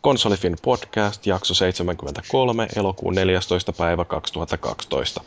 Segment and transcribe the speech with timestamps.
[0.00, 3.72] Konsolifin podcast, jakso 73, elokuun 14.
[3.72, 5.20] päivä 2012.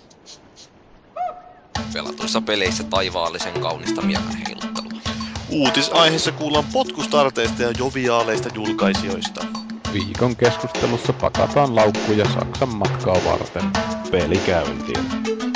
[1.93, 5.01] Pelatuissa peleissä taivaallisen kaunista miekan heiluttelua.
[5.49, 9.45] Uutisaiheessa kuullaan potkustarteista ja joviaaleista julkaisijoista.
[9.93, 13.71] Viikon keskustelussa pakataan laukkuja Saksan matkaa varten.
[14.11, 15.50] Peli käyntiin.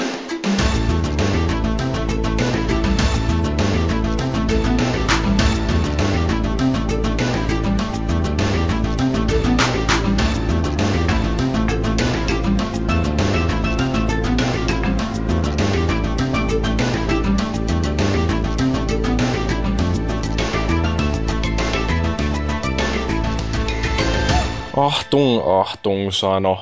[24.95, 26.59] Ahtung, ahtung sano.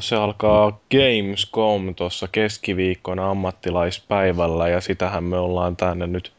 [0.00, 6.32] Se alkaa Gamescom tuossa keskiviikkona ammattilaispäivällä ja sitähän me ollaan tänne nyt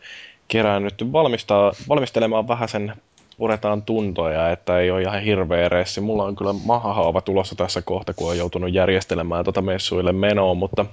[0.47, 2.93] kerännyt valmistaa, valmistelemaan vähän sen
[3.37, 6.01] puretaan tuntoja, että ei ole ihan hirveä ressi.
[6.01, 10.85] Mulla on kyllä mahahaava tulossa tässä kohta, kun on joutunut järjestelemään tuota messuille menoa, mutta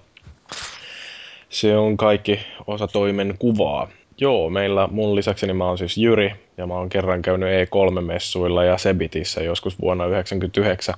[1.48, 3.88] se on kaikki osa toimen kuvaa.
[4.20, 8.64] Joo, meillä mun lisäksi niin mä oon siis Jyri ja mä oon kerran käynyt E3-messuilla
[8.64, 10.94] ja Sebitissä joskus vuonna 1999.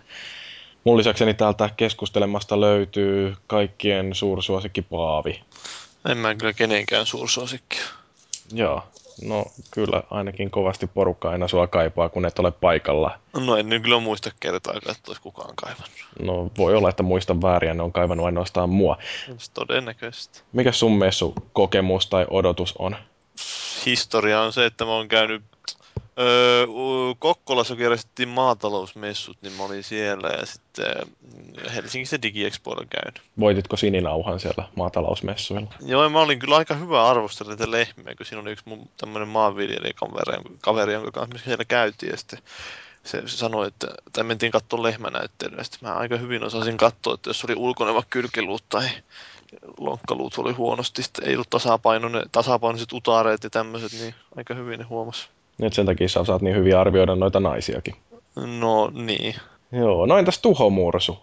[0.84, 5.40] Mun lisäkseni täältä keskustelemasta löytyy kaikkien suursuosikki Paavi.
[6.08, 7.76] En mä kyllä kenenkään suursuosikki.
[8.52, 8.82] Joo,
[9.22, 13.18] no kyllä ainakin kovasti porukka aina sua kaipaa, kun et ole paikalla.
[13.46, 15.90] No en nyt kyllä muista kertaakaan, että olisi kukaan kaivannut.
[16.22, 18.98] No voi olla, että muistan väärin ne on kaivannut ainoastaan mua.
[19.54, 20.42] Todennäköisesti.
[20.52, 22.96] Mikä sun messu kokemus tai odotus on?
[23.86, 25.42] Historia on se, että mä oon käynyt
[26.18, 26.66] Öö,
[27.18, 30.84] Kokkolassa kun järjestettiin maatalousmessut, niin mä olin siellä ja sitten
[31.74, 33.22] Helsingissä DigiExpoilla käynyt.
[33.40, 35.74] Voititko sininauhan siellä maatalousmessuilla?
[35.86, 39.28] Joo, mä olin kyllä aika hyvä arvostella näitä lehmiä, kun siinä oli yksi mun tämmönen
[39.28, 42.38] maanviljelijäkaveri, kaveri, jonka kanssa siellä käytiin ja sitten
[43.04, 47.44] se sanoi, että, tai mentiin katsoa lehmänäyttelyä, sitten mä aika hyvin osasin katsoa, että jos
[47.44, 48.88] oli ulkoneva kylkiluut tai
[49.78, 51.50] lonkkaluut oli huonosti, sitten ei ollut
[52.32, 55.28] tasapainoiset utareet ja tämmöiset, niin aika hyvin ne huomasi.
[55.58, 57.94] Nyt sen takia sä saat niin hyvin arvioida noita naisiakin.
[58.36, 59.34] No niin.
[59.72, 61.18] Joo, no entäs tuhomursu?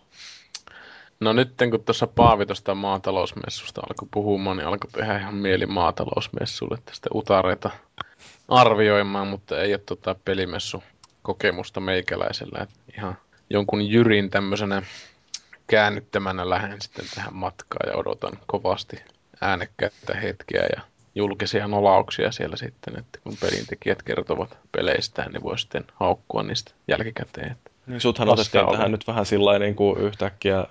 [1.20, 6.78] No nyt kun tuossa Paavi tuosta maatalousmessusta alkoi puhumaan, niin alkoi tehdä ihan mieli maatalousmessulle
[6.86, 7.70] tästä utareita
[8.48, 10.84] arvioimaan, mutta ei ole tota pelimessu
[11.22, 12.60] kokemusta meikäläisellä.
[12.64, 13.18] Et ihan
[13.50, 14.82] jonkun Jyrin tämmöisenä
[15.68, 18.98] käännyttämänä lähden sitten tähän matkaan ja odotan kovasti
[19.42, 20.82] äänekkäitä hetkeä ja
[21.16, 27.56] julkisia nolauksia siellä sitten, että kun pelintekijät kertovat peleistään, niin voi sitten haukkua niistä jälkikäteen.
[27.88, 30.66] Niin suthan otettiin tähän nyt vähän sillä niin kuin yhtäkkiä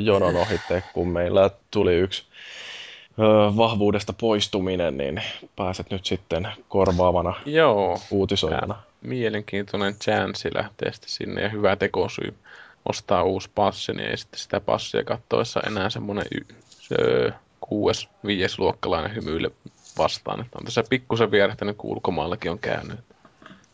[0.00, 2.24] jonon ohitte, kun meillä tuli yksi
[3.56, 5.22] vahvuudesta poistuminen, niin
[5.56, 8.82] pääset nyt sitten korvaavana Joo, uutisoijana.
[9.02, 12.34] Mielenkiintoinen chanssi lähtee sitten sinne ja hyvä tekosyy
[12.88, 16.96] ostaa uusi passi, niin ei sitten sitä passia kattoessa enää semmoinen y- se,
[17.60, 19.50] kuudes, viides luokkalainen hymyille
[19.98, 20.40] vastaan.
[20.40, 23.00] Että on tässä pikkusen vierähtänyt, kun ulkomaallakin on käynyt.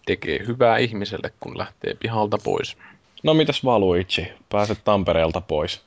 [0.06, 2.76] Tekee hyvää ihmiselle, kun lähtee pihalta pois.
[3.22, 4.32] No mitäs Valuigi?
[4.48, 5.80] Pääset Tampereelta pois.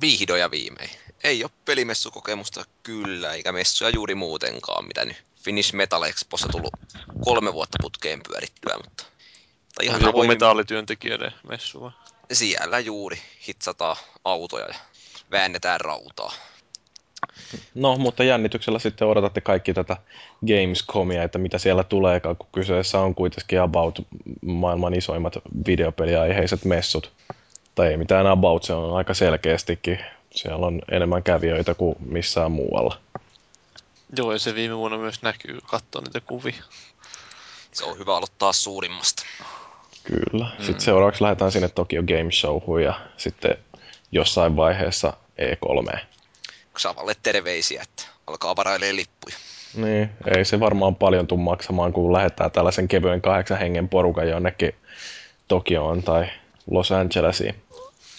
[0.00, 0.90] Vihdoja viimein.
[1.24, 6.72] Ei ole pelimessukokemusta kyllä, eikä messuja juuri muutenkaan, mitä nyt Finnish Metal Expossa tullut
[7.24, 9.04] kolme vuotta putkeen pyörittyä, mutta...
[9.74, 10.34] Tai ihan joku avoimin...
[10.34, 11.92] metallityöntekijöiden messu?
[12.32, 13.18] Siellä juuri
[13.48, 14.74] hitsataan autoja ja
[15.30, 16.32] väännetään rautaa.
[17.74, 19.96] No, mutta jännityksellä sitten odotatte kaikki tätä
[20.46, 24.06] Gamescomia, että mitä siellä tulee, kun kyseessä on kuitenkin about
[24.46, 27.12] maailman isoimmat videopeliaiheiset messut.
[27.74, 29.98] Tai ei mitään about, se on aika selkeästikin.
[30.30, 32.98] Siellä on enemmän kävijöitä kuin missään muualla.
[34.16, 36.62] Joo, ja se viime vuonna myös näkyy, katsoa niitä kuvia.
[37.72, 39.22] Se on hyvä aloittaa suurimmasta.
[40.04, 40.44] Kyllä.
[40.58, 40.64] Mm.
[40.64, 43.58] Sitten seuraavaksi lähdetään sinne Tokyo Game Showhun ja sitten
[44.12, 45.98] jossain vaiheessa E3.
[46.78, 49.36] Xavalle terveisiä, että alkaa varailee lippuja.
[49.74, 54.74] Niin, ei se varmaan paljon tule maksamaan, kun lähdetään tällaisen kevyen kahdeksan hengen porukan jonnekin
[55.48, 56.26] Tokioon tai
[56.70, 57.54] Los Angelesiin.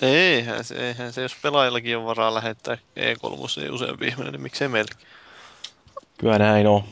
[0.01, 4.67] Eihän se, eihän se, jos pelaajillakin on varaa lähettää E3 niin useampi ihminen, niin miksei
[4.67, 5.07] meilläkin.
[6.17, 6.83] Kyllä näin on.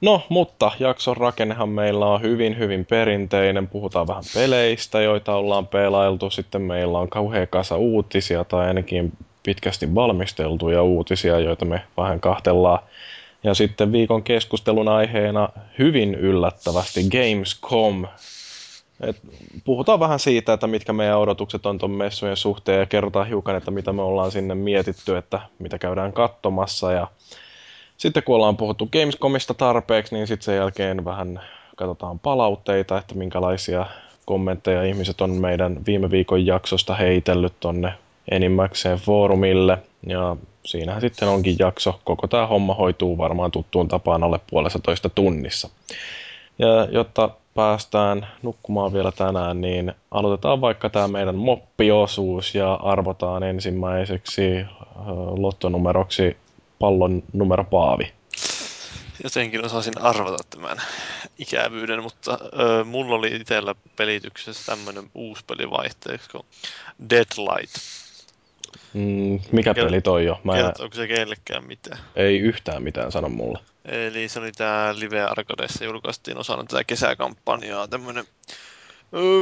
[0.00, 3.68] No, mutta jakson rakennehan meillä on hyvin, hyvin perinteinen.
[3.68, 6.30] Puhutaan vähän peleistä, joita ollaan pelailtu.
[6.30, 9.12] Sitten meillä on kauhean kasa uutisia tai ainakin
[9.44, 12.78] pitkästi valmisteltuja uutisia, joita me vähän kahtellaan.
[13.44, 15.48] Ja sitten viikon keskustelun aiheena
[15.78, 18.06] hyvin yllättävästi Gamescom.
[19.00, 19.16] Et
[19.64, 23.70] puhutaan vähän siitä, että mitkä meidän odotukset on tuon messujen suhteen ja kerrotaan hiukan, että
[23.70, 26.92] mitä me ollaan sinne mietitty, että mitä käydään katsomassa.
[26.92, 27.06] Ja
[27.96, 31.40] sitten kun ollaan puhuttu Gamescomista tarpeeksi, niin sitten sen jälkeen vähän
[31.76, 33.86] katsotaan palautteita, että minkälaisia
[34.24, 37.92] kommentteja ihmiset on meidän viime viikon jaksosta heitellyt tonne
[38.30, 39.78] enimmäkseen foorumille.
[40.06, 42.00] Ja siinähän sitten onkin jakso.
[42.04, 45.68] Koko tämä homma hoituu varmaan tuttuun tapaan alle puolessa toista tunnissa.
[46.58, 54.64] Ja jotta päästään nukkumaan vielä tänään, niin aloitetaan vaikka tämä meidän moppiosuus ja arvotaan ensimmäiseksi
[55.36, 56.36] lottonumeroksi
[56.78, 58.12] pallon numero Paavi.
[59.24, 60.78] Jotenkin osasin arvata tämän
[61.38, 66.44] ikävyyden, mutta ö, mulla oli itsellä pelityksessä tämmöinen uusi peli vaihteeksi kuin
[67.10, 68.03] Deadlight.
[68.92, 70.40] Mm, mikä Kel- peli toi jo?
[70.44, 70.52] Mä...
[70.78, 71.98] onko se kellekään mitään?
[72.16, 73.58] Ei yhtään mitään, sano mulle.
[73.84, 77.88] Eli se oli tää Live Arcadeissa julkaistiin osana tätä kesäkampanjaa.
[77.88, 78.24] Tämmönen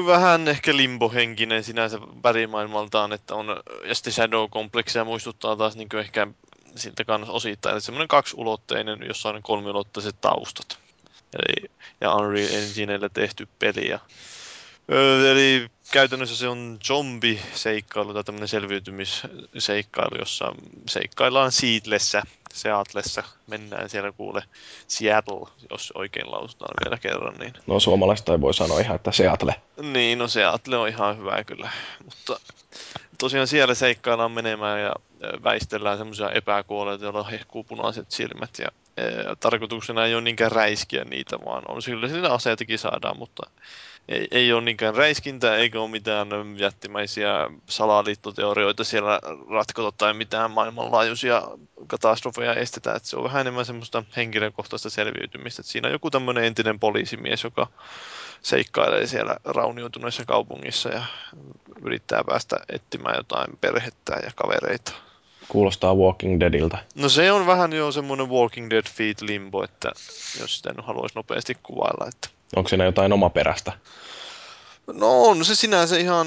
[0.07, 3.47] vähän ehkä limbohenkinen sinänsä värimaailmaltaan, että on,
[3.85, 6.27] ja sitten Shadow Complexia muistuttaa taas niin ehkä
[6.77, 10.79] siltä kannassa osittain, että semmoinen kaksiulotteinen, jossa on kolmiulotteiset taustat.
[11.33, 11.71] Eli,
[12.01, 13.89] ja Unreal Engineillä tehty peli.
[13.89, 13.99] Ja,
[15.31, 20.53] eli käytännössä se on zombi-seikkailu tai tämmöinen selviytymisseikkailu, jossa
[20.89, 22.23] seikkaillaan Seedlessä,
[22.53, 23.23] Seatlessa.
[23.47, 24.43] Mennään siellä kuule
[24.89, 27.35] Seattle, jos oikein lausutaan vielä kerran.
[27.35, 27.53] Niin...
[27.67, 29.55] No suomalaista ei voi sanoa ihan, että Seattle.
[29.83, 31.71] Niin, no Seattle on ihan hyvä kyllä.
[32.05, 32.41] Mutta
[33.19, 34.93] tosiaan siellä seikkaillaan menemään ja
[35.45, 38.59] väistellään semmoisia epäkuolleita, joilla hehkuu punaiset silmät.
[38.59, 38.69] Ja
[39.41, 43.51] tarkoituksena ei ole niinkään räiskiä niitä, vaan on sillä sillä aseitakin saadaan, mutta
[44.09, 49.21] ei, ei ole niinkään räiskintä eikä ole mitään jättimäisiä salaliittoteorioita siellä
[49.51, 51.43] ratkota tai mitään maailmanlaajuisia
[51.87, 52.97] katastrofeja estetään.
[52.97, 55.61] Että se on vähän enemmän semmoista henkilökohtaista selviytymistä.
[55.61, 57.67] Että siinä on joku tämmöinen entinen poliisimies, joka
[58.43, 61.03] seikkailee siellä raunioituneessa kaupungissa ja
[61.85, 64.93] yrittää päästä etsimään jotain perhettä ja kavereita.
[65.49, 66.79] Kuulostaa Walking Deadiltä.
[66.95, 69.93] No se on vähän jo semmoinen Walking Dead feed limbo, että
[70.41, 72.09] jos sitä nyt haluaisi nopeasti kuvailla.
[72.09, 72.42] Että...
[72.57, 73.73] Onko siinä jotain omaperäistä?
[74.87, 76.27] No on se sinänsä ihan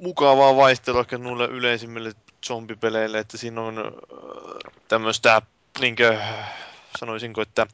[0.00, 2.12] mukavaa vaihtelua ehkä noille yleisimmille
[2.46, 5.42] zombipeleille, että siinä on äh, tämmöistä,
[5.80, 6.18] niin kuin,
[6.98, 7.66] sanoisinko, että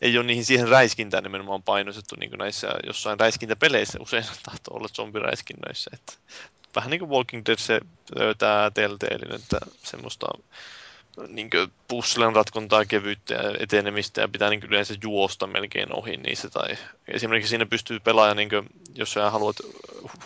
[0.00, 4.88] ei ole niihin siihen räiskintään nimenomaan painostettu niin kuin näissä jossain räiskintäpeleissä usein tahtoo olla
[4.88, 5.90] zombiräiskinnöissä.
[5.94, 6.12] Että
[6.76, 7.80] vähän niin kuin Walking Dead se
[8.38, 10.26] tämä Telltale, että semmoista
[11.28, 11.50] niin
[11.88, 16.50] puzzlen ratkontaa kevyyttä ja etenemistä ja pitää niin yleensä juosta melkein ohi niissä.
[16.50, 16.76] Tai
[17.08, 19.56] esimerkiksi siinä pystyy pelaamaan, niin kuin, jos sä haluat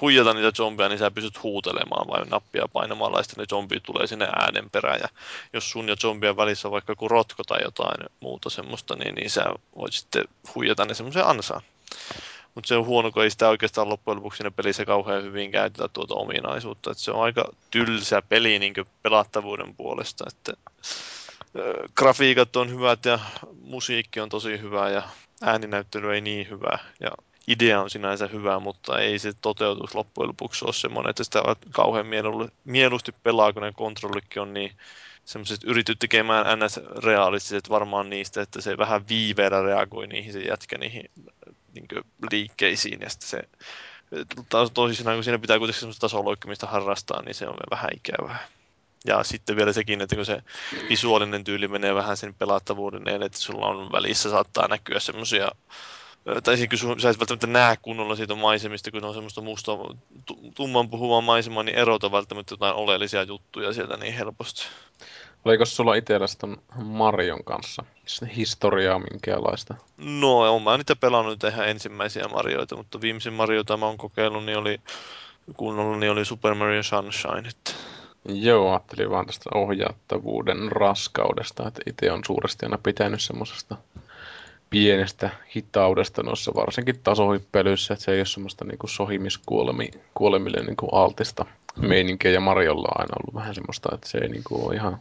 [0.01, 4.07] huijata niitä zombeja, niin sä pystyt huutelemaan vai nappia painamalla ja sitten ne zombit tulee
[4.07, 5.01] sinne äänen perään.
[5.01, 5.09] Ja
[5.53, 9.31] jos sun ja zombien välissä on vaikka joku rotko tai jotain muuta semmoista, niin, niin
[9.31, 9.45] sä
[9.77, 11.63] voit sitten huijata ne semmoiseen ansaan.
[12.55, 15.89] Mutta se on huono, kun ei sitä oikeastaan loppujen lopuksi siinä pelissä kauhean hyvin käytetä
[15.89, 16.91] tuota ominaisuutta.
[16.91, 20.25] Et se on aika tylsä peli niin pelattavuuden puolesta.
[20.29, 20.53] Että,
[21.59, 23.19] ö, grafiikat on hyvät ja
[23.63, 25.03] musiikki on tosi hyvä ja
[25.43, 26.79] ääninäyttely ei niin hyvä.
[27.01, 27.11] Ja
[27.49, 31.43] idea on sinänsä hyvä, mutta ei se toteutus loppujen lopuksi ole semmoinen, että sitä
[31.73, 32.07] kauhean
[32.65, 34.73] mieluusti pelaa, kun ne kontrollikki on niin
[35.25, 36.81] semmoiset yrityt tekemään ns.
[37.05, 41.11] realistiset varmaan niistä, että se vähän viiveellä reagoi niihin se jätkä niihin
[41.75, 43.43] niin liikkeisiin ja sitten se
[44.49, 48.49] taas toisinaan, kun siinä pitää kuitenkin semmoista tasoloikkimista harrastaa, niin se on vähän ikävää.
[49.07, 50.43] Ja sitten vielä sekin, että kun se
[50.89, 55.51] visuaalinen tyyli menee vähän sen pelattavuuden eteen, että sulla on välissä saattaa näkyä semmoisia
[56.45, 59.73] tai siis kun sä et välttämättä näe kunnolla siitä maisemista, kun on semmoista musta
[60.55, 64.63] tumman puhuvaa maisemaa, niin erota välttämättä jotain oleellisia juttuja sieltä niin helposti.
[65.45, 67.85] Oliko sulla itsellä sitten Marion kanssa
[68.37, 69.75] historiaa minkälaista?
[69.97, 74.45] No, olen mä niitä pelannut ihan ensimmäisiä Marioita, mutta viimeisin Mario, jota mä oon kokeillut,
[74.45, 74.81] niin oli
[75.57, 77.49] kunnolla, niin oli Super Mario Sunshine.
[77.49, 77.71] Että...
[78.29, 83.77] Joo, ajattelin vaan tästä ohjattavuuden raskaudesta, että itse on suuresti aina pitänyt semmoisesta
[84.71, 91.45] pienestä hitaudesta noissa varsinkin tasohyppelyissä, että se ei ole semmoista niinku sohimiskuolemille niinku altista
[91.77, 94.99] meininkiä ja Marjolla on aina ollut vähän semmoista, että se ei niinku ole ihan,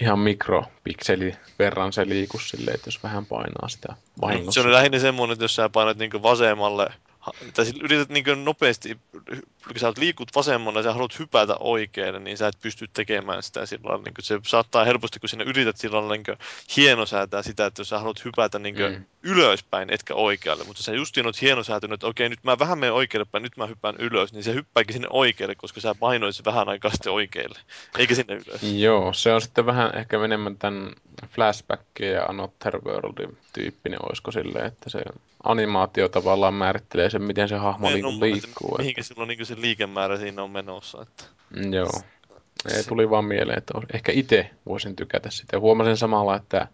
[0.00, 4.62] ihan mikropikseli verran se liiku silleen, että jos vähän painaa sitä vahingossa.
[4.62, 6.86] Se on lähinnä semmoinen, että jos sä painat niinku vasemmalle
[7.54, 8.98] tai yrität niin nopeasti,
[9.66, 13.66] kun sä liikut vasemmalle ja sä haluat hypätä oikealle, niin sä et pysty tekemään sitä
[13.66, 14.04] sillä lailla.
[14.04, 16.38] Niin se saattaa helposti, kun sinä yrität sillä lailla niin
[16.76, 19.04] hienosäätää sitä, että jos sä haluat hypätä niin mm.
[19.22, 23.26] ylöspäin, etkä oikealle, mutta sä justiin oot hienosäätynyt, että okei, nyt mä vähän menen oikealle
[23.32, 26.90] päin, nyt mä hyppään ylös, niin se hyppääkin sinne oikealle, koska sä painoit vähän aikaa
[26.90, 27.58] sitten oikealle,
[27.98, 28.62] eikä sinne ylös.
[28.62, 30.92] Joo, se on sitten vähän ehkä enemmän tämän
[31.28, 35.02] flashback ja Another Worldin tyyppinen, olisiko silleen, että se
[35.42, 38.78] animaatio tavallaan määrittelee sen, miten se hahmo niin kuin liikkuu.
[38.78, 39.08] Mihinkä että...
[39.08, 41.02] silloin niin se liikemäärä siinä on menossa.
[41.02, 41.24] Että...
[41.56, 42.00] Mm, joo.
[42.74, 45.60] Ei, tuli vaan mieleen, että ehkä itse voisin tykätä sitä.
[45.60, 46.68] Huomasin samalla, että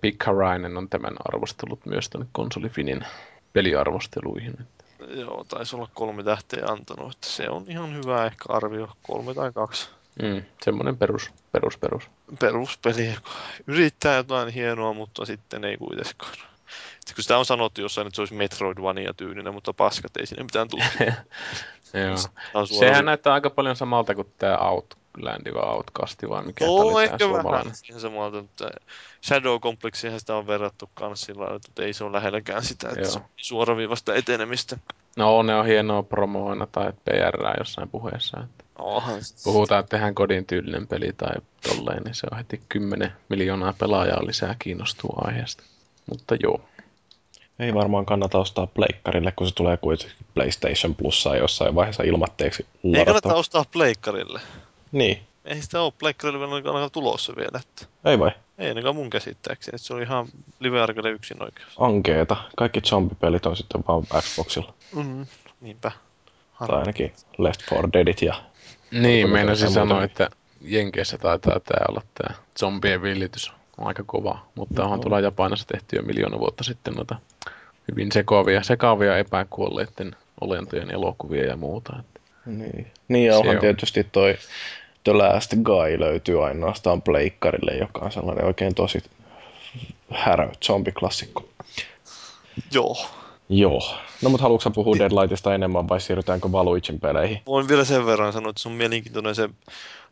[0.00, 3.04] Pikkarainen on tämän arvostellut myös tänne konsolifinin
[3.52, 4.58] peliarvosteluihin.
[5.08, 9.52] Joo, taisi olla kolme tähteä antanut, että se on ihan hyvä ehkä arvio, kolme tai
[9.52, 9.88] kaksi.
[10.22, 12.04] Mm, semmoinen perus, perus, perus.
[12.38, 13.30] Peruspeli, joka
[13.66, 16.32] yrittää jotain hienoa, mutta sitten ei kuitenkaan.
[17.14, 20.68] Kun sitä on sanottu jossain, että se olisi Metroidvania tyylinen, mutta paskat ei sinne mitään
[20.68, 20.84] tule.
[21.94, 22.16] Joo.
[22.16, 26.80] Suora- Sehän näyttää aika paljon samalta kuin tämä Outland vai Outcasti vai mikä tää Oo,
[26.94, 27.74] oli ehkä vähän suomalainen.
[27.74, 28.68] siihen samalta, mutta
[29.26, 33.10] Shadow Complexihän sitä on verrattu kans sillä että ei se ole lähelläkään sitä, että Joo.
[33.10, 34.78] se on suoraviivasta etenemistä.
[35.16, 38.40] No ne on hienoa promoina tai PR jossain puheessa.
[38.44, 39.34] Että Onhan se.
[39.44, 41.34] puhutaan, että tehdään kodin tyylinen peli tai
[41.68, 45.62] tolleen, niin se on heti 10 miljoonaa pelaajaa lisää kiinnostuu aiheesta.
[46.10, 46.60] Mutta joo.
[47.58, 53.04] Ei varmaan kannata ostaa pleikkarille, kun se tulee kuitenkin PlayStation Plussa jossain vaiheessa ilmatteeksi Ei
[53.04, 54.40] kannata ostaa pleikkarille.
[54.92, 57.60] Niin, Ei sitä ole pleikkarille vielä ainakaan tulossa vielä.
[57.60, 57.86] Että.
[58.04, 58.30] ei vai?
[58.58, 60.26] Ei ainakaan mun käsittääkseni, että se oli ihan
[60.60, 61.72] live arcade yksin oikeus.
[61.78, 62.36] Ankeeta.
[62.56, 64.74] Kaikki zombipelit on sitten vaan Xboxilla.
[64.94, 65.26] Mm,
[65.60, 65.92] niinpä.
[66.58, 68.34] Tai ainakin Left 4 Deadit ja...
[68.90, 74.84] Niin, meinasin sanoa, että Jenkeissä taitaa tää olla tää zombien villitys on aika kova, mutta
[74.84, 77.16] onhan tuolla Japanissa tehty jo miljoona vuotta sitten noita
[77.90, 81.92] hyvin sekaavia, sekaavia epäkuolleiden olentojen elokuvia ja muuta.
[82.00, 83.60] Että Niin, niin ja onhan on.
[83.60, 84.36] tietysti toi
[85.04, 89.02] The Last Guy löytyy ainoastaan pleikkarille, joka on sellainen oikein tosi
[90.10, 91.48] härö zombiklassikko.
[92.72, 92.96] Joo.
[93.48, 93.82] Joo.
[94.22, 97.40] No mutta haluatko puhua Deadlightista enemmän vai siirrytäänkö Valuicin peleihin?
[97.46, 99.48] Voin vielä sen verran sanoa, että se on mielenkiintoinen se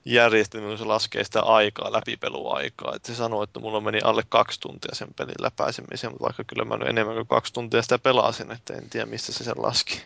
[0.07, 2.93] järjestelmä, kun se laskee sitä aikaa, läpipeluaikaa.
[2.97, 6.65] Että se sanoo, että mulla meni alle kaksi tuntia sen pelin läpäisemiseen, mutta vaikka kyllä
[6.65, 10.03] mä nyt enemmän kuin kaksi tuntia sitä pelasin, että en tiedä mistä se sen laski.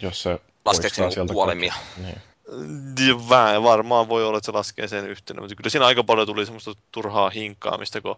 [0.00, 1.72] Jos se Laskeeko sieltä kuolemia?
[1.74, 2.33] kaikki- Niin.
[3.28, 6.44] Vähän varmaan voi olla, että se laskee sen yhtenä, mutta kyllä siinä aika paljon tuli
[6.44, 8.16] semmoista turhaa hinkkaamista, kun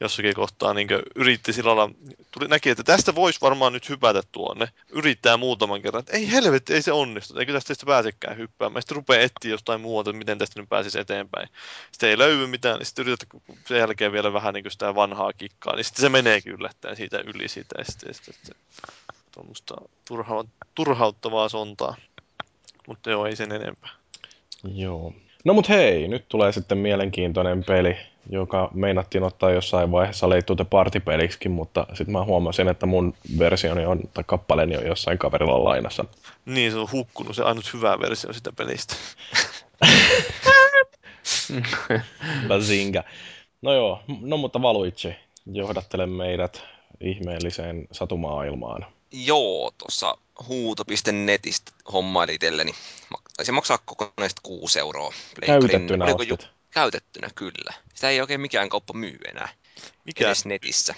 [0.00, 1.94] jossakin kohtaa niin yritti sillä lailla,
[2.30, 4.68] tuli, näki, että tästä voisi varmaan nyt hypätä tuonne.
[4.88, 8.82] Yrittää muutaman kerran, että ei helvetti, ei se onnistu, eikö tästä sitä pääsekään hyppäämään.
[8.82, 11.48] Sitten rupeaa etsiä jostain muuta, että miten tästä nyt pääsisi eteenpäin.
[11.92, 13.28] Sitten ei löydy mitään, niin sitten yrität
[13.66, 17.48] sen jälkeen vielä vähän niin sitä vanhaa kikkaa, niin sitten se meneekin yllättäen siitä yli
[17.48, 17.74] siitä.
[17.78, 18.56] Ja sitten, sitten, sitten
[19.32, 19.74] tuommoista
[20.08, 21.96] turha, turhauttavaa sontaa.
[22.86, 23.90] Mutta joo, ei sen enempää.
[24.74, 25.12] Joo.
[25.44, 27.96] No mut hei, nyt tulee sitten mielenkiintoinen peli,
[28.30, 34.00] joka meinattiin ottaa jossain vaiheessa leittuute partipeliksikin, mutta sitten mä huomasin, että mun versioni on,
[34.14, 36.04] tai kappaleeni on jossain kaverilla lainassa.
[36.46, 38.94] Niin, se on hukkunut se ainut hyvä versio sitä pelistä.
[42.48, 43.02] Bazinga.
[43.62, 45.16] No joo, no mutta Valuitsi,
[45.46, 46.64] johdattele meidät
[47.00, 48.86] ihmeelliseen satumaailmaan.
[49.24, 50.18] Joo, tuossa
[50.48, 52.74] huuto.netistä hommaili itselleni.
[53.10, 55.12] Ma- Taisi maksaa kokonaisesti 6 euroa.
[55.46, 56.38] Käytettynä oliko ju-.
[56.70, 57.72] Käytettynä, kyllä.
[57.94, 59.48] Sitä ei oikein mikään kauppa myy enää.
[60.04, 60.26] Mikä?
[60.26, 60.94] Edes netissä.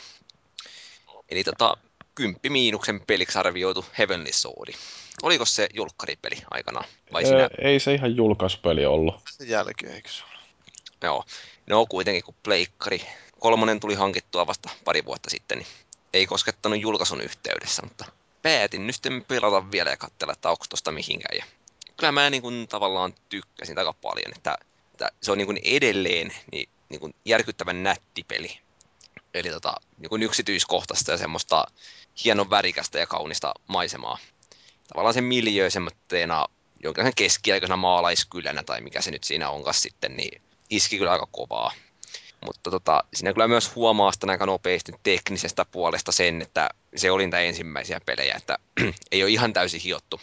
[1.28, 1.76] Eli tota,
[2.14, 4.75] kymppi miinuksen peliksi arvioitu Heavenly Sword.
[5.22, 6.88] Oliko se julkkaripeli aikanaan?
[7.12, 7.50] Vai sinä?
[7.58, 9.14] Ei se ihan julkaisupeli ollut.
[9.30, 10.40] Sen jälkeen, eikö se ole?
[11.02, 11.25] Joo.
[11.66, 13.02] No kuitenkin kun pleikkari.
[13.38, 15.66] Kolmonen tuli hankittua vasta pari vuotta sitten, niin
[16.12, 18.04] ei koskettanut julkaisun yhteydessä, mutta
[18.42, 21.38] päätin nyt pelata vielä ja katsella, että onko tosta mihinkään.
[21.38, 21.44] Ja
[21.96, 24.58] kyllä mä niin kuin tavallaan tykkäsin aika paljon, että,
[24.92, 28.58] että se on niin kuin edelleen niin, niin kuin järkyttävän nätti peli.
[29.34, 31.64] Eli tota, niin kuin yksityiskohtaista ja semmoista
[32.24, 34.18] hienon värikästä ja kaunista maisemaa.
[34.88, 36.46] Tavallaan se miljö semmoitteena
[36.82, 41.72] jonkinlaisen keskiaikaisena maalaiskylänä tai mikä se nyt siinä onkaan sitten, niin iski kyllä aika kovaa.
[42.47, 47.25] Mutta tota, siinä kyllä myös huomaa sitä aika nopeasti teknisestä puolesta sen, että se oli
[47.25, 48.59] niitä ensimmäisiä pelejä, että
[49.12, 50.21] ei ole ihan täysin hiottu.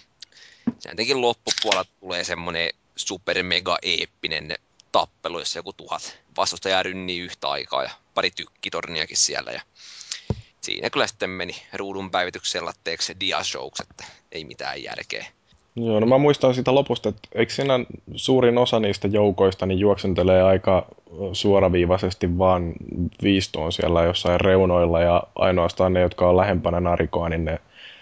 [0.89, 4.57] Jotenkin loppupuolella tulee semmoinen super mega eeppinen
[4.91, 9.51] tappelu, jossa joku tuhat vastustajaa rynnii yhtä aikaa ja pari tykkitorniakin siellä.
[9.51, 9.62] Ja
[10.62, 15.25] siinä kyllä sitten meni ruudun päivityksen latteeksi diashouks, että ei mitään järkeä.
[15.75, 17.79] Joo, no mä muistan siitä lopusta, että eikö siinä
[18.15, 20.86] suurin osa niistä joukoista niin juoksentelee aika
[21.34, 22.74] suoraviivaisesti vaan
[23.24, 27.60] viistoon siellä jossain reunoilla ja ainoastaan ne, jotka on lähempänä narikoa, niin ne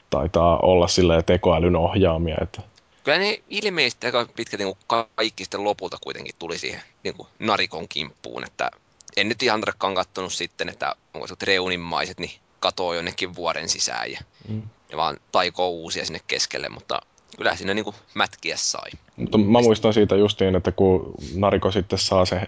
[0.09, 2.37] taitaa olla silleen tekoälyn ohjaamia.
[2.41, 2.61] Että...
[3.03, 4.75] Kyllä ne ilmeisesti aika pitkälti niin
[5.15, 8.71] kaikki sitten lopulta kuitenkin tuli siihen niin kuin narikon kimppuun, että
[9.17, 14.11] en nyt ihan tarkkaan kattonut sitten, että onko se reunimmaiset, niin katoo jonnekin vuoden sisään
[14.11, 14.61] ja, Mm.
[14.89, 17.01] ja vaan taikoo uusia sinne keskelle, mutta
[17.37, 18.89] kyllä siinä niin kuin mätkiä sai.
[19.15, 22.47] Mutta mä muistan siitä justiin, että kun nariko sitten saa se ö,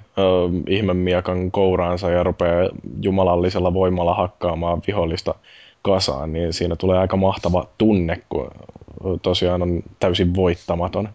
[0.67, 2.69] ihmemiekan kouraansa ja rupeaa
[3.01, 5.35] jumalallisella voimalla hakkaamaan vihollista
[5.81, 8.51] kasaan, niin siinä tulee aika mahtava tunne, kun
[9.21, 11.09] tosiaan on täysin voittamaton.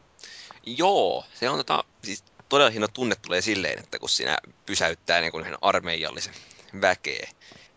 [0.67, 5.33] Joo, se on tota, siis todella hieno tunne tulee silleen, että kun siinä pysäyttää niin
[5.33, 6.35] kuin armeijallisen
[6.81, 7.29] väkeä.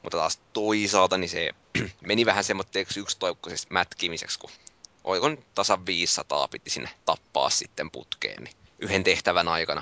[0.03, 1.49] Mutta taas toisaalta niin se
[2.07, 4.49] meni vähän semmoitteeksi yksitoikkoisesta mätkimiseksi, kun
[5.03, 9.81] oiko nyt tasan 500 piti sinne tappaa sitten putkeen, niin yhden tehtävän aikana.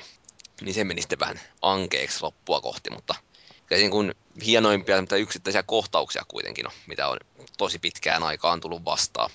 [0.61, 3.15] Niin se meni sitten vähän ankeeksi loppua kohti, mutta
[3.69, 7.17] siinä kun hienoimpia yksittäisiä kohtauksia kuitenkin on, mitä on
[7.57, 9.29] tosi pitkään aikaan tullut vastaan.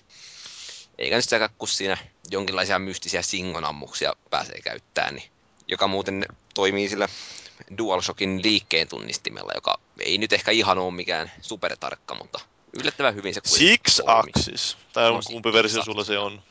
[0.99, 1.97] Eikä nyt sitäkään, kun siinä
[2.31, 5.31] jonkinlaisia mystisiä singonammuksia pääsee käyttämään, niin
[5.69, 7.09] joka muuten toimii sillä
[7.78, 12.40] DualShockin liikkeen tunnistimella, joka ei nyt ehkä ihan ole mikään supertarkka, mutta
[12.73, 14.01] yllättävän hyvin se kuitenkin Six.
[14.07, 14.77] Axis.
[14.93, 16.43] Tai on No, kumpi versio sulla se on.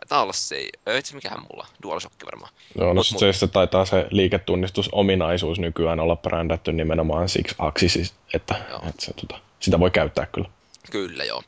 [0.00, 2.52] Taitaa olla se, ei itse mikähän mulla, DualShock varmaan.
[2.78, 7.54] Joo, no Mut- sit mut- se, se taitaa se liiketunnistusominaisuus nykyään olla brändätty nimenomaan Six
[7.58, 8.82] Axis, että, Joo.
[8.88, 10.48] että se, tota, sitä voi käyttää kyllä.
[10.90, 11.42] Kyllä joo,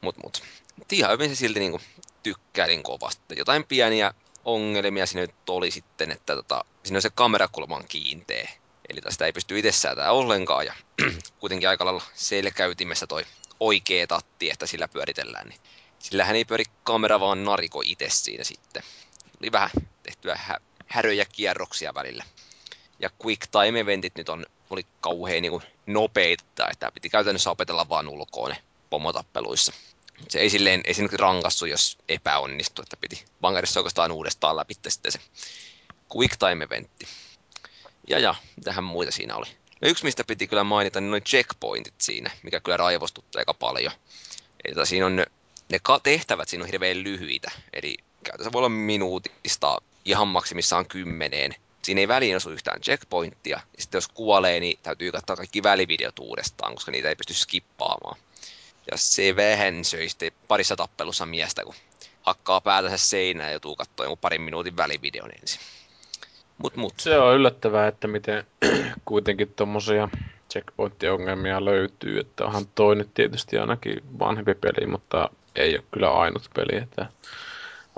[0.00, 0.42] mut mut.
[0.76, 1.80] Mut ihan hyvin se silti niinku
[2.22, 3.34] tykkäilin kovasti.
[3.38, 4.14] Jotain pieniä
[4.44, 8.48] ongelmia siinä nyt oli sitten, että tota, siinä on se kamerakulma on kiinteä.
[8.88, 10.74] Eli tästä ei pysty itse säätämään ollenkaan ja
[11.40, 13.24] kuitenkin aika lailla selkäytimessä toi
[13.60, 15.48] oikea tatti, että sillä pyöritellään.
[15.48, 15.60] Niin
[15.98, 18.82] sillähän ei pyöri kamera, vaan nariko itse siinä sitten.
[19.42, 19.70] Oli vähän
[20.02, 22.24] tehtyä hä- häröjä kierroksia välillä.
[22.98, 28.08] Ja quick time eventit nyt on, oli kauhean niin nopeita, että piti käytännössä opetella vaan
[28.08, 28.56] ulkoa ne
[28.90, 29.72] pomotappeluissa.
[30.28, 33.24] Se ei silleen, ei rankassu, jos epäonnistui, että piti
[33.64, 35.18] se oikeastaan uudestaan läpi sitten se
[36.16, 37.06] quick time eventti.
[38.06, 38.34] Ja ja,
[38.64, 39.46] tähän muita siinä oli.
[39.80, 43.92] No yksi, mistä piti kyllä mainita, niin noin checkpointit siinä, mikä kyllä raivostutti aika paljon.
[44.64, 45.26] Eli tota, siinä on ne,
[45.68, 51.54] ne tehtävät siinä on hirveän lyhyitä, eli käytössä voi olla minuutista ihan maksimissaan kymmeneen.
[51.82, 56.18] Siinä ei väliin osu yhtään checkpointtia, ja sitten jos kuolee, niin täytyy katsoa kaikki välivideot
[56.18, 58.18] uudestaan, koska niitä ei pysty skippaamaan.
[58.90, 61.74] Ja se vähän söi sitten parissa tappelussa miestä, kun
[62.22, 65.60] hakkaa päätänsä seinään ja joutuu katsoa parin minuutin välivideon ensin.
[66.58, 68.44] Mut mut, Se on yllättävää, että miten
[69.04, 70.08] kuitenkin tuommoisia
[70.52, 72.18] checkpoint-ongelmia löytyy.
[72.18, 76.82] Että onhan toi nyt tietysti ainakin vanhempi peli, mutta ei ole kyllä ainut peli.
[76.82, 77.06] Että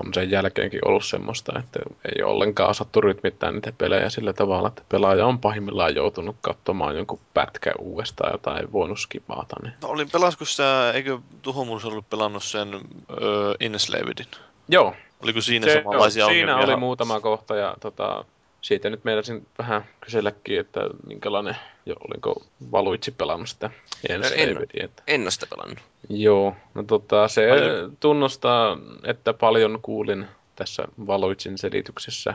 [0.05, 4.67] on sen jälkeenkin ollut semmoista, että ei ole ollenkaan osattu rytmittää niitä pelejä sillä tavalla,
[4.67, 9.55] että pelaaja on pahimmillaan joutunut katsomaan jonkun pätkä uudestaan, jota ei voinut skipata.
[9.63, 9.73] Niin.
[9.81, 12.73] No, olin pelasko sä, eikö Tuhomurs ollut pelannut sen
[13.21, 14.25] öö, Enslavedin?
[14.69, 16.73] Joo, Oliko siinä se, samanlaisia joo, siinä ongelmia?
[16.73, 18.25] oli muutama kohta ja tota,
[18.61, 23.69] siitä nyt meinasin vähän kyselläkin, että minkälainen, jo, olinko Valuitsi pelannut sitä
[24.09, 24.23] En.
[24.23, 24.85] Enslavedia.
[24.85, 25.03] Että...
[25.07, 25.79] en ole sitä pelannut.
[26.09, 32.33] Joo, no tota, se Paljon- tunnustaa, että paljon kuulin tässä Valuitsin selityksessä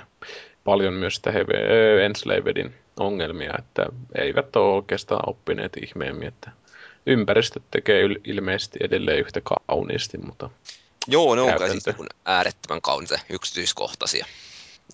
[0.65, 1.33] paljon myös sitä
[2.05, 3.87] Enslavedin ongelmia, että
[4.19, 6.51] eivät ole oikeastaan oppineet ihmeemmin, että
[7.07, 10.51] ympäristöt tekee ilmeisesti edelleen yhtä kauniisti, mutta
[11.07, 14.27] Joo, ne on kai siis niin äärettömän kauniita yksityiskohtaisia.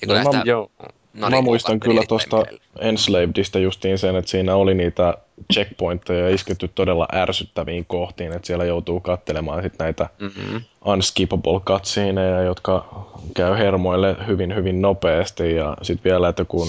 [0.07, 0.71] No mä- sitä joo,
[1.13, 2.45] Mä muistan narikoukat kyllä tuosta.
[2.81, 5.15] Enslavedista justiin sen, että siinä oli niitä
[5.53, 10.61] checkpointteja isketty todella ärsyttäviin kohtiin, että siellä joutuu katselemaan sit näitä mm-hmm.
[10.85, 16.69] unskippable cutsceneja, jotka käy hermoille hyvin hyvin nopeasti ja sitten vielä, että kun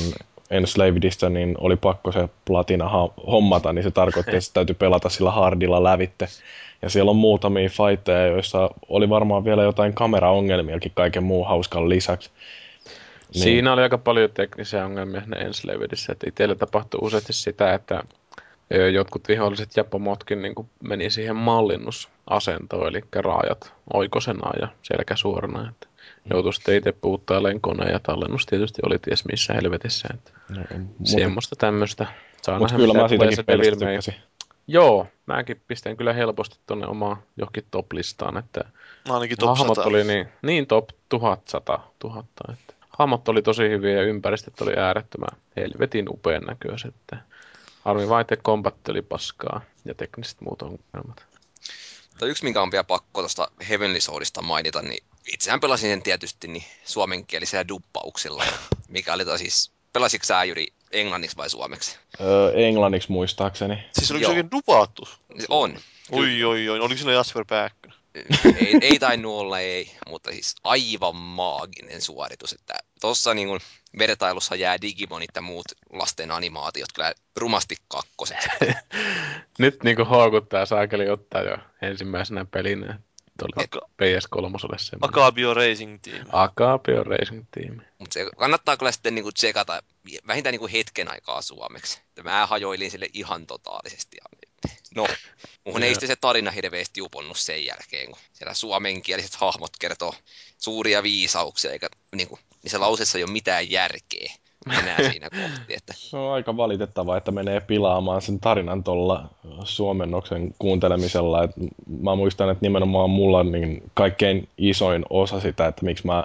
[0.52, 2.90] Enslavedista niin oli pakko se platina
[3.28, 6.28] hommata, niin se tarkoitti, että se täytyy pelata sillä hardilla lävitte.
[6.82, 12.30] Ja siellä on muutamia fightteja, joissa oli varmaan vielä jotain kameraongelmiakin kaiken muun hauskan lisäksi.
[13.34, 13.44] Niin.
[13.44, 18.04] Siinä oli aika paljon teknisiä ongelmia ne Enslavedissä, että itsellä tapahtui useasti sitä, että
[18.94, 25.88] jotkut viholliset ja pomotkin niin meni siihen mallinnusasentoon, eli raajat oikosena ja selkä suorana, että
[26.30, 30.62] joutui sitten itse puuttailemaan koneen ja tallennus tietysti oli ties missä helvetissä, että No,
[31.04, 32.08] semmoista tämmöistä.
[32.42, 34.16] Saa Mutta nähdä, kyllä mä siitäkin pelistä tykkäsin.
[34.68, 38.62] Joo, mäkin pistän kyllä helposti tonne omaan johonkin top-listaan, että
[39.08, 39.90] No, ainakin top hahmot 100.
[39.90, 45.38] oli niin, niin top 1100, 1000, että hahmot oli tosi hyviä ja ympäristöt oli äärettömän
[45.56, 46.96] helvetin upean näköiset.
[46.96, 47.18] Että
[47.82, 51.26] harmi vain, että kombatti oli paskaa ja tekniset muut ongelmat.
[52.10, 56.48] Mutta yksi, minkä on vielä pakko tuosta Heavenly Swordista mainita, niin itsehän pelasin sen tietysti
[56.48, 58.44] niin suomenkielisellä duppauksilla,
[58.88, 61.98] mikä oli siis, pelasitko sä Jyri englanniksi vai suomeksi?
[62.22, 63.84] Öö, englanniksi muistaakseni.
[63.94, 65.08] Siis oliko se oikein dupaattu?
[65.50, 65.78] On.
[66.12, 66.80] Oi, oi, oi.
[66.80, 67.98] Oliko siinä Jasper Pääkkönen?
[68.60, 73.60] Ei, ei tainnut olla, ei, mutta siis aivan maaginen suoritus, että tuossa niin
[73.98, 78.38] vertailussa jää Digimonit ja muut lasten animaatiot kyllä rumasti kakkoset.
[79.60, 83.00] Nyt niinku houkuttaa saakeli ottaa jo ensimmäisenä pelinä.
[83.40, 85.10] Tuolle Aka- PS3 semmoinen.
[85.10, 86.26] Akabio Racing Team.
[86.32, 87.82] Akapio Racing Team.
[88.00, 89.84] Mutta se kannattaa kyllä sitten niinku tsekata
[90.28, 92.02] vähintään niinku hetken aikaa suomeksi.
[92.08, 94.18] Että mä hajoilin sille ihan totaalisesti.
[94.18, 94.41] Ja
[94.96, 95.08] no,
[95.66, 100.14] muhun ei sitten se tarina hirveästi uponnut sen jälkeen, kun siellä suomenkieliset hahmot kertoo
[100.58, 104.34] suuria viisauksia, eikä niinku, niissä lauseissa ei ole mitään järkeä.
[104.80, 105.74] enää siinä kohti.
[105.74, 105.94] Että...
[105.96, 109.30] Se on aika valitettavaa, että menee pilaamaan sen tarinan tuolla
[109.64, 111.44] suomennoksen kuuntelemisella.
[111.44, 111.52] Et
[112.02, 116.24] mä muistan, että nimenomaan mulla niin kaikkein isoin osa sitä, että miksi mä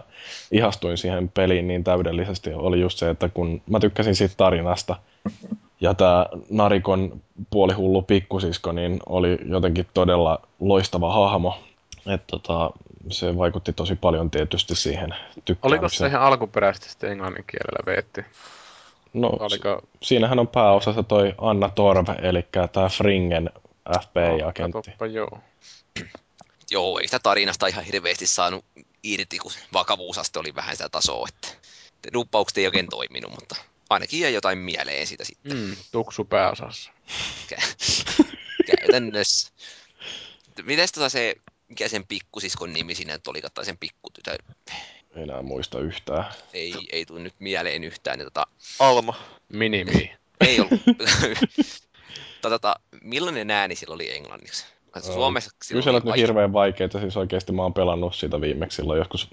[0.52, 4.96] ihastuin siihen peliin niin täydellisesti, oli just se, että kun mä tykkäsin siitä tarinasta,
[5.81, 11.59] ja tämä Narikon puolihullu pikkusisko niin oli jotenkin todella loistava hahmo.
[12.07, 12.71] Et tota,
[13.11, 15.81] se vaikutti tosi paljon tietysti siihen tykkäämiseen.
[15.81, 18.25] Oliko se ihan alkuperäisesti sitten englannin kielellä veetti?
[19.12, 19.83] No, Oliko...
[20.03, 23.51] siinähän on pääosassa toi Anna Torv, eli tämä Fringen
[24.01, 24.93] FBI-agentti.
[25.01, 25.39] No, joo.
[26.71, 28.65] Joo, ei sitä tarinasta ihan hirveästi saanut
[29.03, 31.49] irti, kun vakavuusaste oli vähän sitä tasoa, että
[32.12, 33.57] duppaukset ei oikein toiminut, mutta
[33.90, 35.57] ainakin jäi jotain mieleen siitä sitten.
[35.57, 36.90] Mm, tuksu pääosassa.
[38.77, 39.53] Käytännössä.
[40.62, 41.35] Miten tota se,
[41.68, 44.38] mikä sen pikkusiskon nimi siinä oli, tai sen pikkutytön?
[45.14, 46.25] Enää muista yhtään.
[46.53, 48.18] Ei, ei tule nyt mieleen yhtään.
[48.18, 48.46] Niin tota,
[48.79, 49.14] Alma.
[49.49, 50.16] Minimi.
[50.40, 50.81] ei ollut.
[52.42, 54.66] tota, millainen ääni sillä oli englanniksi?
[55.00, 59.28] Suomessa Kyllä nyt hirveän vaikeita, siis oikeasti mä oon pelannut sitä viimeksi silloin joskus,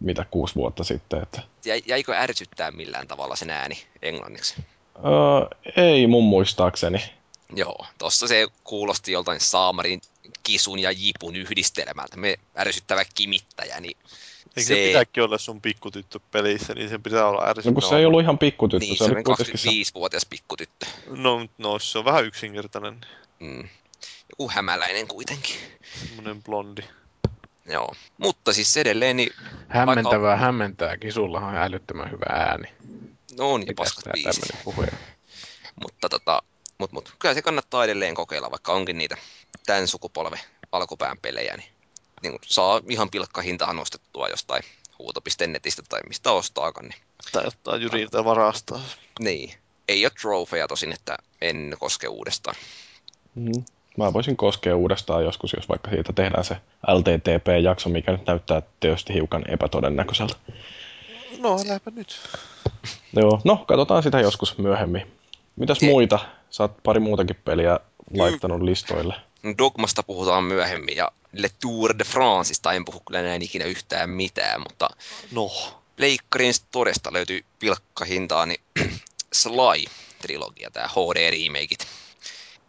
[0.00, 1.22] mitä, kuusi vuotta sitten.
[1.22, 1.42] Että...
[1.86, 4.54] Jäikö ärsyttää millään tavalla sen ääni englanniksi?
[4.96, 7.04] Öö, ei mun muistaakseni.
[7.56, 10.00] Joo, tossa se kuulosti joltain saamarin
[10.42, 12.16] kisun ja jipun yhdistelmältä.
[12.16, 13.96] Me ärsyttävä kimittäjä, niin
[14.56, 17.74] Eikö se, se pitääkin olla sun pikkutyttö pelissä, niin se pitää olla ärsyttävä.
[17.74, 18.86] No kun se ei ollut ihan pikkutyttö.
[18.86, 19.22] Niin, se, se oli
[19.90, 20.86] 25-vuotias pikkutyttö.
[21.10, 23.00] No, no, se on vähän yksinkertainen.
[23.40, 23.68] Mm.
[24.34, 25.56] Joku hämäläinen kuitenkin.
[26.06, 26.82] Semmoinen blondi.
[27.66, 29.32] Joo, mutta siis edelleen niin...
[29.68, 30.44] Hämmentävää vaikka...
[30.44, 32.68] hämmentääkin, sulla on älyttömän hyvä ääni.
[33.38, 34.44] No on, ja paskat biisit.
[35.82, 36.42] Mutta tota,
[36.78, 39.16] mut, mut, kyllä se kannattaa edelleen kokeilla, vaikka onkin niitä
[39.66, 40.40] tämän sukupolven
[40.72, 41.68] alkupään pelejä, niin,
[42.22, 44.62] niin saa ihan pilkkahintaan nostettua jostain
[44.98, 46.88] huuto.netistä tai mistä ostaakaan.
[46.88, 47.02] Niin.
[47.32, 48.80] Tai ottaa Jyriltä varastaa.
[49.20, 49.54] Niin.
[49.88, 52.56] Ei ole trofeja tosin, että en koske uudestaan.
[53.34, 53.64] Mm.
[53.96, 56.56] Mä voisin koskea uudestaan joskus, jos vaikka siitä tehdään se
[56.88, 60.34] LTTP-jakso, mikä nyt näyttää tietysti hiukan epätodennäköiseltä.
[61.38, 62.20] No, äläpä nyt.
[63.20, 65.06] Joo, no katsotaan sitä joskus myöhemmin.
[65.56, 65.88] Mitäs Ei.
[65.88, 66.18] muita?
[66.50, 67.80] Sä oot pari muutakin peliä
[68.16, 69.14] laittanut listoille.
[69.58, 74.60] Dogmasta puhutaan myöhemmin ja Le Tour de Franceista en puhu kyllä näin ikinä yhtään mitään,
[74.60, 74.88] mutta
[75.32, 75.50] no.
[75.96, 78.60] Pleikkarin Storesta löytyy pilkkahintaa, niin
[79.34, 81.86] Sly-trilogia, tämä HD-remakeit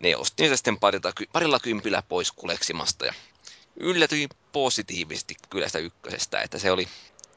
[0.06, 3.14] ne ostin se sitten parilla, parilla kympillä pois kuleksimasta ja
[3.76, 6.88] yllätyin positiivisesti kyllä sitä ykkösestä, että se oli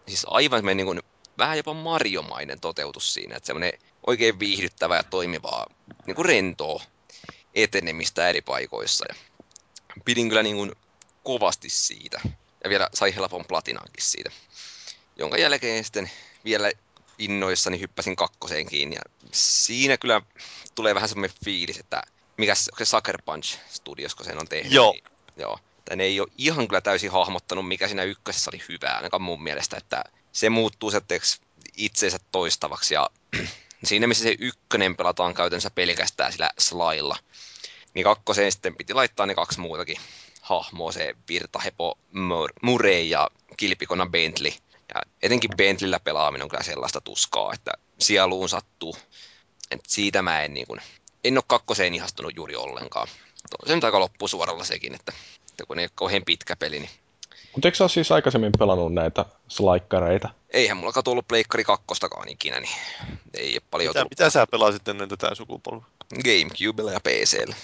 [0.06, 1.02] siis aivan niin kuin,
[1.38, 3.72] vähän jopa marjomainen toteutus siinä, että semmoinen
[4.06, 5.66] oikein viihdyttävä ja toimivaa
[6.06, 6.82] niin kuin rentoa
[7.54, 9.04] etenemistä eri paikoissa.
[9.08, 9.14] Ja
[10.04, 10.72] pidin kyllä niin kuin
[11.24, 12.20] kovasti siitä.
[12.64, 14.30] Ja vielä sai helpon platinankin siitä.
[15.16, 16.10] Jonka jälkeen sitten
[16.44, 16.72] vielä
[17.18, 18.96] innoissani hyppäsin kakkoseen kiinni.
[18.96, 19.02] Ja
[19.32, 20.22] siinä kyllä
[20.74, 22.02] tulee vähän semmoinen fiilis, että
[22.38, 24.72] mikä se Sucker Punch Studios, kun sen on tehnyt.
[24.72, 24.92] Joo.
[24.92, 25.04] Niin,
[25.36, 25.58] joo.
[25.96, 29.76] ne ei ole ihan kyllä täysin hahmottanut, mikä siinä ykkösessä oli hyvää, ainakaan mun mielestä,
[29.76, 31.40] että se muuttuu setteeksi
[31.76, 33.10] itseensä toistavaksi ja
[33.84, 37.16] siinä missä se ykkönen pelataan käytännössä pelkästään sillä slailla,
[37.94, 39.96] niin kakkoseen sitten piti laittaa ne kaksi muutakin
[40.40, 41.98] hahmoa, se Virtahepo
[42.62, 44.52] Murray ja Kilpikona Bentley.
[44.94, 48.96] Ja etenkin Bentleyllä pelaaminen on kyllä sellaista tuskaa, että sieluun sattuu.
[49.70, 50.80] Et siitä mä en niin kuin,
[51.24, 53.08] en ole kakkoseen ihastunut juuri ollenkaan.
[53.66, 55.12] Se nyt aika loppusuoralla sekin, että,
[55.50, 56.90] että kun ei ole kauhean pitkä peli, niin
[57.52, 60.28] mutta eikö sä siis aikaisemmin pelannut näitä slaikkareita?
[60.50, 62.76] Eihän mulla tullut Pleikkari kakkostakaan ikinä, niin
[63.34, 65.86] ei ole paljon mitä, mitä sä pelasit ennen tätä sukupolvea?
[66.24, 67.56] Gamecubella ja PCllä.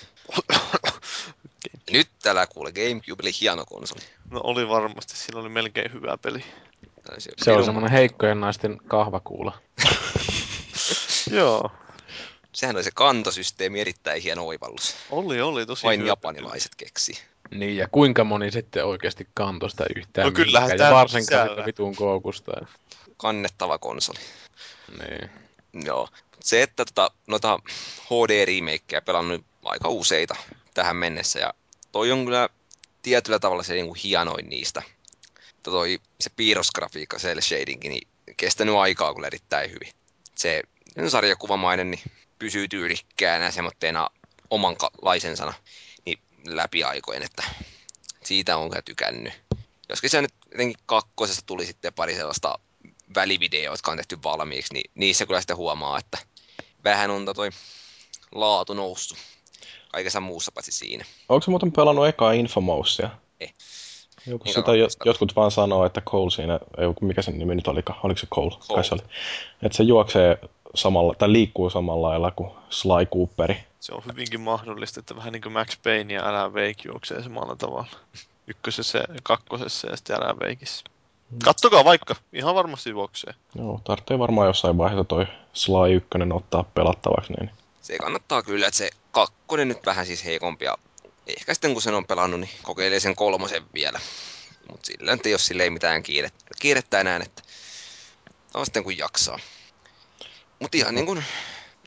[1.91, 4.01] Nyt täällä kuule Gamecube oli hieno konsoli.
[4.31, 6.45] No oli varmasti, siinä oli melkein hyvä peli.
[7.19, 9.59] Se, se on semmoinen heikkojen naisten kahvakuula.
[11.31, 11.71] Joo.
[12.55, 14.97] Sehän oli se kantosysteemi erittäin hieno oivallus.
[15.11, 16.09] Oli, oli tosi Vain hyvä.
[16.09, 17.19] japanilaiset keksi.
[17.51, 21.97] Niin, ja kuinka moni sitten oikeasti kantoi sitä yhtään No kyllähän Ja varsinkaan sitä vitun
[21.97, 22.53] kookusta.
[23.17, 24.19] Kannettava konsoli.
[24.99, 25.31] Niin.
[25.85, 26.09] Joo.
[26.41, 27.59] Se, että tota, noita
[28.01, 30.37] HD-remakeja pelannut aika useita
[30.75, 31.55] tähän mennessä, ja
[31.93, 32.49] toi on kyllä
[33.03, 34.83] tietyllä tavalla se niin kuin hienoin niistä.
[35.51, 39.93] Että toi, se piirrosgrafiikka, cel shadingin, niin kestänyt aikaa kyllä erittäin hyvin.
[40.35, 40.63] Se
[41.09, 42.01] sarjakuvamainen, niin
[42.39, 44.09] pysyy tyylikkäänä semmoitteena
[44.51, 45.55] omanlaisensana
[46.07, 47.43] niin läpi aikojen, että
[48.25, 49.33] siitä on kyllä tykännyt.
[49.89, 52.59] Joskin se nyt jotenkin kakkosesta tuli sitten pari sellaista
[53.15, 56.19] välivideoa, jotka on tehty valmiiksi, niin niissä kyllä sitten huomaa, että
[56.85, 57.51] vähän on toi
[58.33, 59.19] laatu noussut
[59.93, 61.05] kaikessa muussa paitsi siinä.
[61.29, 63.11] Onko se muuten pelannut ekaa Infomousia?
[63.41, 63.51] Ei.
[64.27, 68.01] Joku sitä jo, jotkut vaan sanoo, että Cole siinä, ei, mikä sen nimi nyt olikaan,
[68.03, 68.51] oliko se Cole?
[68.51, 68.75] Cole.
[68.75, 69.03] Kai se oli.
[69.63, 70.39] Että se juoksee
[70.75, 73.57] samalla, tai liikkuu samalla lailla kuin Sly Cooperi.
[73.81, 77.57] Se on hyvinkin mahdollista, että vähän niin kuin Max Payne ja Alan Wake juoksee samalla
[77.57, 77.97] tavalla.
[78.47, 80.85] Ykkösessä ja kakkosessa ja sitten Alan Wakeissa.
[81.45, 83.35] Kattokaa vaikka, ihan varmasti juoksee.
[83.55, 87.51] Joo, tarvitsee varmaan jossain vaiheessa toi Sly 1 ottaa pelattavaksi, niin
[87.83, 90.79] Se kannattaa kyllä, että se kakkonen nyt vähän siis heikompi ja
[91.27, 94.01] ehkä sitten kun sen on pelannut, niin kokeilee sen kolmosen vielä.
[94.71, 97.43] Mutta sillä nyt ei ole silleen mitään kiirettä, kiirettä enää, että
[98.55, 99.39] on sitten kun jaksaa.
[100.61, 101.25] Mutta ihan niin kuin,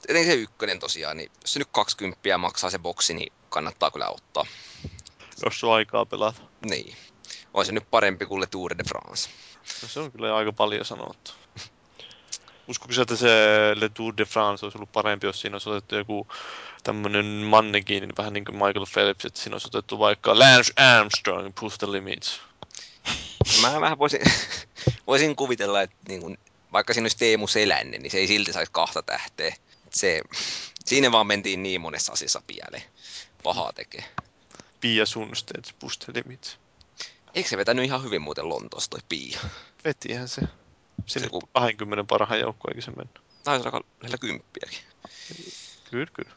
[0.08, 4.10] etenkin se ykkönen tosiaan, niin jos se nyt 20 maksaa se boksi, niin kannattaa kyllä
[4.10, 4.46] ottaa.
[5.46, 6.42] Jos on aikaa pelata.
[6.66, 6.96] Niin.
[7.54, 9.30] On se nyt parempi kuin Le Tour de France.
[9.82, 11.32] No se on kyllä aika paljon sanottu.
[12.68, 13.28] Uskoiko sä, että se
[13.76, 16.28] Le Tour de France olisi ollut parempi, jos siinä olisi otettu joku
[16.84, 21.78] tämmönen mannekiin, vähän niin kuin Michael Phelps, että siinä olisi otettu vaikka Lance Armstrong, Push
[21.78, 22.42] the Limits.
[23.62, 24.22] Mä vähän voisin,
[25.08, 26.38] voisin kuvitella, että niin kun,
[26.74, 29.56] vaikka siinä olisi Teemu Selänne, niin se ei silti saisi kahta tähteä.
[29.92, 30.22] Se,
[30.86, 32.84] siinä vaan mentiin niin monessa asiassa pieleen.
[33.44, 34.04] Pahaa tekee.
[34.80, 35.04] Pia
[36.06, 36.58] the Limits.
[37.36, 39.40] Eikö se vetänyt ihan hyvin muuten Lontoossa toi Pia?
[39.84, 40.42] Vetihän se.
[41.06, 43.22] Sinne Se kun- 20 parhaan joukkoon, eikö se mennyt?
[43.44, 44.80] Taisi olla lähellä kymppiäkin.
[45.92, 46.32] Kyllä, kyllä.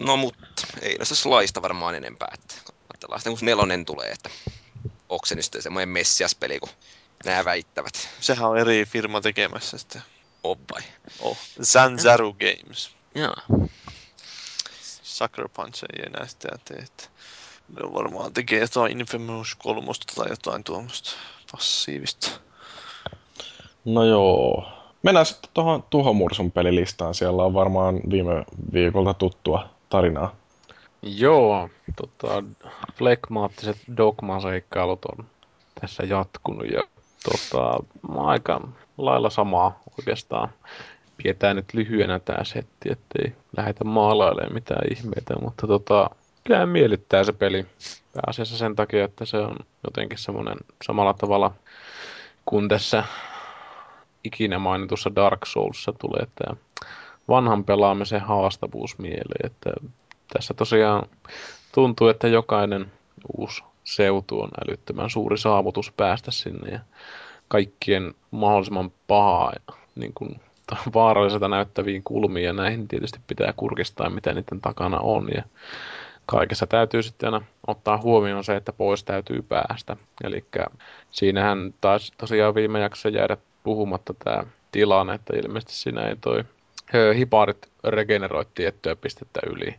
[0.00, 2.28] No mutta, ei noista slaista varmaan enempää.
[2.34, 2.54] Että
[2.92, 4.30] katsellaan sitten kun nelonen tulee, että
[5.08, 6.68] onko se nyt sitten semmoinen messiaspeli, kun
[7.26, 8.08] nämä väittävät.
[8.20, 10.00] Sehän on eri firma tekemässä sitä.
[10.42, 10.82] On vai?
[11.20, 11.36] Oh.
[11.62, 12.90] Zanzaru Games.
[13.14, 13.60] Joo.
[15.02, 16.76] Sucker Punch ei enää sitä tee.
[16.76, 17.04] että
[17.68, 21.10] Ne on varmaan tekee jotain Infamous 3 tai jotain tuommoista
[21.52, 22.30] passiivista.
[23.84, 24.68] No joo.
[25.02, 27.14] Mennään sitten tuohon Tuhomursun pelilistaan.
[27.14, 30.36] Siellä on varmaan viime viikolta tuttua tarinaa.
[31.02, 32.42] Joo, tota,
[32.94, 35.26] flekmaattiset dogmaseikkailut on
[35.80, 36.82] tässä jatkunut ja
[37.30, 37.84] tota,
[38.16, 40.48] aika lailla samaa oikeastaan.
[41.16, 46.10] Pidetään nyt lyhyenä tää setti, ettei lähdetä maalailemaan mitään ihmeitä, mutta tota,
[46.44, 47.66] kyllä miellyttää se peli
[48.12, 51.52] pääasiassa sen takia, että se on jotenkin semmoinen samalla tavalla
[52.46, 53.04] kuin tässä
[54.24, 56.56] ikinä mainitussa Dark Soulsissa tulee tämä
[57.28, 59.70] vanhan pelaamisen haastavuus mieleen, että
[60.32, 61.08] tässä tosiaan
[61.74, 62.92] tuntuu, että jokainen
[63.38, 66.80] uusi seutu on älyttömän suuri saavutus päästä sinne ja
[67.48, 69.52] kaikkien mahdollisimman pahaa
[69.94, 70.40] niin kuin,
[70.94, 75.42] vaaralliselta näyttäviin kulmiin ja näihin tietysti pitää kurkistaa, mitä niiden takana on ja
[76.26, 79.96] kaikessa täytyy sitten aina ottaa huomioon se, että pois täytyy päästä.
[80.24, 80.44] Eli
[81.10, 86.44] siinähän taisi tosiaan viime jaksossa jäädä puhumatta tämä tilanne, että ilmeisesti siinä ei toi
[87.16, 89.74] hiparit regeneroi tiettyä pistettä yli.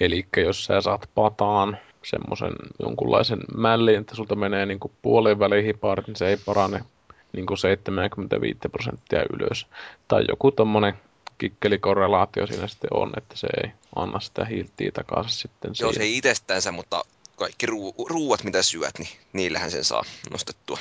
[0.00, 5.64] Eli jos sä saat pataan semmoisen jonkunlaisen mällin, että sulta menee niin kuin puolen väliin
[5.64, 6.84] hiparit, niin se ei parane
[7.32, 9.66] niin kuin 75 prosenttia ylös.
[10.08, 10.94] Tai joku tommonen
[11.38, 16.02] kikkelikorrelaatio siinä sitten on, että se ei anna sitä hiiltiä takaisin sitten Joo, se siihen.
[16.10, 17.04] ei itsestänsä, mutta
[17.36, 20.78] kaikki ruu- ruuat, mitä syöt, niin niillähän sen saa nostettua.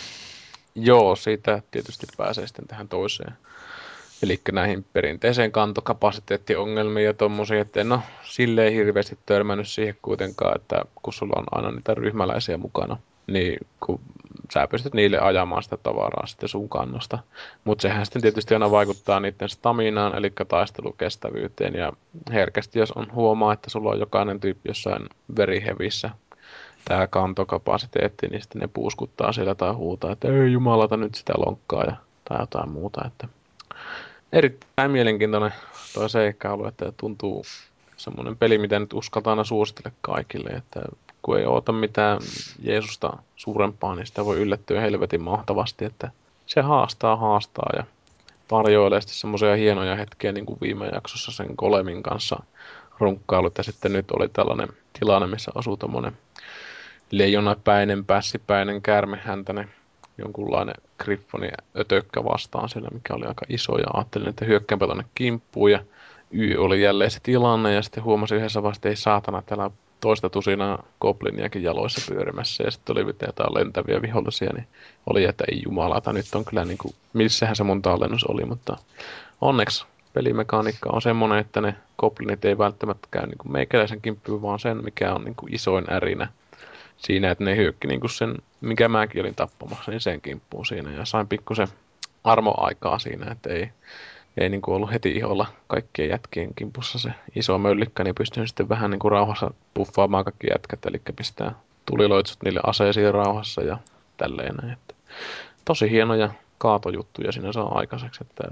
[0.75, 3.34] Joo, siitä tietysti pääsee sitten tähän toiseen.
[4.23, 10.82] Eli näihin perinteiseen kantokapasiteettiongelmiin ja tommosia, että en ole silleen hirveästi törmännyt siihen kuitenkaan, että
[11.01, 13.99] kun sulla on aina niitä ryhmäläisiä mukana, niin kun
[14.53, 17.19] sä pystyt niille ajamaan sitä tavaraa sitten sun kannosta.
[17.63, 21.93] Mutta sehän sitten tietysti aina vaikuttaa niiden staminaan, eli taistelukestävyyteen, ja
[22.32, 26.10] herkästi jos on huomaa, että sulla on jokainen tyyppi jossain verihevissä
[26.86, 31.84] tämä kantokapasiteetti, niin sitten ne puuskuttaa siellä tai huutaa, että ei jumalata nyt sitä lonkkaa
[31.84, 31.95] ja,
[32.29, 33.01] tai jotain muuta.
[33.08, 33.27] Että
[34.33, 35.53] erittäin mielenkiintoinen
[35.93, 37.45] tuo seikkailu, että tuntuu
[37.97, 40.81] semmoinen peli, mitä nyt uskaltaa aina suositella kaikille, että
[41.21, 42.19] kun ei oota mitään
[42.61, 46.11] Jeesusta suurempaa, niin sitä voi yllättyä helvetin mahtavasti, että
[46.45, 47.83] se haastaa, haastaa ja
[48.47, 52.43] tarjoilee sitten semmoisia hienoja hetkiä, niin kuin viime jaksossa sen Golemin kanssa
[52.99, 54.67] runkkailut, ja sitten nyt oli tällainen
[54.99, 56.17] tilanne, missä asuu tommonen
[57.11, 59.69] leijonapäinen, pässipäinen, käärmehäntäinen,
[60.19, 65.71] jonkunlainen griffoni ötökkä vastaan siellä, mikä oli aika iso, ja ajattelin, että hyökkäänpä tonne kimppuun,
[65.71, 65.79] ja
[66.32, 70.29] Y oli jälleen se tilanne, ja sitten huomasin yhdessä vaiheessa, että ei saatana, täällä toista
[70.29, 74.67] tusinaa gobliniakin jaloissa pyörimässä, ja sitten oli jotain lentäviä vihollisia, niin
[75.05, 78.77] oli, että ei jumalata, nyt on kyllä niin kuin, missähän se mun tallennus oli, mutta
[79.41, 84.60] onneksi pelimekaniikka on semmoinen, että ne goblinit ei välttämättä käy niin kuin meikäläisen kimppuun, vaan
[84.60, 86.27] sen, mikä on niin kuin isoin ärinä
[86.97, 90.91] siinä, että ne hyökki niin kuin sen, mikä mäkin olin tappamassa, niin sen kimppuun siinä.
[90.91, 91.67] Ja sain pikkusen
[92.23, 93.69] armoaikaa siinä, että ei,
[94.37, 98.69] ei niin kuin ollut heti iholla kaikkien jätkien kimpussa se iso möllikkä, niin pystyn sitten
[98.69, 103.77] vähän niin kuin rauhassa puffaamaan kaikki jätkät, eli pistää tuliloitsut niille aseisiin rauhassa ja
[104.17, 104.69] tälleen.
[104.73, 104.93] Että
[105.65, 108.19] tosi hieno ja kaatojuttuja siinä saa aikaiseksi.
[108.23, 108.43] Että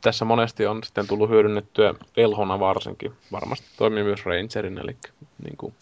[0.00, 3.12] tässä monesti on sitten tullut hyödynnettyä velhona varsinkin.
[3.32, 4.96] Varmasti toimii myös Rangerin, eli
[5.44, 5.74] niin kuin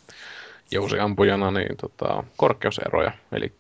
[0.71, 3.13] jousiampujana, niin tota, korkeuseroja.
[3.33, 3.53] Eli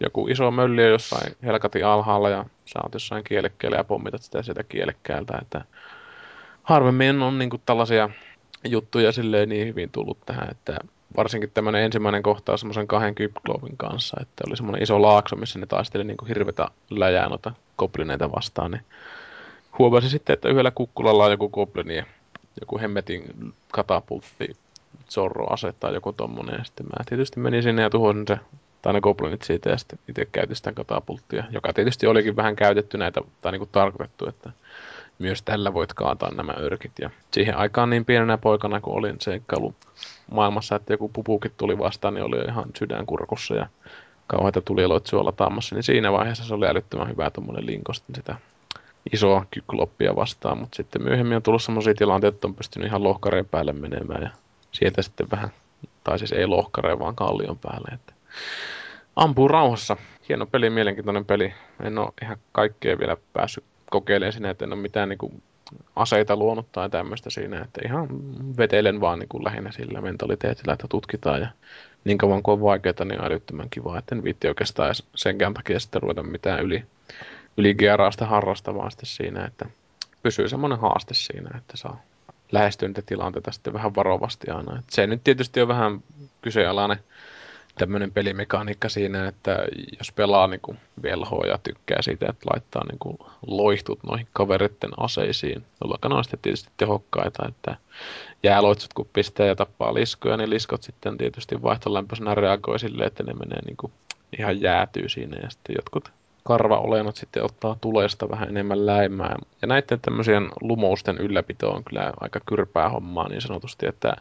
[0.00, 4.62] joku iso mölli jossain helkati alhaalla ja sä oot jossain kielekkeellä ja pommitat sitä sieltä
[4.62, 5.38] kielekkäältä.
[5.42, 5.64] Että
[6.62, 8.10] harvemmin on niin kuin tällaisia
[8.64, 10.76] juttuja silleen niin hyvin tullut tähän, että
[11.16, 15.66] varsinkin tämmöinen ensimmäinen kohtaus semmoisen kahden Kypklovin kanssa, että oli semmoinen iso laakso, missä ne
[15.66, 18.82] taisteli niin kuin hirvetä läjää noita koplineita vastaan, niin
[19.78, 22.04] huomasi sitten, että yhdellä kukkulalla on joku goblini ja
[22.60, 24.56] joku hemmetin katapultti
[25.10, 26.58] Zorro asettaa joku tommonen.
[26.58, 28.38] Ja sitten mä tietysti menin sinne ja tuhosin se,
[28.82, 32.98] tai ne goblinit siitä ja sitten itse käytin sitä katapulttia, joka tietysti olikin vähän käytetty
[32.98, 34.50] näitä, tai niinku tarkoitettu, että
[35.18, 36.92] myös tällä voit kaataa nämä örkit.
[37.00, 39.74] Ja siihen aikaan niin pienenä poikana, kun olin seikkailu
[40.30, 43.66] maailmassa, että joku pupukin tuli vastaan, niin oli jo ihan sydänkurkussa ja
[44.26, 48.36] kauheita tuli suolla taamassa, niin siinä vaiheessa se oli älyttömän hyvä tuommoinen linkostin sitä
[49.12, 53.46] isoa kykloppia vastaan, mutta sitten myöhemmin on tullut sellaisia tilanteita, että on pystynyt ihan lohkareen
[53.46, 54.30] päälle menemään ja
[54.72, 55.50] sieltä sitten vähän,
[56.04, 57.88] tai siis ei lohkareen, vaan kallion päälle.
[57.94, 58.12] Että
[59.16, 59.96] ampuu rauhassa.
[60.28, 61.54] Hieno peli, mielenkiintoinen peli.
[61.82, 65.42] En ole ihan kaikkea vielä päässyt kokeilemaan sinne, että en ole mitään niin kuin,
[65.96, 68.08] aseita luonut tai tämmöistä siinä, että ihan
[68.56, 71.48] vetelen vaan niin kuin lähinnä sillä mentaliteetillä, että tutkitaan ja
[72.04, 76.02] niin kauan kuin on vaikeaa, niin älyttömän kiva, että en viitti oikeastaan senkään takia sitten
[76.02, 76.84] ruveta mitään yli,
[77.56, 77.76] yli
[78.20, 79.66] harrastamaan sitten siinä, että
[80.22, 82.02] pysyy semmoinen haaste siinä, että saa
[82.52, 84.78] lähestyä niitä tilanteita sitten vähän varovasti aina.
[84.78, 86.02] Et se nyt tietysti on vähän
[86.42, 86.98] kyseenalainen
[87.78, 89.64] tämmöinen pelimekaniikka siinä, että
[89.98, 94.90] jos pelaa niin kuin velhoa ja tykkää siitä, että laittaa niin kuin loihtut noihin kaveritten
[94.96, 97.76] aseisiin, jolloin on sitten tietysti tehokkaita, että
[98.42, 103.32] jääloitsut kun pistää ja tappaa liskoja, niin liskot sitten tietysti vaihtolämpöisenä reagoi silleen, että ne
[103.32, 103.92] menee niin kuin
[104.38, 109.36] ihan jäätyy siinä ja sitten jotkut karvaolennot sitten ottaa tulesta vähän enemmän läimää.
[109.62, 114.16] Ja näiden tämmöisien lumousten ylläpito on kyllä aika kyrpää hommaa niin sanotusti, että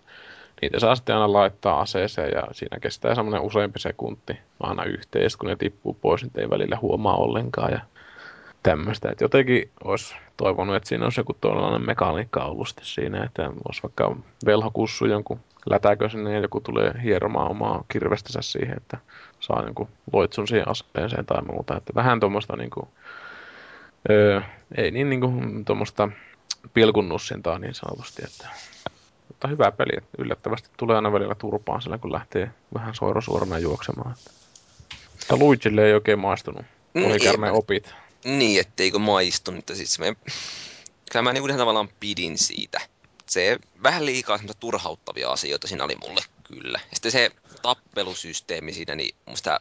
[0.62, 5.49] niitä saa sitten aina laittaa aseeseen ja siinä kestää semmoinen useampi sekunti aina yhteis, kun
[5.49, 7.79] ne tippuu pois, niin ei välillä huomaa ollenkaan ja
[8.63, 9.10] tämmöistä.
[9.12, 14.15] Että jotenkin olisi toivonut, että siinä olisi joku toinen mekaniikka ollut siinä, että olisi vaikka
[14.45, 18.97] velhokussu jonkun lätäkö sinne ja joku tulee hieromaan omaa kirvestänsä siihen, että
[19.41, 21.77] saa niin kuin loitsun siihen aseeseen tai muuta.
[21.77, 22.88] Että vähän tuommoista niin kuin,
[24.10, 24.41] öö,
[24.77, 26.10] ei niin, niin kuin, tuommoista
[26.73, 28.47] pilkunnussintaa niin sanotusti, että
[29.41, 29.97] mutta hyvä peli.
[29.97, 34.15] Että yllättävästi tulee aina välillä turpaan sillä, kun lähtee vähän soirasuorana juoksemaan.
[35.17, 36.65] Mutta Luigille ei oikein maistunut.
[37.06, 37.93] Ohikärmeen opit.
[38.25, 39.60] Niin, etteikö maistunut.
[39.60, 40.15] Että siis me...
[41.12, 42.82] Kyllä mä niin ihan tavallaan pidin siitä.
[43.25, 46.79] Se vähän liikaa turhauttavia asioita siinä oli mulle kyllä.
[46.89, 49.59] Ja sitten se tappelusysteemi siinä, niin musta,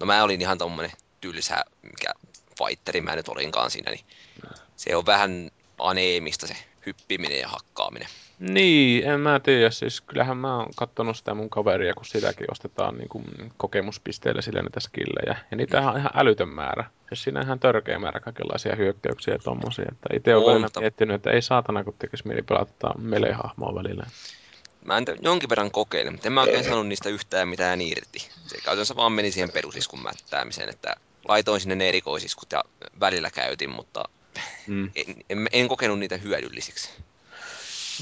[0.00, 2.12] no mä olin ihan tommonen tylsä, mikä
[2.58, 4.04] fighteri mä nyt olinkaan siinä, niin
[4.76, 8.08] se on vähän aneemista se hyppiminen ja hakkaaminen.
[8.38, 9.70] Niin, en mä tiedä.
[9.70, 13.24] Siis kyllähän mä oon kattonut sitä mun kaveria, kun sitäkin ostetaan niin kuin
[13.56, 15.36] kokemuspisteille sille näitä skillejä.
[15.50, 16.84] Ja niitä on ihan älytön määrä.
[17.08, 19.84] Siis siinä on ihan törkeä määrä kaikenlaisia hyökkäyksiä ja tommosia.
[19.92, 24.06] Että itse olen välillä miettinyt, että ei saatana, kun tekisi mieli pelata melee-hahmoa välillä.
[24.84, 28.18] Mä en jonkin verran kokeile, mutta en mä oikein sanonut niistä yhtään mitään irti.
[28.46, 30.96] Se käytännössä vaan meni siihen perusiskun mättäämiseen, että
[31.28, 32.64] laitoin sinne ne erikoisiskut ja
[33.00, 34.04] välillä käytin, mutta
[34.66, 34.90] mm.
[34.94, 36.90] en, en, en kokenut niitä hyödyllisiksi.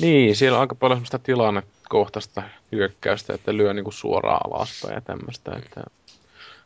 [0.01, 5.53] Niin, siellä on aika paljon semmoista tilannekohtaista hyökkäystä, että lyö niinku suoraan alaspäin ja tämmöistä,
[5.65, 5.83] että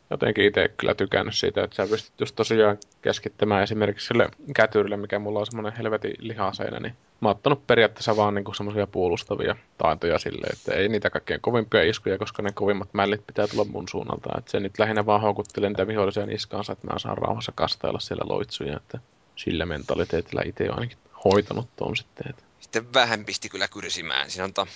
[0.09, 5.19] jotenkin itse kyllä tykännyt siitä, että sä pystyt just tosiaan keskittämään esimerkiksi sille kätyrille, mikä
[5.19, 10.19] mulla on semmoinen helvetin lihaseinä, niin mä oon ottanut periaatteessa vaan niinku semmoisia puolustavia taitoja
[10.19, 14.29] sille, että ei niitä kaikkein kovimpia iskuja, koska ne kovimmat mällit pitää tulla mun suunnalta.
[14.37, 18.23] Että se nyt lähinnä vaan houkuttelee niitä vihollisia niskaansa, että mä saan rauhassa kastailla siellä
[18.29, 18.99] loitsuja, että
[19.35, 22.29] sillä mentaliteetillä itse on ainakin hoitanut ton sitten.
[22.29, 22.43] Että.
[22.59, 24.29] Sitten vähän pisti kyllä kyrsimään.
[24.29, 24.67] Siinä on ta,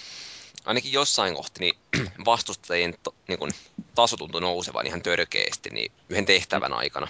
[0.65, 1.75] ainakin jossain kohti niin
[2.25, 3.51] vastustajien to, niin kun,
[3.95, 7.07] taso tuntui nousevan ihan törkeästi niin yhden tehtävän aikana.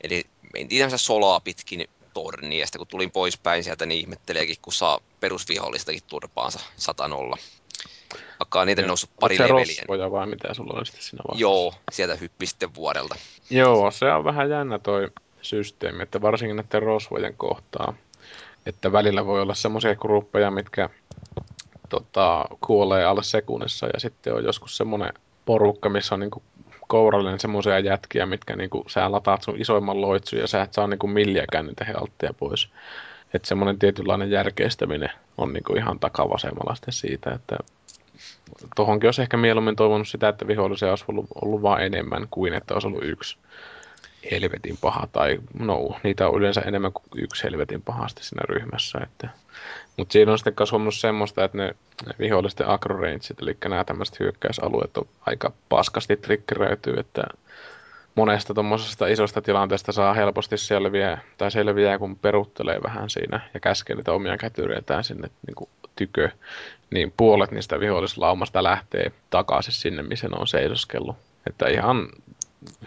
[0.00, 4.72] Eli mentiin tämmöistä solaa pitkin torni, ja sitten kun tulin poispäin sieltä, niin ihmetteleekin, kun
[4.72, 7.36] saa perusvihollistakin turpaansa satanolla.
[8.38, 9.84] Vaikka on niitä noussut pari leveliä.
[9.88, 11.40] Onko vai mitä sulla on sitten siinä vastassa?
[11.40, 13.14] Joo, sieltä hyppi sitten vuodelta.
[13.50, 15.08] Joo, se on vähän jännä toi
[15.42, 17.94] systeemi, että varsinkin näiden rosvojen kohtaa,
[18.66, 20.88] että välillä voi olla semmoisia gruppeja, mitkä
[21.92, 25.12] tota, kuolee alle sekunnissa ja sitten on joskus semmoinen
[25.44, 26.42] porukka, missä on niinku
[26.88, 31.06] kourallinen semmoisia jätkiä, mitkä niinku, sä lataat sun isoimman loitsun ja sä et saa niinku
[31.06, 32.68] milliäkään niitä healtteja pois.
[33.34, 37.56] Että semmoinen tietynlainen järkeistäminen on niinku ihan takavasemmalla sitten siitä, että
[38.76, 42.74] tohonkin olisi ehkä mieluummin toivonut sitä, että vihollisia olisi ollut, ollut vain enemmän kuin että
[42.74, 43.36] olisi ollut yksi.
[44.30, 49.28] Helvetin paha, tai no, niitä on yleensä enemmän kuin yksi helvetin pahasti siinä ryhmässä, että
[49.96, 51.74] mutta siinä on sitten huomannut semmoista, että ne,
[52.18, 57.22] vihollisten agrorangeit, eli nämä tämmöiset hyökkäysalueet on aika paskasti trikkeröityy, että
[58.14, 63.96] monesta tuommoisesta isosta tilanteesta saa helposti selviä, tai selviää, kun peruttelee vähän siinä ja käskee
[63.96, 66.30] niitä omia kätyreitään sinne niin kuin tykö,
[66.90, 71.16] niin puolet niistä vihollislaumasta lähtee takaisin sinne, missä ne on seisoskellut.
[71.46, 72.08] Että ihan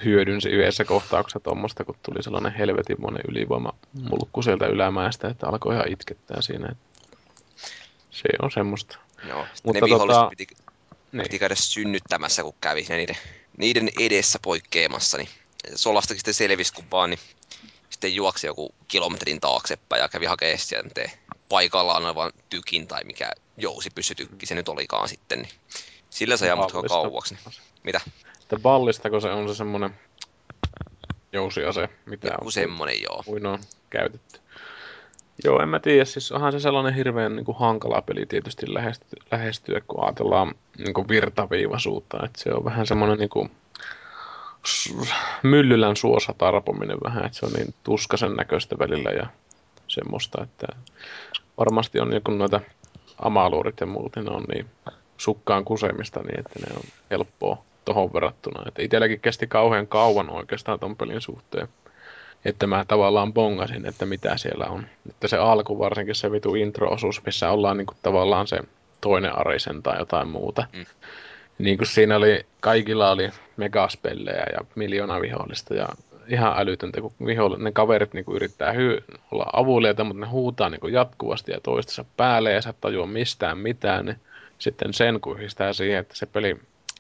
[0.06, 5.92] hyödynsi yhdessä kohtauksessa tuommoista, kun tuli sellainen helvetinmoinen ylivoima mulkku sieltä ylämäestä, että alkoi ihan
[5.92, 6.76] itkettää siinä.
[8.12, 8.98] Se on semmoista.
[9.28, 10.48] Joo, Mutta ne tota, piti,
[11.12, 11.24] niin.
[11.24, 13.18] piti käydä synnyttämässä, kun kävi niiden,
[13.58, 15.30] niiden edessä poikkeamassa, niin
[15.76, 17.20] Solastakin sitten selvisi, kun vaan niin
[17.90, 21.10] sitten juoksi joku kilometrin taaksepäin ja kävi hakemaan sieltä
[21.50, 25.52] paikallaan olevan tykin tai mikä jousi pysytykki se nyt olikaan sitten, niin
[26.10, 27.34] sillä se matkaa kauaksi.
[27.34, 27.56] Niin.
[27.84, 28.02] Mitä?
[28.46, 29.96] Että ballistako se on se semmonen
[31.32, 33.24] jousiase, mitä Joku on semmonen, joo.
[33.26, 34.40] Kuin on käytetty.
[35.44, 39.24] Joo, en mä tiedä, siis onhan se sellainen hirveän niin kuin, hankala peli tietysti lähestyä,
[39.32, 43.52] lähestyä kun ajatellaan niin kuin virtaviivaisuutta, että se on vähän semmoinen niin kuin,
[45.44, 49.28] myllylän suosa tarpominen vähän, että se on niin tuskasen näköistä välillä ja
[49.88, 50.68] semmoista, että
[51.58, 52.62] varmasti on niin noita
[53.20, 54.66] amaluurit ja muut, niin ne on niin
[55.18, 58.64] sukkaan kusemista niin, että ne on helppoa tuohon verrattuna.
[58.68, 61.68] Että itselläkin kesti kauhean kauan oikeastaan ton pelin suhteen.
[62.46, 64.86] Että mä tavallaan bongasin, että mitä siellä on.
[65.10, 68.60] Että se alku, varsinkin se vitu intro-osuus, missä ollaan niinku tavallaan se
[69.02, 70.68] toinen arisen tai jotain muuta.
[70.74, 70.86] Mm.
[71.58, 75.90] Niin kuin siinä oli, kaikilla oli megaspellejä ja miljoona vihollista ja
[76.28, 80.70] ihan älytöntä, kun viholl- ne kaverit niin kuin yrittää hy- olla avuliaita, mutta ne huutaa
[80.70, 84.20] niin kuin jatkuvasti ja toistensa päälle ja sä tajua mistään mitään, niin
[84.58, 86.58] sitten sen kuhistää siihen, että se peli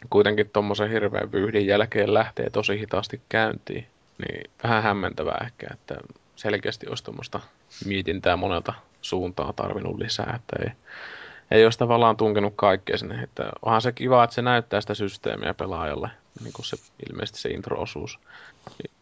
[0.09, 3.87] kuitenkin tuommoisen hirveän vyyhdin jälkeen lähtee tosi hitaasti käyntiin.
[4.17, 5.95] Niin vähän hämmentävää ehkä, että
[6.35, 7.39] selkeästi olisi tuommoista
[7.85, 10.71] mietintää monelta suuntaa tarvinnut lisää, että ei,
[11.51, 13.23] ei olisi tavallaan tunkenut kaikkea sinne.
[13.23, 16.09] Että onhan se kiva, että se näyttää sitä systeemiä pelaajalle,
[16.43, 16.77] niin kuin se
[17.09, 18.19] ilmeisesti se intro-osuus.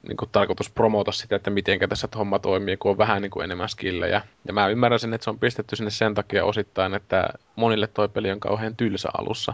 [0.07, 3.43] Niin kuin tarkoitus promota sitä, että miten tässä homma toimii, kun on vähän niin kuin
[3.43, 4.21] enemmän skillejä.
[4.47, 8.09] Ja mä ymmärrän sen, että se on pistetty sinne sen takia osittain, että monille toi
[8.09, 9.53] peli on kauhean tylsä alussa.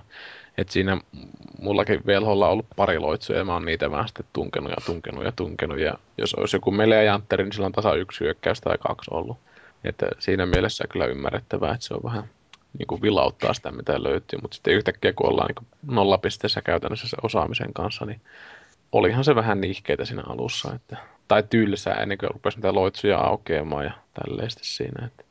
[0.59, 1.01] Että siinä
[1.61, 5.23] mullakin velholla on ollut pari loitsuja ja mä oon niitä vähän sitten tunkenut ja tunkenut
[5.23, 5.79] ja tunkenut.
[5.79, 9.37] Ja jos olisi joku melee jantteri, niin sillä on tasa yksi hyökkäys tai kaksi ollut.
[9.83, 12.23] Että siinä mielessä kyllä ymmärrettävää, että se on vähän
[12.79, 14.39] niin kuin vilauttaa sitä, mitä löytyy.
[14.41, 18.21] Mutta sitten yhtäkkiä, kun ollaan niin nollapisteessä käytännössä se osaamisen kanssa, niin
[18.91, 20.75] olihan se vähän nihkeitä siinä alussa.
[20.75, 20.97] Että,
[21.27, 25.05] tai tylsää ennen kuin rupesi niitä loitsuja aukeamaan ja tälleen siinä.
[25.05, 25.23] Että,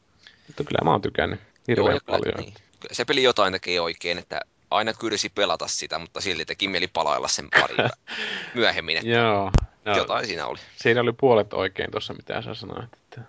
[0.47, 2.35] mutta kyllä mä oon tykännyt hirveän Joo, paljon.
[2.39, 2.55] Niin.
[2.93, 4.41] Se peli jotain tekee oikein, että
[4.71, 7.77] aina kyrsi pelata sitä, mutta silti teki mieli palailla sen pari
[8.55, 8.97] myöhemmin.
[8.97, 9.51] Että Joo.
[9.85, 10.59] No, jotain siinä oli.
[10.77, 12.93] Siinä oli puolet oikein tuossa, mitä sä sanoit.
[12.93, 13.21] Että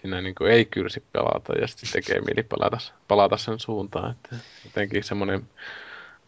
[0.00, 2.78] siinä niin kuin ei kyrsi pelata ja sitten tekee mieli palata,
[3.08, 4.10] palata sen suuntaan.
[4.10, 5.48] Että jotenkin semmoinen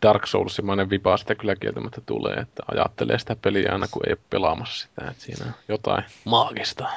[0.03, 4.19] Dark Soulsimainen vipa sitä kyllä kieltämättä tulee, että ajattelee sitä peliä aina kun ei ole
[4.31, 6.89] pelaamassa sitä, että siinä on jotain maagista.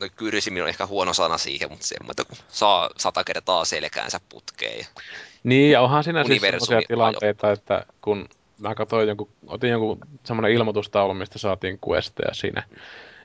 [0.00, 4.78] No, kyrsiminen on ehkä huono sana siihen, mutta semmoinen, kun saa sata kertaa selkäänsä putkeen.
[4.78, 4.86] Ja
[5.44, 10.52] niin, ja onhan siinä siis sellaisia tilanteita, että kun mä katsoin jonkun, otin jonkun semmoinen
[10.52, 12.62] ilmoitustaulu, mistä saatiin questeja siinä,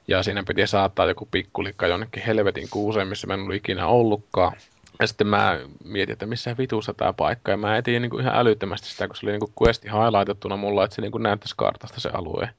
[0.08, 4.54] ja siinä piti saattaa joku pikkulikka jonnekin helvetin kuuseen, missä mä en ollut ikinä ollutkaan.
[5.00, 8.36] Ja sitten mä mietin, että missä vitussa tämä paikka, ja mä etin niin kuin ihan
[8.36, 11.56] älyttömästi sitä, kun se oli niin kuin questi highlightattuna mulla, että se niin kuin näyttäisi
[11.58, 12.50] kartasta se alue.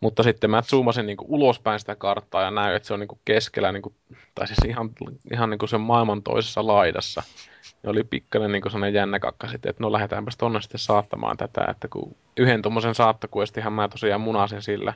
[0.00, 3.08] Mutta sitten mä zoomasin niin kuin ulospäin sitä karttaa ja näin, että se on niin
[3.08, 3.96] kuin keskellä, niin kuin,
[4.34, 4.90] tai siis ihan,
[5.32, 7.22] ihan niin kuin sen maailman toisessa laidassa.
[7.82, 11.64] Ja oli pikkainen niin sellainen jännä kakka sitten, että no lähdetäänpä tonne sitten saattamaan tätä,
[11.70, 14.94] että kun yhden tuommoisen saattakuestihan mä tosiaan munasin sillä,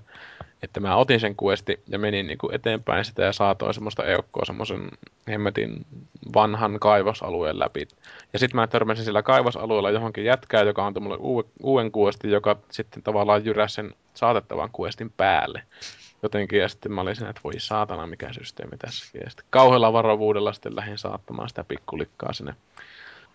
[0.62, 4.44] että mä otin sen kuesti ja menin niin kuin eteenpäin sitä ja saatoin semmoista eukkoa
[4.44, 4.88] semmoisen
[5.28, 5.86] hemmetin
[6.34, 7.88] vanhan kaivosalueen läpi.
[8.32, 11.18] Ja sitten mä törmäsin sillä kaivosalueella johonkin jätkään, joka antoi mulle
[11.62, 15.62] uuden, kuestin, joka sitten tavallaan jyräsi sen saatettavan kuestin päälle.
[16.22, 19.20] Jotenkin, ja sitten mä olin siinä, että voi saatana, mikä systeemi tässäkin.
[19.24, 22.54] Ja sitten kauhealla varovuudella sitten lähdin saattamaan sitä pikkulikkaa sinne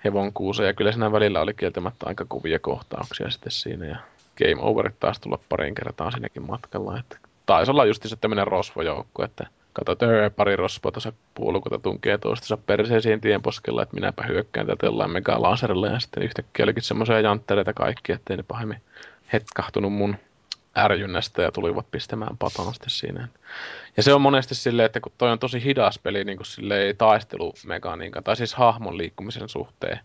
[0.04, 0.68] hevon kuuseen.
[0.68, 3.86] Ja kyllä siinä välillä oli kieltämättä aika kuvia kohtauksia sitten siinä.
[3.86, 3.98] Ja
[4.38, 7.00] game overit taas tulla parin kertaa siinäkin matkalla.
[7.00, 9.48] Että taisi olla just se tämmöinen rosvojoukko, että
[9.82, 15.12] että pari rosvoa tuossa puolukuta tunkee toistensa perseisiin tien poskella, että minäpä hyökkään tätä jollain
[15.12, 18.82] megalaserilla ja sitten yhtäkkiä olikin semmoisia janttereita kaikki, ettei ne pahemmin
[19.34, 20.16] hetkahtunut mun
[20.78, 23.28] ärjynnästä ja tulivat pistämään pataan sitten siinä.
[23.98, 26.98] Ja se on monesti silleen, että kun toi on tosi hidas peli niin kuin silleen
[26.98, 30.00] taistelumekaniikan, tai siis hahmon liikkumisen suhteen,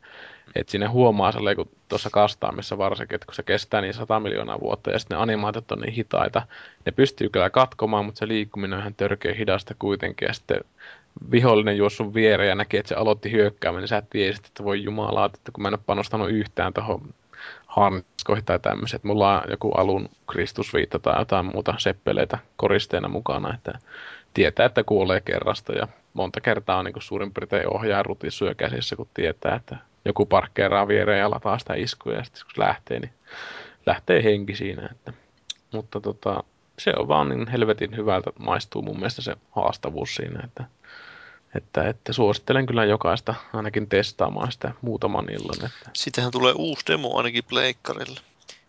[0.54, 4.60] että sinne huomaa silleen, kun tuossa kastaamissa varsinkin, että kun se kestää niin 100 miljoonaa
[4.60, 6.42] vuotta ja sitten ne animaatit on niin hitaita,
[6.86, 10.60] ne pystyy kyllä katkomaan, mutta se liikkuminen on ihan törkeä hidasta kuitenkin ja sitten
[11.30, 14.82] vihollinen juo sun viereen ja näkee, että se aloitti hyökkäämään, niin sä tiesit, että voi
[14.82, 17.14] jumalaa, että kun mä en ole panostanut yhtään tuohon
[17.72, 19.04] harniskoihin tai tämmöiset.
[19.04, 23.78] Mulla on joku alun Kristusviitta tai jotain muuta seppeleitä koristeena mukana, että
[24.34, 28.96] tietää, että kuolee kerrasta ja monta kertaa on niin kuin suurin piirtein ohjaa rutissuja käsissä,
[28.96, 33.12] kun tietää, että joku parkkeeraa viereen ja lataa sitä iskuja ja sitten kun lähtee, niin
[33.86, 34.88] lähtee henki siinä.
[34.92, 35.12] Että.
[35.72, 36.44] Mutta tota,
[36.78, 40.64] se on vaan niin helvetin hyvältä maistuu mun mielestä se haastavuus siinä, että
[41.54, 45.64] että, että suosittelen kyllä jokaista ainakin testaamaan sitä muutaman illan.
[45.64, 45.90] Että...
[45.92, 48.20] Sittenhän tulee uusi demo ainakin pleikkarille.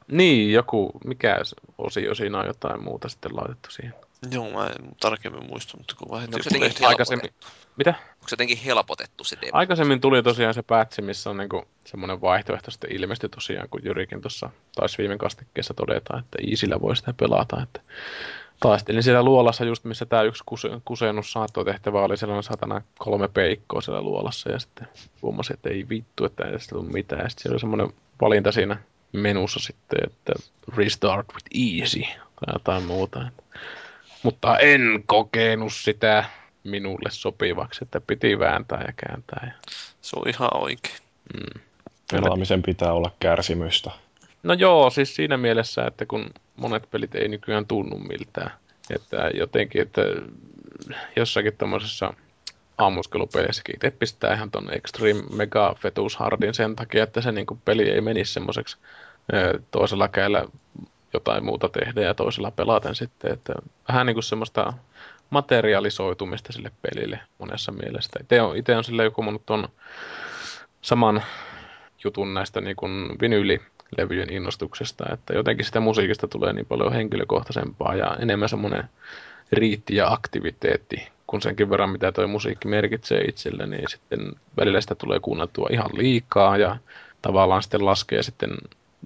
[0.08, 1.38] Niin, joku, mikä
[1.78, 3.94] osio siinä on jotain muuta sitten laitettu siihen.
[4.32, 6.28] Joo, mä en tarkemmin muista, mutta kun vähän...
[6.28, 7.30] Onko se jotenkin aikaisemmin...
[7.76, 7.90] Mitä?
[7.90, 9.52] Onko se jotenkin helpotettu se demo?
[9.54, 14.22] Aikaisemmin tuli tosiaan se patch, missä on niinku semmoinen vaihtoehto sitten ilmestyi tosiaan, kun Jyrikin
[14.22, 17.64] tuossa taisi viime kastikkeessa todeta, että Easillä voi sitä pelata.
[17.64, 17.82] Että
[18.64, 20.43] taistelin siellä luolassa just, missä tämä yksi
[20.86, 24.88] kusennus saattotehtävä oli sellainen satana kolme peikkoa siellä luolassa ja sitten
[25.22, 27.22] huomasin, että ei vittu, että ei sitä mitään.
[27.22, 28.78] Ja sitten siellä oli semmoinen valinta siinä
[29.11, 30.34] menussa sitten, että
[30.78, 33.22] restart with easy tai jotain muuta.
[34.24, 36.26] Mutta en kokenut sitä
[36.64, 39.41] minulle sopivaksi, että piti vääntää ja kääntää.
[39.43, 39.72] Ja...
[40.01, 40.97] Se on ihan oikein.
[41.34, 41.61] Mm.
[42.11, 43.91] Pelaamisen pitää olla kärsimystä.
[44.44, 48.52] No joo, siis siinä mielessä, että kun monet pelit ei nykyään tunnu miltään.
[48.89, 50.02] Että jotenkin, että
[51.16, 52.14] jossakin tämmöisessä
[52.78, 57.89] ammuskelupelissäkin itse pistää ihan ton Extreme Mega Fetus Hardin sen takia, että se niinku peli
[57.89, 58.78] ei menisi semmoiseksi
[59.72, 60.46] toisella käellä
[61.14, 63.34] jotain muuta tehdä ja toisella pelaten sitten.
[63.34, 63.54] Että
[63.88, 64.74] vähän niin kuin semmoista
[65.30, 68.20] materialisoitumista sille pelille monessa mielessä.
[68.22, 69.68] Itse on, itse on sille joku tuon
[70.82, 71.24] saman
[72.04, 73.62] jutun näistä niin kuin vinyli
[73.98, 78.84] levyjen innostuksesta, että jotenkin sitä musiikista tulee niin paljon henkilökohtaisempaa ja enemmän semmoinen
[79.52, 84.20] riitti ja aktiviteetti, kun senkin verran mitä tuo musiikki merkitsee itselle, niin sitten
[84.58, 86.78] välillä sitä tulee kuunneltua ihan liikaa ja
[87.22, 88.50] tavallaan sitten laskee sitten,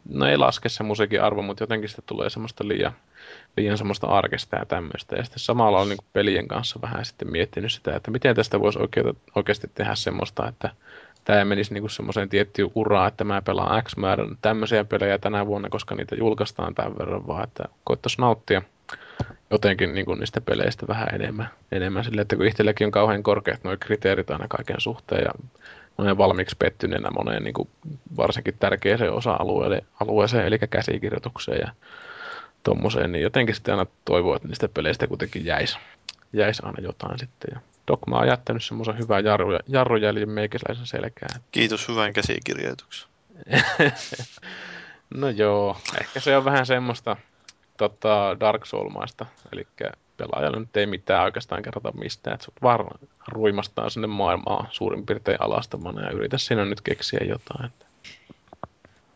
[0.10, 2.92] no ei laske se musiikin arvo, mutta jotenkin sitä tulee semmoista liian,
[3.58, 5.16] liian semmoista arkesta ja tämmöistä.
[5.16, 8.80] Ja sitten samalla on niin pelien kanssa vähän sitten miettinyt sitä, että miten tästä voisi
[9.36, 10.70] oikeasti tehdä semmoista, että
[11.28, 15.70] tämä menisi niinku semmoiseen tiettyyn uraan, että mä pelaan X määrän tämmöisiä pelejä tänä vuonna,
[15.70, 18.62] koska niitä julkaistaan tämän verran, vaan että koittaisi nauttia
[19.52, 21.50] jotenkin niinku niistä peleistä vähän enemmän.
[21.72, 25.32] enemmän sille, että kun itselläkin on kauhean korkeat nuo kriteerit aina kaiken suhteen ja
[25.98, 27.70] olen valmiiksi pettyneenä moneen niin kuin
[28.18, 31.72] varsinkin tärkeäseen osa-alueeseen, eli käsikirjoitukseen ja
[32.64, 35.78] tommoseen, niin jotenkin sitten aina toivoo, että niistä peleistä kuitenkin jäisi,
[36.34, 37.52] jäisi aina jotain sitten.
[37.54, 41.42] Ja Dogma on jättänyt semmoisen hyvän jarru, jarrujäljen meikäläisen selkään.
[41.52, 43.10] Kiitos hyvän käsikirjoituksen.
[45.22, 47.18] no joo, ehkä se on vähän semmoista
[47.78, 49.68] tota, Dark Soulmaista, eli
[50.18, 52.86] pelaajalle nyt ei mitään oikeastaan kerrota mistään, että sut vaan
[53.28, 57.72] ruimastaa sinne maailmaa suurin piirtein alastamana ja yritä siinä nyt keksiä jotain.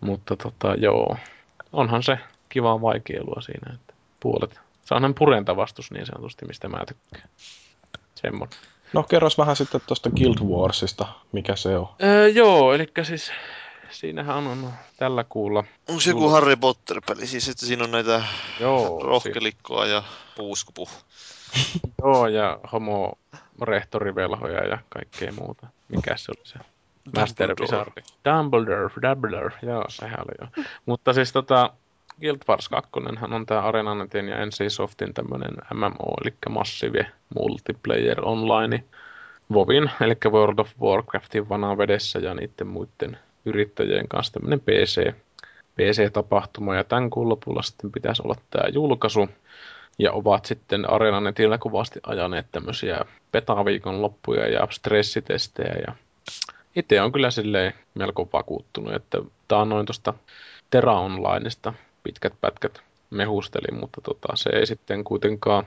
[0.02, 1.18] Mutta tota, joo,
[1.74, 4.60] onhan se kiva vaikeilua siinä, että puolet.
[4.86, 7.30] Se on purentavastus niin sanotusti, mistä mä tykkään.
[8.16, 8.58] Semmoinen.
[8.94, 11.90] No kerros vähän sitten tuosta Guild Warsista, mikä se on.
[12.04, 13.32] Öö, joo, eli siis
[13.90, 15.64] siinähän on, on tällä kuulla.
[15.90, 18.24] On se joku Harry Potter-peli, siis että siinä on näitä
[18.60, 20.04] joo, rohkelikkoa ja
[20.38, 20.90] puuskupu.
[22.04, 23.14] joo, ja homo
[23.62, 25.68] rehtorivelhoja ja kaikkea muuta.
[25.88, 26.60] Mikä se oli se?
[27.16, 28.04] Master Wizard.
[28.26, 30.64] Dumbledore, Dumbledore, joo, sehän oli jo.
[30.86, 31.74] Mutta siis tota,
[32.22, 32.92] Guild Wars 2
[33.32, 37.06] on tämä Arenanetin ja NC-Softin tämmöinen MMO, eli Massive
[37.36, 38.84] Multiplayer Online.
[39.54, 45.14] Vovin, eli World of Warcraftin vanaa vedessä ja niiden muiden yrittäjien kanssa tämmöinen PC,
[45.76, 46.76] PC-tapahtuma.
[46.76, 49.30] Ja tämän kuun lopulla sitten pitäisi olla tämä julkaisu.
[50.00, 55.76] Ja ovat sitten Arenanetillä kovasti ajaneet tämmöisiä petaviikon loppuja ja stressitestejä.
[55.88, 55.96] Ja
[56.76, 59.18] itse on kyllä silleen melko vakuuttunut, että
[59.48, 60.14] tämä on noin tuosta
[60.70, 61.74] Terra Onlineista
[62.04, 65.66] pitkät pätkät mehustelin, mutta tota, se ei sitten kuitenkaan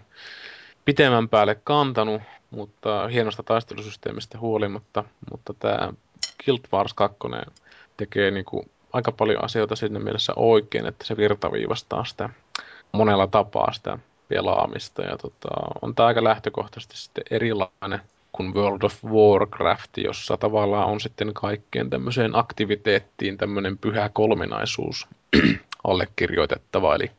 [0.85, 5.05] pitemmän päälle kantanut, mutta hienosta taistelusysteemistä huolimatta.
[5.31, 5.93] Mutta tämä
[6.45, 7.19] Guild Wars 2
[7.97, 12.31] tekee niinku aika paljon asioita siinä mielessä oikein, että se virtaviivastaa sitä
[12.93, 15.03] monella tapaa sitä pelaamista.
[15.03, 15.49] Ja tota,
[15.83, 18.01] on tämä aika lähtökohtaisesti sitten erilainen
[18.33, 25.09] kuin World of Warcraft, jossa tavallaan on sitten kaikkeen tämmöiseen aktiviteettiin tämmöinen pyhä kolminaisuus
[25.85, 27.11] allekirjoitettava, eli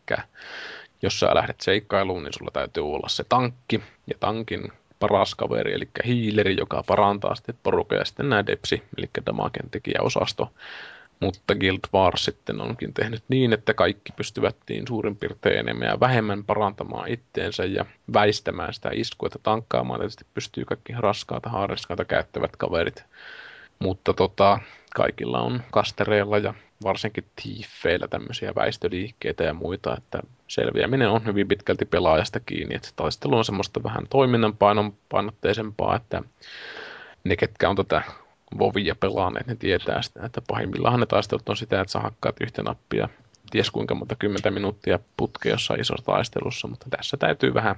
[1.01, 5.89] jos sä lähdet seikkailuun, niin sulla täytyy olla se tankki ja tankin paras kaveri, eli
[6.05, 10.51] hiileri, joka parantaa sitten porukkaa ja sitten nämä depsi, eli damagen tekijäosasto.
[11.19, 15.99] Mutta Guild Wars sitten onkin tehnyt niin, että kaikki pystyvät niin suurin piirtein enemmän ja
[15.99, 22.55] vähemmän parantamaan itteensä ja väistämään sitä iskua, että tankkaamaan tietysti pystyy kaikki raskaata, haariskaita käyttävät
[22.55, 23.03] kaverit.
[23.79, 24.59] Mutta tota,
[24.95, 26.53] kaikilla on kastereilla ja
[26.83, 33.37] varsinkin tiifeillä tämmöisiä väistöliikkeitä ja muita, että selviäminen on hyvin pitkälti pelaajasta kiinni, että taistelu
[33.37, 36.21] on semmoista vähän toiminnan painon painotteisempaa, että
[37.23, 38.01] ne, ketkä on tätä
[38.59, 42.63] Vovia pelaaneet, ne tietää sitä, että pahimmillaan ne taistelut on sitä, että sä hakkaat yhtä
[42.63, 43.09] nappia
[43.51, 47.75] ties kuinka monta kymmentä minuuttia putkea jossain isossa taistelussa, mutta tässä täytyy vähän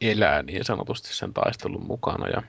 [0.00, 2.28] elää niin sanotusti sen taistelun mukana.
[2.28, 2.42] Ja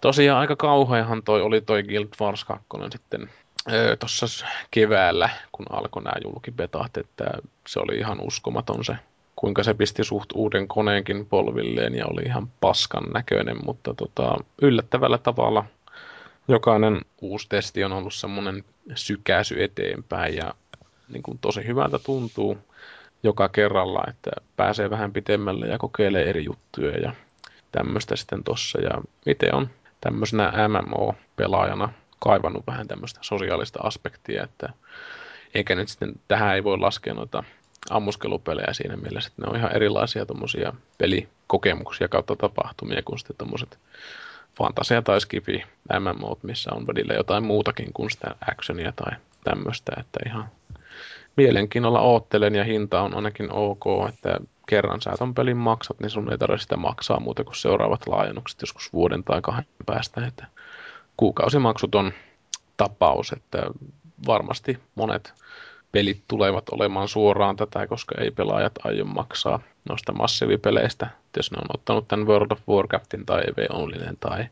[0.00, 3.30] tosiaan aika kauheahan toi oli toi Guild Wars 2 sitten
[3.72, 7.24] öö, tuossa keväällä, kun alkoi nämä julkibetat, että
[7.68, 8.96] se oli ihan uskomaton se,
[9.36, 15.18] kuinka se pisti suht uuden koneenkin polvilleen ja oli ihan paskan näköinen, mutta tota, yllättävällä
[15.18, 15.64] tavalla
[16.48, 20.54] jokainen uusi testi on ollut semmoinen sykäsy eteenpäin ja
[21.08, 22.58] niin kuin tosi hyvältä tuntuu
[23.22, 27.12] joka kerralla, että pääsee vähän pitemmälle ja kokeilee eri juttuja ja
[27.72, 28.80] tämmöistä sitten tossa.
[28.80, 28.90] Ja
[29.26, 29.70] itse on
[30.00, 34.68] tämmöisenä MMO-pelaajana kaivannut vähän tämmöistä sosiaalista aspektia, että
[35.54, 37.44] eikä nyt sitten tähän ei voi laskea noita
[37.90, 43.78] ammuskelupelejä siinä mielessä, että ne on ihan erilaisia tuommoisia pelikokemuksia kautta tapahtumia kuin sitten tuommoiset
[44.58, 45.64] fantasia tai skifi
[46.00, 50.48] MMO, missä on välillä jotain muutakin kuin sitä actionia tai tämmöistä, että ihan
[51.36, 54.38] mielenkiinnolla oottelen ja hinta on ainakin ok, että
[54.68, 58.60] kerran sä ton pelin maksat, niin sun ei tarvitse sitä maksaa muuta kuin seuraavat laajennukset
[58.60, 60.46] joskus vuoden tai kahden päästä, että
[61.16, 62.12] kuukausimaksuton
[62.76, 63.62] tapaus, että
[64.26, 65.32] varmasti monet
[65.92, 71.08] pelit tulevat olemaan suoraan tätä, koska ei pelaajat aio maksaa noista massiivipeleistä.
[71.36, 74.46] Jos ne on ottanut tämän World of Warcraftin tai EV Onlyn tai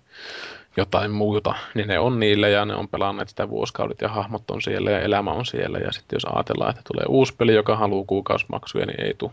[0.76, 4.62] jotain muuta, niin ne on niille ja ne on pelanneet sitä vuosikaudet ja hahmot on
[4.62, 5.78] siellä ja elämä on siellä.
[5.78, 9.32] Ja sitten jos ajatellaan, että tulee uusi peli, joka haluaa kuukausimaksuja, niin ei tule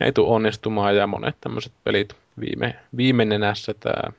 [0.00, 0.96] ei tule onnistumaan.
[0.96, 4.12] Ja monet tämmöiset pelit, viime, viimeinenässä tämä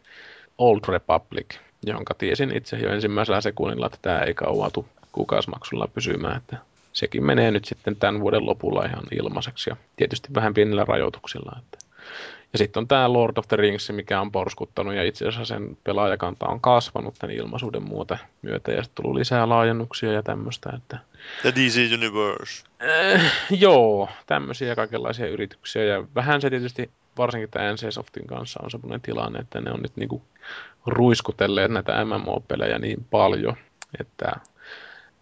[0.58, 6.38] Old Republic, jonka tiesin itse jo ensimmäisellä sekunnilla, että tämä ei kauan tule kuukausimaksulla pysymään,
[6.38, 6.58] että
[6.94, 11.60] sekin menee nyt sitten tämän vuoden lopulla ihan ilmaiseksi ja tietysti vähän pienillä rajoituksilla.
[11.60, 11.78] Että.
[12.54, 15.78] Ja sitten on tämä Lord of the Rings, mikä on porskuttanut ja itse asiassa sen
[15.84, 20.70] pelaajakanta on kasvanut tämän ilmaisuuden muuta myötä ja sitten tullut lisää laajennuksia ja tämmöistä.
[20.78, 20.98] Että...
[21.44, 22.64] Ja DC Universe.
[23.16, 29.02] Äh, joo, tämmöisiä kaikenlaisia yrityksiä ja vähän se tietysti varsinkin tämän NC-Softin kanssa on semmoinen
[29.02, 30.22] tilanne, että ne on nyt niinku
[30.86, 33.56] ruiskutelleet näitä MMO-pelejä niin paljon,
[34.00, 34.32] että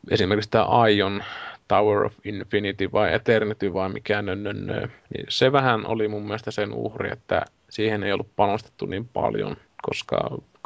[0.10, 1.24] esimerkiksi tämä Ion
[1.70, 6.74] Tower of Infinity vai Eternity vai mikä nönnönnö, niin se vähän oli mun mielestä sen
[6.74, 10.18] uhri, että siihen ei ollut panostettu niin paljon, koska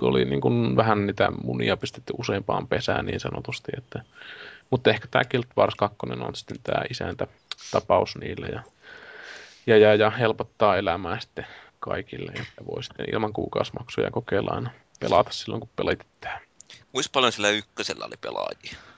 [0.01, 3.71] oli niin kuin vähän niitä munia pistetty useampaan pesään niin sanotusti.
[3.77, 4.01] Että,
[4.69, 7.27] mutta ehkä tämä Guild Wars 2 on sitten tämä isäntä
[7.71, 8.63] tapaus niille ja,
[9.67, 11.47] ja, ja, ja helpottaa elämää sitten
[11.79, 16.39] kaikille, että voi sitten ilman kuukausimaksuja kokeilla aina pelata silloin, kun pelitittää.
[16.91, 18.92] Kuinka paljon sillä ykkösellä oli pelaajia?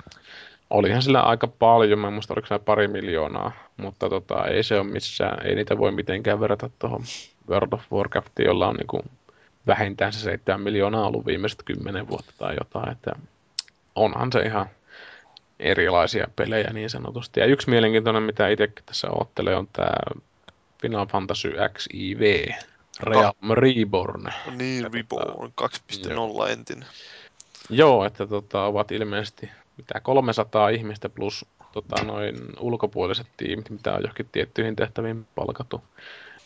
[0.70, 4.92] Olihan sillä aika paljon, mä en muista oliko pari miljoonaa, mutta tota, ei se ole
[4.92, 7.02] missään, ei niitä voi mitenkään verrata tuohon
[7.50, 9.04] World of Warcraftiin, jolla on niinku
[9.68, 13.12] vähintään se 7 miljoonaa ollut viimeiset 10 vuotta tai jotain, että
[13.96, 14.70] onhan se ihan
[15.60, 17.40] erilaisia pelejä niin sanotusti.
[17.40, 20.22] Ja yksi mielenkiintoinen, mitä itsekin tässä oottelee, on tämä
[20.82, 22.52] Final Fantasy XIV,
[23.00, 24.24] Realm Reborn.
[24.58, 25.54] Niin, Reborn
[26.46, 26.88] 2.0 entinen.
[27.70, 34.02] Joo, että tota, ovat ilmeisesti mitä 300 ihmistä plus tota, noin ulkopuoliset tiimit, mitä on
[34.02, 35.84] johonkin tiettyihin tehtäviin palkattu.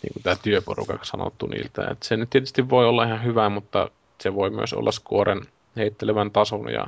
[0.03, 1.87] Niin kuin tämä työporukaksi sanottu niiltä.
[1.91, 3.89] Et se nyt tietysti voi olla ihan hyvä, mutta
[4.21, 5.41] se voi myös olla skuoren
[5.75, 6.87] heittelevän tason ja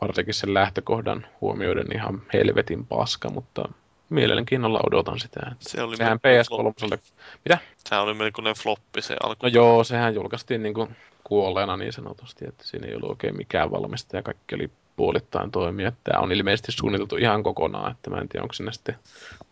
[0.00, 3.68] varsinkin sen lähtökohdan huomioiden ihan helvetin paska, mutta
[4.08, 5.40] mielenkiinnolla odotan sitä.
[5.58, 6.98] Se oli sehän PS3.
[7.44, 7.58] Mitä?
[7.88, 9.46] Sehän oli melkoinen floppi se alku.
[9.46, 13.70] No joo, sehän julkaistiin niin kuin kuolleena niin sanotusti, että siinä ei ollut oikein mikään
[13.70, 15.92] valmista ja kaikki oli puolittain toimia.
[16.04, 18.94] Tämä on ilmeisesti suunniteltu ihan kokonaan, että mä en tiedä, onko sinne sitten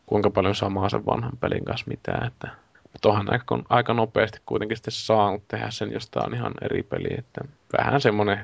[0.06, 2.26] kuinka paljon samaa sen vanhan pelin kanssa mitään.
[2.26, 2.48] Että,
[2.92, 6.82] mutta onhan aika, aika nopeasti kuitenkin sitten saanut tehdä sen, jos tämä on ihan eri
[6.82, 7.08] peli.
[7.18, 7.40] Että
[7.78, 8.40] vähän semmoinen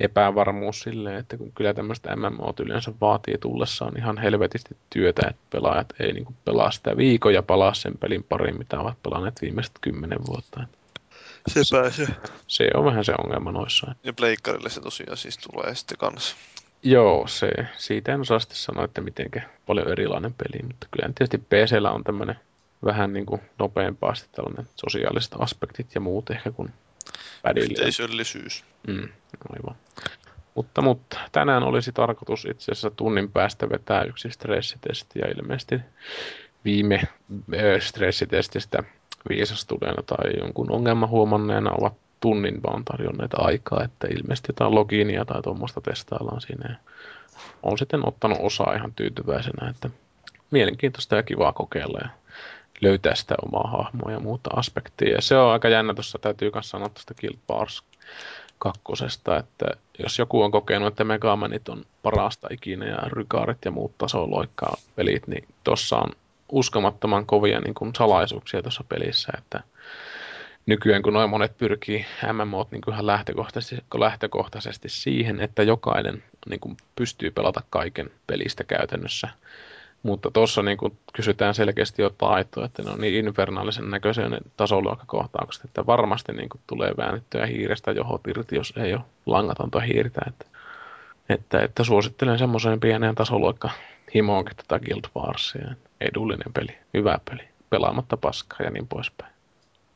[0.00, 5.94] epävarmuus silleen, että kun kyllä tämmöistä MMO yleensä vaatii tullessaan ihan helvetisti työtä, että pelaajat
[6.00, 10.26] ei niin pelaa sitä viikon ja palaa sen pelin pariin, mitä ovat pelanneet viimeiset kymmenen
[10.26, 10.60] vuotta.
[11.46, 12.06] Se pääsee.
[12.46, 13.94] Se on vähän se ongelma noissa.
[14.04, 16.36] Ja pleikkarille se tosiaan siis tulee sitten kanssa.
[16.82, 19.30] Joo, se, siitä en osaa sitten sanoa, että miten
[19.66, 22.36] paljon erilainen peli, mutta kyllä tietysti PCllä on tämmöinen
[22.84, 26.72] vähän niin kuin nopeampaa sitten tällainen sosiaaliset aspektit ja muut ehkä kuin
[27.42, 27.72] pädille.
[27.72, 28.64] Yhteisöllisyys.
[28.86, 29.08] Mm,
[29.58, 29.76] aivan.
[30.54, 35.80] Mutta, mutta tänään olisi tarkoitus itse asiassa tunnin päästä vetää yksi stressitesti ja ilmeisesti
[36.64, 37.02] viime
[37.54, 38.82] ö, stressitestistä
[39.28, 45.42] viisastuneena tai jonkun ongelman huomanneena ovat tunnin vaan tarjonneet aikaa, että ilmeisesti jotain logiinia tai
[45.42, 46.76] tuommoista testaillaan siinä.
[47.62, 49.90] On sitten ottanut osaa ihan tyytyväisenä, että
[50.50, 52.08] mielenkiintoista ja kivaa kokeilla ja
[52.80, 55.14] löytää sitä omaa hahmoa ja muuta aspektia.
[55.14, 57.82] Ja se on aika jännä tuossa, täytyy myös sanoa tuosta Guild Wars
[58.58, 59.66] kakkosesta, että
[59.98, 65.26] jos joku on kokenut, että Megamanit on parasta ikinä ja Rykaarit ja muut tasoloikkaa pelit,
[65.26, 66.10] niin tuossa on
[66.52, 69.60] uskomattoman kovia niin kuin salaisuuksia tuossa pelissä, että
[70.66, 76.76] nykyään kun noin monet pyrkii MMOt niin ihan lähtökohtaisesti, lähtökohtaisesti siihen, että jokainen niin kuin
[76.96, 79.28] pystyy pelata kaiken pelistä käytännössä.
[80.02, 80.78] Mutta tuossa niin
[81.12, 86.48] kysytään selkeästi jo taitoa, että ne on niin infernaalisen näköisiä ne tasoluokkakohtaukset, että varmasti niin
[86.48, 90.20] kuin tulee väännettyä hiirestä johot irti, jos ei ole langatonta hiirtä.
[90.26, 90.46] Että,
[91.28, 93.70] että, että suosittelen semmoiseen pieneen tasoluokka
[94.14, 95.74] himoonkin tätä Guild Warsia.
[96.00, 99.32] Edullinen peli, hyvä peli, pelaamatta paskaa ja niin poispäin.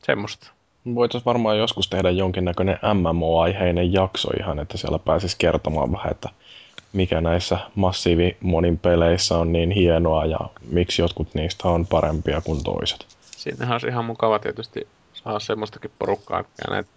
[0.03, 0.51] Semmoista.
[0.95, 6.29] Voitaisiin varmaan joskus tehdä jonkinnäköinen MMO-aiheinen jakso ihan, että siellä pääsisi kertomaan vähän, että
[6.93, 10.39] mikä näissä massiivimonin peleissä on niin hienoa ja
[10.69, 13.05] miksi jotkut niistä on parempia kuin toiset.
[13.21, 16.43] Siinähän olisi ihan mukava tietysti saada semmoistakin porukkaa,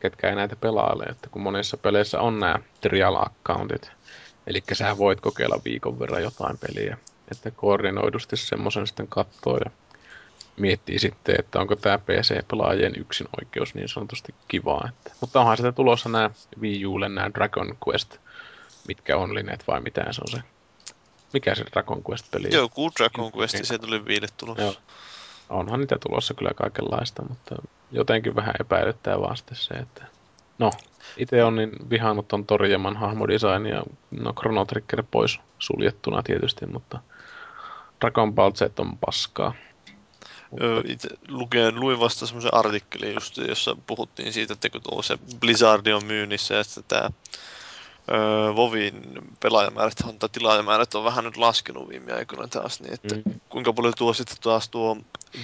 [0.01, 3.91] ketkä, ei näitä pelaile, että kun monissa peleissä on nämä trial accountit,
[4.47, 6.99] eli sä voit kokeilla viikon verran jotain peliä,
[7.31, 9.71] että koordinoidusti semmoisen sitten katsoo ja
[10.57, 14.89] miettii sitten, että onko tämä PC-pelaajien yksin oikeus niin sanotusti kivaa.
[14.89, 15.13] Että.
[15.21, 18.17] Mutta onhan sitä tulossa nämä Wii Ulle, nämä Dragon Quest,
[18.89, 20.43] mitkä on lineet vai mitä se on se.
[21.33, 24.63] Mikä se Dragon Quest-peli Joku Dragon Quest, se tuli viidet tulossa.
[24.63, 24.75] Joo.
[25.49, 27.57] Onhan niitä tulossa kyllä kaikenlaista, mutta
[27.93, 30.05] jotenkin vähän epäilyttää sitten se, että
[30.59, 30.71] no,
[31.17, 36.99] itse on niin vihannut ton Torijaman hahmodesign ja no Chrono Trigger pois suljettuna tietysti, mutta
[38.01, 39.55] Dragon Ball Z on paskaa.
[40.61, 45.19] Öö, itse lukeen, luin vasta semmoisen artikkelin just, jossa puhuttiin siitä, että kun tuo se
[45.41, 47.11] Blizzard on myynnissä ja että tämä
[48.11, 49.03] öö, Vovin
[49.41, 53.41] pelaajamäärät tai tilaajamäärät on vähän nyt laskenut viime aikoina taas, niin että mm.
[53.49, 54.97] kuinka paljon tuo sitten taas tuo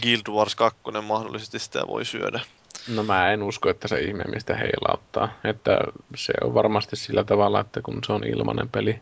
[0.03, 2.41] Guild Wars 2 mahdollisesti sitä voi syödä.
[2.89, 5.29] No mä en usko, että se ihme mistä heilauttaa.
[5.45, 5.79] Että
[6.17, 9.01] se on varmasti sillä tavalla, että kun se on ilmainen peli,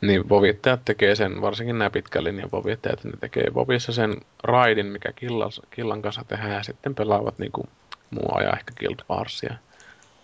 [0.00, 5.12] niin vovittajat tekee sen, varsinkin nämä pitkän linjan vovittajat, ne tekee vovissa sen raidin, mikä
[5.12, 7.68] killan, killan kanssa tehdään, ja sitten pelaavat niin kuin
[8.10, 9.54] muu ajan ehkä Guild Warsia.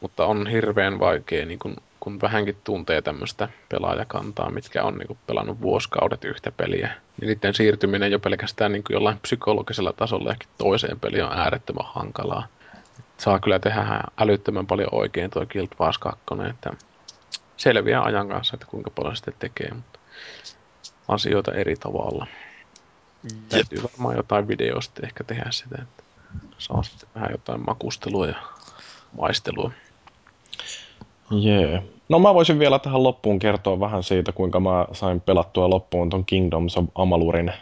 [0.00, 5.18] Mutta on hirveän vaikea, niin kuin, kun vähänkin tuntee tämmöistä pelaajakantaa, mitkä on niin kuin
[5.26, 10.46] pelannut vuosikaudet yhtä peliä, niin niiden siirtyminen jo pelkästään niin kuin jollain psykologisella tasolla ehkä
[10.58, 12.46] toiseen peliin on äärettömän hankalaa.
[13.18, 16.20] Saa kyllä tehdä älyttömän paljon oikein tuo Guild Wars 2,
[16.50, 16.72] että
[17.62, 19.98] selviää ajan kanssa, että kuinka paljon sitten tekee, mutta
[21.08, 22.26] asioita eri tavalla.
[23.24, 23.48] Jep.
[23.48, 26.02] Täytyy varmaan jotain videosta ehkä tehdä sitä, että
[26.58, 28.36] saa sitten vähän jotain makustelua ja
[29.18, 29.70] maistelua.
[31.30, 31.70] Jee.
[31.70, 31.82] Yeah.
[32.08, 36.24] No mä voisin vielä tähän loppuun kertoa vähän siitä, kuinka mä sain pelattua loppuun ton
[36.24, 37.52] Kingdoms of Amalurin.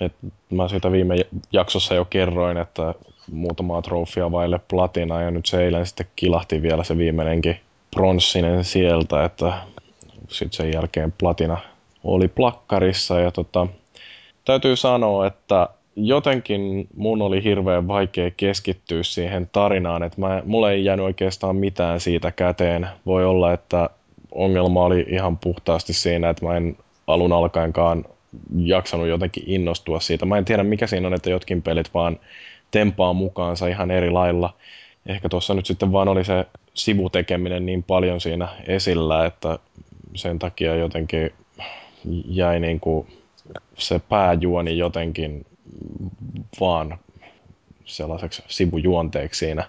[0.00, 0.12] Et
[0.50, 1.16] mä siitä viime
[1.52, 2.94] jaksossa jo kerroin, että
[3.32, 7.60] muutamaa trofia vaille platina ja nyt se eilen sitten kilahti vielä se viimeinenkin
[7.96, 9.52] pronssinen sieltä, että
[10.28, 11.58] sitten sen jälkeen platina
[12.04, 13.66] oli plakkarissa ja tota,
[14.44, 20.84] täytyy sanoa, että jotenkin mun oli hirveän vaikea keskittyä siihen tarinaan, että mä, mulle ei
[20.84, 22.88] jäänyt oikeastaan mitään siitä käteen.
[23.06, 23.90] Voi olla, että
[24.32, 26.76] ongelma oli ihan puhtaasti siinä, että mä en
[27.06, 28.04] alun alkaenkaan
[28.56, 30.26] jaksanut jotenkin innostua siitä.
[30.26, 32.18] Mä en tiedä mikä siinä on, että jotkin pelit vaan
[32.70, 34.54] tempaa mukaansa ihan eri lailla.
[35.06, 36.46] Ehkä tuossa nyt sitten vaan oli se
[36.76, 39.58] sivutekeminen niin paljon siinä esillä, että
[40.14, 41.32] sen takia jotenkin
[42.28, 43.06] jäi niin kuin
[43.78, 45.46] se pääjuoni jotenkin
[46.60, 46.98] vaan
[47.84, 49.64] sellaiseksi sivujuonteeksi siinä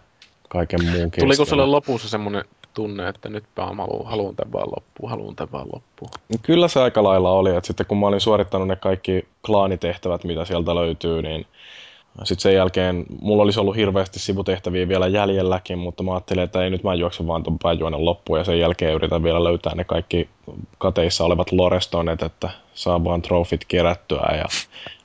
[0.50, 1.20] kaiken muun keskellä.
[1.20, 2.44] Tuliko sulle lopussa semmoinen
[2.74, 6.12] tunne, että nyt mä haluan, haluan tämän vaan loppuun, haluan tämän vaan loppuun?
[6.42, 10.46] Kyllä se aika lailla oli, että sitten kun mä olin suorittanut ne kaikki klaanitehtävät, mitä
[10.46, 11.46] sieltä löytyy, niin
[12.24, 16.70] sitten sen jälkeen mulla olisi ollut hirveästi sivutehtäviä vielä jäljelläkin, mutta mä ajattelin, että ei
[16.70, 20.30] nyt mä juoksen vaan tuon pääjuonen loppuun ja sen jälkeen yritän vielä löytää ne kaikki
[20.78, 24.36] kateissa olevat lorestonet, että saa vaan trofit kerättyä.
[24.38, 24.46] Ja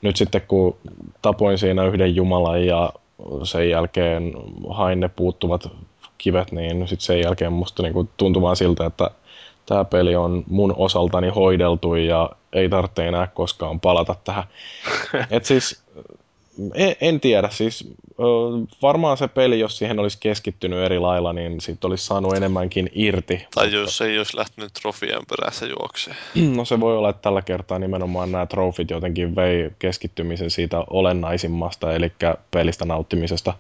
[0.03, 0.77] nyt sitten kun
[1.23, 2.93] tapoin siinä yhden jumalan ja
[3.43, 4.33] sen jälkeen
[4.71, 5.71] hain ne puuttuvat
[6.19, 9.11] kivet, niin sitten sen jälkeen musta niinku tuntui vaan siltä, että
[9.67, 14.45] tämä peli on mun osaltani hoideltu ja ei tarvitse enää koskaan palata tähän.
[15.31, 15.82] Et siis
[16.75, 17.89] en, en tiedä, siis
[18.83, 23.47] varmaan se peli, jos siihen olisi keskittynyt eri lailla, niin siitä olisi saanut enemmänkin irti.
[23.55, 26.17] Tai jos ei olisi lähtenyt trofien perässä juokseen.
[26.57, 31.93] No se voi olla, että tällä kertaa nimenomaan nämä trofit jotenkin vei keskittymisen siitä olennaisimmasta,
[31.93, 32.13] eli
[32.51, 33.55] pelistä nauttimisesta.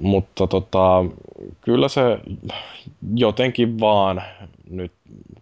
[0.00, 1.04] Mutta tota,
[1.60, 2.02] kyllä se
[3.14, 4.22] jotenkin vaan
[4.70, 4.92] nyt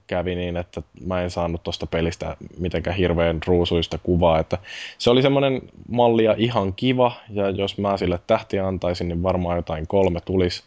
[0.07, 4.39] kävi niin, että mä en saanut tuosta pelistä mitenkään hirveän ruusuista kuvaa.
[4.39, 4.59] Että
[4.99, 9.87] se oli semmoinen mallia ihan kiva, ja jos mä sille tähtiä antaisin, niin varmaan jotain
[9.87, 10.63] kolme tulisi.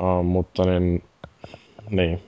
[0.00, 1.04] Uh, mutta niin,
[1.90, 2.22] niin.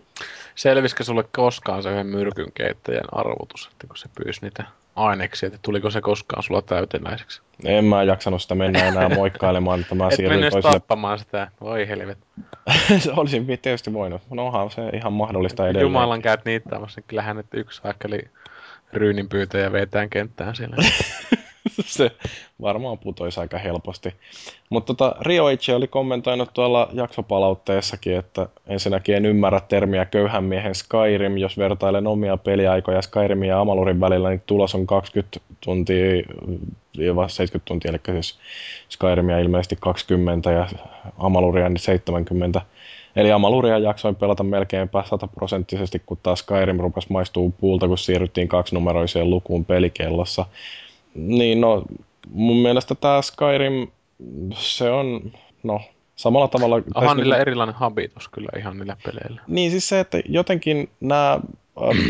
[0.54, 4.64] Selvisikö sulle koskaan se yhden myrkyn keittäjän arvotus, että kun se pyysi niitä
[4.96, 7.42] aineksia, että tuliko se koskaan sulla täytenäiseksi?
[7.64, 10.72] En mä jaksanut sitä mennä enää moikkailemaan, että mä Et siirryin toiselle.
[10.72, 12.18] tappamaan sitä, voi helvet.
[13.16, 14.22] Olisin tietysti voinut.
[14.30, 15.82] No onhan se ihan mahdollista edelleen.
[15.82, 16.62] Jumalan käyt niin
[17.06, 18.20] kyllähän nyt yksi vaikkeli
[18.92, 20.76] ryynin pyytäjä vetään kenttään siellä.
[21.96, 22.10] se
[22.62, 24.14] varmaan putoisi aika helposti.
[24.70, 31.36] Mutta tota, Rio oli kommentoinut tuolla jaksopalautteessakin, että ensinnäkin en ymmärrä termiä köyhän miehen Skyrim.
[31.36, 36.22] Jos vertailen omia peliaikoja Skyrimin ja Amalurin välillä, niin tulos on 20 tuntia,
[37.28, 38.38] 70 tuntia, eli siis
[38.88, 40.68] Skyrimia ilmeisesti 20 ja
[41.18, 42.62] Amaluria niin 70.
[43.16, 49.30] Eli Amaluria jaksoin pelata melkeinpä sataprosenttisesti, kun taas Skyrim rupesi maistuu puulta, kun siirryttiin kaksinumeroiseen
[49.30, 50.46] lukuun pelikellossa.
[51.14, 51.82] Niin no,
[52.30, 53.88] mun mielestä tämä Skyrim,
[54.52, 55.32] se on,
[55.62, 55.80] no,
[56.16, 56.82] samalla tavalla...
[56.94, 59.40] Onhan niillä nyt- erilainen habitus kyllä ihan niillä peleillä.
[59.48, 61.40] Niin siis se, että jotenkin nämä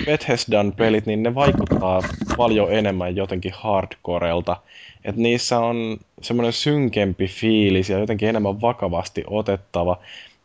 [0.06, 2.02] Bethesdan pelit, niin ne vaikuttaa
[2.36, 4.56] paljon enemmän jotenkin hardcorelta.
[5.04, 9.98] Että niissä on semmoinen synkempi fiilis ja jotenkin enemmän vakavasti otettava.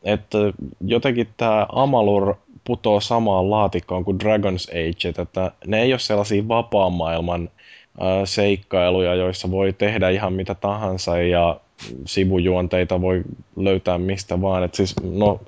[0.03, 0.37] Että
[0.81, 6.93] jotenkin tämä Amalur putoo samaan laatikkoon kuin Dragon's Age, että ne ei ole sellaisia vapaan
[6.93, 7.49] maailman
[8.25, 11.59] seikkailuja, joissa voi tehdä ihan mitä tahansa ja
[12.05, 13.23] sivujuonteita voi
[13.55, 14.63] löytää mistä vaan.
[14.63, 15.39] Et siis, no,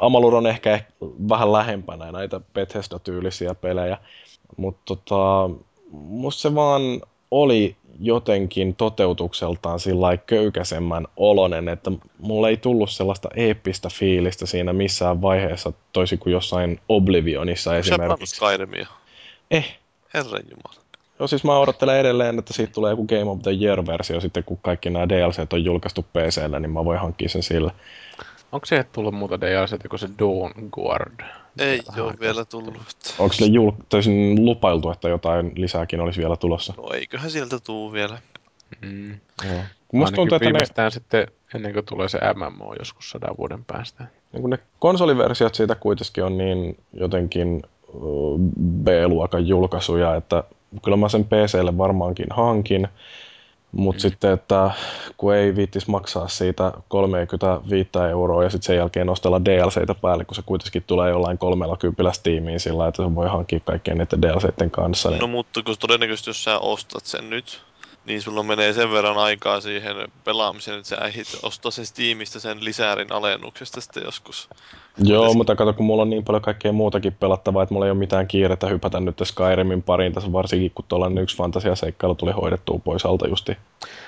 [0.00, 0.92] Amalur on ehkä, ehkä
[1.28, 3.98] vähän lähempänä näitä Bethesda-tyylisiä pelejä,
[4.56, 5.50] mutta tota,
[5.92, 6.82] musta se vaan
[7.30, 15.22] oli jotenkin toteutukseltaan sillä köykäisemmän olonen, että mulle ei tullut sellaista eeppistä fiilistä siinä missään
[15.22, 18.36] vaiheessa, toisin kuin jossain Oblivionissa Sä esimerkiksi.
[18.36, 18.86] Skyrimia.
[19.50, 19.78] Eh,
[20.14, 20.85] Herran jumala.
[21.18, 24.58] Joo, siis mä odottelen edelleen, että siitä tulee joku Game of the Year-versio sitten, kun
[24.62, 27.70] kaikki nämä DLCt on julkaistu PCllä, niin mä voin hankkia sen sillä.
[28.52, 31.20] Onko se tullut muuta DLC kuin se Dawn Guard?
[31.58, 32.82] Ei Vähän ole vielä sitten tullut.
[33.18, 36.74] Onko sille jul- toisin lupailtu, että jotain lisääkin olisi vielä tulossa?
[36.76, 38.18] No eiköhän sieltä tuu vielä.
[38.80, 39.10] Mm.
[39.50, 39.60] Joo.
[39.92, 44.04] Musta tuntuu, että ne, viimeistään sitten ennen kuin tulee se MMO joskus sadan vuoden päästä.
[44.32, 47.62] niin kun ne konsoliversiot siitä kuitenkin on niin jotenkin
[48.84, 50.44] B-luokan julkaisuja, että
[50.84, 52.88] kyllä mä sen PClle varmaankin hankin,
[53.72, 54.00] mutta mm.
[54.00, 54.70] sitten, että
[55.16, 60.34] kun ei viittis maksaa siitä 35 euroa ja sitten sen jälkeen ostella DLCitä päälle, kun
[60.34, 65.10] se kuitenkin tulee jollain 30 Steamiin sillä, että se voi hankkia kaikkien niiden DLCiden kanssa.
[65.10, 65.20] Niin...
[65.20, 67.62] No mutta kun todennäköisesti jos sä ostat sen nyt,
[68.06, 72.64] niin sulla menee sen verran aikaa siihen pelaamiseen, että sä ehdit ostaa sen Steamista sen
[72.64, 74.48] lisäärin alennuksesta sitten joskus.
[74.98, 77.90] Joo, Mites- mutta kato, kun mulla on niin paljon kaikkea muutakin pelattavaa, että mulla ei
[77.90, 82.80] ole mitään kiirettä hypätä nyt Skyrimin pariin tässä, varsinkin kun tuollainen yksi fantasiaseikkailu tuli hoidettua
[82.84, 83.56] pois alta justi.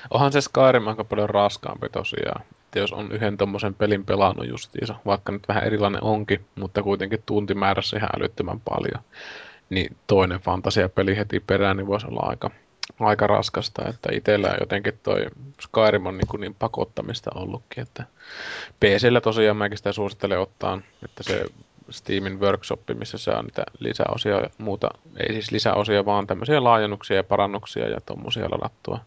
[0.09, 2.41] Onhan se Skyrim aika paljon raskaampi tosiaan.
[2.65, 7.23] Että jos on yhden tommosen pelin pelannut justiinsa, vaikka nyt vähän erilainen onkin, mutta kuitenkin
[7.25, 9.03] tuntimäärässä ihan älyttömän paljon,
[9.69, 12.51] niin toinen fantasiapeli heti perään niin voisi olla aika,
[12.99, 13.89] aika raskasta.
[13.89, 15.25] Että itsellä jotenkin toi
[15.61, 18.03] Skyrim on niin, kuin niin pakottamista ollutkin, että
[18.79, 21.45] PCllä tosiaan mäkin sitä suosittelen ottaa, että se
[21.89, 27.23] Steamin workshop, missä saa niitä lisäosia ja muuta, ei siis lisäosia, vaan tämmöisiä laajennuksia ja
[27.23, 28.99] parannuksia ja tommosia ladattua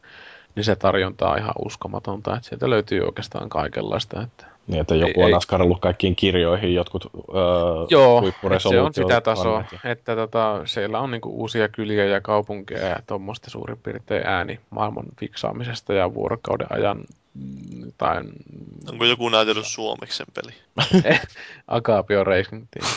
[0.55, 4.23] niin se tarjonta on ihan uskomatonta, että sieltä löytyy oikeastaan kaikenlaista.
[4.23, 5.35] Että Niin, että joku Ei- on ei.
[5.35, 7.43] askarellut kaikkiin kirjoihin jotkut öö,
[7.91, 8.23] Joo,
[8.59, 13.51] se on sitä tasoa, että tota, siellä on niinku uusia kyliä ja kaupunkeja ja tuommoista
[13.51, 17.05] suurin piirtein ääni maailman fiksaamisesta ja vuorokauden ajan
[17.35, 18.33] mm, jotain
[18.91, 20.55] Onko joku näytellyt suomeksi sen peli?
[21.67, 22.93] Agapio Racing Team.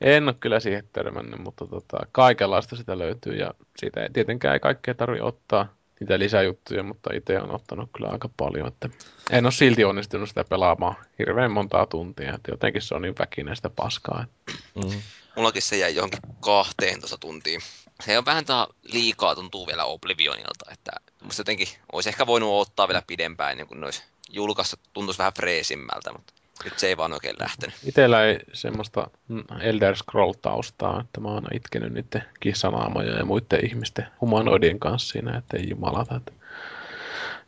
[0.00, 4.60] En ole kyllä siihen törmännyt, mutta tota, kaikenlaista sitä löytyy ja siitä ei, tietenkään ei
[4.60, 5.68] kaikkea tarvitse ottaa
[6.02, 8.88] niitä lisäjuttuja, mutta itse on ottanut kyllä aika paljon, että
[9.30, 13.56] en ole silti onnistunut sitä pelaamaan hirveän montaa tuntia, että jotenkin se on niin väkinen
[13.56, 14.24] sitä paskaa.
[14.24, 15.02] Että Mm.
[15.36, 17.60] Mullakin se jäi johonkin 12 tuntiin.
[18.04, 20.92] Se on vähän tää liikaa tuntuu vielä Oblivionilta, että
[21.22, 25.32] musta jotenkin olisi ehkä voinut ottaa vielä pidempään ennen kuin ne olisi julkaissut, tuntuisi vähän
[25.36, 26.32] freesimmältä, mutta
[26.64, 27.76] nyt se ei vaan oikein lähtenyt.
[27.84, 34.06] Itellä ei semmoista mm, Elder Scroll-taustaa, että mä oon itkenyt niiden kissanaamoja ja muiden ihmisten
[34.20, 36.16] humanoidien kanssa siinä, että ei jumalata.
[36.16, 36.32] Että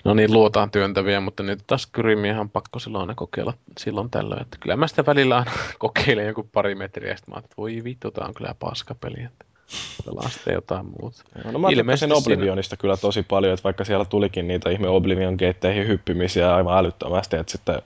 [0.05, 4.43] no niin luotaan työntäviä, mutta nyt taas Kyrimiä ihan pakko silloin aina kokeilla silloin tällöin.
[4.43, 7.85] Että kyllä mä sitä välillä aina kokeilen joku pari metriä, ja sitten mä että voi
[7.85, 9.23] vittu, tää on kyllä paskapeli.
[9.23, 9.45] Että
[10.05, 11.23] pelaan sitten jotain muuta.
[11.45, 12.81] Joo, no mä tykkäsin Oblivionista siinä...
[12.81, 17.53] kyllä tosi paljon, että vaikka siellä tulikin niitä ihme Oblivion geitteihin hyppimisiä aivan älyttömästi, että
[17.53, 17.83] sitten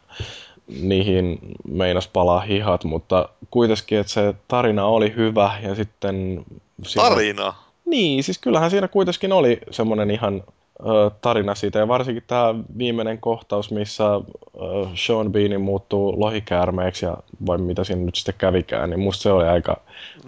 [0.68, 1.38] niihin
[1.68, 6.44] meinas palaa hihat, mutta kuitenkin, että se tarina oli hyvä ja sitten...
[6.94, 7.54] Tarina?
[7.84, 10.42] Niin, siis kyllähän siinä kuitenkin oli semmoinen ihan
[10.80, 14.20] ö, tarina siitä ja varsinkin tämä viimeinen kohtaus, missä ö,
[14.94, 17.16] Sean Beanin muuttuu lohikäärmeeksi ja
[17.46, 19.80] vai mitä siinä nyt sitten kävikään, niin musta se oli aika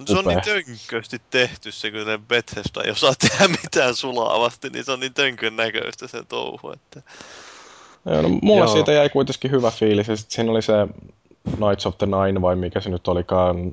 [0.07, 4.93] Se on niin tönkösti tehty se, kun Bethesda ei osaa tehdä mitään sulavasti, niin se
[4.93, 7.03] on niin tönkön näköistä se touhu, että...
[8.05, 8.75] No, mulla Joo.
[8.75, 10.09] siitä jäi kuitenkin hyvä fiilis.
[10.09, 10.73] Ja sitten siinä oli se
[11.57, 13.73] Knights of the Nine, vai mikä se nyt olikaan,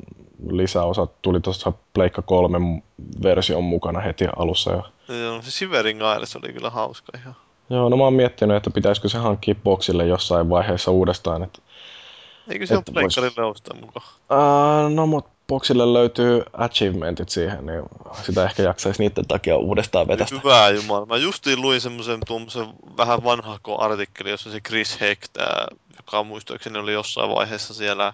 [0.49, 2.81] lisäosa tuli tuossa Pleikka 3
[3.23, 4.71] version mukana heti alussa.
[4.71, 4.83] Ja...
[5.15, 7.35] Joo, se Shivering Isles oli kyllä hauska ihan.
[7.69, 11.43] Joo, no mä oon miettinyt, että pitäisikö se hankkia boksille jossain vaiheessa uudestaan.
[11.43, 11.59] Että,
[12.49, 14.05] Eikö se ole Pleikkarille ostaa mukaan?
[14.31, 17.83] Uh, no, mutta boksille löytyy achievementit siihen, niin
[18.23, 20.35] sitä ehkä jaksaisi niiden takia uudestaan vetästä.
[20.35, 21.05] Hyvää jumala.
[21.05, 22.19] Mä justiin luin semmoisen
[22.97, 25.67] vähän vanhako artikkeli, jossa se Chris Heck, tää,
[25.97, 28.13] joka muistaakseni oli jossain vaiheessa siellä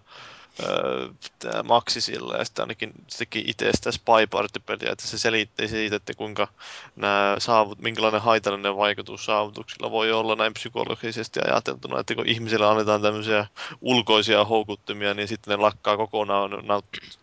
[1.39, 5.95] tämä maksi sillä, ja sitten ainakin se itse sitä Spy Party-peliä, että se selitti siitä,
[5.95, 6.47] että kuinka
[6.95, 13.01] nämä saavut, minkälainen haitallinen vaikutus saavutuksilla voi olla näin psykologisesti ajateltuna, että kun ihmisille annetaan
[13.01, 13.47] tämmöisiä
[13.82, 16.51] ulkoisia houkuttimia, niin sitten ne lakkaa kokonaan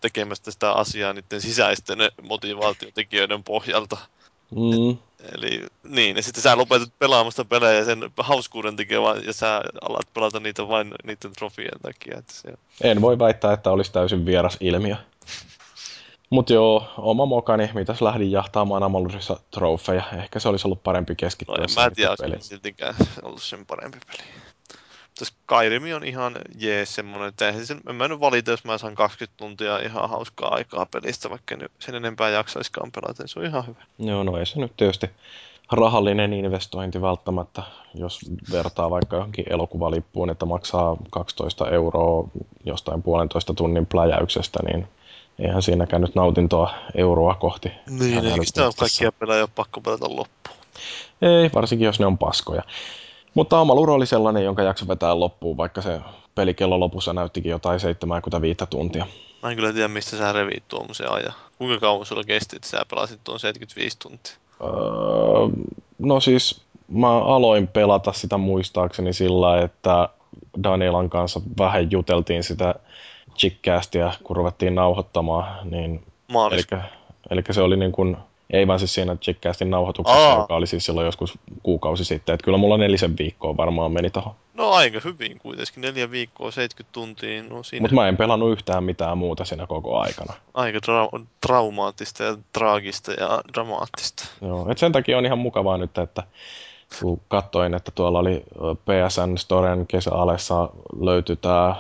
[0.00, 3.96] tekemästä sitä asiaa niiden sisäisten motivaatiotekijöiden pohjalta.
[4.50, 4.98] Mm.
[5.34, 10.40] Eli niin, ja sitten sä lopetat pelaamasta pelejä sen hauskuuden takia, ja sä alat pelata
[10.40, 12.18] niitä vain niiden trofien takia.
[12.18, 12.54] Että se...
[12.82, 14.96] En voi väittää, että olisi täysin vieras ilmiö.
[16.30, 20.02] Mut joo, oma mokani, mitäs lähdin jahtaamaan Amalurissa trofeja.
[20.18, 23.98] Ehkä se olisi ollut parempi keskittyä no, en mä tiedä, olisi siltikään ollut sen parempi
[24.06, 24.22] peli.
[25.24, 29.38] Skyrim on ihan jees semmonen, että sen, en mä nyt valita, jos mä saan 20
[29.38, 33.82] tuntia ihan hauskaa aikaa pelistä, vaikka nyt sen enempää jaksaiskaan pelata, se on ihan hyvä.
[33.98, 35.10] Joo, no ei se nyt tietysti
[35.72, 37.62] rahallinen investointi välttämättä,
[37.94, 38.20] jos
[38.52, 42.28] vertaa vaikka johonkin elokuvalippuun, että maksaa 12 euroa
[42.64, 44.88] jostain puolentoista tunnin pläjäyksestä, niin
[45.38, 47.72] eihän siinäkään nyt nautintoa euroa kohti.
[47.98, 50.58] Niin, eikö sitä ole kaikkia pelejä pakko pelata loppuun?
[51.22, 52.62] Ei, varsinkin jos ne on paskoja.
[53.40, 56.00] Mutta Amalur oli sellainen, jonka jakso vetää loppuun, vaikka se
[56.34, 59.06] pelikello lopussa näyttikin jotain 75 tuntia.
[59.42, 61.32] Mä en kyllä tiedä, mistä sä revit tuommoisen ajan.
[61.58, 64.34] Kuinka kauan sulla kesti, että sä pelasit tuon 75 tuntia?
[64.60, 64.68] Öö,
[65.98, 70.08] no siis mä aloin pelata sitä muistaakseni sillä, että
[70.64, 72.74] Danielan kanssa vähän juteltiin sitä
[73.38, 75.70] chickcastia, kun ruvettiin nauhoittamaan.
[75.70, 76.04] Niin,
[77.30, 78.16] eli se oli niin kuin
[78.52, 80.40] ei vaan siis siinä Chickcastin nauhoituksessa, Aa.
[80.40, 82.34] joka oli siis silloin joskus kuukausi sitten.
[82.34, 84.34] Että kyllä mulla nelisen viikkoa varmaan meni tuohon.
[84.54, 87.42] No aika hyvin kuitenkin, neljä viikkoa, 70 tuntia.
[87.42, 87.82] No siinä...
[87.82, 90.32] Mutta mä en pelannut yhtään mitään muuta siinä koko aikana.
[90.54, 94.24] Aika tra- traumaattista ja traagista ja dramaattista.
[94.42, 96.22] Joo, et sen takia on ihan mukavaa nyt, että
[97.00, 100.70] kun katsoin, että tuolla oli PSN Storen kesäalessa
[101.00, 101.76] löytyi tämä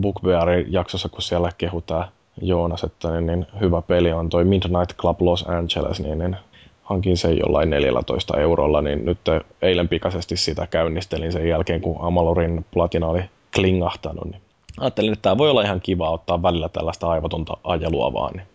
[0.00, 2.08] BookBear-jaksossa, kun siellä kehutaan
[2.42, 6.36] Joonas, että niin, niin hyvä peli on toi Midnight Club Los Angeles, niin, niin
[6.82, 9.18] hankin sen jollain 14 eurolla, niin nyt
[9.62, 13.24] eilen pikaisesti sitä käynnistelin sen jälkeen, kun Amalorin platina oli
[13.54, 14.42] klingahtanut, niin
[14.80, 18.46] ajattelin, että tämä voi olla ihan kiva ottaa välillä tällaista aivotonta ajelua vaan, niin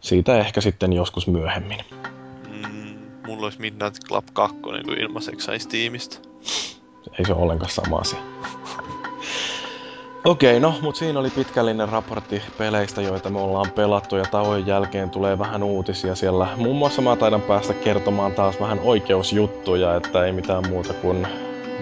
[0.00, 1.78] siitä ehkä sitten joskus myöhemmin.
[2.48, 6.16] Mm, mulla olisi Midnight Club 2 niin ilmaiseksi saisi tiimistä.
[7.18, 8.18] Ei se ole ollenkaan sama asia.
[10.24, 15.10] Okei, no, mutta siinä oli pitkällinen raportti peleistä, joita me ollaan pelattu ja tauon jälkeen
[15.10, 16.48] tulee vähän uutisia siellä.
[16.56, 21.26] Muun muassa mä taidan päästä kertomaan taas vähän oikeusjuttuja, että ei mitään muuta kuin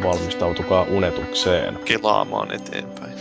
[0.03, 1.79] valmistautukaa unetukseen.
[1.85, 3.12] Kelaamaan eteenpäin.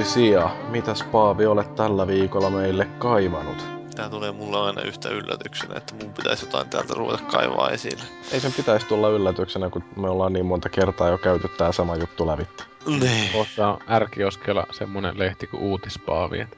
[0.00, 0.50] Uutisia.
[0.68, 3.79] Mitäs Paavi olet tällä viikolla meille kaivanut?
[3.96, 8.02] Tää tulee mulle aina yhtä yllätyksenä, että mun pitäisi jotain täältä ruveta kaivaa esille.
[8.32, 11.96] Ei sen pitäisi tulla yllätyksenä, kun me ollaan niin monta kertaa jo käyty tää sama
[11.96, 12.64] juttu lävittä.
[12.86, 13.32] Niin.
[13.32, 16.56] Tuossa ärkioskella semmonen lehti kuin Uutispaavi, että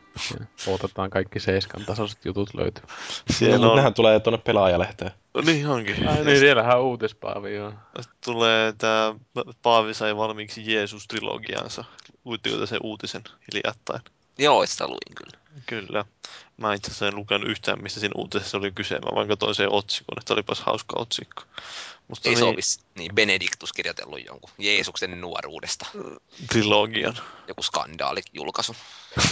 [0.67, 2.85] otetaan kaikki seiskan tasoiset jutut löytyy.
[3.31, 3.77] Siellä no, on...
[3.77, 5.11] Nehän tulee tuonne pelaajalehteen.
[5.45, 6.09] Niin onkin.
[6.09, 7.73] Ai niin, siellähän on Uutispaavi, joo.
[8.01, 9.15] Sitten tulee tää
[9.63, 11.85] Paavi sai valmiiksi Jeesus-trilogiansa.
[12.25, 13.23] Luitteko te sen uutisen
[13.53, 14.01] hiljattain?
[14.39, 15.43] Joo, sitä luin kyllä.
[15.67, 16.05] Kyllä.
[16.63, 18.95] Mä itse asiassa en lukenut yhtään, mistä siinä uutisessa oli kyse.
[18.95, 21.43] Mä vaan katsoin sen otsikon, että olipas hauska otsikko.
[22.09, 25.87] Musta Ei niin, se ole vissi- niin Benediktus kirjoitellut jonkun Jeesuksen nuoruudesta.
[26.49, 27.19] trilogian.
[27.49, 28.77] Joku skandaali julkaisu.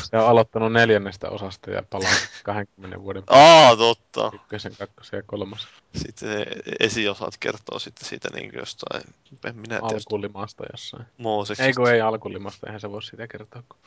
[0.03, 2.11] Se on aloittanut neljännestä osasta ja palaa
[2.43, 4.31] 20 vuoden Aa, totta.
[4.35, 6.47] ykkösen, kakkosen ja kolmas Sitten se
[6.81, 9.03] esiosat kertoo sitten siitä niin jostain,
[9.45, 11.05] en minä tiedä, alkulimasta jossain.
[11.19, 11.67] Mooseksesta.
[11.67, 13.63] Ei kun ei alkulimasta, eihän se voi sitä kertoa.
[13.69, 13.79] Kun...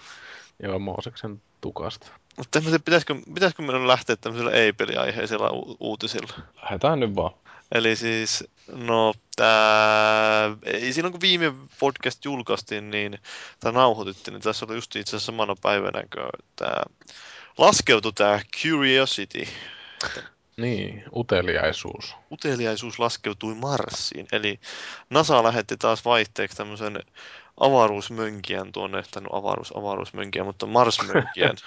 [0.63, 2.07] Joo, Mooseksen tukasta.
[2.37, 6.33] Mutta pitäisikö, pitäisikö meidän lähteä tämmöisellä ei-peliaiheisella u- uutisilla.
[6.63, 7.31] Lähdetään nyt vaan.
[7.71, 13.17] Eli siis, no tää, ei silloin kun viime podcast julkaistiin, niin,
[13.59, 16.83] tai nauhoitettiin, niin tässä oli just itse asiassa samana päivänä, kun tää
[17.57, 19.43] laskeutui tää Curiosity,
[20.57, 22.15] Niin, uteliaisuus.
[22.31, 24.27] uteliaisuus laskeutui Marsiin.
[24.31, 24.59] Eli
[25.09, 26.99] NASA lähetti taas vaihteeksi tämmöisen
[27.59, 31.55] avaruusmönkijän tuonne, tai no avaruus, avaruusmönkijän, mutta Marsmönkijän.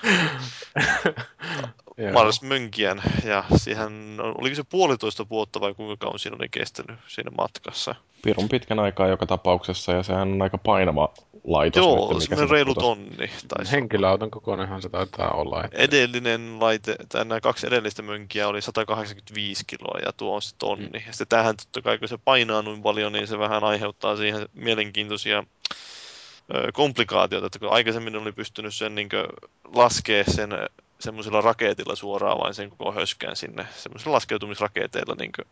[2.12, 7.94] Marsmönkijän, ja siihen, oliko se puolitoista vuotta vai kuinka kauan siinä oli kestänyt siinä matkassa?
[8.22, 11.14] Pirun pitkän aikaa joka tapauksessa, ja sehän on aika painava
[11.46, 11.86] laitos.
[11.86, 12.86] nyt, Joo, mikä semmoinen se reilu putosi.
[12.86, 13.30] tonni.
[13.48, 15.64] Tai Henkilöauton kokoinenhan se taitaa olla.
[15.64, 15.78] Että...
[15.78, 21.04] edellinen laite, tai nämä kaksi edellistä mönkiä oli 185 kiloa ja tuo on se tonni.
[21.06, 24.48] Ja sitten tämähän totta kai, kun se painaa noin paljon, niin se vähän aiheuttaa siihen
[24.54, 25.44] mielenkiintoisia
[26.54, 29.08] ö, komplikaatioita, että kun aikaisemmin oli pystynyt sen niin
[29.74, 30.50] laskea sen
[30.98, 35.14] semmoisella raketilla suoraan vain sen koko höskään sinne, semmoisilla laskeutumisraketeilla.
[35.18, 35.46] Niin kuin,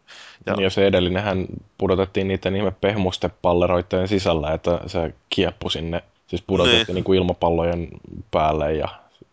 [0.46, 1.46] Ja, ja se edellinenhän
[1.78, 6.02] pudotettiin niiden ihme pehmustepalleroitteen sisällä, että se kieppu sinne.
[6.26, 6.94] Siis pudotettiin Niin.
[6.94, 7.04] niin.
[7.04, 7.88] kuin ilmapallojen
[8.30, 8.88] päälle ja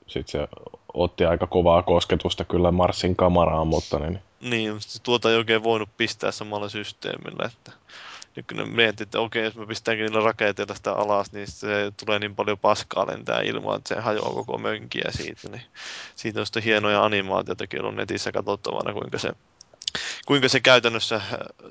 [0.07, 0.47] sitten se
[0.93, 6.31] otti aika kovaa kosketusta kyllä Marsin kamaraan, mutta niin, Niin, tuota ei oikein voinut pistää
[6.31, 7.71] samalla systeemillä, että
[8.35, 11.91] nyt kun ne miettii, että okei, jos me pistäänkin niillä raketeilla sitä alas, niin se
[12.05, 15.49] tulee niin paljon paskaa lentää ilmaan, että se hajoaa koko mönkiä siitä.
[15.49, 15.61] Niin
[16.15, 19.31] siitä on sitten hienoja animaatioitakin ollut netissä katsottavana, kuinka se,
[20.25, 21.23] kuinka se käytännössä äh,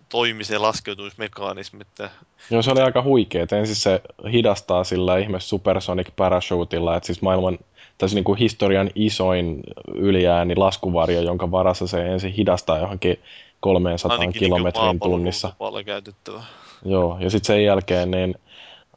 [0.09, 1.81] toimi se laskeutumismekanismi.
[1.81, 2.11] Että,
[2.51, 3.47] Joo, se oli aika huikea.
[3.53, 4.03] Ensin se
[4.33, 7.59] hidastaa sillä ihme supersonic parachutilla, että siis maailman,
[8.01, 9.63] siis niin kuin historian isoin
[9.95, 13.19] yliääni laskuvarjo, jonka varassa se ensin hidastaa johonkin
[13.61, 15.53] 300 ainakin kilometrin niin tunnissa.
[15.87, 16.43] käytettävä.
[16.85, 18.35] Joo, ja sitten sen jälkeen, niin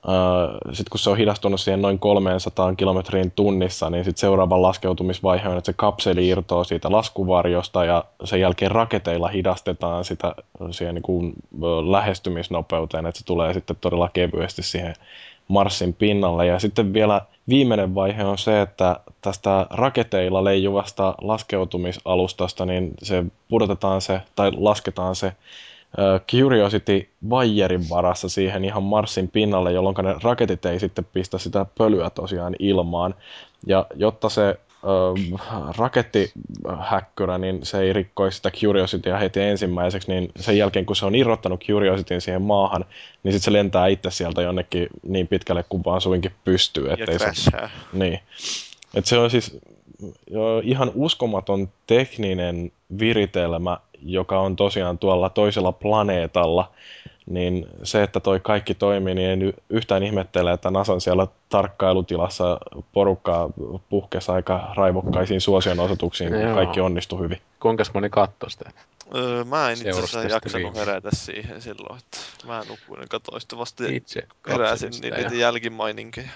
[0.09, 5.49] äh, sit kun se on hidastunut siihen noin 300 kilometriin tunnissa, niin sitten seuraava laskeutumisvaihe
[5.49, 10.36] on, että se kapseli irtoaa siitä laskuvarjosta ja sen jälkeen raketeilla hidastetaan sitä
[10.72, 11.34] siihen niin kuin,
[11.64, 14.93] ö, lähestymisnopeuteen, että se tulee sitten todella kevyesti siihen
[15.54, 16.45] Marsin pinnalle.
[16.45, 24.01] Ja sitten vielä viimeinen vaihe on se, että tästä raketeilla leijuvasta laskeutumisalustasta, niin se pudotetaan
[24.01, 25.34] se, tai lasketaan se
[26.32, 32.10] Curiosity vaijerin varassa siihen ihan Marsin pinnalle, jolloin ne raketit ei sitten pistä sitä pölyä
[32.10, 33.16] tosiaan ilmaan.
[33.68, 34.60] Ja jotta se
[35.77, 41.15] rakettihäkkyrä, niin se ei rikkoisi sitä Curiositya heti ensimmäiseksi, niin sen jälkeen kun se on
[41.15, 42.86] irrottanut Curiosityn siihen maahan,
[43.23, 46.88] niin sitten se lentää itse sieltä jonnekin niin pitkälle kuin vaan suinkin pystyy.
[46.88, 47.51] Ja ettei se,
[47.93, 48.19] niin.
[48.93, 49.60] Et se on siis
[50.31, 56.72] jo ihan uskomaton tekninen viritelmä, joka on tosiaan tuolla toisella planeetalla,
[57.26, 62.60] niin se, että toi kaikki toimii, niin en yhtään ihmettele, että NASAn siellä tarkkailutilassa
[62.91, 63.50] porukkaa
[63.90, 66.56] puhkesi aika raivokkaisiin suosionosoituksiin, kun Joo.
[66.56, 67.41] kaikki onnistui hyvin.
[67.60, 68.72] Kuinka moni katsoi sitä?
[69.16, 70.80] Öö, mä en itse asiassa jaksanut viimeistä.
[70.80, 76.30] herätä siihen silloin, että mä nukuin ja katsoin vasta Itse heräsin niitä ja, jälkimaininkeja.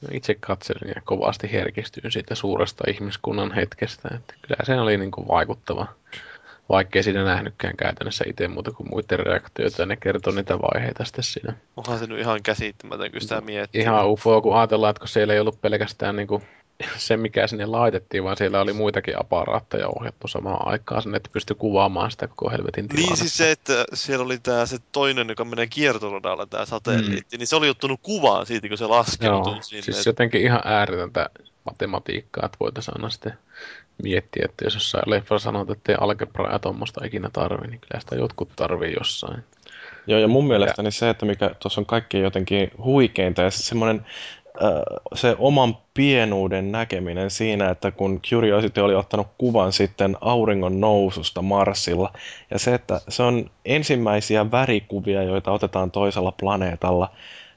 [0.00, 4.08] no itse katselin ja kovasti herkistyin siitä suuresta ihmiskunnan hetkestä.
[4.14, 5.86] Että kyllä se oli niin kuin vaikuttava.
[6.70, 11.24] Vaikkei siinä nähnytkään käytännössä itse muuta kuin muiden reaktioita, ja ne kertoi niitä vaiheita sitten
[11.24, 11.54] siinä.
[11.76, 13.80] Onhan se nyt ihan käsittämätön, kun sitä miettii.
[13.80, 16.42] Ihan ufo, kun ajatellaan, että kun siellä ei ollut pelkästään niin kuin
[16.96, 21.56] se, mikä sinne laitettiin, vaan siellä oli muitakin aparaatteja ohjattu samaan aikaan sinne, että pystyi
[21.56, 23.10] kuvaamaan sitä koko helvetin tilannetta.
[23.10, 27.46] Niin siis se, että siellä oli tää se toinen, joka menee kiertoradalla, tää satelliitti, niin
[27.46, 29.82] se oli ottanut kuvaa siitä, kun se laskeutui Joo, sinne.
[29.82, 31.30] siis jotenkin ihan ääretöntä
[31.64, 33.32] matematiikkaa, että voitaisiin aina sitten
[34.02, 38.00] miettiä, että jos jossain leffassa sanotaan, että ei algebraa ja tuommoista ikinä tarvi, niin kyllä
[38.00, 39.44] sitä jotkut tarvii jossain.
[40.06, 44.06] Joo, ja mun mielestäni se, että mikä tuossa on kaikkein jotenkin huikeinta ja se semmoinen
[45.14, 52.12] se oman pienuuden näkeminen siinä, että kun Curiosity oli ottanut kuvan sitten auringon noususta Marsilla,
[52.50, 57.10] ja se, että se on ensimmäisiä värikuvia, joita otetaan toisella planeetalla,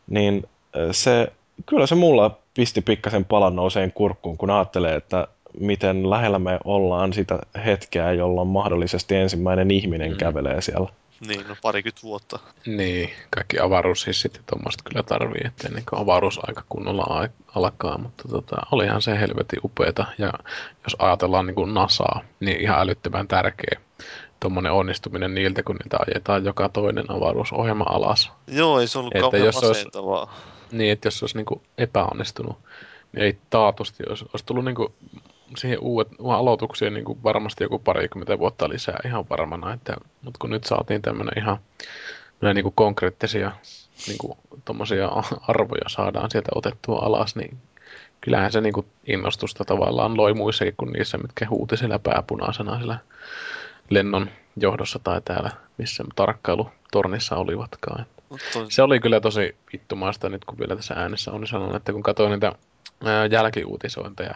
[0.08, 0.44] niin
[0.92, 1.32] se,
[1.66, 5.28] kyllä se mulla pisti pikkasen palan nouseen kurkkuun, kun ajattelee, että
[5.60, 10.18] miten lähellä me ollaan sitä hetkeä, jolloin mahdollisesti ensimmäinen ihminen mm.
[10.18, 10.90] kävelee siellä.
[11.28, 12.40] Niin, no parikymmentä vuotta.
[12.66, 19.02] Niin, kaikki avaruushissit ja tuommoista kyllä tarvii, ettei niin avaruusaika kunnolla alkaa, mutta tota, olihan
[19.02, 20.06] se helvetin upeeta.
[20.18, 20.34] Ja
[20.84, 23.80] jos ajatellaan niin kuin NASAa, niin ihan älyttömän tärkeä
[24.40, 28.32] tuommoinen onnistuminen niiltä, kun niitä ajetaan joka toinen avaruusohjelma alas.
[28.48, 30.22] Joo, ei se ollut että jos masentavaa.
[30.22, 30.34] Olisi,
[30.72, 32.58] niin, että jos olisi niin kuin epäonnistunut,
[33.14, 34.94] niin ei taatusti olisi, olisi tullut niin kuin
[35.58, 39.74] siihen uudet aloituksia niin kuin varmasti joku parikymmentä vuotta lisää ihan varmana.
[39.74, 41.58] Että, mutta kun nyt saatiin tämmöinen ihan
[42.54, 43.52] niin kuin konkreettisia
[44.08, 44.38] niin kuin,
[45.48, 47.58] arvoja saadaan sieltä otettua alas, niin
[48.22, 52.98] kyllähän se niin kuin innostusta tavallaan loi muissakin kuin niissä, mitkä huuti siellä pääpunaisena siellä
[53.90, 58.06] lennon johdossa tai täällä, missä tarkkailutornissa olivatkaan.
[58.70, 62.32] Se oli kyllä tosi vittumaista nyt, kun vielä tässä äänessä on sanonut, että kun katsoin
[62.32, 62.52] niitä
[63.32, 64.36] jälkiuutisointeja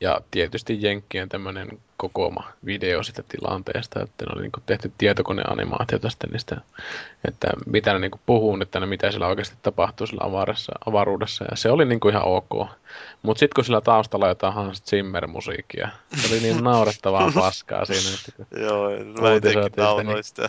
[0.00, 6.26] ja tietysti Jenkkien tämmöinen kokooma video sitä tilanteesta, että ne oli niin tehty tietokoneanimaatio tästä
[6.26, 6.60] niistä,
[7.28, 11.44] että mitä ne niin puhuu nyt tänne, mitä siellä oikeasti tapahtuu sillä avarassa, avaruudessa.
[11.50, 12.68] Ja se oli niin ihan ok.
[13.22, 18.18] Mutta sitten kun sillä taustalla jotain Hans Zimmer-musiikkia, se oli niin naurettavaa paskaa siinä.
[18.28, 20.48] Että Joo, mä nauroin sitä.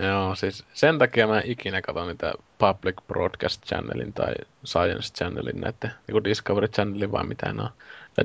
[0.00, 4.34] Joo, siis sen takia mä ikinä katson niitä Public Broadcast Channelin tai
[4.64, 7.70] Science Channelin näitä, niin Discovery Channelin vai mitä ne on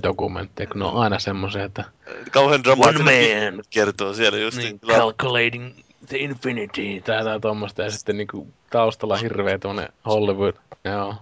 [0.03, 1.83] dokumentteja, kun ne on aina semmoisia, että...
[2.31, 4.57] Kauhean dramaattinen kertoo siellä just.
[4.57, 5.75] Niin, calculating
[6.07, 11.15] the infinity, tai tai tuommoista, ja sitten niinku taustalla hirveä tuonne Hollywood, joo,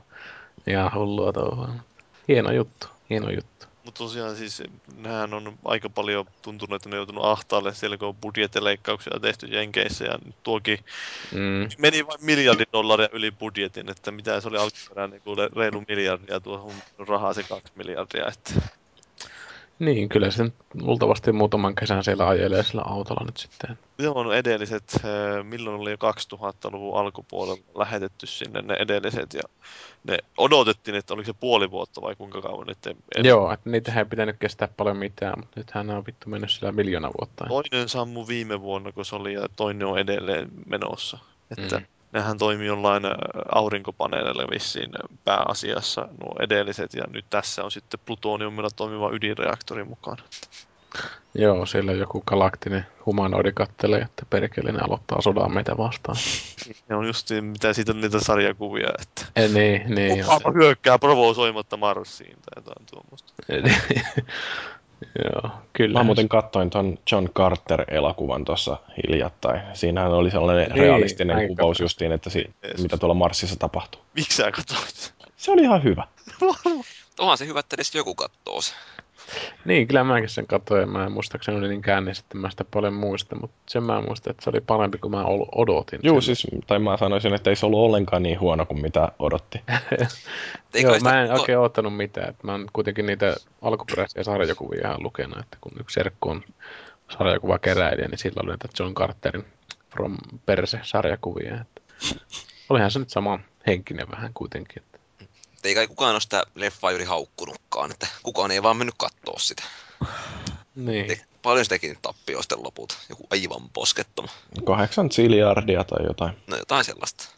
[0.67, 1.69] ihan hullua touhua.
[2.27, 3.65] Hieno juttu, hieno juttu.
[3.83, 4.63] Mutta tosiaan siis
[4.95, 9.47] nehän on aika paljon tuntunut, että ne on joutunut ahtaalle siellä, kun on budjettileikkauksia tehty
[9.47, 10.79] Jenkeissä ja nyt tuokin
[11.31, 11.69] mm.
[11.77, 16.73] meni vain miljardin dollaria yli budjetin, että mitä se oli alkuperäinen niin reilu miljardia tuohon
[17.07, 18.61] rahaa se kaksi miljardia, että
[19.81, 20.51] niin, kyllä se
[20.81, 23.77] luultavasti muutaman kesän siellä ajelee sillä autolla nyt sitten.
[23.97, 25.97] Joo, on edelliset, eh, milloin oli jo
[26.35, 29.41] 2000-luvun alkupuolella lähetetty sinne ne edelliset ja
[30.03, 32.87] ne odotettiin, että oliko se puoli vuotta vai kuinka kauan nyt.
[32.87, 33.25] En...
[33.25, 37.11] Joo, että niitä ei pitänyt kestää paljon mitään, mutta nythän on vittu mennyt sillä miljoona
[37.19, 37.45] vuotta.
[37.47, 41.17] Toinen sammu viime vuonna, kun se oli, ja toinen on edelleen menossa.
[41.51, 43.03] Että mm nehän toimii jollain
[43.55, 44.91] aurinkopaneeleilla vissiin
[45.25, 50.23] pääasiassa nuo edelliset, ja nyt tässä on sitten plutoniumilla toimiva ydinreaktori mukana.
[51.33, 56.17] Joo, siellä joku galaktinen humanoidi kattelee, että perkele aloittaa sodan meitä vastaan.
[56.89, 59.25] Ne on just mitä siitä on niitä sarjakuvia, että...
[59.35, 60.25] E, niin, niin.
[60.25, 63.33] Kuka hyökkää provosoimatta Marsiin tai jotain tuommoista.
[65.23, 65.99] Joo, kyllä.
[65.99, 69.61] Mä muuten katsoin ton John Carter-elokuvan tuossa hiljattain.
[69.73, 74.01] Siinähän oli sellainen niin, realistinen kuvaus justiin, että si- mitä tuolla Marsissa tapahtuu.
[74.15, 75.13] Miksi sä katsoit?
[75.37, 76.07] Se oli ihan hyvä.
[77.19, 78.73] Onhan se hyvä, että edes joku katsoo se.
[79.65, 80.89] Niin, kyllä mäkin sen katsoin.
[80.89, 84.43] Mä muistaakseni oli niin käänne, että mä sitä paljon muista, mutta sen mä muistan, että
[84.43, 85.25] se oli parempi kuin mä
[85.55, 85.99] odotin.
[86.03, 89.61] Joo, siis, tai mä sanoisin, että ei se ollut ollenkaan niin huono kuin mitä odotti.
[90.83, 92.29] Joo, mä en oikein odottanut mitään.
[92.29, 96.43] Että mä oon kuitenkin niitä alkuperäisiä sarjakuvia ihan lukenut, että kun yksi serkku on
[97.17, 99.45] sarjakuva keräilijä, niin sillä oli näitä John Carterin
[99.93, 101.61] From Perse-sarjakuvia.
[101.61, 101.81] Että
[102.69, 104.83] olihan se nyt sama henkinen vähän kuitenkin.
[105.61, 109.39] Että ei kai kukaan ole sitä leffaa juuri haukkunutkaan, että kukaan ei vaan mennyt katsoa
[109.39, 109.63] sitä.
[110.75, 111.07] Niin.
[111.07, 114.27] Te, paljon se teki tappioa sitten lopulta, joku aivan poskettoma.
[114.65, 116.37] Kahdeksan ziliardia tai jotain.
[116.47, 117.29] No jotain sellaista.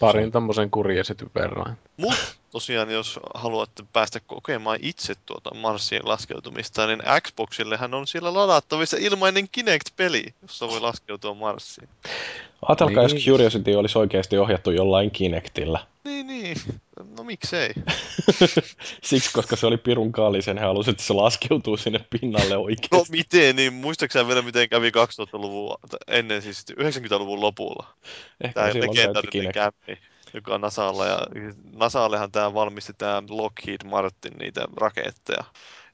[0.00, 1.78] Parin tommosen kurjesetyn verran.
[1.96, 8.96] Mut tosiaan, jos haluatte päästä kokemaan itse tuota Marsiin laskeutumista, niin Xboxillehän on siellä ladattavissa
[9.00, 11.88] ilmainen Kinect-peli, jossa voi laskeutua Marsiin.
[12.68, 13.16] Ajatelkaa, niin.
[13.16, 15.86] jos Curiosity olisi oikeasti ohjattu jollain Kinectillä.
[16.04, 16.56] Niin, niin.
[17.16, 17.70] No miksei?
[19.02, 22.96] Siksi, koska se oli pirun kallisen, hän halusi, että se laskeutuu sinne pinnalle oikeasti.
[22.96, 27.86] No miten, niin muistaakseni vielä miten kävi 2000-luvun, ennen siis 90-luvun lopulla?
[28.40, 29.98] Ehkä Tämä legendarinen kämpi
[30.34, 31.06] joka on Nasalla.
[31.06, 31.18] Ja
[31.72, 35.44] Nasallehan tämä valmisti tämä Lockheed Martin niitä raketteja.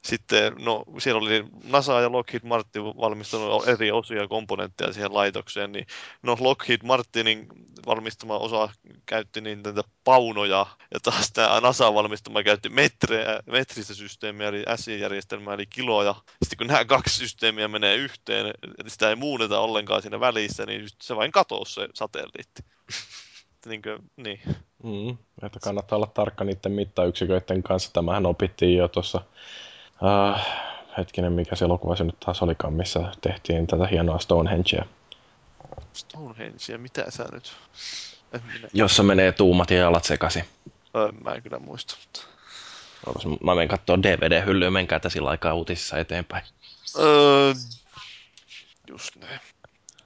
[0.01, 5.71] Sitten, no siellä oli NASA ja Lockheed Martin valmistanut eri osia ja komponentteja siihen laitokseen,
[5.71, 5.87] niin
[6.23, 7.47] no Lockheed Martinin
[7.85, 8.69] valmistama osa
[9.05, 15.53] käytti niin tätä paunoja, ja taas tämä NASA valmistama käytti metreä, metristä systeemiä, eli SI-järjestelmää,
[15.53, 16.15] eli kiloja.
[16.43, 20.87] Sitten kun nämä kaksi systeemiä menee yhteen, eli sitä ei muunneta ollenkaan siinä välissä, niin
[21.01, 22.77] se vain katoaa se satelliitti että
[23.65, 24.41] niin, kuin, niin.
[24.83, 27.93] Mm, että kannattaa olla tarkka niiden mittayksiköiden kanssa.
[27.93, 29.21] Tämähän opittiin jo tuossa,
[30.05, 30.47] äh,
[30.97, 34.85] hetkinen, mikä se elokuva se nyt taas olikaan, missä tehtiin tätä hienoa Stonehengea.
[35.93, 37.53] Stonehengea, mitä sä nyt?
[38.33, 40.43] Minä, Jossa menee tuumat ja jalat sekaisin.
[40.95, 41.97] ö, mä en kyllä muista.
[41.99, 42.27] Mutta...
[43.43, 46.43] Mä menen katsoa DVD-hyllyä, menkää tässä sillä aikaa uutisissa eteenpäin.
[46.99, 47.53] Öö,
[48.87, 49.39] just näin.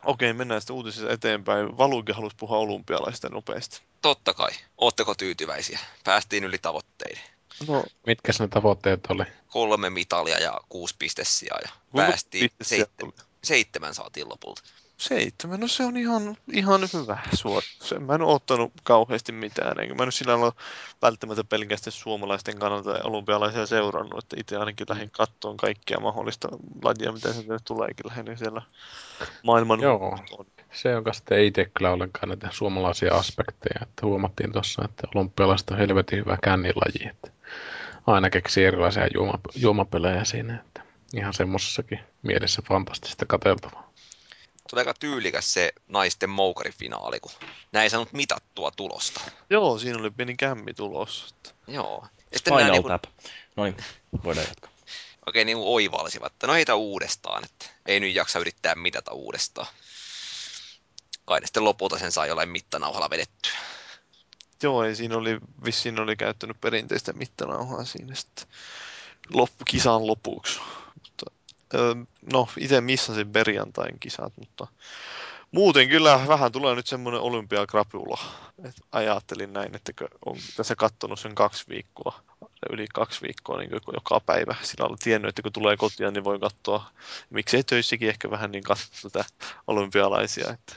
[0.06, 1.78] Okei, mennään sitten uutisissa eteenpäin.
[1.78, 3.82] Valuikin halusi puhua olympialaista nopeasti.
[4.02, 4.52] Totta kai.
[4.78, 5.80] Ootteko tyytyväisiä?
[6.04, 7.24] Päästiin yli tavoitteiden.
[7.68, 9.24] No, Mitkä ne tavoitteet oli?
[9.48, 12.52] Kolme mitalia ja kuusi pistessiä ja kuinka päästiin
[13.00, 13.14] tuli?
[13.44, 14.62] seitsemän saatiin lopulta.
[15.02, 17.92] Seitsemän, no se on ihan, ihan hyvä suoritus.
[17.92, 20.56] En mä en ottanut kauheasti mitään, enkä mä nyt sillä lailla
[21.02, 26.50] välttämättä pelkästään suomalaisten kannalta olympialaisia seurannut, että itse ainakin lähdin kattoon kaikkea mahdollista
[26.84, 28.62] lajia, mitä sieltä nyt tuleekin lähinnä siellä
[29.44, 30.18] maailman Joo.
[30.40, 30.46] on.
[30.72, 33.80] Se on ei itse kyllä ollenkaan näitä suomalaisia aspekteja.
[33.82, 37.10] Että huomattiin tuossa, että olympialaiset on helvetin hyvä kännilaji.
[37.10, 37.32] Että
[38.08, 40.56] aina keksii erilaisia juoma, juomapelejä siinä.
[40.56, 40.82] Että
[41.14, 43.91] ihan semmoisessakin mielessä fantastista katseltavaa.
[44.70, 47.32] Tuli aika tyylikäs se naisten moukarifinaali, kun
[47.72, 49.22] näin ei saanut mitattua tulosta.
[49.50, 51.36] Joo, siinä oli pieni kämmi tulossa.
[51.68, 52.06] Joo.
[52.32, 53.04] Ja sitten Final niinku, tap.
[53.56, 53.78] Noin,
[54.24, 54.72] voidaan jatkaa.
[55.26, 59.68] oikein niinku oivalsivat, että no heitä uudestaan, että ei nyt jaksa yrittää mitata uudestaan.
[61.26, 63.58] Kai ne sitten lopulta sen sai jollain mittanauhalla vedettyä.
[64.64, 68.48] Joo, ei siinä oli, vissiin oli käyttänyt perinteistä mittanauhaa siinä sitten
[69.30, 70.60] loppu, kisan lopuksi.
[72.34, 74.68] No, itse missasin perjantain kisat, mutta
[75.52, 78.20] muuten kyllä vähän tulee nyt semmoinen olympiakrapula.
[78.64, 79.92] Et ajattelin näin, että
[80.26, 82.20] on tässä kattonut sen kaksi viikkoa,
[82.70, 84.56] yli kaksi viikkoa niin joka päivä.
[84.62, 86.90] Sillä on tiennyt, että kun tulee kotia, niin voi katsoa,
[87.30, 89.26] miksei töissäkin ehkä vähän niin katsoa tätä
[89.68, 90.50] olympialaisia.
[90.50, 90.76] Että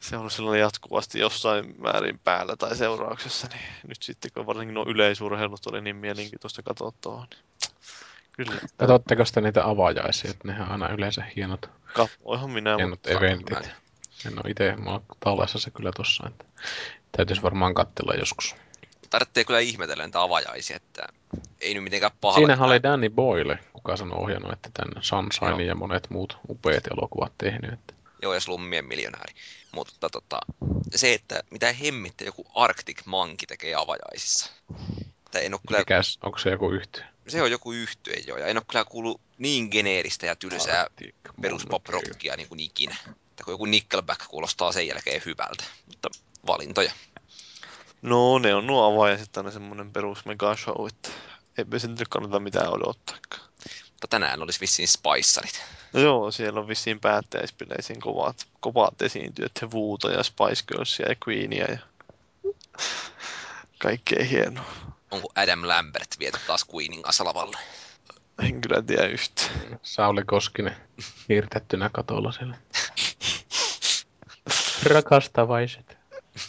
[0.00, 4.84] se on sellainen jatkuvasti jossain määrin päällä tai seurauksessa, niin nyt sitten kun varsinkin nuo
[4.88, 7.44] yleisurheilut oli niin mielenkiintoista katsottavaa, niin
[8.44, 8.60] kyllä.
[8.76, 13.50] Katsotteko sitten niitä avajaisia, että nehän on aina yleensä hienot, Katsoinhan minä, hienot mutta eventit.
[13.50, 13.58] mä
[14.26, 16.44] en- ole itse, mulla on tallessa se kyllä tossa, että
[17.16, 18.56] täytyisi varmaan katsella joskus.
[19.10, 21.02] Tarvitsee kyllä ihmetellä niitä avajaisia, että
[21.60, 22.46] ei nyt mitenkään pahalle.
[22.46, 25.60] Siinähän oli Danny Boyle, kuka sanoi ohjannut, että tämän Sunshine Joo.
[25.60, 27.72] ja monet muut upeat elokuvat tehnyt.
[27.72, 29.34] Että Joo, ja slummien miljonääri.
[29.72, 30.40] Mutta tota,
[30.94, 34.50] se, että mitä hemmittä joku Arctic Monkey tekee avajaisissa.
[35.26, 37.04] Että en ole kyllä, mikäs, onko se joku yhtiö?
[37.30, 41.14] Se on joku yhtye jo, ja en ole kyllä kuullut niin geneeristä ja tylsää Arctic
[41.40, 42.08] perus pop Monkey.
[42.08, 42.96] rockia niin kuin ikinä.
[43.10, 46.08] Että kun joku Nickelback kuulostaa sen jälkeen hyvältä, mutta
[46.46, 46.92] valintoja.
[48.02, 51.10] no ne on nuo avajaiset aina semmoinen perus mega show, että
[51.58, 53.50] eipä se nyt kannata mitään odottaakaan.
[53.90, 55.62] Mutta tänään olisi vissiin Spicerit.
[55.92, 61.16] No joo, siellä on vissiin päättäjäispileisiin kovat, kovat esiintyjät, he Vuuta ja Spice Girlsia ja
[61.28, 61.78] Queenia ja
[63.78, 64.99] kaikkea hienoa.
[65.10, 67.58] Onko Adam Lambert viety taas Queenin kanssa lavalle?
[68.42, 69.80] En kyllä tiedä yhtään.
[69.82, 70.76] Sauli Koskinen
[71.28, 72.58] hirtettynä katolla siellä.
[74.94, 75.96] Rakastavaiset.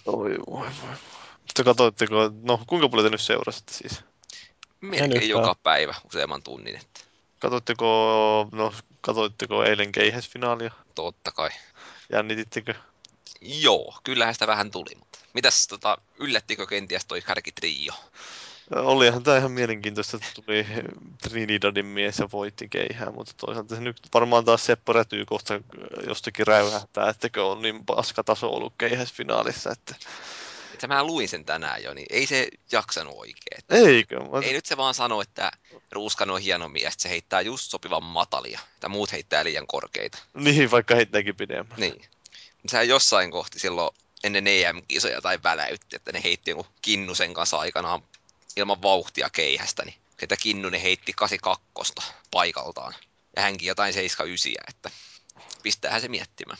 [0.05, 0.95] Oi voi voi.
[1.37, 4.03] Mutta katsoitteko, no kuinka paljon te nyt seurasitte siis?
[4.81, 7.01] Melkein joka päivä useamman tunnin, että
[7.39, 10.71] Katsoitteko, no katsoitteko eilen keihäsfinaalia?
[10.95, 11.49] totta kai.
[12.11, 12.73] Jännitittekö?
[13.41, 17.93] Joo, kyllähän sitä vähän tuli, mutta mitäs tota, yllättikö kenties toi kärkitrio?
[18.75, 20.65] Olihan tämä ihan mielenkiintoista, että tuli
[21.21, 25.61] Trinidadin mies ja voitti keihää, mutta toisaalta se nyt varmaan taas Seppo Rätyy kohta
[26.07, 29.95] jostakin räyhähtää, että on niin paska taso ollut keihäsfinaalissa, että
[30.73, 33.61] Että mä luin sen tänään jo, niin ei se jaksanut oikein.
[33.69, 34.19] eikö?
[34.19, 34.39] Mä...
[34.41, 35.51] Ei nyt se vaan sano, että
[35.91, 40.17] Ruuskan on hieno mies, se heittää just sopivan matalia, että muut heittää liian korkeita.
[40.33, 41.79] Niin, vaikka heittääkin pidemmän.
[41.79, 42.01] Niin.
[42.67, 48.01] Sehän jossain kohti silloin ennen EM-kisoja tai väläytti, että ne heitti joku Kinnusen kanssa aikanaan
[48.57, 51.93] ilman vauhtia keihästä, niin että Kinnunen heitti 82
[52.31, 52.93] paikaltaan.
[53.35, 54.91] Ja hänkin jotain 79, että
[55.63, 56.57] pistäähän se miettimään.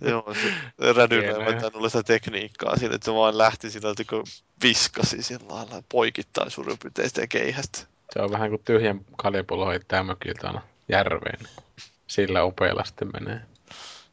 [0.00, 4.24] Joo, se vetänyt olla sitä tekniikkaa siinä, että se vaan lähti siltä, kun
[4.62, 7.78] viskasi sillä lailla poikittain suurin piirtein sitä keihästä.
[8.12, 11.48] Se on vähän kuin tyhjän kaljapullon heittää mökiltä järveen.
[12.06, 13.40] Sillä upealla sitten menee.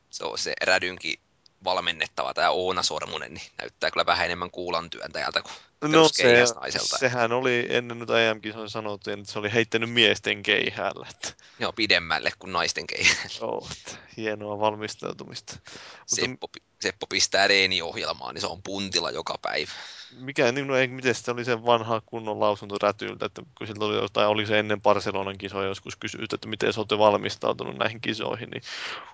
[0.09, 1.19] Se on se Rädynkin
[1.63, 6.97] valmennettava, tämä Oona Sormunen, niin näyttää kyllä vähän enemmän kuulan työntäjältä kuin No se, peruskeihäsnaiselta.
[6.97, 11.07] sehän oli ennen nyt EM-kisoja sanottu, että se oli heittänyt miesten keihäällä.
[11.09, 13.39] Että, Joo, pidemmälle kuin naisten keihäs.
[13.41, 15.53] joo, että hienoa valmistautumista.
[15.55, 16.47] Mutta Seppo,
[16.81, 19.71] Seppo pistää reeniohjelmaa, niin se on puntilla joka päivä.
[20.19, 23.85] Mikä, niin, no, ei, miten se oli se vanha kunnon lausunto rätyltä, että kun siltä
[23.85, 28.01] oli jotain, oli se ennen Barcelonan kisoja joskus kysynyt, että miten sä olette valmistautunut näihin
[28.01, 28.63] kisoihin, niin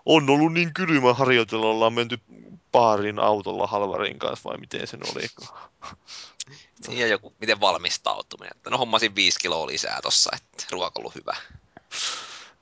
[0.06, 2.20] on ollut niin kylmä harjoitella, ollaan menty
[2.72, 5.28] paarin autolla halvarin kanssa vai miten se oli.
[6.88, 8.52] Niin ja joku, miten valmistautuminen.
[8.56, 11.36] Että no hommasin viisi kiloa lisää tossa, että ruoka ollut hyvä.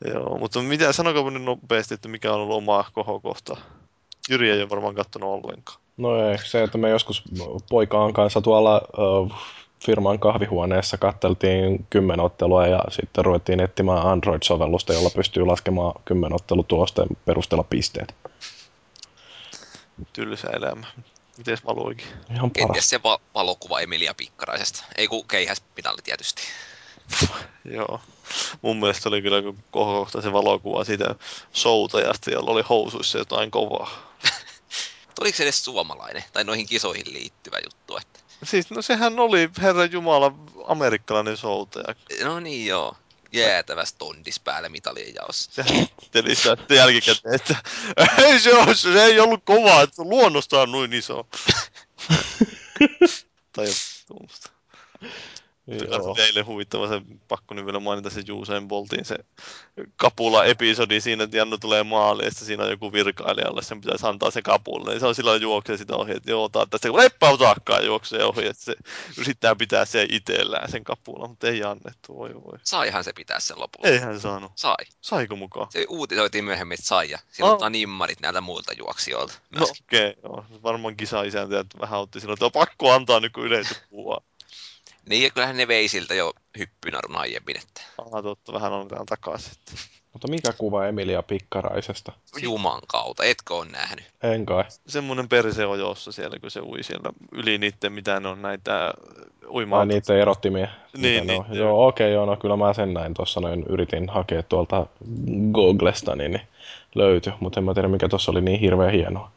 [0.05, 3.57] Joo, mutta mitä, sanokaa nyt nopeasti, että mikä on ollut oma kohokohta?
[4.30, 5.80] Jyri ei ole varmaan kattonut ollenkaan.
[5.97, 7.23] No ei, se, että me joskus
[7.69, 9.31] poikaan kanssa tuolla uh,
[9.85, 18.15] firman kahvihuoneessa katteltiin kymmenottelua ja sitten ruvettiin etsimään Android-sovellusta, jolla pystyy laskemaan kymmenottelutulosten perusteella pisteet.
[20.13, 20.87] Tylsä elämä.
[21.37, 22.07] Miten valuikin?
[22.31, 22.89] Ihan Kenties paras.
[22.89, 24.85] se va- valokuva Emilia Pikkaraisesta.
[24.97, 26.41] Ei kun keihäspinalli tietysti.
[27.77, 28.01] Joo.
[28.61, 31.15] Mun mielestä oli kyllä kohokohta se valokuva siitä
[31.51, 34.06] soutajasta, jolla oli housuissa jotain kovaa.
[35.19, 36.23] Oliko se edes suomalainen?
[36.34, 37.98] Tai noihin kisoihin liittyvä juttu?
[37.98, 38.19] Että...
[38.44, 40.34] Siis, no sehän oli, herra Jumala,
[40.68, 41.95] amerikkalainen soutaja.
[42.23, 42.95] No niin joo.
[43.31, 45.64] Jäätäväs tondis päälle mitalien jaossa.
[45.64, 47.56] Sitten jälkikäteen, että
[48.18, 51.27] ei se ole, se ei ollut kovaa, että luonnostaan noin iso.
[53.56, 53.68] tai
[54.07, 54.49] tuommoista.
[55.68, 56.15] Joo.
[56.15, 59.15] Teille huvittava se, pakko nyt vielä mainita se Usain Boltin se
[59.95, 64.41] kapula-episodi siinä, että Jannu tulee maaliin, ja siinä on joku virkailijalle, sen pitäisi antaa se
[64.41, 68.23] kapula, niin se on silloin juoksee sitä ohi, että joo, tästä, kun leppä osaakaan juoksee
[68.23, 68.76] ohi, että se
[69.18, 72.57] yrittää pitää se itsellään sen kapula, mutta ei annettu, voi voi.
[72.64, 73.89] Saihan se pitää sen lopulla.
[73.89, 74.52] Ei hän saanut.
[74.56, 74.76] Sai.
[75.02, 75.72] Saiko mukaan?
[75.72, 77.10] Se uutisoitiin myöhemmin, että sai.
[77.10, 77.64] Ja siinä Oh.
[77.64, 79.34] on nimmarit näiltä muilta juoksijoilta.
[79.52, 79.72] No Myös.
[79.72, 80.45] okei, okay, joo.
[80.64, 84.22] Varmaan kisa-isäntä vähän otti silloin, että on pakko antaa nyt kun yleisö puhua.
[85.09, 89.53] Niin, ja kyllähän ne vei siltä jo hyppynarun aiemmin, että Ah, totta, vähän on takaisin.
[90.13, 92.11] Mutta mikä kuva Emilia Pikkaraisesta?
[92.41, 94.05] Juman kautta, etkö on nähnyt?
[94.23, 94.63] En kai.
[94.88, 99.88] Semmoinen perseojossa siellä, kun se ui siellä yli niiden, mitä ne on näitä Vai uimaan.
[99.88, 100.67] niitä erottimia.
[100.97, 104.43] Niin, niin, joo, okei, okay, joo, no kyllä mä sen näin tuossa noin yritin hakea
[104.43, 104.85] tuolta
[105.51, 106.41] Googlesta, niin,
[106.95, 109.31] löytyi, mutta en mä tiedä mikä tuossa oli niin hirveän hienoa.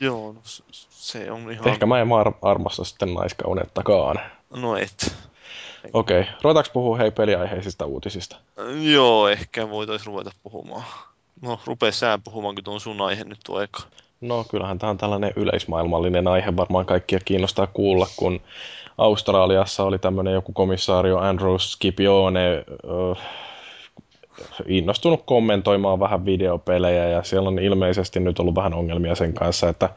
[0.00, 0.40] Joo, no,
[0.90, 1.68] se on ihan...
[1.68, 4.20] Ehkä mä en ar- armasta sitten naiskaunettakaan.
[4.56, 5.16] No et.
[5.92, 6.32] Okei, okay.
[6.42, 8.36] ruvetaanko puhua hei peliaiheisista uutisista?
[8.92, 10.84] Joo, ehkä voitaisiin ruveta puhumaan.
[11.42, 13.82] No, rupee sää puhumaan, kun tuon sun aihe nyt tuo eka.
[14.20, 18.40] No kyllähän tämä on tällainen yleismaailmallinen aihe, varmaan kaikkia kiinnostaa kuulla, kun
[18.98, 22.64] Australiassa oli tämmöinen joku komissaario Andrew Scipione ö,
[24.66, 29.90] innostunut kommentoimaan vähän videopelejä ja siellä on ilmeisesti nyt ollut vähän ongelmia sen kanssa, että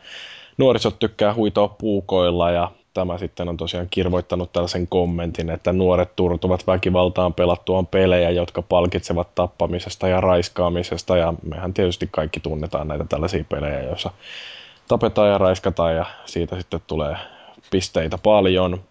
[0.58, 6.68] nuorisot tykkää huitoa puukoilla ja tämä sitten on tosiaan kirvoittanut tällaisen kommentin, että nuoret turtuvat
[6.68, 13.44] väkivaltaan pelattuaan pelejä, jotka palkitsevat tappamisesta ja raiskaamisesta ja mehän tietysti kaikki tunnetaan näitä tällaisia
[13.50, 14.12] pelejä, joissa
[14.88, 17.16] tapetaan ja raiskataan ja siitä sitten tulee
[17.72, 18.82] pisteitä paljon.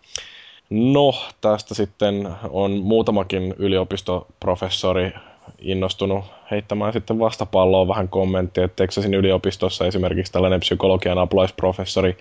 [0.70, 5.12] No, tästä sitten on muutamakin yliopistoprofessori
[5.58, 12.16] innostunut heittämään sitten vastapalloa vähän kommenttia, että Texasin yliopistossa esimerkiksi tällainen psykologian apulaisprofessori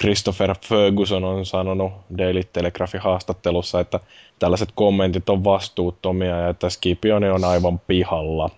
[0.00, 4.00] Christopher Ferguson on sanonut Daily Telegraphin haastattelussa, että
[4.38, 8.50] tällaiset kommentit on vastuuttomia ja että Scipione on aivan pihalla.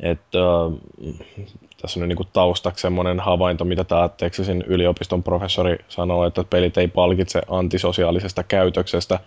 [0.00, 1.16] Että, äh,
[1.82, 6.88] tässä on niin taustaksi semmoinen havainto, mitä tämä Texasin yliopiston professori sanoo, että pelit ei
[6.88, 9.20] palkitse antisosiaalisesta käytöksestä.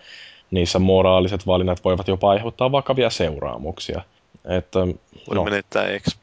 [0.51, 4.01] Niissä moraaliset valinnat voivat jopa aiheuttaa vakavia seuraamuksia.
[4.45, 6.22] Että, Voi no, menettää expo.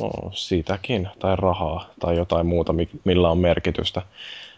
[0.00, 4.02] No siitäkin, tai rahaa, tai jotain muuta, mi- millä on merkitystä.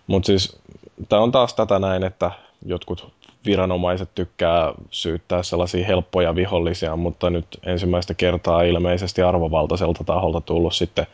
[0.06, 0.60] Mutta siis
[1.08, 2.30] tämä on taas tätä näin, että
[2.66, 3.12] jotkut
[3.46, 11.06] viranomaiset tykkää syyttää sellaisia helppoja vihollisia, mutta nyt ensimmäistä kertaa ilmeisesti arvovaltaiselta taholta tullut sitten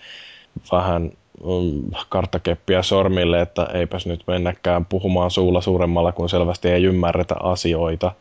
[0.73, 1.13] vähän
[1.45, 8.13] mm, karttakeppiä sormille, että eipäs nyt mennäkään puhumaan suulla suuremmalla, kun selvästi ei ymmärretä asioita.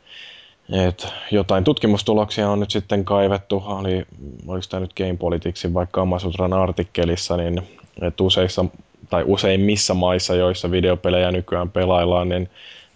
[0.74, 4.06] Et jotain tutkimustuloksia on nyt sitten kaivettu, oli,
[4.48, 7.62] oliko tämä nyt Game Politicsin vaikka Amasutran artikkelissa, niin
[8.02, 8.66] että useissa
[9.10, 12.50] tai useimmissa maissa, joissa videopelejä nykyään pelaillaan, niin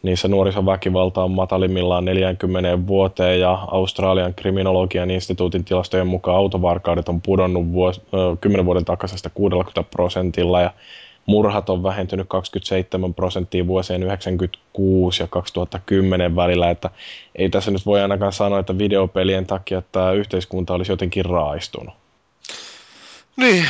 [0.03, 7.71] niissä nuorisoväkivalta on matalimmillaan 40 vuoteen ja Australian kriminologian instituutin tilastojen mukaan autovarkaudet on pudonnut
[7.71, 8.01] vuos,
[8.41, 10.73] 10 vuoden takaisesta 60 prosentilla ja
[11.27, 16.89] murhat on vähentynyt 27 prosenttia vuosien 1996 ja 2010 välillä, että
[17.35, 21.95] ei tässä nyt voi ainakaan sanoa, että videopelien takia tämä yhteiskunta olisi jotenkin raaistunut.
[23.35, 23.65] Niin,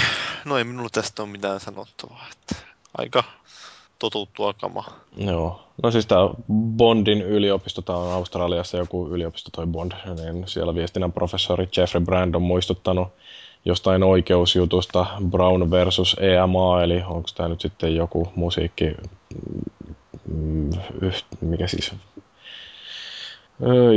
[0.45, 2.25] no ei minulla tästä ole mitään sanottavaa.
[2.31, 2.55] Että
[2.97, 3.23] aika
[3.99, 4.85] totuttua kama.
[5.17, 5.63] Joo.
[5.83, 6.29] No siis tämä
[6.77, 9.91] Bondin yliopisto, tämä on Australiassa joku yliopisto toi Bond,
[10.23, 13.07] niin siellä viestinnän professori Jeffrey Brand on muistuttanut
[13.67, 18.95] jostain oikeusjutusta Brown versus EMA, eli onko tämä nyt sitten joku musiikki,
[20.33, 20.69] mm,
[21.41, 21.91] mikä siis,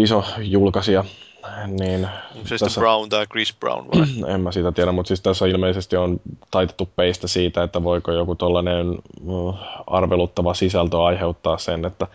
[0.03, 1.05] iso julkaisija,
[1.67, 2.09] niin
[2.45, 4.07] se tässä, Brown tai Chris Brown vai?
[4.35, 6.21] En mä sitä tiedä, mutta siis tässä ilmeisesti on
[6.51, 8.99] taitettu peistä siitä, että voiko joku tollainen
[9.87, 12.07] arveluttava sisältö aiheuttaa sen, että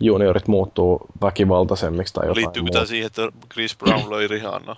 [0.00, 4.76] juniorit muuttuu väkivaltaisemmiksi tai jotain Liittyykö tämä siihen, että Chris Brown löi Rihanna?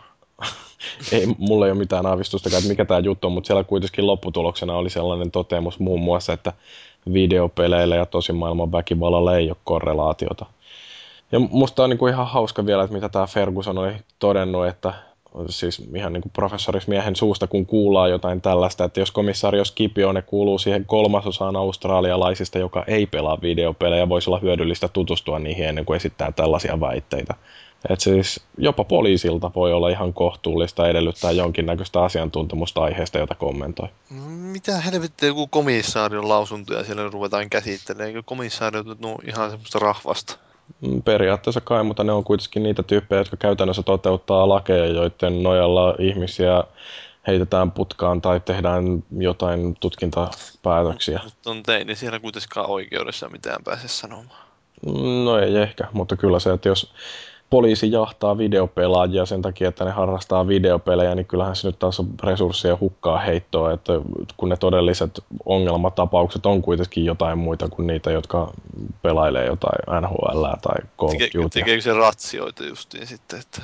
[1.12, 4.74] Ei, mulla ei ole mitään aavistusta, että mikä tämä juttu on, mutta siellä kuitenkin lopputuloksena
[4.74, 6.52] oli sellainen toteamus muun muassa, että
[7.12, 10.46] videopeleillä ja tosimaailman väkivallalla ei ole korrelaatiota.
[11.32, 14.94] Ja musta on niin kuin ihan hauska vielä, että mitä tämä Ferguson oli todennut, että
[15.48, 20.58] siis ihan niin kuin professorismiehen suusta, kun kuullaan jotain tällaista, että jos komissario Scipio kuuluu
[20.58, 26.32] siihen kolmasosaan australialaisista, joka ei pelaa videopelejä, voisi olla hyödyllistä tutustua niihin ennen kuin esittää
[26.32, 27.34] tällaisia väitteitä.
[27.90, 33.88] Et siis jopa poliisilta voi olla ihan kohtuullista edellyttää jonkinnäköistä asiantuntemusta aiheesta, jota kommentoi.
[34.28, 38.08] Mitä helvettiä joku komissaarion lausuntoja siellä ruvetaan käsittelemään?
[38.08, 40.38] Eikö komissaariot no ihan semmoista rahvasta?
[40.80, 45.94] Mm, periaatteessa kai, mutta ne on kuitenkin niitä tyyppejä, jotka käytännössä toteuttaa lakeja, joiden nojalla
[45.98, 46.64] ihmisiä
[47.26, 51.20] heitetään putkaan tai tehdään jotain tutkintapäätöksiä.
[51.24, 54.42] Mutta on tein, niin siellä kuitenkaan oikeudessa mitään pääse sanomaan.
[54.86, 56.92] Mm, no ei ehkä, mutta kyllä se, että jos
[57.52, 62.06] poliisi jahtaa videopelaajia sen takia, että ne harrastaa videopelejä, niin kyllähän se nyt taas on
[62.22, 63.92] resurssien hukkaa heittoa, että
[64.36, 68.52] kun ne todelliset ongelmatapaukset on kuitenkin jotain muita kuin niitä, jotka
[69.02, 71.48] pelailee jotain NHL tai Call of Duty.
[71.48, 73.40] Tekeekö se ratsioita justiin sitten?
[73.40, 73.62] Että...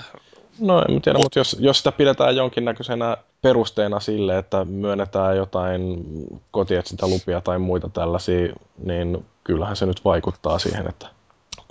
[0.61, 6.05] No en tiedä, mutta jos, jos sitä pidetään jonkinnäköisenä perusteena sille, että myönnetään jotain
[6.51, 8.53] kotietsintälupia tai muita tällaisia,
[8.85, 11.18] niin kyllähän se nyt vaikuttaa siihen, että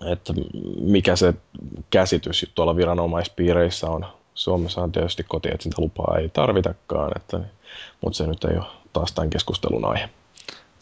[0.06, 0.34] että
[0.82, 1.34] mikä se
[1.90, 4.06] käsitys tuolla viranomaispiireissä on.
[4.34, 7.40] Suomessa on tietysti kotietsintälupaa ei tarvitakaan, että,
[8.02, 10.10] mutta se nyt ei ole taas tämän keskustelun aihe.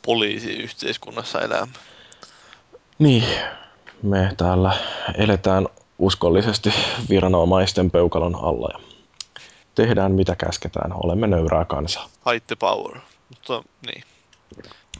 [0.05, 1.67] Poliisiyhteiskunnassa elämä.
[2.99, 3.23] Niin,
[4.03, 4.77] me täällä
[5.17, 5.67] eletään
[5.99, 6.73] uskollisesti
[7.09, 8.79] viranomaisten peukalon alla ja
[9.75, 12.09] tehdään mitä käsketään, olemme nöyrää kansaa.
[12.21, 12.97] Haitte power,
[13.29, 14.03] mutta niin.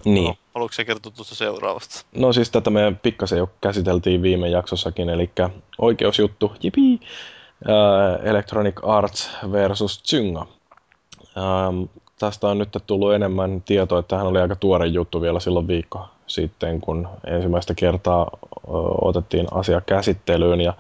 [0.06, 0.27] Niin.
[0.27, 2.06] No, haluatko se kertoa tuosta seuraavasta?
[2.15, 5.30] No siis tätä me pikkasen jo käsiteltiin viime jaksossakin, eli
[5.77, 6.99] oikeusjuttu, jipi,
[7.69, 10.48] äh, Electronic Arts versus Zynga.
[11.38, 11.84] Ähm,
[12.19, 16.07] tästä on nyt tullut enemmän tietoa, että tähän oli aika tuore juttu vielä silloin viikko
[16.27, 18.30] sitten, kun ensimmäistä kertaa
[19.02, 20.73] otettiin asia käsittelyyn, ja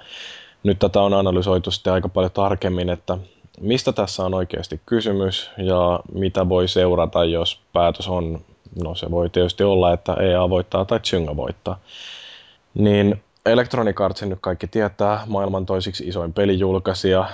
[0.63, 3.17] nyt tätä on analysoitu sitten aika paljon tarkemmin, että
[3.61, 8.41] mistä tässä on oikeasti kysymys ja mitä voi seurata, jos päätös on
[8.83, 11.79] no se voi tietysti olla, että EA voittaa tai Zynga voittaa.
[12.73, 17.25] Niin Electronic Artsin nyt kaikki tietää, maailman toisiksi isoin pelijulkaisija.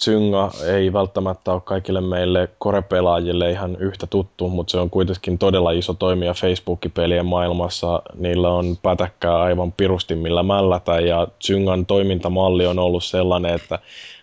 [0.00, 5.70] Zynga ei välttämättä ole kaikille meille korepelaajille ihan yhtä tuttu, mutta se on kuitenkin todella
[5.70, 8.02] iso toimija Facebook-pelien maailmassa.
[8.14, 13.78] Niillä on pätäkkää aivan pirusti millä mällätä ja Zyngan toimintamalli on ollut sellainen, että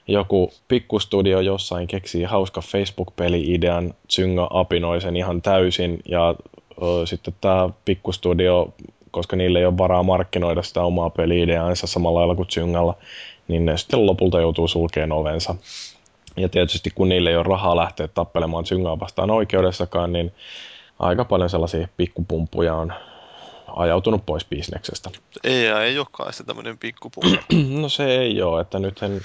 [0.07, 6.35] joku pikkustudio jossain keksii hauska Facebook-peli-idean, Zynga apinoi sen ihan täysin ja
[7.05, 8.73] sitten tämä pikkustudio,
[9.11, 12.95] koska niille ei ole varaa markkinoida sitä omaa peli-ideaansa samalla lailla kuin Zyngalla,
[13.47, 15.55] niin ne sitten lopulta joutuu sulkeen ovensa.
[16.37, 20.33] Ja tietysti kun niille ei ole rahaa lähteä tappelemaan Zyngaa vastaan oikeudessakaan, niin
[20.99, 22.93] aika paljon sellaisia pikkupumpuja on
[23.75, 25.09] ajautunut pois bisneksestä.
[25.43, 27.37] Ei, ei olekaan se tämmöinen pikkupumpu.
[27.81, 29.21] no se ei ole, että nythän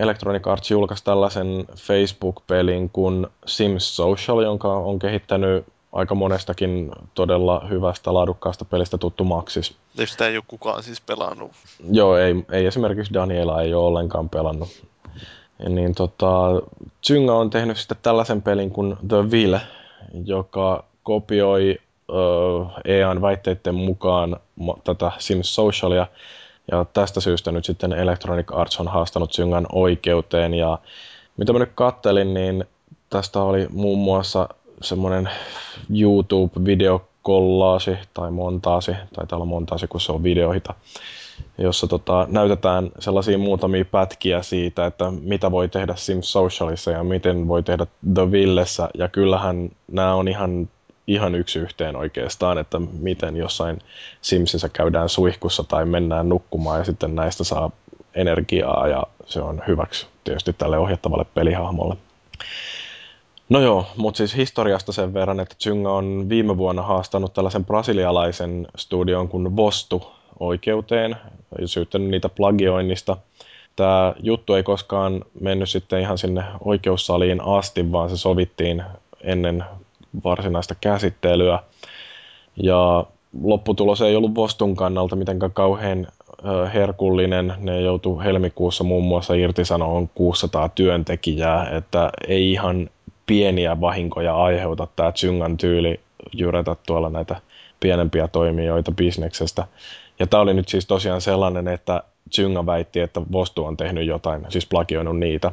[0.00, 5.66] Electronic Arts julkaisi tällaisen Facebook-pelin kuin Sims Social, jonka on kehittänyt
[5.96, 9.76] aika monestakin todella hyvästä laadukkaasta pelistä tuttu Maxis.
[9.98, 11.50] Ja sitä ei ole kukaan siis pelannut.
[11.90, 14.68] Joo, ei, ei esimerkiksi Daniela ei ole ollenkaan pelannut.
[15.58, 16.42] Ja niin tota,
[17.06, 19.56] Zynga on tehnyt sitten tällaisen pelin kuin The Will,
[20.24, 21.78] joka kopioi
[22.08, 24.36] uh, EAN väitteiden mukaan
[24.84, 26.06] tätä Sims Socialia.
[26.72, 30.54] Ja tästä syystä nyt sitten Electronic Arts on haastanut Zyngan oikeuteen.
[30.54, 30.78] Ja
[31.36, 32.64] mitä mä nyt kattelin, niin
[33.10, 34.48] tästä oli muun muassa
[34.82, 35.28] semmoinen
[35.90, 40.74] YouTube-videokollaasi tai montaasi, tai täällä montaasi, kun se on videoita,
[41.58, 47.48] jossa tota, näytetään sellaisia muutamia pätkiä siitä, että mitä voi tehdä Sims Socialissa ja miten
[47.48, 50.68] voi tehdä The Villessä, ja kyllähän nämä on ihan,
[51.06, 53.78] ihan yksi yhteen oikeastaan, että miten jossain
[54.20, 57.70] Simsissä käydään suihkussa tai mennään nukkumaan ja sitten näistä saa
[58.14, 61.96] energiaa ja se on hyväksi tietysti tälle ohjattavalle pelihahmolle.
[63.48, 68.66] No joo, mutta siis historiasta sen verran, että Zynga on viime vuonna haastanut tällaisen brasilialaisen
[68.76, 70.06] studion kuin Vostu
[70.40, 71.16] oikeuteen
[71.60, 73.16] ja syyttänyt niitä plagioinnista.
[73.76, 78.82] tämä juttu ei koskaan mennyt sitten ihan sinne oikeussaliin asti, vaan se sovittiin
[79.20, 79.64] ennen
[80.24, 81.58] varsinaista käsittelyä.
[82.56, 83.06] Ja
[83.42, 86.06] lopputulos ei ollut Vostun kannalta mitenkään kauhean
[86.74, 87.54] herkullinen.
[87.58, 92.90] Ne joutu helmikuussa muun muassa irtisanomaan 600 työntekijää, että ei ihan
[93.26, 96.00] pieniä vahinkoja aiheuta tämä Zyngan tyyli
[96.32, 97.36] jyrätä tuolla näitä
[97.80, 99.66] pienempiä toimijoita bisneksestä.
[100.18, 102.02] Ja tämä oli nyt siis tosiaan sellainen, että
[102.34, 105.52] Zynga väitti, että Vostu on tehnyt jotain, siis plagioinut niitä.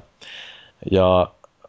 [0.92, 1.28] Ja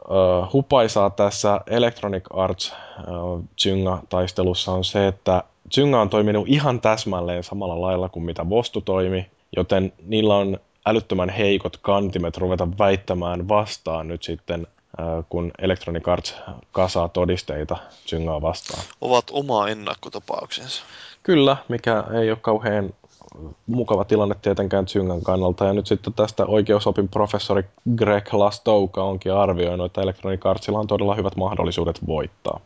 [0.09, 5.43] uh, hupaisaa tässä Electronic Arts uh, Zynga-taistelussa on se, että
[5.75, 9.27] Zynga on toiminut ihan täsmälleen samalla lailla kuin mitä Vostu toimi,
[9.57, 14.67] joten niillä on älyttömän heikot kantimet ruveta väittämään vastaan nyt sitten,
[15.29, 16.37] kun Electronic Arts
[16.73, 17.77] kasaa todisteita
[18.09, 18.83] Zyngaa vastaan.
[19.01, 20.83] Ovat oma ennakkotapauksensa.
[21.23, 22.91] Kyllä, mikä ei ole kauhean
[23.67, 25.65] mukava tilanne tietenkään Zyngan kannalta.
[25.65, 27.65] Ja nyt sitten tästä oikeusopin professori
[27.97, 32.61] Greg Lastouka onkin arvioinut, että Electronic Artsilla on todella hyvät mahdollisuudet voittaa.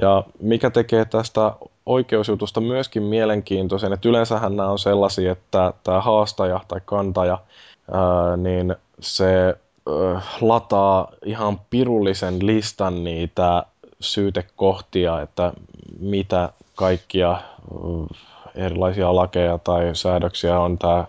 [0.00, 1.52] Ja mikä tekee tästä
[1.86, 7.38] oikeusjutusta myöskin mielenkiintoisen, että yleensähän nämä on sellaisia, että tämä haastaja tai kantaja,
[7.92, 9.56] ää, niin se
[10.40, 13.64] lataa ihan pirullisen listan niitä
[14.00, 15.52] syytekohtia, että
[15.98, 17.40] mitä kaikkia
[18.54, 21.04] erilaisia lakeja tai säädöksiä on tämä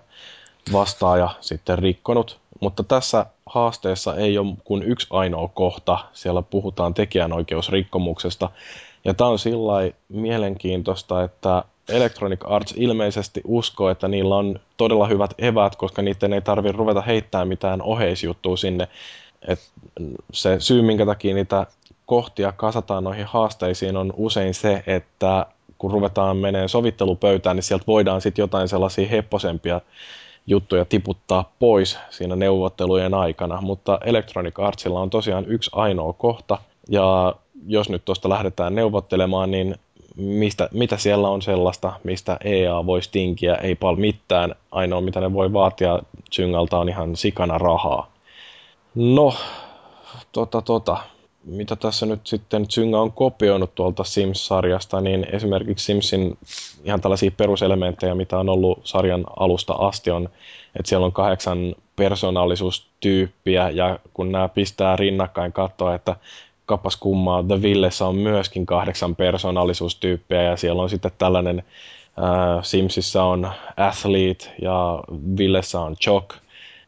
[0.73, 2.39] vastaaja sitten rikkonut.
[2.59, 5.97] Mutta tässä haasteessa ei ole kuin yksi ainoa kohta.
[6.13, 8.49] Siellä puhutaan tekijänoikeusrikkomuksesta.
[9.05, 15.33] Ja tämä on sillä mielenkiintoista, että Electronic Arts ilmeisesti uskoo, että niillä on todella hyvät
[15.37, 18.87] evät, koska niiden ei tarvitse ruveta heittämään mitään oheisjuttua sinne.
[19.47, 19.59] Et
[20.33, 21.65] se syy, minkä takia niitä
[22.05, 25.45] kohtia kasataan noihin haasteisiin, on usein se, että
[25.77, 29.81] kun ruvetaan menee sovittelupöytään, niin sieltä voidaan sitten jotain sellaisia hepposempia
[30.47, 36.57] juttuja tiputtaa pois siinä neuvottelujen aikana, mutta Electronic Artsilla on tosiaan yksi ainoa kohta,
[36.89, 37.35] ja
[37.67, 39.75] jos nyt tuosta lähdetään neuvottelemaan, niin
[40.15, 44.55] mistä, mitä siellä on sellaista, mistä EA voisi tinkiä, ei paljon mitään.
[44.71, 45.99] Ainoa mitä ne voi vaatia
[46.35, 48.11] Zyngalta on ihan sikana rahaa.
[48.95, 49.33] No,
[50.31, 50.97] tota, tota,
[51.45, 56.37] mitä tässä nyt sitten Zynga on kopioinut tuolta Sims-sarjasta, niin esimerkiksi Simsin
[56.83, 60.29] ihan tällaisia peruselementtejä, mitä on ollut sarjan alusta asti, on,
[60.75, 66.15] että siellä on kahdeksan persoonallisuustyyppiä, ja kun nämä pistää rinnakkain katsoa, että
[66.71, 71.63] kappas kummaa, The Villessä on myöskin kahdeksan persoonallisuustyyppiä, ja siellä on sitten tällainen,
[72.19, 75.03] äh, Simsissä on Athlete, ja
[75.37, 76.35] Villessä on Jock,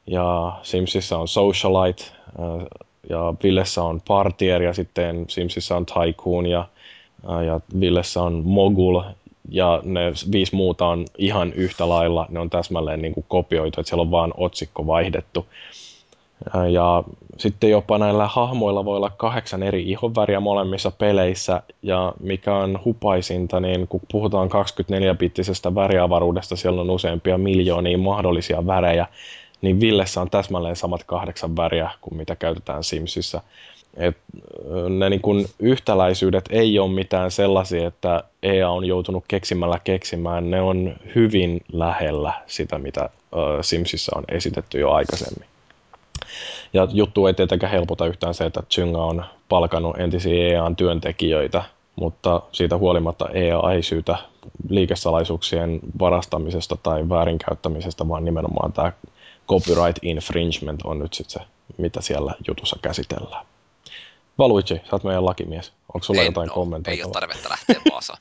[0.08, 2.66] ja Simsissä on Socialite, äh,
[3.10, 6.68] ja Villessä on Partier ja sitten Simsissä on Tycoon ja,
[7.46, 9.02] ja Villessä on Mogul
[9.50, 13.90] ja ne viisi muuta on ihan yhtä lailla, ne on täsmälleen niin kuin kopioitu, että
[13.90, 15.46] siellä on vaan otsikko vaihdettu.
[16.72, 17.04] Ja
[17.38, 23.60] sitten jopa näillä hahmoilla voi olla kahdeksan eri ihonväriä molemmissa peleissä, ja mikä on hupaisinta,
[23.60, 29.08] niin kun puhutaan 24-bittisestä väriavaruudesta, siellä on useampia miljoonia mahdollisia värejä,
[29.62, 33.42] niin Villessä on täsmälleen samat kahdeksan väriä kuin mitä käytetään Simsissä.
[33.98, 34.18] Et
[34.90, 40.52] ne niin kun yhtäläisyydet ei ole mitään sellaisia, että EA on joutunut keksimällä keksimään.
[40.52, 43.10] Ne on hyvin lähellä sitä, mitä
[43.62, 45.48] Simsissä on esitetty jo aikaisemmin.
[46.74, 51.64] Ja juttu ei tietenkään helpota yhtään se, että Zynga on palkannut entisiä EAN työntekijöitä,
[51.96, 54.18] mutta siitä huolimatta EA ei syytä
[54.70, 58.92] liikesalaisuuksien varastamisesta tai väärinkäyttämisestä, vaan nimenomaan tämä
[59.48, 63.46] copyright infringement on nyt sitten se, mitä siellä jutussa käsitellään.
[64.38, 65.74] Valuigi, sä oot meidän lakimies.
[65.94, 66.98] Onko sulla en jotain ole, kommentoitavaa?
[66.98, 68.20] Ei ole tarvetta lähteä Vaasaan.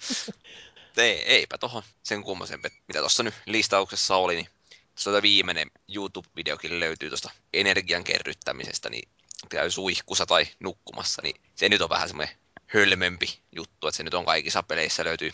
[0.96, 4.46] ei, eipä tohon sen kummoisempi, mitä tuossa nyt listauksessa oli, niin
[4.94, 9.08] tuosta viimeinen YouTube-videokin löytyy tuosta energian kerryttämisestä, niin
[9.48, 12.36] käy suihkussa tai nukkumassa, niin se nyt on vähän semmoinen
[12.66, 15.30] hölmempi juttu, että se nyt on kaikissa peleissä löytyy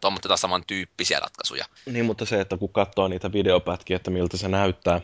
[0.00, 1.64] tuommoista samantyyppisiä ratkaisuja.
[1.86, 5.00] Niin, mutta se, että kun katsoo niitä videopätkiä, että miltä se näyttää,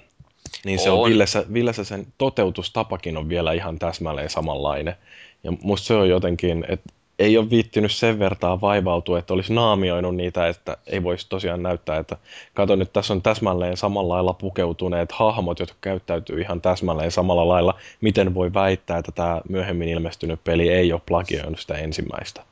[0.65, 4.97] niin se on, on Villessä, Villessä sen toteutustapakin on vielä ihan täsmälleen samanlainen.
[5.44, 10.17] Ja musta se on jotenkin, että ei ole viittinyt sen vertaa vaivautua, että olisi naamioinut
[10.17, 12.17] niitä, että ei voisi tosiaan näyttää, että
[12.55, 17.79] kato nyt tässä on täsmälleen samalla lailla pukeutuneet hahmot, jotka käyttäytyy ihan täsmälleen samalla lailla.
[18.01, 22.45] Miten voi väittää, että tämä myöhemmin ilmestynyt peli ei ole plagioinut sitä ensimmäistä?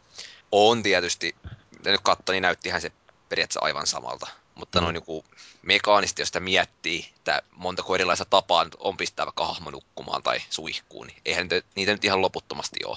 [0.53, 1.35] On tietysti
[1.79, 2.93] mitä nyt katsoin, niin näyttihän se
[3.29, 4.27] periaatteessa aivan samalta.
[4.55, 4.85] Mutta mm.
[4.85, 5.25] noin niin
[5.63, 10.39] mekaanisesti, jos sitä miettii, että montako erilaista tapaa nyt on pistää vaikka hahmo nukkumaan tai
[10.51, 12.97] suihkuun, niin eihän niitä nyt ihan loputtomasti ole.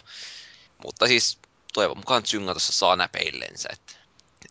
[0.84, 1.38] Mutta siis
[1.74, 3.94] toivon mukaan Zynga tuossa saa näpeillensä, että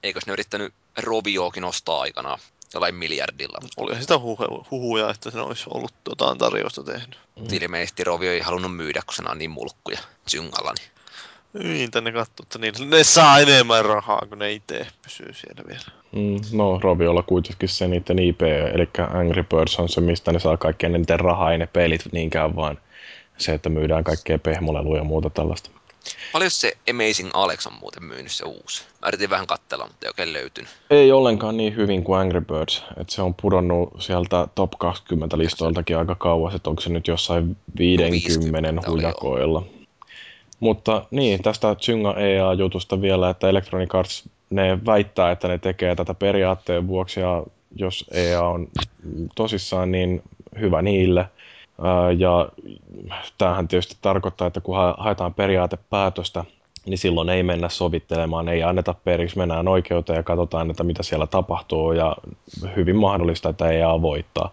[0.02, 2.38] eikös ne yrittänyt Robioakin ostaa aikanaan
[2.74, 3.58] jollain miljardilla.
[3.76, 7.18] Olihan sitä huhu- huhuja, että se olisi ollut jotain tarjousta tehnyt.
[7.40, 7.46] Mm.
[7.52, 9.98] Ilmeisesti Rovi ei halunnut myydä, kun se on niin mulkkuja
[10.30, 10.72] Zyngalla.
[10.78, 10.90] Niin.
[11.72, 16.00] Niin, tänne katsoo, että niin, ne saa enemmän rahaa, kun ne itse pysyy siellä vielä.
[16.12, 20.56] Mm, no, Roviolla kuitenkin se niiden IP, eli Angry Birds on se, mistä ne saa
[20.56, 22.78] kaikkein eniten rahaa, ei ne pelit niinkään, vaan
[23.38, 25.70] se, että myydään kaikkea pehmoleluja ja muuta tällaista.
[26.32, 28.82] Paljon se Amazing Alex on muuten myynyt se uusi?
[29.02, 30.70] Mä yritin vähän katsella, mutta ei oikein löytynyt.
[30.90, 32.84] Ei ollenkaan niin hyvin kuin Angry Birds.
[33.00, 37.56] että se on pudonnut sieltä top 20 listoiltakin aika kauas, että onko se nyt jossain
[37.78, 39.62] 50, 50 hujakoilla.
[40.60, 46.14] Mutta niin, tästä Zynga EA-jutusta vielä, että Electronic Arts, ne väittää, että ne tekee tätä
[46.14, 47.42] periaatteen vuoksi, ja
[47.76, 48.68] jos EA on
[49.34, 50.22] tosissaan, niin
[50.60, 51.24] hyvä niille.
[52.18, 52.48] Ja
[53.38, 56.44] tämähän tietysti tarkoittaa, että kun haetaan periaatepäätöstä,
[56.86, 61.26] niin silloin ei mennä sovittelemaan, ei anneta periksi, mennään oikeuteen ja katsotaan, että mitä siellä
[61.26, 62.16] tapahtuu ja
[62.76, 64.52] hyvin mahdollista, että EA voittaa.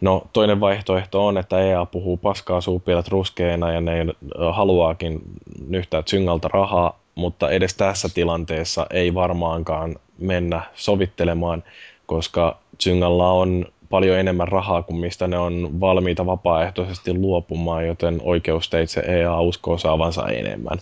[0.00, 4.06] No toinen vaihtoehto on, että EA puhuu paskaa suupielet ruskeena ja ne
[4.52, 5.20] haluaakin
[5.68, 11.64] nyhtää Zyngalta rahaa, mutta edes tässä tilanteessa ei varmaankaan mennä sovittelemaan,
[12.06, 19.00] koska Zyngalla on paljon enemmän rahaa kuin mistä ne on valmiita vapaaehtoisesti luopumaan, joten oikeusteitse
[19.00, 20.78] EA uskoo saavansa enemmän.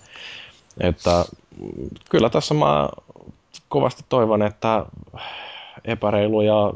[0.81, 1.24] Että
[2.11, 2.89] kyllä tässä mä
[3.69, 4.87] kovasti toivon, että
[5.85, 6.73] epäreiluja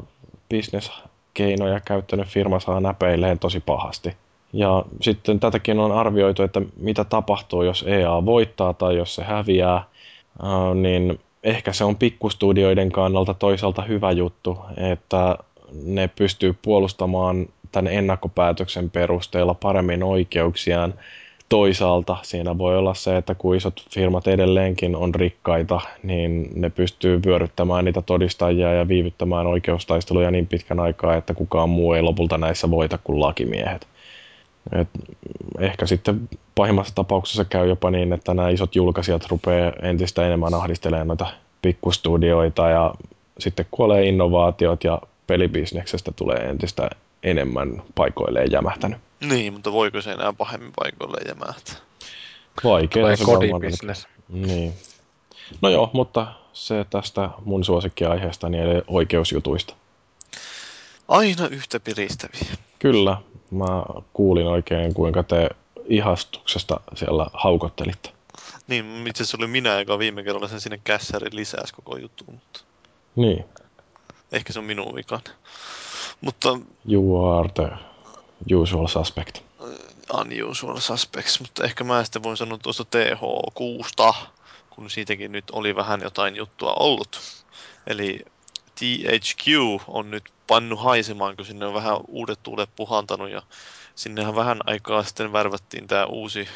[0.49, 4.15] bisneskeinoja käyttänyt firma saa näpeilleen tosi pahasti.
[4.53, 9.83] Ja sitten tätäkin on arvioitu, että mitä tapahtuu, jos EA voittaa tai jos se häviää,
[10.75, 15.37] niin ehkä se on pikkustudioiden kannalta toisaalta hyvä juttu, että
[15.85, 20.93] ne pystyy puolustamaan tämän ennakkopäätöksen perusteella paremmin oikeuksiaan.
[21.49, 27.21] Toisaalta siinä voi olla se, että kun isot firmat edelleenkin on rikkaita, niin ne pystyy
[27.25, 32.71] vyöryttämään niitä todistajia ja viivyttämään oikeustaisteluja niin pitkän aikaa, että kukaan muu ei lopulta näissä
[32.71, 33.87] voita kuin lakimiehet.
[34.71, 34.87] Et
[35.59, 41.07] ehkä sitten pahimmassa tapauksessa käy jopa niin, että nämä isot julkaisijat rupeaa entistä enemmän ahdistelemaan
[41.07, 41.27] noita
[41.61, 42.93] pikkustudioita ja
[43.39, 45.01] sitten kuolee innovaatiot ja
[45.31, 46.89] pelibisneksestä tulee entistä
[47.23, 48.99] enemmän paikoilleen jämähtänyt.
[49.19, 51.75] Niin, mutta voiko se enää pahemmin paikoilleen jämähtää?
[52.63, 54.07] Vaikea se kodibisnes.
[54.29, 54.73] Niin.
[55.61, 59.73] No joo, mutta se tästä mun suosikkiaiheesta, eli oikeusjutuista.
[61.07, 62.57] Aina yhtä piristäviä.
[62.79, 63.17] Kyllä,
[63.51, 63.83] mä
[64.13, 65.49] kuulin oikein kuinka te
[65.85, 68.09] ihastuksesta siellä haukottelitte.
[68.67, 72.23] Niin, itse asiassa oli minä, joka viime kerralla sen sinne kässärin lisäsi koko juttu.
[72.27, 72.59] Mutta...
[73.15, 73.45] Niin.
[74.31, 75.21] Ehkä se on minun vikan.
[76.21, 76.59] Mutta...
[76.91, 77.69] You are the
[78.55, 79.39] usual suspect.
[80.13, 84.15] Unusual suspects, mutta ehkä mä sitten voin sanoa tuosta TH6,
[84.69, 87.19] kun siitäkin nyt oli vähän jotain juttua ollut.
[87.87, 88.25] Eli
[88.75, 89.47] THQ
[89.87, 93.41] on nyt pannu haisemaan, kun sinne on vähän uudet tuulet puhantanut ja
[93.95, 96.47] sinnehän vähän aikaa sitten värvättiin tämä uusi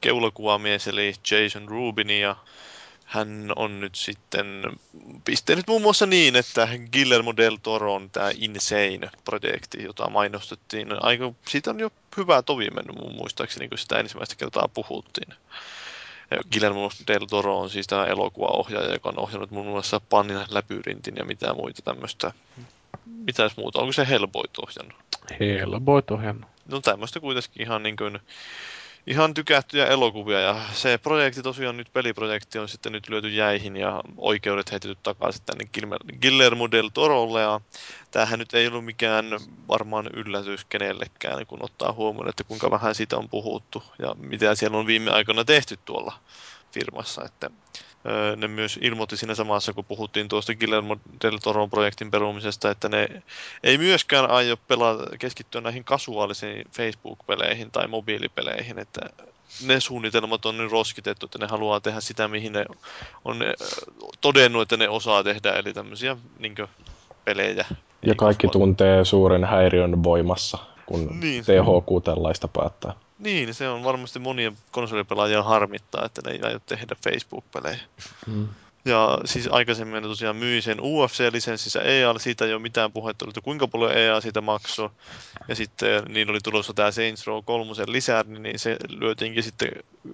[0.00, 2.36] keulakuvamies eli Jason Rubin ja
[3.10, 4.62] hän on nyt sitten
[5.24, 11.80] pistänyt muun muassa niin, että Guillermo del Toron tämä Insane-projekti, jota mainostettiin, aika, siitä on
[11.80, 15.34] jo hyvää tovi mennyt mun muistaakseni, kun sitä ensimmäistä kertaa puhuttiin.
[16.52, 21.24] Guillermo del Toro on siis tämä elokuvaohjaaja, joka on ohjannut muun muassa Pannin läpyrintin ja
[21.24, 22.32] mitä muita tämmöistä.
[23.06, 23.78] Mitäs muuta?
[23.78, 24.96] Onko se Hellboy ohjannut?
[25.40, 26.50] Hellboy ohjannut.
[26.68, 28.18] No tämmöistä kuitenkin ihan niin kuin
[29.10, 34.02] ihan tykättyjä elokuvia ja se projekti tosiaan nyt peliprojekti on sitten nyt lyöty jäihin ja
[34.16, 35.64] oikeudet heitetty takaisin tänne
[36.22, 37.60] Guillermo del Torolle ja
[38.10, 39.26] tämähän nyt ei ollut mikään
[39.68, 44.78] varmaan yllätys kenellekään, kun ottaa huomioon, että kuinka vähän siitä on puhuttu ja mitä siellä
[44.78, 46.12] on viime aikoina tehty tuolla
[46.72, 47.50] firmassa, että
[48.36, 53.22] ne myös ilmoitti siinä samassa, kun puhuttiin tuosta Guillermo del Toron projektin perumisesta, että ne
[53.62, 59.00] ei myöskään aio pelata, keskittyä näihin kasuaalisiin Facebook-peleihin tai mobiilipeleihin, että
[59.66, 62.64] ne suunnitelmat on nyt roskitettu, että ne haluaa tehdä sitä, mihin ne
[63.24, 63.36] on
[64.20, 66.54] todennut, että ne osaa tehdä, eli tämmöisiä niin
[67.24, 67.64] pelejä.
[68.06, 71.44] Ja kaikki tuntee suuren häiriön voimassa, kun niin.
[71.44, 72.92] THQ tällaista päättää.
[73.20, 77.78] Niin, se on varmasti monien konsolipelaajia harmittaa, että ne ei aio tehdä Facebook-pelejä.
[78.26, 78.48] Mm.
[78.84, 83.40] Ja siis aikaisemmin ne tosiaan myi sen UFC-lisenssissä EA, siitä ei ole mitään puhetta, että
[83.40, 84.90] kuinka paljon EA siitä maksoi.
[85.48, 89.68] Ja sitten niin oli tulossa tämä Saints Row 3 lisää, niin se lyötiinkin sitten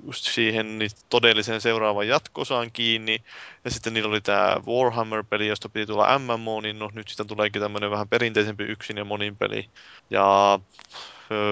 [0.06, 3.22] just siihen niin todellisen seuraavan jatkosaan kiinni.
[3.64, 7.62] Ja sitten niillä oli tämä Warhammer-peli, josta piti tulla MMO, niin no nyt sitten tuleekin
[7.62, 9.68] tämmöinen vähän perinteisempi yksin ja monin peli.
[10.10, 10.58] Ja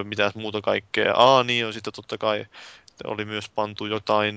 [0.04, 1.14] mitä muuta kaikkea.
[1.16, 2.46] Aa, niin on sitten totta kai
[3.04, 4.36] oli myös pantu jotain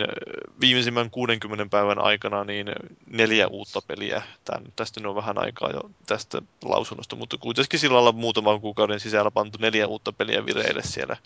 [0.61, 2.67] viimeisimmän 60 päivän aikana niin
[3.05, 4.21] neljä uutta peliä.
[4.45, 9.31] Tän, tästä on vähän aikaa jo tästä lausunnosta, mutta kuitenkin sillä lailla muutaman kuukauden sisällä
[9.31, 11.17] pantu neljä uutta peliä vireille siellä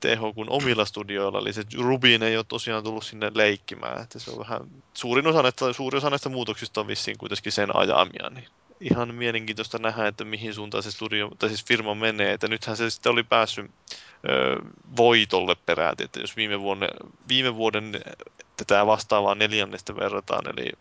[0.00, 4.30] TH kuin omilla studioilla, eli se Rubin ei ole tosiaan tullut sinne leikkimään, että se
[4.30, 4.60] on vähän,
[4.94, 8.46] suurin osa näistä, suuri osa näistä muutoksista on vissiin kuitenkin sen ajamia, niin
[8.80, 12.90] ihan mielenkiintoista nähdä, että mihin suuntaan se studio, tai siis firma menee, että nythän se
[12.90, 13.70] sitten oli päässyt
[14.28, 14.56] ö,
[14.96, 16.86] voitolle peräti, että jos viime, vuonna,
[17.28, 18.00] viime vuoden
[18.56, 20.72] tätä vastaavaa neljännestä verrataan, eli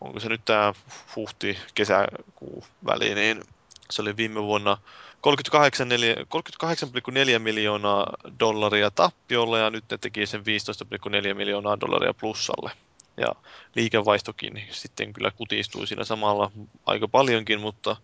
[0.00, 0.74] onko se nyt tämä
[1.16, 3.42] huhti-kesäkuu väli, niin
[3.90, 4.78] se oli viime vuonna
[5.26, 10.40] 38,4 miljoonaa dollaria tappiolle ja nyt ne teki sen
[11.30, 12.70] 15,4 miljoonaa dollaria plussalle.
[13.16, 13.34] Ja
[13.74, 16.50] liikevaihtokin sitten kyllä kutistui siinä samalla
[16.86, 17.96] aika paljonkin, mutta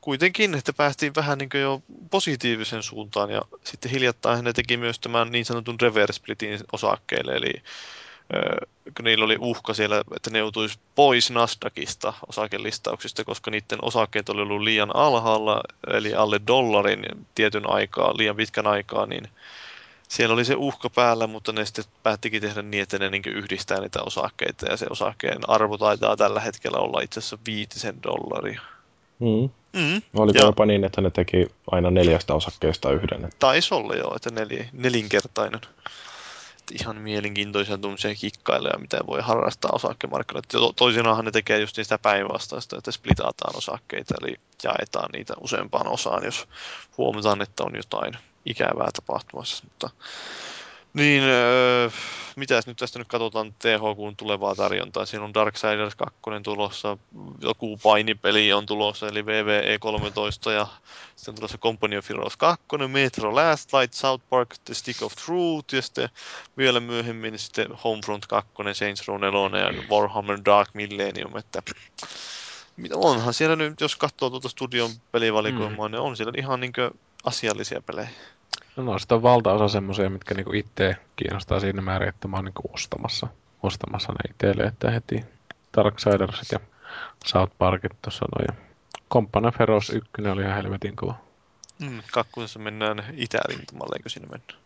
[0.00, 3.30] kuitenkin, että päästiin vähän niin jo positiivisen suuntaan.
[3.30, 7.52] Ja sitten hiljattain ne teki myös tämän niin sanotun reverse splitin osakkeille, eli
[8.96, 14.42] kun niillä oli uhka siellä, että ne joutuisi pois Nasdaqista osakelistauksista, koska niiden osakkeet oli
[14.42, 15.60] ollut liian alhaalla,
[15.92, 17.04] eli alle dollarin
[17.34, 19.28] tietyn aikaa, liian pitkän aikaa, niin
[20.08, 23.80] siellä oli se uhka päällä, mutta ne sitten päättikin tehdä niin, että ne niin yhdistää
[23.80, 28.60] niitä osakkeita, ja se osakkeen arvo taitaa tällä hetkellä olla itse asiassa viitisen dollaria.
[29.18, 29.50] Mm.
[29.74, 30.02] Mm.
[30.14, 30.48] Oliko Joo.
[30.48, 33.24] jopa niin, että ne teki aina neljästä osakkeesta yhden?
[33.24, 33.36] Että...
[33.38, 35.60] Taisi olla jo, että nel, nelinkertainen.
[36.58, 40.48] Että ihan mielenkiintoisia tuommoisia kikkailuja, mitä voi harrastaa osakkemarkkinoilla.
[40.52, 46.24] To, toisinaanhan ne tekee just sitä päinvastaista, että splitataan osakkeita, eli jaetaan niitä useampaan osaan,
[46.24, 46.48] jos
[46.98, 49.64] huomataan, että on jotain ikävää tapahtumassa.
[49.64, 49.90] Mutta
[50.94, 51.90] niin, öö,
[52.36, 55.06] mitäs nyt tästä nyt katsotaan THQn tulevaa tarjontaa.
[55.06, 56.98] Siinä on Darksiders 2 tulossa,
[57.40, 60.66] joku painipeli on tulossa, eli VVE 13, ja
[61.16, 65.12] sitten on tulossa Company of Heroes 2, Metro Last Light, South Park, The Stick of
[65.26, 66.08] Truth, ja sitten
[66.56, 71.62] vielä myöhemmin sitten Homefront 2, Saints Row 4 ja Warhammer Dark Millennium, että
[72.76, 75.92] mitä onhan siellä nyt, jos katsoo tuota studion pelivalikoimaa, mm.
[75.92, 76.90] niin on siellä ihan niinkö
[77.24, 78.08] asiallisia pelejä.
[78.76, 82.44] No, no sitten on valtaosa semmoisia, mitkä niinku itse kiinnostaa siinä määrin, että mä oon
[82.44, 83.26] niinku ostamassa,
[83.62, 85.24] ostamassa ne itselle, että heti
[85.76, 86.60] Darksidersit ja
[87.26, 88.46] South Parkit tuossa noin.
[88.48, 91.14] Ja of Heroes 1 oli ihan helvetin kova.
[91.78, 94.64] Mm, kakkosessa mennään itärintamalle, eikö siinä mennä?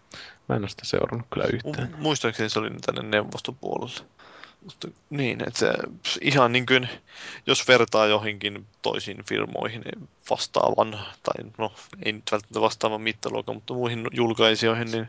[0.49, 1.89] Mä en ole sitä seurannut kyllä yhtään.
[1.93, 4.07] Mu- muistaakseni se oli tänne neuvoston puolelle.
[4.65, 5.73] Mutta niin, että se,
[6.21, 6.89] ihan niin kuin,
[7.47, 10.91] jos vertaa johonkin toisiin firmoihin niin vastaavan,
[11.23, 11.73] tai no
[12.05, 15.09] ei nyt välttämättä vastaavan mittaluokan, mutta muihin julkaisijoihin, niin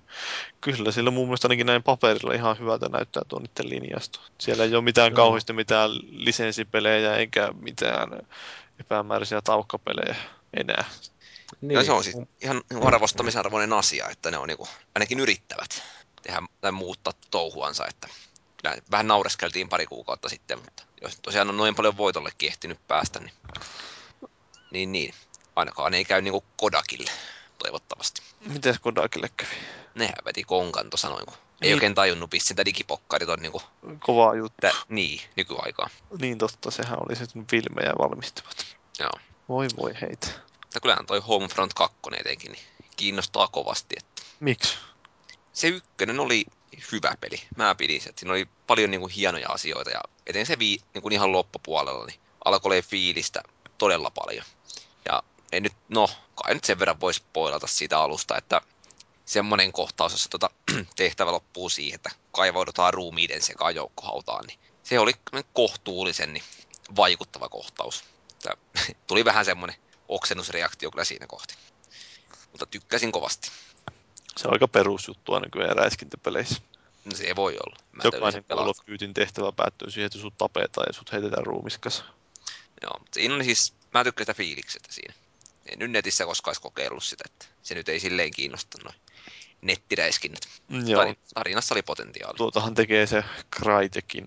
[0.62, 4.20] kyllä sillä mun mielestä ainakin näin paperilla ihan hyvältä näyttää tuo niiden linjasto.
[4.38, 5.16] Siellä ei ole mitään Joo.
[5.16, 8.10] kauheasti mitään lisenssipelejä eikä mitään
[8.80, 10.16] epämääräisiä taukkapelejä
[10.54, 10.86] enää.
[11.62, 11.72] Niin.
[11.72, 15.84] Ja se on siis ihan arvostamisarvoinen asia, että ne on niinku, ainakin yrittävät
[16.24, 18.08] tehdä tai muuttaa touhuansa, että
[18.91, 23.34] vähän naureskeltiin pari kuukautta sitten, mutta jos tosiaan on noin paljon voitollekin ehtinyt päästä, niin,
[24.72, 25.14] niin, niin.
[25.56, 27.11] ainakaan ei käy niinku Kodakille,
[27.57, 28.22] toivottavasti.
[28.45, 29.56] Mites Kodakille kävi?
[29.95, 31.73] Nehän veti konkan tuossa noin, kun ei Niin.
[31.73, 33.61] oikein tajunnut pissintä digipokkarit on niinku,
[33.99, 34.57] Kova juttu.
[34.61, 35.90] tä, niin, nykyaikaa.
[36.19, 38.65] Niin totta, sehän oli se filmejä valmistavat.
[38.99, 39.11] Joo.
[39.49, 40.27] Voi voi heitä.
[40.73, 42.64] Ja kyllähän toi Homefront 2 etenkin niin
[42.98, 44.77] kiinnostaa kovasti, että Miksi?
[45.53, 46.45] se ykkönen oli
[46.92, 47.42] hyvä peli.
[47.56, 48.14] Mä pidin sen.
[48.18, 52.06] Siinä oli paljon niin kuin, hienoja asioita ja eteen se vii, niin kuin ihan loppupuolella
[52.06, 53.44] niin alkoi fiilistä
[53.78, 54.46] todella paljon.
[55.06, 58.62] Ja ei nyt, no, kai nyt sen verran voisi poilata siitä alusta, että
[59.26, 60.50] semmoinen kohtaus, jossa tota,
[60.96, 65.14] tehtävä loppuu siihen, että kaivaudutaan ruumiiden sekaan joukkohautaan, niin se oli
[65.54, 66.44] kohtuullisen niin
[66.96, 68.04] vaikuttava kohtaus.
[68.32, 68.58] Että,
[69.08, 69.78] tuli vähän semmoinen
[70.08, 71.54] oksennusreaktio kyllä siinä kohti.
[72.52, 73.52] Mutta tykkäsin kovasti.
[74.38, 76.62] Se on aika perusjuttu aina kyllä räiskintäpeleissä.
[77.06, 77.78] No se voi olla.
[77.92, 78.04] Mä
[78.70, 82.04] of Dutyn tehtävä päättyy siihen, että sut tapetaan ja sut heitetään ruumiskas.
[82.82, 85.14] Joo, mutta siinä on siis, mä tykkään sitä fiiliksestä siinä.
[85.66, 88.96] En nyt netissä koskaan edes kokeillut sitä, että se nyt ei silleen kiinnosta noin
[89.62, 90.42] nettiräiskinnät.
[90.86, 92.38] Joo, Tari- Tarinassa oli potentiaali.
[92.38, 93.24] tuotahan tekee se
[93.56, 94.26] Crytekin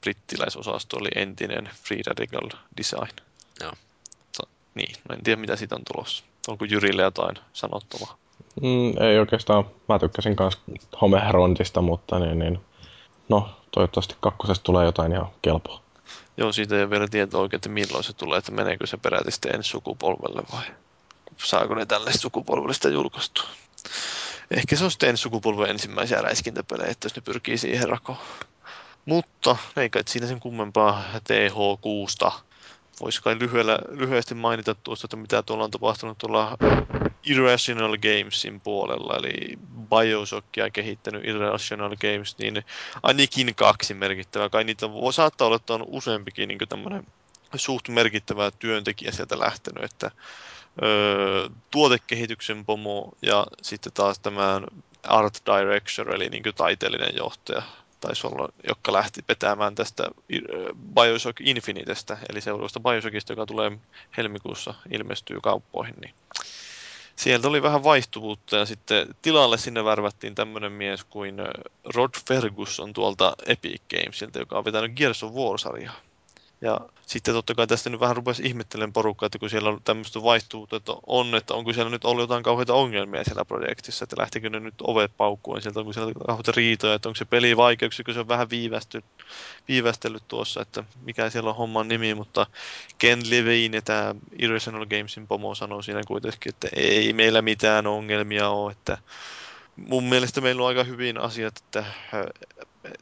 [0.00, 3.16] brittiläisosasto, oli entinen Free Radical Design.
[3.60, 3.72] Joo.
[4.18, 4.42] Mutta,
[4.74, 6.24] niin, no en tiedä mitä siitä on tulossa.
[6.48, 8.18] Onko Jyrille jotain sanottavaa?
[8.62, 9.64] Mm, ei oikeastaan.
[9.88, 10.58] Mä tykkäsin kans
[11.00, 12.60] Homerontista, mutta niin, niin,
[13.28, 15.80] no, toivottavasti kakkosesta tulee jotain ihan kelpoa.
[16.36, 19.30] Joo, siitä ei ole vielä tietoa oikein, että milloin se tulee, että meneekö se peräti
[19.30, 20.64] sitten ensi sukupolvelle vai
[21.36, 23.44] saako ne tälle sukupolvelle sitä julkaistua.
[24.50, 28.18] Ehkä se on sitten ensi sukupolven ensimmäisiä räiskintäpelejä, että jos ne pyrkii siihen rakoon.
[29.04, 32.32] Mutta ei kai siinä sen kummempaa TH6.
[33.00, 36.56] Voisi kai lyhyellä, lyhyesti mainita tuosta, että mitä tuolla on tapahtunut tuolla
[37.26, 39.58] Irrational Gamesin puolella, eli
[39.90, 42.64] Bioshockia kehittänyt Irrational Games, niin
[43.02, 44.48] ainakin kaksi merkittävää.
[44.48, 47.06] Kai niitä voi, saattaa olla, että on useampikin niin tämmöinen
[47.54, 50.10] suht merkittävä työntekijä sieltä lähtenyt, että
[50.82, 54.60] öö, tuotekehityksen pomo ja sitten taas tämä
[55.02, 57.62] art director, eli niin taiteellinen johtaja,
[58.00, 60.10] taisi olla, joka lähti vetämään tästä
[60.94, 63.78] Bioshock Infinitestä, eli seuraavasta Bioshockista, joka tulee
[64.16, 66.14] helmikuussa ilmestyy kauppoihin, niin
[67.16, 71.36] sieltä oli vähän vaihtuvuutta ja sitten tilalle sinne värvättiin tämmöinen mies kuin
[71.94, 76.05] Rod Ferguson tuolta Epic Gamesilta, joka on vetänyt Gears of War-sarjaa.
[76.60, 80.22] Ja sitten totta kai tästä nyt vähän rupesi ihmettelen porukkaa, että kun siellä on tämmöistä
[80.22, 84.50] vaihtuvuutta että on, että onko siellä nyt ollut jotain kauheita ongelmia siellä projektissa, että lähtikö
[84.50, 88.14] ne nyt ovet paukkuun sieltä, onko siellä kauheita riitoja, että onko se peli vaikeuksia, kun
[88.14, 89.04] se on vähän viivästy,
[89.68, 92.46] viivästellyt tuossa, että mikä siellä on homman nimi, mutta
[92.98, 98.72] Ken Levine tämä Irrational Gamesin pomo sanoi siinä kuitenkin, että ei meillä mitään ongelmia ole,
[98.72, 98.98] että
[99.76, 101.84] mun mielestä meillä on aika hyvin asiat, että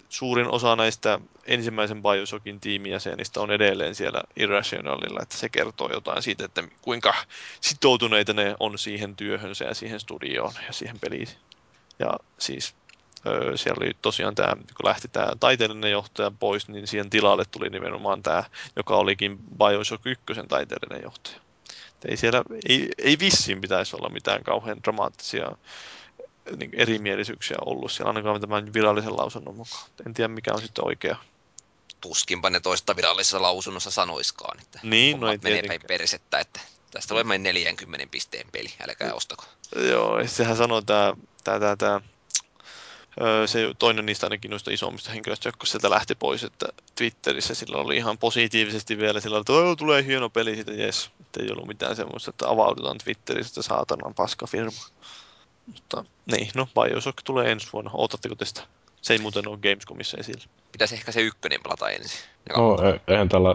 [0.08, 6.44] suurin osa näistä ensimmäisen Bioshockin tiimijäsenistä on edelleen siellä Irrationalilla, että se kertoo jotain siitä,
[6.44, 7.14] että kuinka
[7.60, 11.28] sitoutuneita ne on siihen työhönsä ja siihen studioon ja siihen peliin.
[11.98, 12.74] Ja siis
[13.56, 18.22] siellä oli tosiaan tämä, kun lähti tämä taiteellinen johtaja pois, niin siihen tilalle tuli nimenomaan
[18.22, 18.44] tämä,
[18.76, 21.36] joka olikin Bioshock 1 taiteellinen johtaja.
[22.08, 25.52] ei siellä, ei, ei vissiin pitäisi olla mitään kauhean dramaattisia
[26.56, 29.84] niin erimielisyyksiä ollut siellä, ainakaan tämän virallisen lausunnon mukaan.
[30.06, 31.16] En tiedä, mikä on sitten oikea.
[32.00, 36.60] Tuskinpa ne toista virallisessa lausunnossa sanoiskaan, että niin, no ei menee päin persettä, että
[36.90, 39.44] tästä tulee meidän 40 pisteen peli, älkää ostako.
[39.76, 41.14] Joo, sehän sanoo tämä,
[41.44, 42.00] tämä, tämä, tämä
[43.46, 47.96] se toinen niistä ainakin noista isommista henkilöistä, jotka sieltä lähti pois, että Twitterissä sillä oli
[47.96, 51.10] ihan positiivisesti vielä sillä että tulee hieno peli siitä, jes.
[51.40, 54.84] Ei ollut mitään semmoista, että avaudutaan Twitterissä, että saatanan paska firma.
[55.66, 57.90] Mutta niin, no Bioshock tulee ensi vuonna.
[57.94, 58.62] Otatteko tästä?
[59.02, 60.44] Se ei muuten ole Gamescomissa esillä.
[60.72, 62.20] Pitäisi ehkä se ykkönen pelata ensin.
[62.56, 63.54] No, e- eihän tällä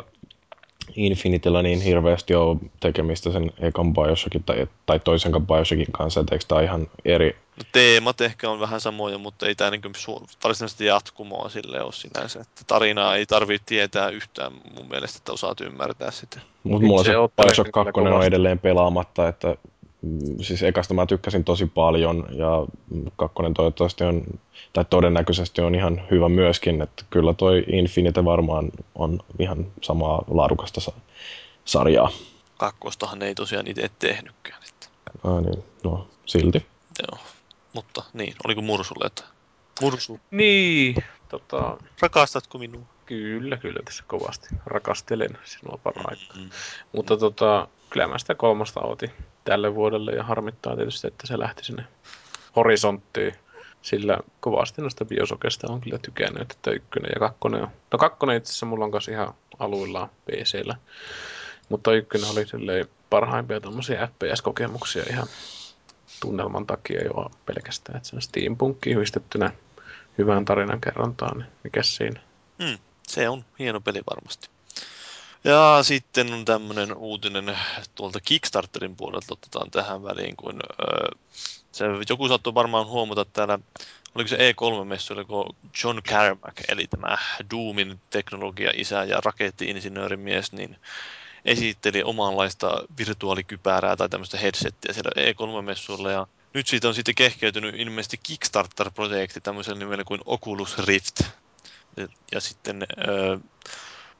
[0.95, 6.45] Infinityllä niin hirveästi ole tekemistä sen ekan Bioshockin tai, tai toisen Bioshockin kanssa, että eikö
[6.47, 7.37] tämä ihan eri?
[7.57, 9.81] No, teemat ehkä on vähän samoja, mutta ei tämä niin
[10.43, 12.41] varsinaisesti jatkumoa sille ole sinänsä.
[12.41, 16.39] Että tarinaa ei tarvitse tietää yhtään mun mielestä, että osaat ymmärtää sitä.
[16.63, 19.55] Mutta mulla se, se Bioshock 2 on edelleen pelaamatta, että
[20.41, 22.65] siis ekasta mä tykkäsin tosi paljon ja
[23.15, 24.23] kakkonen toivottavasti on,
[24.73, 30.81] tai todennäköisesti on ihan hyvä myöskin, että kyllä toi Infinite varmaan on ihan samaa laadukasta
[30.81, 30.91] sa-
[31.65, 32.11] sarjaa.
[32.57, 34.61] Kakkostahan ei tosiaan itse tehnytkään.
[34.69, 34.87] Että.
[35.23, 36.65] Ah, niin, no silti.
[37.07, 37.19] Joo,
[37.73, 39.23] mutta niin, oliko Mursulle, että
[39.81, 40.19] Mursu.
[40.31, 40.95] Niin,
[41.29, 41.77] tota...
[42.01, 42.85] Rakastatko minua?
[43.05, 44.47] Kyllä, kyllä tässä kovasti.
[44.65, 46.35] Rakastelen sinua paraikaa.
[46.35, 46.49] Mm-hmm.
[46.91, 49.11] Mutta tota, kyllä mä sitä kolmosta otin
[49.49, 51.85] tälle vuodelle ja harmittaa tietysti, että se lähti sinne
[52.55, 53.33] horisonttiin.
[53.81, 57.69] Sillä kovasti noista biosokesta on kyllä tykännyt, että ykkönen ja kakkonen on.
[57.91, 60.75] No kakkonen itse asiassa mulla on kanssa ihan aluillaan PCllä.
[61.69, 65.27] Mutta ykkönen oli silleen parhaimpia tuommoisia FPS-kokemuksia ihan
[66.21, 67.97] tunnelman takia jo pelkästään.
[67.97, 69.51] Että se on steampunkki yhdistettynä
[70.17, 72.19] hyvään tarinan kerrontaan, niin mikä siinä?
[72.59, 72.77] Mm,
[73.07, 74.49] se on hieno peli varmasti.
[75.43, 77.57] Ja sitten on tämmöinen uutinen
[77.95, 81.09] tuolta Kickstarterin puolelta otetaan tähän väliin, kun öö,
[81.71, 83.59] se, joku saattoi varmaan huomata täällä,
[84.15, 87.17] oliko se E3-messu, kun John Carmack, eli tämä
[87.51, 90.77] Doomin teknologia-isä ja raketti-insinöörimies, niin
[91.45, 98.19] esitteli omanlaista virtuaalikypärää tai tämmöistä headsettiä siellä E3-messuilla ja nyt siitä on sitten kehkeytynyt ilmeisesti
[98.23, 101.21] Kickstarter-projekti tämmöisellä nimellä kuin Oculus Rift.
[101.97, 103.37] Ja, ja sitten öö,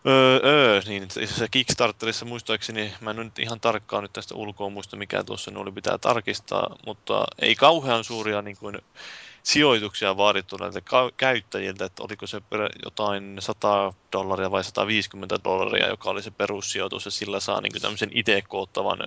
[0.08, 4.98] Öö, öö, niin se Kickstarterissa muistaakseni, mä en nyt ihan tarkkaan nyt tästä ulkoa muista
[4.98, 8.78] mikä tuossa oli pitää tarkistaa, mutta ei kauhean suuria niin kuin,
[9.44, 10.82] sijoituksia vaadittu näiltä
[11.18, 12.42] käyttäjiltä, että oliko se
[12.84, 17.82] jotain 100 dollaria vai 150 dollaria, joka oli se perussijoitus, ja sillä saa niin kuin,
[17.82, 19.00] tämmöisen itse koottavan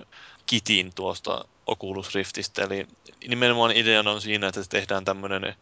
[0.45, 2.63] kitin tuosta Oculus Riftistä.
[2.63, 2.87] Eli
[3.27, 5.55] nimenomaan ideana on siinä, että tehdään tämmöinen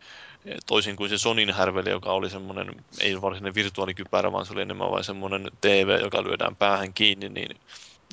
[0.66, 4.92] toisin kuin se Sonin härveli, joka oli semmoinen, ei varsinainen virtuaalikypärä, vaan se oli enemmän
[4.92, 7.58] vain semmoinen TV, joka lyödään päähän kiinni, niin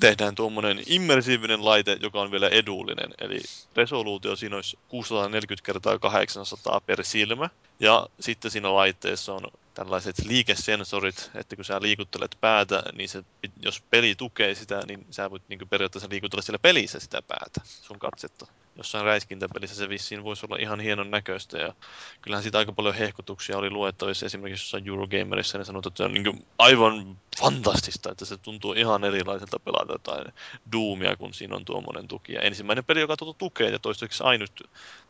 [0.00, 3.14] tehdään tuommoinen immersiivinen laite, joka on vielä edullinen.
[3.18, 3.40] Eli
[3.76, 7.50] resoluutio siinä olisi 640 kertaa 800 per silmä.
[7.80, 9.42] Ja sitten siinä laitteessa on
[9.78, 13.24] tällaiset liikesensorit, että kun sä liikuttelet päätä, niin se,
[13.62, 17.98] jos peli tukee sitä, niin sä voit niin periaatteessa liikutella siellä pelissä sitä päätä, sun
[17.98, 18.46] katsetta.
[18.76, 21.74] Jossain räiskintäpelissä se vissiin voisi olla ihan hienon näköistä ja
[22.22, 26.14] kyllähän siitä aika paljon hehkutuksia oli luettavissa esimerkiksi jossain Eurogamerissa, niin sanotaan, että se on
[26.14, 30.26] niin aivan fantastista, että se tuntuu ihan erilaiselta pelata jotain
[30.72, 32.32] Doomia, kun siinä on tuommoinen tuki.
[32.32, 34.60] Ja ensimmäinen peli, joka tuota tukee ja toistaiseksi ainut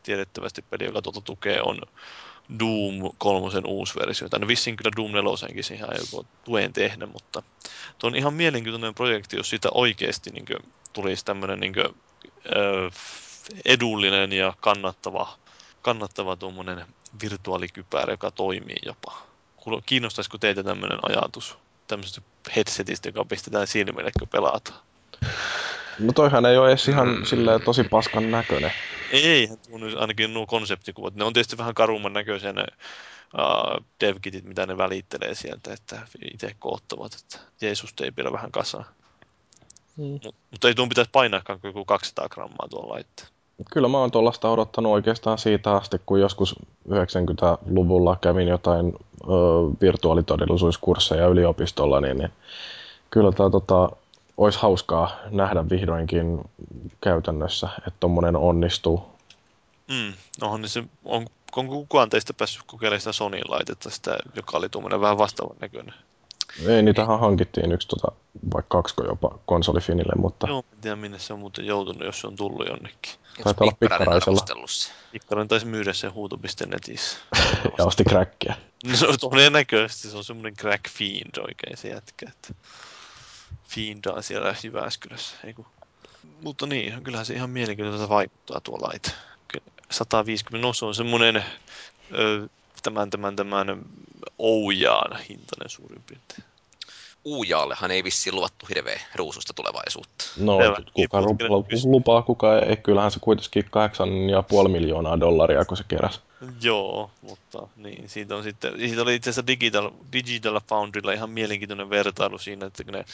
[0.02, 1.80] tiedettävästi peli, joka tuota tukee, on
[2.58, 4.28] Doom kolmosen uusi versio.
[4.28, 7.42] Tai no vissiin kyllä Doom nelosenkin siihen joku tuen tehdä, mutta
[7.98, 11.94] tuo on ihan mielenkiintoinen projekti, jos siitä oikeasti niin kuin, tulisi tämmöinen niin kuin,
[13.64, 15.38] edullinen ja kannattava,
[15.82, 16.86] kannattava tuommoinen
[17.22, 19.22] virtuaalikypärä, joka toimii jopa.
[19.86, 22.20] Kiinnostaisiko teitä tämmöinen ajatus tämmöisestä
[22.56, 24.80] headsetistä, joka pistetään silmille, kun pelataan?
[25.98, 28.72] No toihan ei ole edes ihan silleen tosi paskan näköinen.
[29.12, 29.48] Ei,
[29.96, 31.14] ainakin nuo konseptikuvat.
[31.14, 32.64] Ne on tietysti vähän karumman näköisiä ne
[33.34, 36.00] uh, devkitit, mitä ne välittelee sieltä, että
[36.34, 38.84] itse koottavat, että Jeesus teipillä vähän kasaan.
[39.96, 40.04] Mm.
[40.04, 43.28] Mut, mutta ei tuon pitäisi painaakaan joku 200 grammaa tuolla laitteen.
[43.72, 46.54] Kyllä mä oon tuollaista odottanut oikeastaan siitä asti, kun joskus
[46.88, 49.26] 90-luvulla kävin jotain ö,
[49.80, 52.32] virtuaalitodellisuuskursseja yliopistolla, niin, niin
[53.10, 53.90] kyllä tämä tota,
[54.38, 56.40] olisi hauskaa nähdä vihdoinkin
[57.00, 59.06] käytännössä, että tuommoinen onnistuu.
[59.88, 64.68] Mm, onhan niin se, on, onko kukaan teistä päässyt kokeilemaan sitä Sony-laitetta, sitä, joka oli
[64.68, 65.94] tuommoinen vähän vastaavan näköinen?
[66.66, 68.12] Ei, niitähän hankittiin yksi tota,
[68.54, 70.48] vai kaksi jopa konsolifinille, mutta...
[70.48, 73.12] Joo, en tiedä minne se on muuten joutunut, jos se on tullut jonnekin.
[73.44, 74.66] Taitaa olla pikkaraisella.
[75.12, 77.18] Pikkarainen taisi myydä sen huuto.netissä.
[77.78, 78.54] ja osti crackia.
[78.86, 82.26] No se on todennäköisesti, se on semmoinen crack fiend oikein se jätkä.
[82.28, 82.54] Että
[83.68, 85.36] fiendaa siellä Jyväskylässä.
[85.44, 85.66] Eiku.
[86.42, 89.10] Mutta niin, kyllähän se ihan mielenkiintoista vaikuttaa tuo laite.
[89.90, 91.44] 150, no on semmoinen
[92.82, 93.84] tämän, tämän, tämän
[94.38, 96.44] Oujaan hintainen suurin piirtein.
[97.28, 100.24] Uujaallehan ei vissiin luvattu hirveä ruususta tulevaisuutta.
[100.36, 100.58] No,
[100.92, 101.22] kuka
[101.84, 102.76] lupaa, kuka ei.
[102.76, 103.64] Kyllähän se kuitenkin
[104.64, 106.20] 8,5 miljoonaa dollaria, kun se keräsi.
[106.62, 111.90] Joo, mutta niin, siitä on sitten, siitä oli itse asiassa Digital, Digital Foundrylla ihan mielenkiintoinen
[111.90, 113.04] vertailu siinä, että kun ne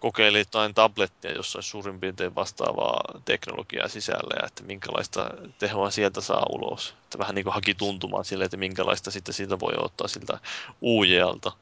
[0.00, 6.20] kokeili jotain tablettia, jossa olisi suurin piirtein vastaavaa teknologiaa sisällä ja että minkälaista tehoa sieltä
[6.20, 6.94] saa ulos.
[7.04, 10.38] Että vähän niin kuin haki tuntumaan sille, että minkälaista sitten siitä voi ottaa siltä
[10.82, 11.52] UJLta.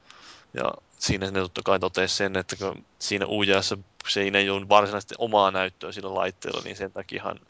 [0.55, 3.79] Ja siinä ne totta kai totesi sen, että kun siinä UJassa
[4.09, 7.41] se ei ole varsinaisesti omaa näyttöä sillä laitteella, niin sen takiahan,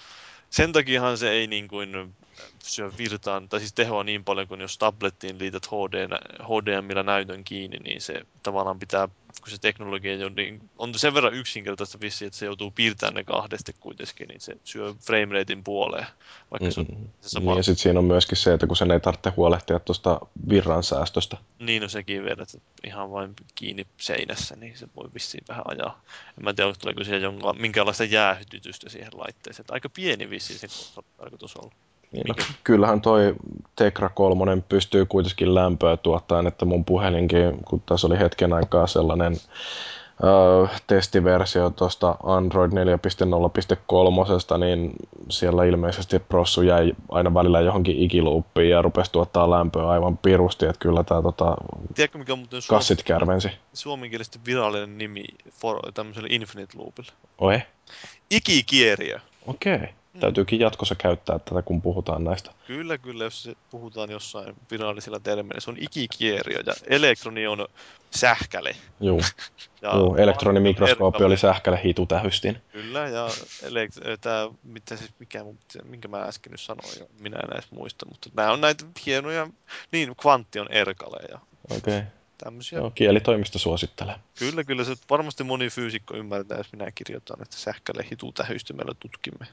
[0.51, 2.15] sen takiahan se ei niin kuin
[2.63, 6.09] syö virtaan, tai siis tehoa niin paljon kuin jos tablettiin liität HD,
[6.43, 9.09] HDMillä näytön kiinni, niin se tavallaan pitää,
[9.41, 13.25] kun se teknologia on, niin, on sen verran yksinkertaista vissi, että se joutuu piirtämään ne
[13.25, 16.07] kahdesti kuitenkin, niin se syö frameratein puoleen,
[16.51, 17.09] vaikka se on mm-hmm.
[17.21, 17.51] se sama.
[17.51, 20.83] Niin, ja sitten siinä on myöskin se, että kun sen ei tarvitse huolehtia tuosta virran
[20.83, 21.37] säästöstä.
[21.59, 26.03] Niin, no sekin vedät ihan vain kiinni seinässä, niin se voi vissiin vähän ajaa.
[26.39, 29.67] En mä tiedä, tuleeko siellä jonka, minkälaista jäähytytystä siihen laitteeseen.
[29.71, 30.69] Aika pieni vissiin se
[31.17, 31.73] tarkoitus olla.
[32.13, 32.35] Niin, no,
[32.65, 33.35] kyllähän toi
[33.77, 39.33] Tegra 3 pystyy kuitenkin lämpöä tuottamaan, että mun puhelinkin, kun tässä oli hetken aikaa sellainen
[40.25, 44.93] ö, testiversio tuosta Android 4.0.3, niin
[45.31, 50.79] siellä ilmeisesti prossu jäi aina välillä johonkin ikiluuppiin ja rupesi tuottaa lämpöä aivan pirusti, että
[50.79, 51.57] kyllä tämä tota,
[51.95, 53.51] Tiedätkö, mikä on muuten kassit kärvensi.
[53.73, 57.13] Suomenkielisesti virallinen nimi for, tämmöiselle Infinite Loopille?
[57.39, 57.63] Oi?
[58.31, 59.21] Ikikieriö.
[59.47, 59.75] Okei.
[59.75, 59.89] Okay.
[60.17, 60.21] Mm.
[60.21, 62.51] Täytyykin jatkossa käyttää tätä, kun puhutaan näistä.
[62.67, 65.61] Kyllä, kyllä, jos puhutaan jossain virallisilla termeillä.
[65.61, 67.67] Se on ikikierio ja elektroni on
[68.11, 68.77] sähkäle.
[69.01, 69.21] Joo,
[69.83, 72.63] ja Joo elektronimikroskoopi oli sähkäle hitutähystin.
[72.73, 73.27] Kyllä, ja
[73.63, 75.45] elekt- tämä, mitä siis, mikä,
[75.85, 79.49] minkä mä äsken nyt sanoin, jo, minä en edes muista, mutta nämä on näitä hienoja,
[79.93, 81.39] niin kvantti on erkaleja.
[81.71, 81.99] Okei.
[81.99, 82.16] Okay.
[82.39, 82.79] Tämmöisiä.
[82.79, 84.15] Joo, kielitoimisto suosittelee.
[84.39, 84.85] Kyllä, kyllä.
[84.85, 89.47] Se varmasti moni fyysikko ymmärtää, jos minä kirjoitan, että sähkäle hitutähystymellä tutkimme.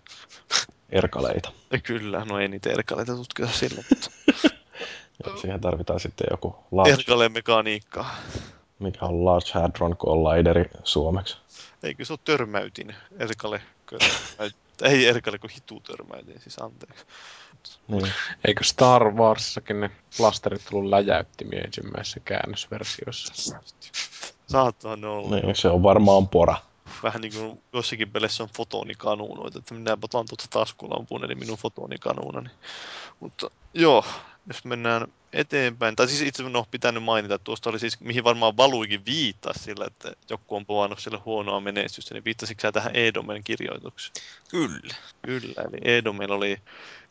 [0.90, 1.52] Erkaleita.
[1.84, 4.12] Kyllä, no ei niitä erkaleita tutkita silloin, mutta...
[5.42, 6.94] Siihen tarvitaan sitten joku large...
[6.94, 8.16] Erkale-mekaniikkaa.
[8.80, 11.38] Mikä on Large Hadron Collideri suomeksi?
[11.84, 12.96] Eikö se ole törmäytin?
[13.20, 13.62] Erkale,
[14.82, 17.06] ei erkale, kun hitu törmäytin, siis anteeksi.
[17.88, 18.12] Niin.
[18.48, 23.60] Eikö Star Warsissakin ne plasterit tullut läjäyttimiä ensimmäisessä käännösversiossa?
[24.48, 25.36] Saattaa ne olla.
[25.36, 26.58] Niin, se on varmaan pora.
[27.04, 32.50] Vähän niin kuin jossakin pelissä on fotonikanuunoita, että minä otan tuota taskulampuun, eli minun fotonikanuunani.
[33.20, 34.06] Mutta joo,
[34.48, 38.58] jos mennään eteenpäin, tai siis itse no, pitänyt mainita, että tuosta oli siis, mihin varmaan
[38.58, 43.44] valuikin viittaa sillä, että joku on povannut sille huonoa menestystä, niin viittasitko sä tähän Edomen
[43.44, 44.14] kirjoitukseen?
[44.50, 44.96] Kyllä.
[45.22, 46.58] Kyllä, eli Edomen oli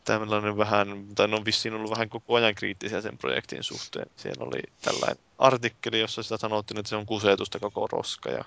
[0.03, 4.05] tällainen vähän, tai ne on vissiin ollut vähän koko ajan kriittisiä sen projektin suhteen.
[4.15, 8.29] Siellä oli tällainen artikkeli, jossa sitä sanottiin, että se on kusetusta koko roska.
[8.29, 8.45] Ja,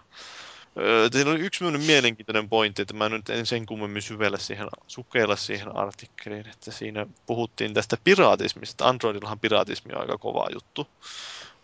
[0.79, 5.37] öö, siinä oli yksi mielenkiintoinen pointti, että mä nyt en sen kummemmin syvellä siihen, sukeilla
[5.37, 8.89] siihen artikkeliin, että siinä puhuttiin tästä piraatismista.
[8.89, 10.87] Androidillahan piraatismi on aika kova juttu.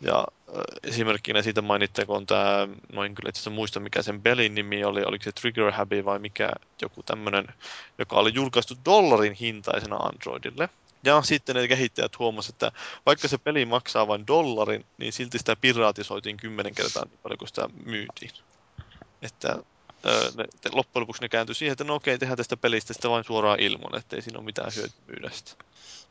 [0.03, 5.05] Ja äh, esimerkkinä siitä mainittakoon tämä, noin kyllä itse muista mikä sen pelin nimi oli,
[5.05, 6.51] oliko se Trigger Happy vai mikä
[6.83, 7.47] joku tämmöinen,
[7.99, 10.69] joka oli julkaistu dollarin hintaisena Androidille.
[11.05, 12.73] Ja sitten ne kehittäjät huomasivat, että
[13.07, 17.49] vaikka se peli maksaa vain dollarin, niin silti sitä piraatisoitiin kymmenen kertaa niin paljon kuin
[17.49, 18.31] sitä myytiin.
[19.23, 19.59] Että
[20.37, 23.61] ne, loppujen lopuksi ne kääntyi siihen, että no okei, tehdään tästä pelistä sitä vain suoraan
[23.61, 25.65] ilman, ettei siinä ole mitään hyötyä myydä sitä.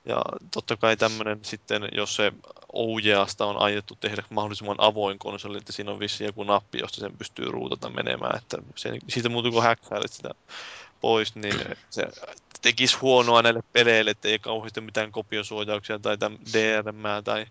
[0.06, 0.22] Ja
[0.54, 2.34] totta kai tämmöinen sitten, jos se
[2.74, 7.18] OJasta on aiottu tehdä mahdollisimman avoin konsoli, että siinä on vissi joku nappi, josta sen
[7.18, 10.30] pystyy ruutata menemään, että se, siitä muuta kuin häkkäilet sitä
[11.02, 11.56] pois, niin
[11.90, 12.08] se
[12.62, 16.18] tekisi huonoa näille peleille, että ei kauheasti mitään kopiosuojauksia tai
[16.54, 17.46] DRM tai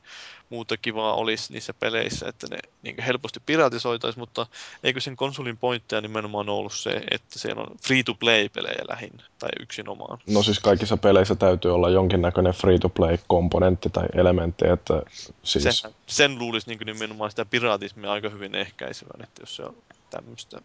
[0.50, 4.46] muuta kivaa olisi niissä peleissä, että ne niin helposti piratisoitaisiin, mutta
[4.84, 10.18] eikö sen konsolin pointteja nimenomaan ollut se, että siellä on free-to-play-pelejä lähinnä, tai yksinomaan?
[10.26, 15.02] No siis kaikissa peleissä täytyy olla jonkinnäköinen free-to-play-komponentti tai elementti, että
[15.42, 15.64] siis...
[15.70, 19.76] Sen, sen luulisi niin nimenomaan sitä piratismia aika hyvin ehkäisevän, että jos se on
[20.10, 20.60] tämmöistä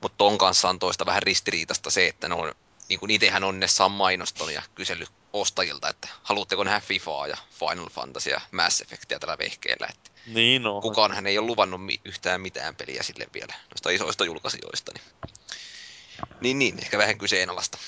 [0.00, 2.54] mutta ton kanssa on toista vähän ristiriitasta se, että ne on,
[2.88, 7.36] niin kuin itsehän on ne Sam mainoston ja kysely ostajilta, että haluatteko nähdä FIFAa ja
[7.50, 9.86] Final Fantasy ja Mass Effectia tällä vehkeellä.
[9.90, 10.82] Että niin on.
[10.82, 14.92] Kukaan hän ei ole luvannut yhtään mitään peliä sille vielä noista isoista julkaisijoista.
[14.96, 15.08] Niin,
[16.40, 17.78] niin, niin ehkä vähän kyseenalaista.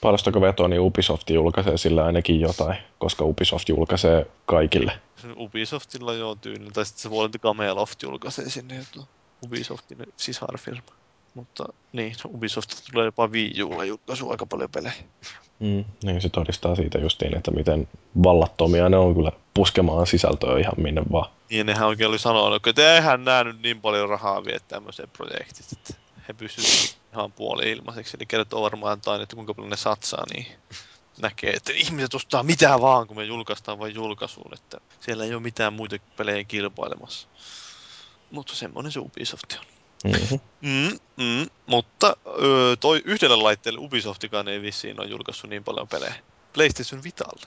[0.00, 5.00] Paljonko vetoa, niin Ubisoft julkaisee sillä ainakin jotain, koska Ubisoft julkaisee kaikille.
[5.36, 8.86] Ubisoftilla joo tyyli, tai sitten se voi olla, että Gameloft julkaisee sinne
[9.44, 10.99] Ubisoftin sisarfirma.
[11.34, 14.94] Mutta niin, Ubisoft tulee jopa Wii Ulla julkaisu aika paljon pelejä.
[15.60, 17.88] Mm, niin se todistaa siitä justiin, että miten
[18.22, 21.30] vallattomia ne on kyllä puskemaan sisältöä ihan minne vaan.
[21.50, 25.66] Niin, nehän oikein oli sanonut, että eihän nää nyt niin paljon rahaa vie tämmöiseen projektiin,
[25.72, 25.94] että
[26.28, 28.16] he pystyvät ihan puoli ilmaiseksi.
[28.16, 30.46] Eli kertoo varmaan jotain, että kuinka paljon ne satsaa, niin
[31.22, 35.42] näkee, että ihmiset ostaa mitä vaan, kun me julkaistaan vain julkaisuun, että siellä ei ole
[35.42, 37.28] mitään muita pelejä kilpailemassa.
[38.30, 39.69] Mutta semmoinen se Ubisoft on.
[40.04, 40.40] Mm-hmm.
[40.60, 46.14] Mm, mm, mutta öö, toi yhdellä laitteella Ubisoftikaan ei vissiin ole julkaissut niin paljon pelejä.
[46.52, 47.46] PlayStation Vitalle.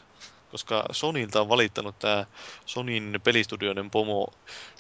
[0.51, 2.25] Koska Sonilta on valittanut tämä
[2.65, 4.33] Sonin pelistudioiden pomo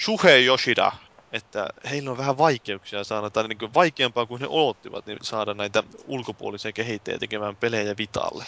[0.03, 0.91] Shuhei Yoshida,
[1.31, 5.83] että heillä on vähän vaikeuksia saada, tai niin vaikeampaa kuin he odottivat, niin saada näitä
[6.05, 8.45] ulkopuolisia kehittäjiä tekemään pelejä Vitalle.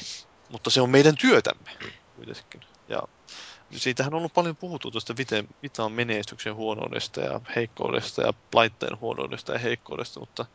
[0.49, 1.71] Mutta se on meidän työtämme
[2.15, 2.61] kuitenkin.
[2.89, 3.03] Ja
[3.79, 5.15] siitähän on ollut paljon puhuttu tuosta
[5.63, 10.45] Vitaan menestyksen huonoudesta ja heikkoudesta ja laitteen huonoudesta ja heikkoudesta, mutta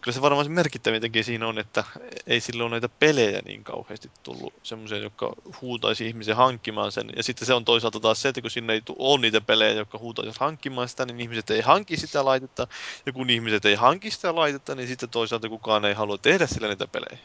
[0.00, 1.84] kyllä se varmaan se merkittävin tekijä siinä on, että
[2.26, 7.10] ei sillä ole näitä pelejä niin kauheasti tullut semmoisia, jotka huutaisi ihmisen hankkimaan sen.
[7.16, 9.98] Ja sitten se on toisaalta taas se, että kun sinne ei ole niitä pelejä, jotka
[9.98, 12.66] huutaisivat hankkimaan sitä, niin ihmiset ei hanki sitä laitetta.
[13.06, 16.68] Ja kun ihmiset ei hanki sitä laitetta, niin sitten toisaalta kukaan ei halua tehdä sillä
[16.68, 17.18] niitä pelejä.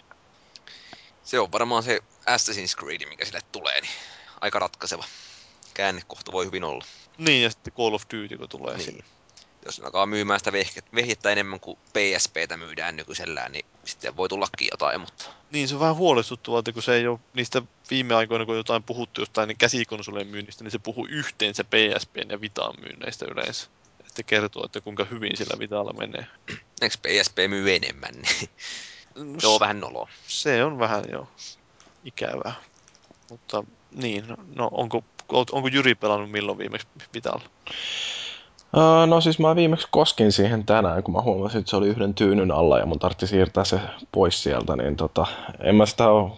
[1.23, 3.91] Se on varmaan se Assassin's Creed, mikä sille tulee, niin
[4.41, 5.03] aika ratkaiseva
[5.75, 6.85] käännekohta voi hyvin olla.
[7.17, 9.03] Niin, ja sitten Call of Duty, kun tulee niin.
[9.65, 10.51] Jos ne alkaa myymään sitä
[10.95, 15.25] vehjettä enemmän kuin PSPtä myydään nykyisellään, niin sitten voi tullakin jotain, mutta...
[15.51, 18.83] Niin, se on vähän huolestuttavaa, että kun se ei ole niistä viime aikoina, kun jotain
[18.83, 23.67] puhuttu jostain niin käsikonsolien myynnistä, niin se puhuu yhteen se PSPn ja Vitaan myynneistä yleensä.
[23.99, 26.27] Että kertoo, että kuinka hyvin sillä Vitalla menee.
[26.81, 28.13] Eikö PSP myy enemmän?
[28.13, 28.49] Niin
[29.33, 30.09] no, se on vähän noloa.
[30.27, 31.27] Se on vähän, jo
[32.03, 32.53] ikävää.
[33.29, 37.41] Mutta niin, no, no onko, onko Jyri pelannut milloin viimeksi Vitalla?
[38.75, 42.13] Uh, no siis mä viimeksi koskin siihen tänään, kun mä huomasin, että se oli yhden
[42.13, 43.79] tyynyn alla ja mun tarvitsi siirtää se
[44.11, 45.25] pois sieltä, niin tota,
[45.59, 46.31] en mä sitä ole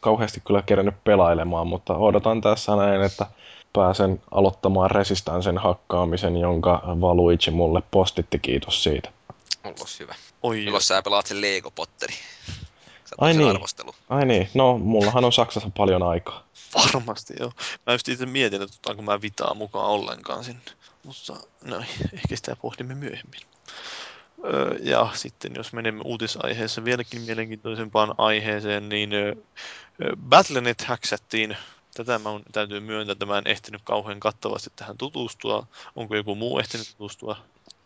[0.00, 3.26] kauheasti kyllä kerännyt pelailemaan, mutta odotan tässä näin, että
[3.72, 9.10] pääsen aloittamaan Resistansen hakkaamisen, jonka Valuigi mulle postitti, kiitos siitä.
[9.64, 10.14] Ollos hyvä.
[10.42, 12.14] Oi Milloin sä pelaat sen Lego Potteri?
[13.18, 13.50] Ai niin.
[13.50, 13.94] Arvostelu.
[14.08, 16.47] Ai niin, no mullahan on Saksassa paljon aikaa.
[16.74, 17.52] Varmasti joo.
[17.86, 20.62] Mä just itse mietin, että otetaanko mä vitaa mukaan ollenkaan sinne.
[21.04, 21.78] Mutta no
[22.12, 23.40] ehkä sitä pohdimme myöhemmin.
[24.44, 29.34] Öö, ja sitten jos menemme uutisaiheessa vieläkin mielenkiintoisempaan aiheeseen, niin öö,
[30.28, 31.56] Battlenet häksättiin.
[31.94, 35.66] Tätä mä on, täytyy myöntää, että mä en ehtinyt kauhean kattavasti tähän tutustua.
[35.96, 37.36] Onko joku muu ehtinyt tutustua?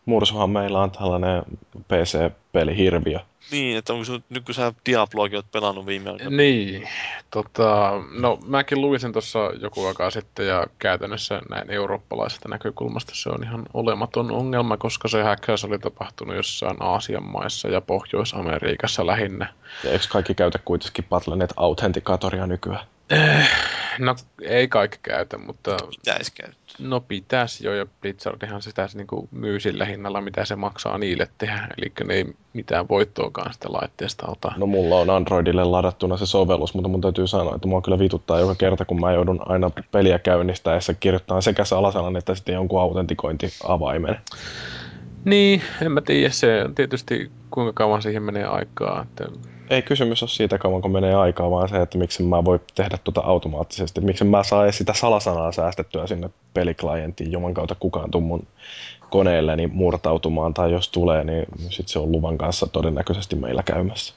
[0.07, 1.43] Mursuhan meillä on tällainen
[1.89, 3.19] PC-pelihirviö.
[3.51, 6.37] Niin, että onko sun, nyt kun sä Diabloakin oot pelannut viime aikoina?
[6.37, 6.89] Niin,
[7.31, 13.29] tota, no mäkin luin sen tuossa joku aikaa sitten ja käytännössä näin eurooppalaisesta näkökulmasta se
[13.29, 19.53] on ihan olematon ongelma, koska se häkkäys oli tapahtunut jossain Aasian maissa ja Pohjois-Amerikassa lähinnä.
[19.85, 22.87] Ja eikö kaikki käytä kuitenkin Battle.net Authenticatoria nykyään?
[23.99, 26.63] No ei kaikki käytä, mutta Pitäis käyttää.
[26.79, 31.29] no pitäisi jo ja Blizzardihan sitä niin kuin myy sillä hinnalla, mitä se maksaa niille
[31.39, 31.69] tehdä.
[31.79, 34.53] Eli ne ei mitään voittoakaan sitä laitteesta ota.
[34.57, 38.41] No mulla on Androidille ladattuna se sovellus, mutta mun täytyy sanoa, että mua kyllä vituttaa
[38.41, 44.21] joka kerta, kun mä joudun aina peliä käynnistäessä kirjoittaa sekä salasanan että sitten jonkun autentikointiavaimen.
[45.25, 46.31] Niin, en mä tiedä.
[46.31, 49.03] Se on tietysti kuinka kauan siihen menee aikaa.
[49.03, 49.25] Että
[49.71, 52.99] Ei kysymys ole siitä kauan kun menee aikaa, vaan se, että miksi mä voi tehdä
[53.05, 54.01] tuota automaattisesti.
[54.01, 58.47] Miksi mä saa edes sitä salasanaa säästettyä sinne peliklienttiin, juman kautta kukaan tuu mun
[59.11, 64.15] koneelleni murtautumaan, tai jos tulee, niin sit se on luvan kanssa todennäköisesti meillä käymässä.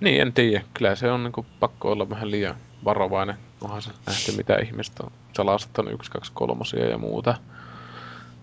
[0.00, 0.64] Niin, en tiedä.
[0.74, 3.36] Kyllä se on niin pakko olla vähän liian varovainen.
[3.60, 7.34] Onhan se nähty, mitä ihmiset on salasattanut 1, 2, 3 ja muuta.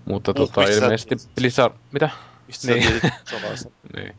[0.06, 1.16] Mutta tota, miksi sä ilmeisesti?
[1.36, 1.74] Blizzard...
[1.92, 2.10] Mitä?
[2.48, 3.02] Mistä sä Niin.
[3.96, 4.16] Niin.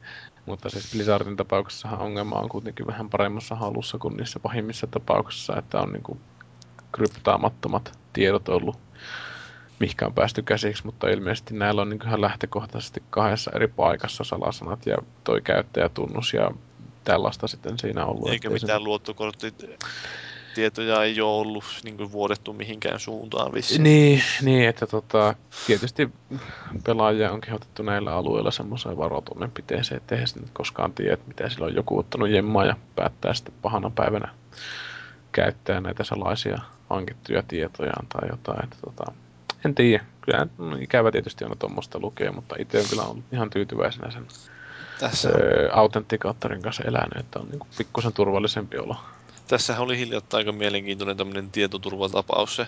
[0.47, 5.81] Mutta siis Blizzardin tapauksessahan ongelma on kuitenkin vähän paremmassa halussa kuin niissä pahimmissa tapauksissa, että
[5.81, 6.19] on niinku
[6.93, 8.79] kryptaamattomat tiedot ollut,
[9.81, 14.87] mihinkä on päästy käsiksi, mutta ilmeisesti näillä on niinku ihan lähtökohtaisesti kahdessa eri paikassa salasanat
[14.87, 16.51] ja toi käyttäjätunnus ja
[17.05, 18.29] tällaista sitten siinä ollut.
[18.29, 18.85] Eikä ettei se- mitään
[20.63, 23.83] luottokorttitietoja ei ole ollut niin kuin vuodettu mihinkään suuntaan vissiin.
[23.83, 25.35] Niin, niin, että tota,
[25.67, 26.11] tietysti
[26.85, 31.49] pelaajia on kehotettu näillä alueilla semmoiseen varotoimenpiteeseen, että eihän se nyt koskaan tiedä, että mitä
[31.49, 34.29] sillä on joku ottanut jemmaa ja päättää sitten pahana päivänä
[35.33, 36.59] käyttää näitä salaisia
[36.91, 38.65] hankittuja tietojaan tai jotain.
[38.65, 39.13] Että tota,
[39.65, 40.05] en tiedä.
[40.21, 44.27] Kyllä no, ikävä tietysti on tuommoista lukea, mutta itse on kyllä ollut ihan tyytyväisenä sen
[45.01, 48.97] Tässä, öö, autenttikaattorin kanssa elänyt, että on niinku pikkusen turvallisempi olo.
[49.49, 52.57] Tässähän oli hiljattain aika mielenkiintoinen tämmöinen tietoturvatapaus.
[52.57, 52.67] Se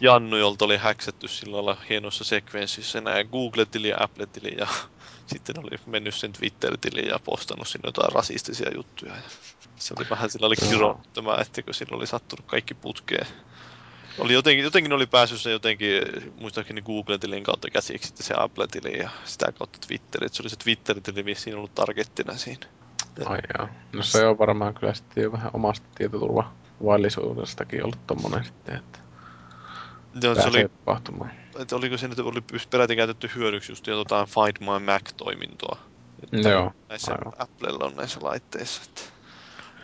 [0.00, 4.66] Jannu, jolta oli häksätty sillä lailla hienossa sekvenssissä nämä Google-tili ja Apple-tili ja
[5.32, 9.14] sitten oli mennyt sen Twitter-tili ja postannut sinne jotain rasistisia juttuja.
[9.14, 9.22] Ja
[9.76, 13.26] se oli vähän sillä oli kiro tämä, että kun sillä oli sattunut kaikki putkeen.
[14.18, 16.02] Oli jotenkin, jotenkin oli päässyt se jotenkin,
[16.40, 20.24] muistaakseni Google-tilin kautta käsiksi sitten se Apple-tili ja sitä kautta Twitter.
[20.24, 22.66] Et se oli se Twitter-tili vissiin ollut targettina siinä.
[23.26, 23.68] Ai joo.
[23.92, 28.98] No se on varmaan kyllä sitten jo vähän omasta tietoturvavaillisuudestakin ollut tommonen sitten, että
[30.22, 31.30] Joo, se oli, tapahtumaan.
[31.58, 32.40] että oliko se nyt oli
[32.70, 35.78] peräti käytetty hyödyksi just jotain Find My Mac-toimintoa.
[36.22, 37.32] Että Joo, Näissä aivan.
[37.38, 38.82] Applella on näissä laitteissa.
[38.88, 39.02] Että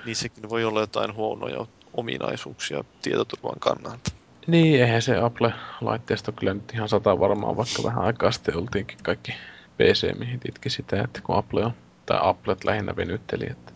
[0.06, 4.10] niissäkin voi olla jotain huonoja ominaisuuksia tietoturvan kannalta.
[4.46, 9.32] Niin, eihän se Apple-laitteisto kyllä nyt ihan sata varmaan, vaikka vähän aikaa sitten oltiinkin kaikki
[9.76, 11.72] PC, mihin itki sitä, että kun Apple on,
[12.08, 13.72] tai Applet lähinnä venytteli, että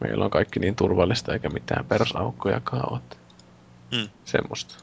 [0.00, 2.98] meillä on kaikki niin turvallista eikä mitään persaukkojakaan ole.
[2.98, 3.16] että
[3.96, 4.08] Hmm.
[4.24, 4.74] Semmoista.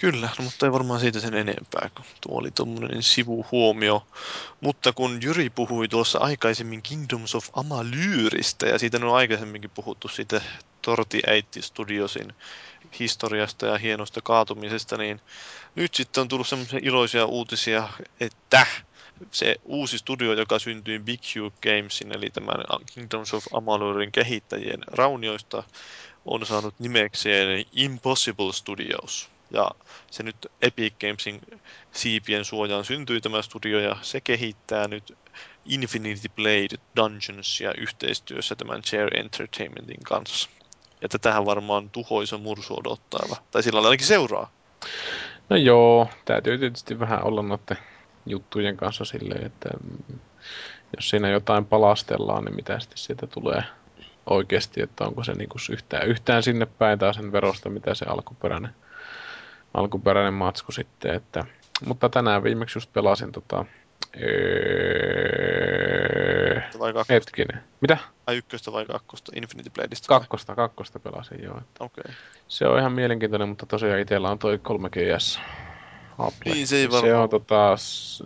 [0.00, 4.06] Kyllä, no, mutta ei varmaan siitä sen enempää, kun tuo oli tuommoinen sivuhuomio.
[4.60, 10.40] Mutta kun Jyri puhui tuossa aikaisemmin Kingdoms of Amalyristä, ja siitä on aikaisemminkin puhuttu siitä
[10.82, 12.34] Torti 8 Studiosin
[12.98, 15.20] historiasta ja hienosta kaatumisesta, niin
[15.74, 17.88] nyt sitten on tullut semmoisia iloisia uutisia,
[18.20, 18.66] että
[19.30, 22.56] se uusi studio, joka syntyi Big Hue Gamesin, eli tämän
[22.94, 25.62] Kingdoms of Amalurin kehittäjien raunioista,
[26.24, 29.30] on saanut nimekseen Impossible Studios.
[29.50, 29.70] Ja
[30.10, 31.40] se nyt Epic Gamesin
[31.92, 35.18] siipien suojaan syntyi tämä studio ja se kehittää nyt
[35.64, 40.50] Infinity Blade Dungeonsia yhteistyössä tämän Chair Entertainmentin kanssa.
[41.02, 43.36] Ja tätähän varmaan tuhoisa mursu odottaava.
[43.50, 44.50] Tai sillä ainakin seuraa.
[45.48, 47.76] No joo, täytyy tietysti vähän olla noiden
[48.26, 49.68] juttujen kanssa silleen, että
[50.96, 53.62] jos siinä jotain palastellaan, niin mitä sitten sieltä tulee
[54.26, 58.74] oikeasti, että onko se niinku yhtään, yhtään sinne päin tai sen verosta, mitä se alkuperäinen,
[59.74, 61.44] alkuperäinen matsku sitten, että
[61.86, 63.64] mutta tänään viimeksi just pelasin tota,
[64.22, 65.44] öö,
[66.78, 67.98] Vai kakkosta, hetkinen, mitä?
[68.26, 70.14] vai ykköstä vai kakkosta Infinity Bladeista?
[70.14, 70.20] vai?
[70.20, 71.60] Kakkosta, kakkosta pelasin joo.
[71.80, 72.02] Okei.
[72.06, 72.14] Okay.
[72.48, 75.40] Se on ihan mielenkiintoinen, mutta tosiaan itsellä on toi 3GS
[76.18, 76.52] Apple.
[76.52, 77.76] Niin, se ei se varmaan- on tota,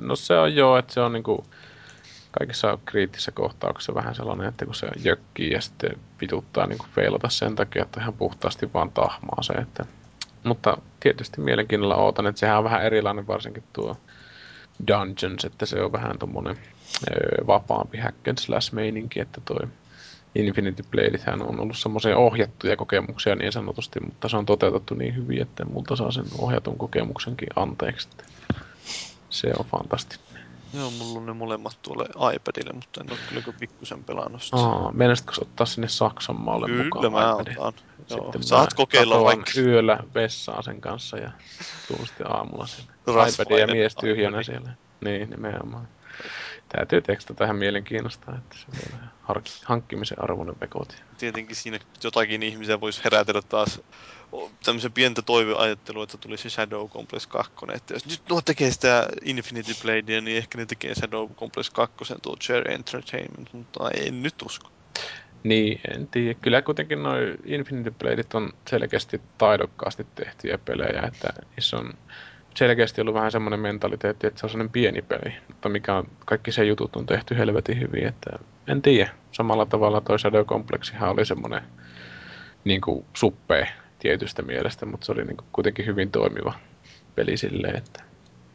[0.01, 1.47] no se on joo, että se on niinku
[2.39, 5.91] kaikissa kriittisissä kohtauksissa vähän sellainen, että kun se jökkii ja sitten
[6.21, 9.85] vituttaa niinku feilata sen takia, että ihan puhtaasti vaan tahmaa se, että
[10.45, 13.97] mutta tietysti mielenkiinnolla ootan, että sehän on vähän erilainen varsinkin tuo
[14.89, 16.59] Dungeons, että se on vähän tommonen
[17.11, 19.69] öö, vapaampi hack and slash meininki, että toi
[20.35, 25.43] Infinity Bladehän on ollut semmoisia ohjattuja kokemuksia niin sanotusti, mutta se on toteutettu niin hyvin,
[25.43, 28.09] että multa saa sen ohjatun kokemuksenkin anteeksi.
[29.31, 30.29] Se on fantastinen.
[30.75, 34.57] Joo, mulla on ne molemmat tuolle iPadille, mutta en ole kyllä kuin pikkusen pelannut sitä.
[34.57, 37.61] Aa, meinaisitko ottaa sinne Saksan maalle Kyllä mukaan mä iPadin?
[37.61, 37.85] otan.
[38.11, 38.23] Joo.
[38.23, 39.51] Sitten Saat mä kokeilla vaikka.
[39.61, 41.31] yöllä vessaan sen kanssa ja
[41.89, 42.93] tuun sitten aamulla sinne.
[43.07, 44.71] Rasvainen iPad ja mies tyhjänä siellä.
[45.05, 45.89] Niin, nimenomaan.
[46.69, 50.97] Täytyy tekstata tähän mielenkiinnosta, että se on hark- hankkimisen arvoinen vekoti.
[51.19, 53.81] Tietenkin siinä jotakin ihmisiä voisi herätellä taas
[54.65, 57.53] tämmöisen pientä toiveajattelua, että tulisi Shadow Complex 2.
[57.75, 62.15] Että jos nyt nuo tekee sitä Infinity Bladea, niin ehkä ne tekee Shadow Complex 2
[62.23, 64.71] tuo Cherry Entertainment, mutta en nyt usko.
[65.45, 66.39] Niin, en tiedä.
[66.43, 71.93] Kyllä kuitenkin noin Infinity Bladeit on selkeästi taidokkaasti tehtyjä pelejä, että niissä on
[72.59, 76.53] selkeästi ollut vähän semmoinen mentaliteetti, että se on semmoinen pieni peli, mutta mikä on, kaikki
[76.53, 78.31] se jutut on tehty helvetin hyvin, että
[78.69, 79.11] en tiedä.
[79.33, 81.63] Samalla tavalla toi Shadow Complexihan oli semmoinen
[82.65, 83.69] niin kuin suppee
[83.99, 86.55] tietystä mielestä, mutta se oli niin kuin kuitenkin hyvin toimiva
[87.15, 88.03] peli silleen, että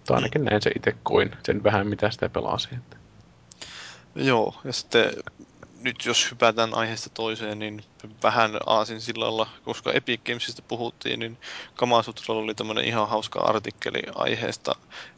[0.08, 2.70] tai ainakin näin se itse koin, sen vähän mitä sitä pelasi.
[2.76, 2.98] Että.
[4.16, 5.06] Joo, ja sitten
[5.84, 7.84] nyt jos hypätään aiheesta toiseen, niin
[8.24, 11.38] vähän aasin sillalla, koska Epic Gamesista puhuttiin, niin
[11.76, 14.76] Kamasutralla oli tämmöinen ihan hauska artikkeli aiheesta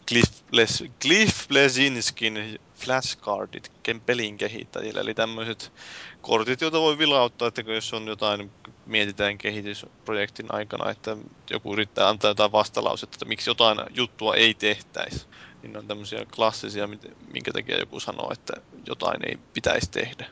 [0.08, 3.72] Cliff, Les, Cliff Blesinskin flashcardit
[4.06, 5.72] pelin kehittäjille, eli tämmöiset
[6.22, 8.52] kortit, joita voi vilauttaa, että jos on jotain,
[8.86, 11.18] mietitään kehitysprojektin aikana, että
[11.50, 15.28] joku yrittää antaa jotain vastalausetta, että miksi jotain juttua ei tehtäisi,
[15.62, 16.90] niin on tämmöisiä klassisia,
[17.34, 18.54] minkä takia joku sanoo, että
[18.88, 20.26] jotain ei pitäisi tehdä.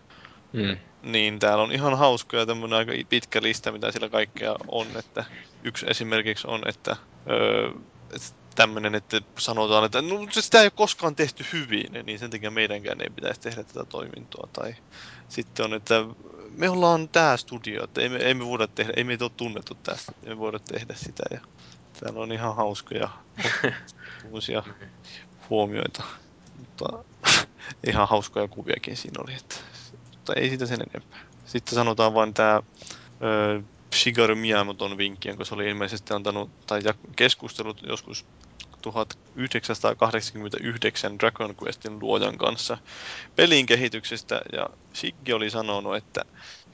[0.54, 0.78] Mm.
[1.04, 4.88] Niin täällä on ihan hauska ja tämmöinen aika pitkä lista, mitä siellä kaikkea on.
[5.00, 5.26] Että
[5.64, 6.96] yksi esimerkiksi on, että,
[7.30, 7.72] öö,
[8.56, 13.02] tämmöinen, että sanotaan, että no, sitä ei ole koskaan tehty hyvin, niin sen takia meidänkään
[13.02, 14.50] ei pitäisi tehdä tätä toimintoa.
[14.54, 14.76] Tai
[15.30, 16.06] sitten on, että
[16.58, 19.76] me ollaan tämä studio, että ei me, ei me voida tehdä, ei meitä ole tunnettu
[19.76, 21.24] tästä, ei me voida tehdä sitä.
[21.32, 21.40] Ja
[22.00, 23.10] täällä on ihan hauskoja
[24.32, 24.64] uusia
[25.50, 26.04] huomioita.
[26.60, 27.04] Mutta
[27.90, 29.56] ihan hauskoja kuviakin siinä oli, että,
[30.24, 31.20] mutta ei siitä sen enempää.
[31.46, 32.62] Sitten sanotaan vain tämä
[33.96, 36.82] Shigeru Miyamoton vinkki, jonka se oli ilmeisesti antanut tai
[37.16, 38.26] keskustellut joskus
[38.82, 42.78] 1989 Dragon Questin luojan kanssa
[43.36, 46.22] pelin kehityksestä ja Shigge oli sanonut, että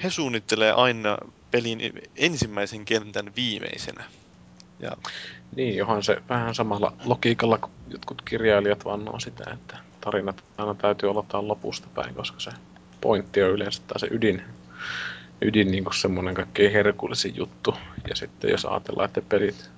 [0.03, 1.17] he suunnittelee aina
[1.51, 1.79] pelin
[2.15, 4.03] ensimmäisen kentän viimeisenä.
[4.79, 4.91] Ja
[5.55, 11.09] Niin, johan se vähän samalla logiikalla kuin jotkut kirjailijat vannoo sitä, että tarinat aina täytyy
[11.09, 12.51] aloittaa lopusta päin, koska se
[13.01, 14.41] pointti on yleensä tai se ydin,
[15.41, 17.75] ydin niin kuin semmoinen kaikkein herkullisin juttu.
[18.09, 19.69] Ja sitten jos ajatellaan, että pelit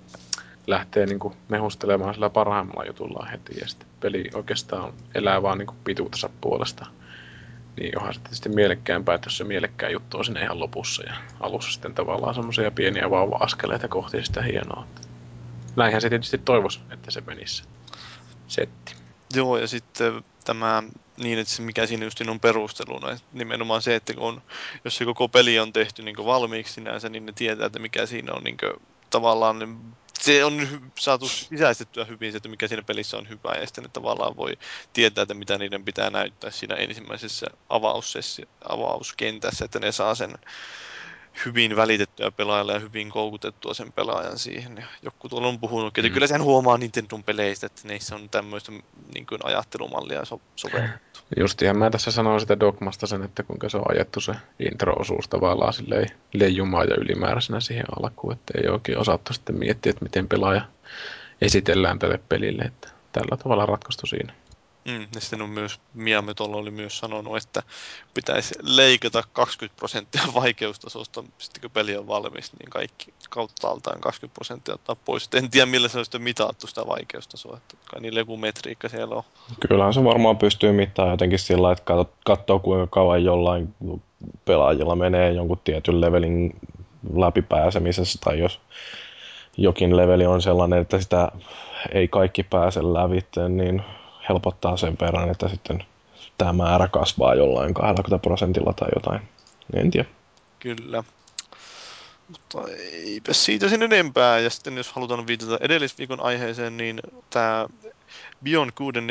[0.67, 5.67] lähtee niin kuin mehustelemaan sillä parhaimmalla jutulla heti ja sitten peli oikeastaan elää vaan niin
[5.67, 6.85] kuin pituutensa puolesta,
[7.79, 11.13] niin onhan se tietysti mielekkäämpää, että jos se mielekkää juttu on siinä ihan lopussa ja
[11.39, 14.87] alussa sitten tavallaan semmoisia pieniä vauva-askeleita kohti sitä hienoa.
[15.75, 17.67] Näinhän se tietysti toivoisi, että se menisi se
[18.47, 19.00] setti.
[19.35, 20.83] Joo, ja sitten tämä
[21.17, 24.41] niin, että se mikä siinä just on perusteluna, nimenomaan se, että kun
[24.85, 28.33] jos se koko peli on tehty niin valmiiksi sinänsä, niin ne tietää, että mikä siinä
[28.33, 28.57] on niin
[29.09, 29.77] tavallaan, niin
[30.19, 30.67] se on
[30.99, 34.57] saatu sisäistettyä hyvin se, että mikä siinä pelissä on hyvä, ja sitten ne tavallaan voi
[34.93, 40.33] tietää, että mitä niiden pitää näyttää siinä ensimmäisessä avaussessi- avauskentässä, että ne saa sen
[41.45, 44.77] hyvin välitettyä pelaajalle ja hyvin koukutettua sen pelaajan siihen.
[44.77, 46.13] Ja joku tuolla on puhunut, että Mm.
[46.13, 48.71] kyllä sen huomaa Nintendon peleistä, että neissä on tämmöistä
[49.13, 51.19] niin kuin ajattelumallia so- sovellettu.
[51.39, 54.33] Justiinhan mä tässä sanoin sitä Dogmasta sen, että kuinka se on ajettu se
[54.71, 60.05] intro-osuus tavallaan silleen leijumaan ja ylimääräisenä siihen alkuun, että ei oikein osattu sitten miettiä, että
[60.05, 60.61] miten pelaaja
[61.41, 64.33] esitellään tälle pelille, että tällä tavalla ratkaistu siinä.
[64.85, 67.63] Mm, ja sitten on myös, Miyamotolla oli myös sanonut, että
[68.13, 74.73] pitäisi leikata 20 prosenttia vaikeustasosta, sitten kun peli on valmis, niin kaikki kauttaaltaan 20 prosenttia
[74.73, 75.25] ottaa pois.
[75.25, 78.89] Et en tiedä, millä se on sitten mitattu sitä vaikeustasoa, että kai niillä joku metriikka
[78.89, 79.23] siellä on.
[79.67, 81.93] Kyllähän se varmaan pystyy mittaamaan jotenkin sillä että
[82.25, 83.75] katsoo kuinka kauan jollain
[84.45, 86.55] pelaajilla menee jonkun tietyn levelin
[87.15, 88.59] läpipääsemisessä, tai jos
[89.57, 91.31] jokin leveli on sellainen, että sitä
[91.91, 93.83] ei kaikki pääse lävitse, niin
[94.31, 95.83] helpottaa sen verran, että sitten
[96.37, 99.21] tämä määrä kasvaa jollain 20 prosentilla tai jotain.
[99.73, 100.09] En tiedä.
[100.59, 101.03] Kyllä.
[102.27, 102.73] Mutta
[103.05, 104.39] eipä siitä sen enempää.
[104.39, 106.99] Ja sitten jos halutaan viitata edellisviikon aiheeseen, niin
[107.29, 107.67] tämä
[108.43, 109.09] Beyond Good and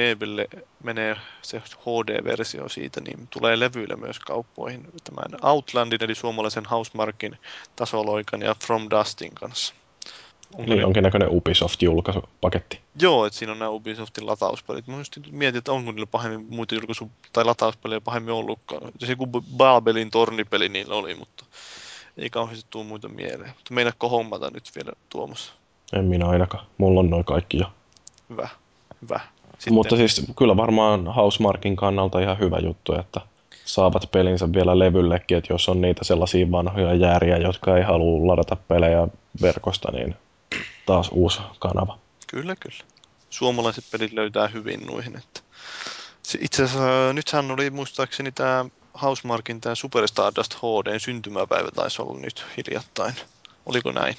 [0.83, 7.39] menee se HD-versio siitä, niin tulee levyillä myös kauppoihin tämän Outlandin eli suomalaisen Housemarkin
[7.77, 9.75] tasoloikan ja From Dustin kanssa.
[10.59, 12.79] Ne- jonkinnäköinen Ubisoft-julkaisupaketti.
[13.01, 14.87] Joo, että siinä on nämä Ubisoftin latauspelit.
[14.87, 18.93] Mä just mietin, että onko niillä pahemmin muita julkaisu- tai latauspelejä pahemmin ollutkaan.
[18.99, 21.45] Se joku Babelin tornipeli niillä oli, mutta
[22.19, 23.53] ei kauheasti tuu muita mieleen.
[23.57, 25.53] Mutta meinaatko hommata nyt vielä Tuomas?
[25.93, 26.67] En minä ainakaan.
[26.79, 27.67] Mulla on noin kaikki jo.
[28.31, 28.49] Hyvä,
[29.03, 29.21] hyvä.
[29.53, 33.21] Sitten, Mutta siis kyllä varmaan Housemarkin kannalta ihan hyvä juttu, että
[33.65, 38.57] saavat pelinsä vielä levyllekin, että jos on niitä sellaisia vanhoja jääriä, jotka ei halua ladata
[38.69, 39.09] pelejä
[39.43, 40.17] verkosta, niin
[40.91, 41.99] taas uusi kanava.
[42.27, 42.85] Kyllä, kyllä.
[43.31, 45.17] Suomalaiset pelit löytää hyvin noihin.
[45.17, 45.41] Että.
[46.23, 48.65] Se itse asiassa nythän oli muistaakseni tämä
[49.03, 53.15] Housemarkin tämä Super Stardust HD syntymäpäivä taisi olla nyt hiljattain.
[53.67, 54.15] Oliko näin?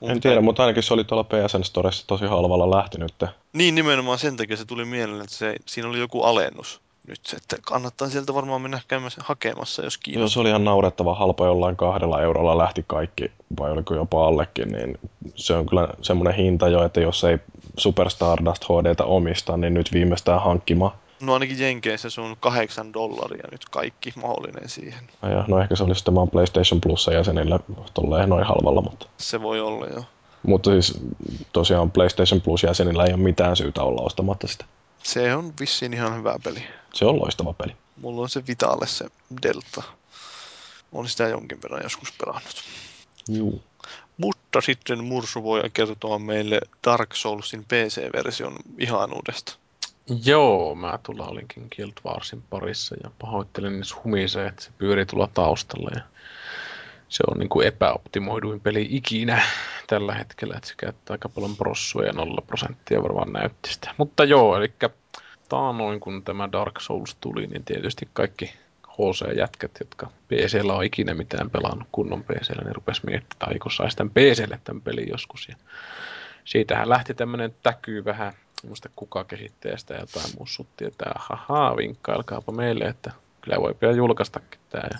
[0.00, 3.14] Mun En tiedä, mutta ainakin se oli tuolla PSN Storessa tosi halvalla lähtenyt.
[3.52, 7.56] Niin nimenomaan sen takia se tuli mieleen, että se, siinä oli joku alennus nyt, että
[7.66, 10.34] kannattaa sieltä varmaan mennä käymään hakemassa, jos Joo, kiinnostaa.
[10.34, 14.98] se oli ihan naurettava halpa, jollain kahdella eurolla lähti kaikki, vai oliko jopa allekin, niin
[15.34, 17.38] se on kyllä semmoinen hinta jo, että jos ei
[17.76, 20.92] Super Stardust HDtä omista, niin nyt viimeistään hankkimaan.
[21.20, 25.00] No ainakin Jenkeissä se on kahdeksan dollaria nyt kaikki mahdollinen siihen.
[25.22, 27.60] Ja no ehkä se oli sitten vaan PlayStation Plus jäsenille
[27.94, 30.04] tolleen noin halvalla, mutta, Se voi olla jo.
[30.42, 30.98] mutta siis
[31.52, 34.64] tosiaan PlayStation Plus jäsenillä ei ole mitään syytä olla ostamatta sitä.
[35.06, 36.64] Se on vissiin ihan hyvä peli.
[36.94, 37.76] Se on loistava peli.
[37.96, 39.06] Mulla on se Vitalle se
[39.42, 39.82] Delta.
[40.92, 42.62] Olen sitä jonkin verran joskus pelannut.
[43.28, 43.62] Juu.
[44.16, 49.56] Mutta sitten Mursu voi kertoa meille Dark Soulsin PC-version ihanuudesta.
[50.24, 55.28] Joo, mä tulla olinkin Guild Warsin parissa ja pahoittelin, jos humisee, että se pyörii tulla
[55.34, 56.02] taustalla ja
[57.08, 59.42] se on niin kuin epäoptimoiduin peli ikinä
[59.86, 63.94] tällä hetkellä, että se käyttää aika paljon prossuja ja 0 prosenttia varmaan näytti sitä.
[63.96, 64.72] Mutta joo, eli
[65.48, 68.54] taanoin kun tämä Dark Souls tuli, niin tietysti kaikki
[68.88, 73.96] HC-jätkät, jotka PCllä on ikinä mitään pelannut kunnon PCllä, niin rupesi miettimään, että kun saisi
[73.96, 75.48] tämän PClle tämän pelin joskus.
[75.48, 75.56] Ja
[76.44, 78.32] siitähän lähti tämmöinen täkyy vähän,
[78.66, 83.12] muista kuka kehittää sitä jotain mussutti, että ahaa, vinkkailkaapa meille, että
[83.46, 84.84] kyllä voi vielä julkaistakin tämä.
[84.92, 84.98] Ja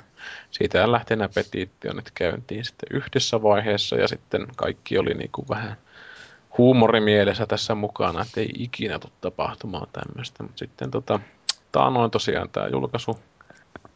[0.50, 5.76] siitä lähti nämä petitionit käyntiin sitten yhdessä vaiheessa ja sitten kaikki oli niin kuin vähän
[6.58, 10.42] huumorimielessä tässä mukana, että ei ikinä tule tapahtumaan tämmöistä.
[10.42, 11.20] Mutta sitten tota,
[11.72, 13.18] taanoin tosiaan tämä julkaisu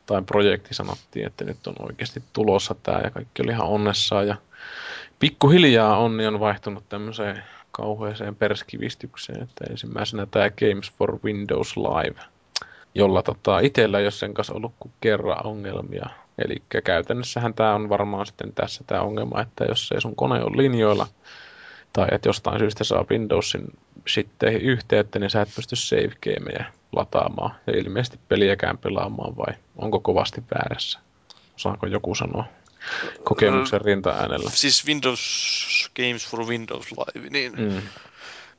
[0.06, 4.36] tai projekti sanottiin, että nyt on oikeasti tulossa tämä ja kaikki oli ihan onnessaan ja
[5.18, 12.20] pikkuhiljaa onni on vaihtunut tämmöiseen kauheeseen perskivistykseen, että ensimmäisenä tämä Games for Windows Live,
[12.95, 16.07] jolla tota, itsellä ei ole sen kanssa ollut kuin kerran ongelmia.
[16.39, 20.62] Eli käytännössähän tämä on varmaan sitten tässä tämä ongelma, että jos ei sun kone ole
[20.62, 21.07] linjoilla,
[21.93, 23.67] tai että jostain syystä saa Windowsin
[24.07, 30.01] sitten yhteyttä, niin sä et pysty save gameja lataamaan ja ilmeisesti peliäkään pelaamaan vai onko
[30.01, 30.99] kovasti väärässä?
[31.57, 32.45] Osaako joku sanoa
[33.25, 34.51] kokemuksen rinta-äänellä?
[34.51, 37.83] Siis Windows Games for Windows Live, niin, mm.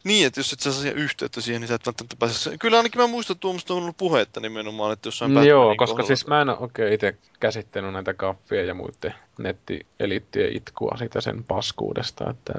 [0.03, 2.57] Niin että jos et saa siihen yhteyttä siihen, niin sä et välttämättä pääse...
[2.57, 5.77] Kyllä ainakin mä muistan, että tuommoista on ollut puhetta nimenomaan, että jossain Mm, Joo, Batmanin
[5.77, 10.95] koska kohdalla- siis mä en ole oikein itse käsittänyt näitä kaffia ja muiden nettieliittien itkua
[10.97, 12.53] siitä sen paskuudesta, että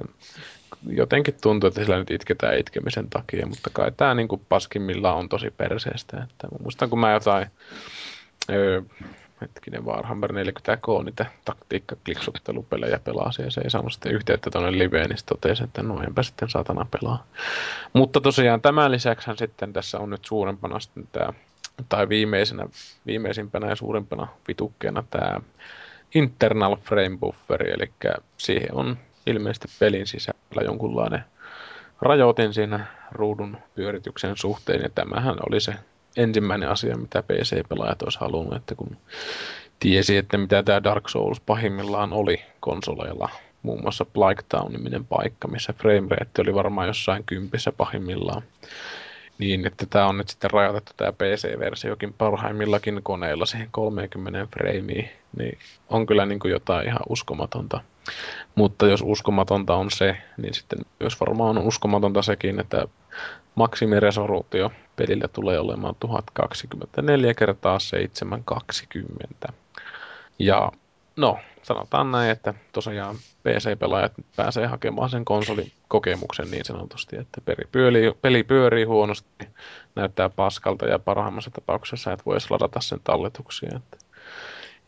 [0.89, 5.51] jotenkin tuntuu, että sillä nyt itketään itkemisen takia, mutta kai tämä niin paskimmillaan on tosi
[5.51, 6.17] perseestä.
[6.31, 7.47] Että muistan, kun mä jotain,
[8.51, 8.83] öö,
[9.43, 15.19] hetkinen Warhammer 40K, niitä taktiikka-kliksuttelupelejä pelasin ja se ei saanut sitten yhteyttä tuonne liveen, niin
[15.27, 17.27] totesi, että no enpä sitten saatana pelaa.
[17.93, 21.33] Mutta tosiaan tämän lisäksi sitten tässä on nyt suurempana sitten tämä,
[21.89, 22.67] tai viimeisenä,
[23.07, 25.41] viimeisimpänä ja suurimpana vitukkeena tämä
[26.15, 27.93] internal frame bufferi, eli
[28.37, 31.25] siihen on ilmeisesti pelin sisällä jonkunlainen
[32.01, 35.75] rajoitin siinä ruudun pyörityksen suhteen, ja tämähän oli se
[36.17, 38.97] ensimmäinen asia, mitä PC-pelaajat olisi halunnut, että kun
[39.79, 43.29] tiesi, että mitä tämä Dark Souls pahimmillaan oli konsoleilla,
[43.63, 48.43] muun muassa Black Town-niminen paikka, missä frame rate oli varmaan jossain kympissä pahimmillaan.
[49.39, 54.87] Niin, että tämä on nyt sitten rajoitettu tämä PC-versiokin parhaimmillakin koneilla siihen 30 frameen,
[55.37, 55.59] niin
[55.89, 57.81] on kyllä niin kuin jotain ihan uskomatonta.
[58.55, 62.89] Mutta jos uskomatonta on se, niin sitten myös varmaan on uskomatonta sekin, että
[63.55, 69.53] maksimiresoluutio pelillä tulee olemaan 1024 kertaa 720.
[70.39, 70.73] Ja
[71.17, 77.69] no, sanotaan näin, että tosiaan PC-pelaajat pääsee hakemaan sen konsolin kokemuksen niin sanotusti, että peli
[77.73, 79.49] pyörii, peli pyörii huonosti,
[79.95, 83.71] näyttää paskalta ja parhaimmassa tapauksessa et voisi ladata sen talletuksia.
[83.77, 83.97] Että,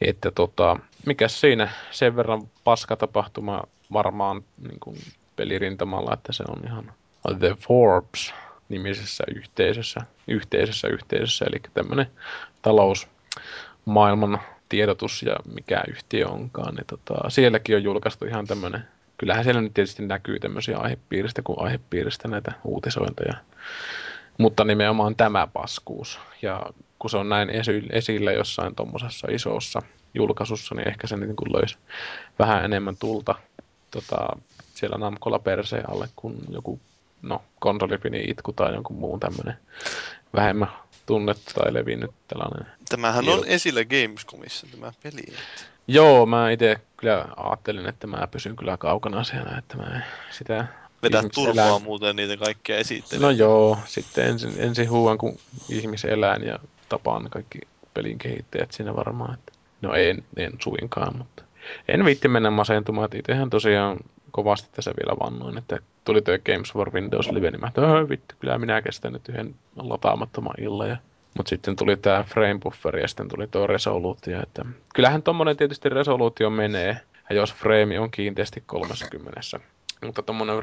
[0.00, 0.76] että tota,
[1.06, 4.96] mikä siinä sen verran paskatapahtuma varmaan niin kuin
[5.36, 6.92] pelirintamalla, että se on ihan
[7.38, 8.34] The Forbes
[8.68, 12.06] nimisessä yhteisössä, yhteisössä, yhteisössä, eli tämmöinen
[12.62, 18.84] talousmaailman tiedotus ja mikä yhtiö onkaan, niin tota, sielläkin on julkaistu ihan tämmöinen,
[19.18, 23.34] kyllähän siellä nyt tietysti näkyy tämmöisiä aihepiiristä kuin aihepiiristä näitä uutisointeja,
[24.38, 26.20] mutta nimenomaan tämä paskuus.
[26.42, 26.62] Ja
[26.98, 29.82] kun se on näin esi- esillä jossain tuommoisessa isossa
[30.14, 31.68] julkaisussa, niin ehkä se niin kuin
[32.38, 33.34] vähän enemmän tulta
[33.90, 34.38] tota,
[34.74, 36.80] siellä Namkolla perseen alle kuin joku
[37.28, 39.56] no, konsolipini itku tai jonkun muun tämmönen
[40.34, 40.68] vähemmän
[41.06, 42.66] tunnettu tai levinnyt tällainen.
[42.88, 45.22] Tämähän on esillä Gamescomissa tämä peli.
[45.28, 45.64] Että.
[45.88, 50.66] Joo, mä itse kyllä ajattelin, että mä pysyn kyllä kaukana siellä, että mä sitä
[51.02, 53.22] Vedät turvaa ihmiselän- muuten niitä kaikkia esittelee.
[53.22, 55.38] No joo, sitten ensin, ensin huuan kun
[55.68, 57.58] ihmiselään ja tapaan kaikki
[57.94, 59.34] pelin kehittäjät siinä varmaan.
[59.34, 59.52] Että,
[59.82, 61.42] no en, en suinkaan, mutta
[61.88, 63.04] en viitti mennä masentumaan.
[63.04, 63.96] että Itsehän tosiaan
[64.30, 68.08] kovasti tässä vielä vannoin, että tuli tuo Games for Windows Live, niin mä että "Öö,
[68.08, 70.88] vittu, kyllä minä kestän nyt yhden lataamattoman illan.
[70.88, 70.96] Ja,
[71.36, 74.42] mutta sitten tuli tämä frame buffer ja sitten tuli tuo resoluutio.
[74.42, 74.64] Että
[74.94, 77.00] kyllähän tommonen tietysti resoluutio menee,
[77.30, 79.40] ja jos frame on kiinteästi 30.
[80.04, 80.56] Mutta tuommoinen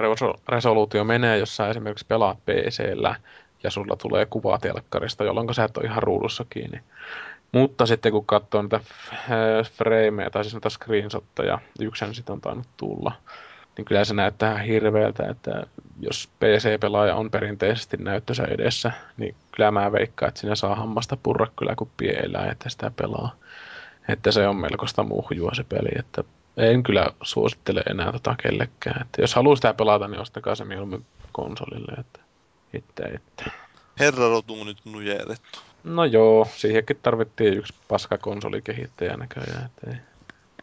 [0.49, 3.15] resoluutio menee, jos sä esimerkiksi pelaat PCllä
[3.63, 6.79] ja sulla tulee kuva telkkarista, jolloin sä et ole ihan ruudussa kiinni.
[7.51, 8.79] Mutta sitten kun katsoo niitä
[9.73, 13.11] frameja, tai siis noita screenshotteja, yksen sitten on tainnut tulla,
[13.77, 15.63] niin kyllä se näyttää ihan hirveältä, että
[15.99, 21.47] jos PC-pelaaja on perinteisesti näyttönsä edessä, niin kyllä mä veikkaan, että siinä saa hammasta purra
[21.59, 23.35] kyllä kuin pieelää, että sitä pelaa.
[24.07, 26.23] Että se on melkoista muhjua se peli, että
[26.57, 29.01] en kyllä suosittele enää tota kellekään.
[29.01, 31.91] Että jos haluaa sitä pelata, niin ostakaa se mieluummin konsolille.
[31.99, 32.19] Että,
[32.73, 33.51] että, että.
[33.99, 35.59] Herra rotu nyt nujerettu.
[35.83, 39.65] No joo, siihenkin tarvittiin yksi paska konsolikehittäjä näköjään.
[39.65, 39.97] Että ei,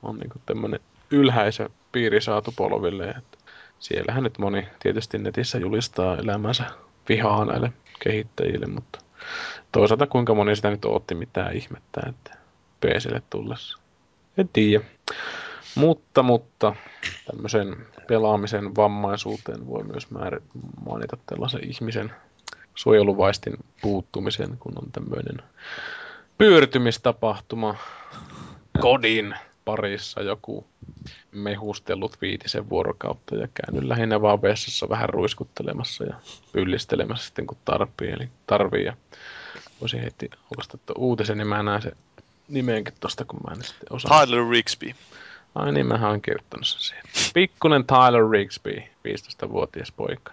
[0.03, 0.81] on niinku tämmönen
[1.11, 3.05] ylhäisö piiri saatu polville.
[3.05, 3.39] Että
[3.79, 6.65] siellähän nyt moni tietysti netissä julistaa elämänsä
[7.09, 8.99] vihaa näille kehittäjille, mutta
[9.73, 12.39] toisaalta kuinka moni sitä nyt otti mitään ihmettä, että
[12.81, 13.79] PClle tullessa.
[14.39, 14.85] En tiedä.
[15.75, 16.75] Mutta, mutta
[17.27, 17.77] tämmöisen
[18.09, 20.43] pelaamisen vammaisuuteen voi myös määr-
[20.87, 22.13] mainita tällaisen ihmisen
[22.75, 25.43] suojeluvaistin puuttumisen, kun on tämmöinen
[26.39, 27.75] pyörtymistapahtuma
[28.81, 29.35] kodin
[29.69, 30.67] parissa joku
[31.33, 36.15] mehustellut viitisen vuorokautta ja käynyt lähinnä vaan vessassa vähän ruiskuttelemassa ja
[36.53, 38.11] pyllistelemässä sitten kun tarvii.
[38.11, 38.97] Eli tarvii ja
[39.81, 40.31] voisin heti
[40.87, 41.93] tuon uutisen, niin mä näen se
[42.49, 44.27] nimeenkin tosta, kun mä en sitten osaa.
[44.27, 44.95] Tyler Rigsby.
[45.55, 47.05] Ai niin, mähän olen kirjoittanut sen siihen.
[47.35, 50.33] Pikkunen Tyler Rigsby, 15-vuotias poika.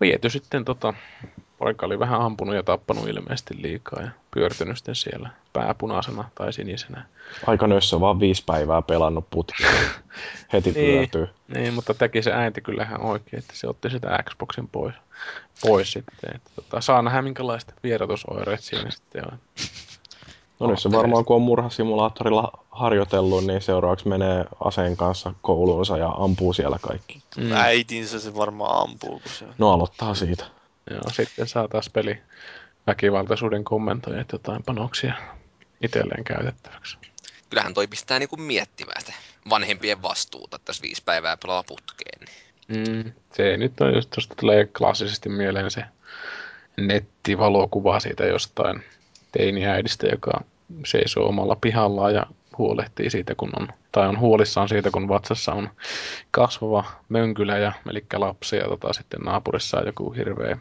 [0.00, 0.94] Viety sitten tota,
[1.60, 7.04] poika oli vähän ampunut ja tappanut ilmeisesti liikaa ja pyörtynyt sitten siellä pääpunaisena tai sinisenä.
[7.46, 9.62] Aika nössö, vaan viisi päivää pelannut putki.
[10.52, 10.96] Heti Niin.
[10.96, 11.28] pyörtyy.
[11.54, 14.94] Niin, mutta teki se äiti kyllähän oikein, että se otti sitä Xboxin pois,
[15.62, 16.34] pois sitten.
[16.34, 19.38] Että, tota, saa nähdä minkälaiset vierotusoireet siinä sitten on.
[20.60, 26.08] No nyt se varmaan kun on murhasimulaattorilla harjoitellut, niin seuraavaksi menee aseen kanssa kouluunsa ja
[26.08, 27.22] ampuu siellä kaikki.
[27.36, 27.52] Mm.
[27.52, 29.54] Äitinsä se varmaan ampuu, kun se on.
[29.58, 30.44] No aloittaa siitä.
[30.90, 32.22] Joo, sitten saa taas peli
[32.86, 35.14] väkivaltaisuuden kommentoijat jotain panoksia
[35.82, 36.98] itselleen käytettäväksi.
[37.50, 39.12] Kyllähän toi pistää niinku miettimään sitä
[39.50, 42.20] vanhempien vastuuta, että jos viisi päivää pelaa putkeen.
[42.68, 43.04] Niin.
[43.04, 45.84] Mm, se nyt on just, tuosta tulee klassisesti mieleen se
[46.76, 48.84] nettivalokuva siitä jostain
[49.32, 50.40] teiniäidistä, joka
[50.86, 52.26] seisoo omalla pihallaan ja
[52.58, 55.70] huolehtii siitä, kun on, tai on huolissaan siitä, kun vatsassa on
[56.30, 60.58] kasvava mönkylä ja eli lapsi ja tota, sitten naapurissa on joku hirveä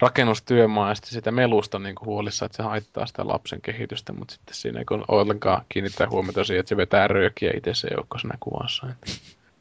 [0.00, 4.54] rakennustyömaa ja sitten sitä melusta niin huolissa, että se haittaa sitä lapsen kehitystä, mutta sitten
[4.54, 8.86] siinä ei ollenkaan kiinnittää huomiota siihen, että se vetää röökiä itse se joukko siinä kuvassa.
[8.86, 9.06] Että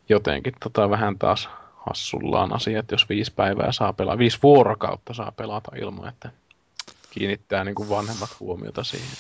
[0.10, 5.32] jotenkin tota vähän taas hassullaan asia, että jos viisi päivää saa pelata, viisi vuorokautta saa
[5.32, 6.30] pelata ilman, että
[7.12, 9.18] kiinnittää niin kuin vanhemmat huomiota siihen.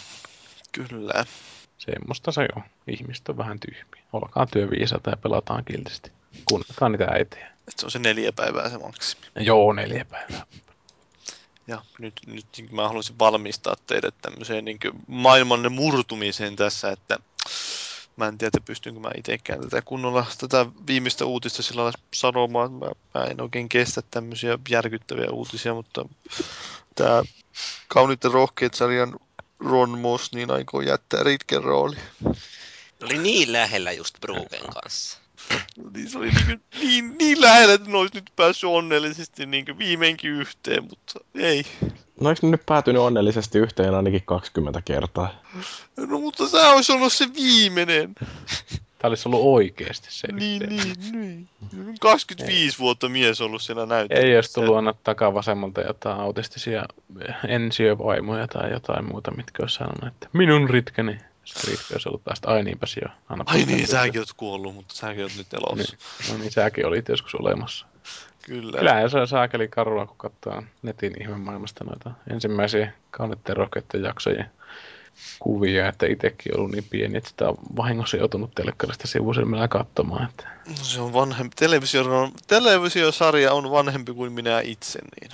[0.71, 1.25] Kyllä.
[1.77, 2.63] Semmoista se on.
[2.87, 4.03] Ihmiset on vähän tyhmiä.
[4.13, 6.11] Olkaa työviisata ja pelataan kiltisti.
[6.45, 7.47] Kuunnelkaa niitä äitejä.
[7.67, 9.23] Et se on se neljä päivää se maksimi.
[9.35, 10.45] Joo, neljä päivää.
[11.67, 17.19] Ja nyt, nyt niin mä haluaisin valmistaa teidät tämmöiseen niin maailmanne murtumiseen tässä, että
[18.17, 22.71] mä en tiedä, pystynkö mä itsekään tätä kunnolla tätä viimeistä uutista sillä sanomaan.
[22.71, 26.05] Mä, mä en oikein kestä tämmöisiä järkyttäviä uutisia, mutta
[26.95, 27.23] tämä
[27.87, 29.19] Kauniit ja rohkeat sarjan
[29.59, 31.95] Ron Moss niin aikoo jättää Ritken rooli.
[33.03, 35.24] Oli niin lähellä just Bruken kanssa.
[35.93, 40.31] Niin se oli niin, niin, niin lähellä, että ne olisi nyt päässyt onnellisesti niin viimeinkin
[40.31, 41.65] yhteen, mutta ei.
[42.21, 45.41] No eikö ne nyt päätynyt onnellisesti yhteen ainakin 20 kertaa?
[45.97, 48.15] No mutta se olisi ollut se viimeinen.
[48.99, 51.09] Tämä olisi ollut oikeasti se Niin, yhteen.
[51.11, 51.95] niin, niin.
[51.99, 54.21] 25 vuotta mies ollut siellä näytöllä.
[54.23, 56.85] Ei olisi tullut anna takavasemmalta jotain autistisia
[57.47, 61.17] ensiövaimoja tai jotain muuta, mitkä olisi sanonut, että minun ritkeni.
[61.67, 63.13] Ritke olisi ollut että ai niinpäs joo.
[63.29, 63.87] Anna Ai niin, puhua.
[63.87, 65.95] säkin oot kuollut, mutta säkin oot nyt elossa.
[65.95, 66.31] Niin.
[66.31, 67.85] No niin, säkin olit joskus olemassa.
[68.45, 68.77] Kyllä.
[68.77, 74.49] Kyllähän se on saakeli karua, kun katsoo netin ihmemaailmasta noita ensimmäisiä kaunitteen rohkeiden jaksojen
[75.39, 80.29] kuvia, että itsekin ollut niin pieni, että sitä on vahingossa joutunut telkkarista sivusilmällä katsomaan.
[80.29, 80.47] Että...
[80.67, 81.55] No, se on vanhempi.
[81.55, 82.03] Televisio,
[82.47, 85.31] televisiosarja on vanhempi kuin minä itse, niin...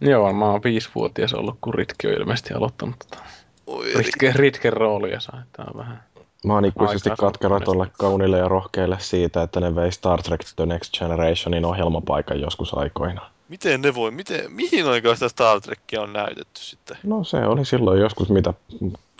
[0.00, 3.24] Joo, mä oon viisivuotias ollut, kun Ritke on ilmeisesti aloittanut tota
[3.70, 5.42] Oi, Ritke, Ritken roolia saa.
[5.52, 6.02] Tää on vähän...
[6.44, 10.66] Mä oon ikuisesti katkera tuolle kaunille ja rohkeille siitä, että ne vei Star Trek The
[10.66, 13.30] Next Generationin ohjelmapaikan joskus aikoina.
[13.48, 16.96] Miten ne voi, miten, mihin aikaan sitä Star Trekkia on näytetty sitten?
[17.02, 18.54] No se oli silloin joskus mitä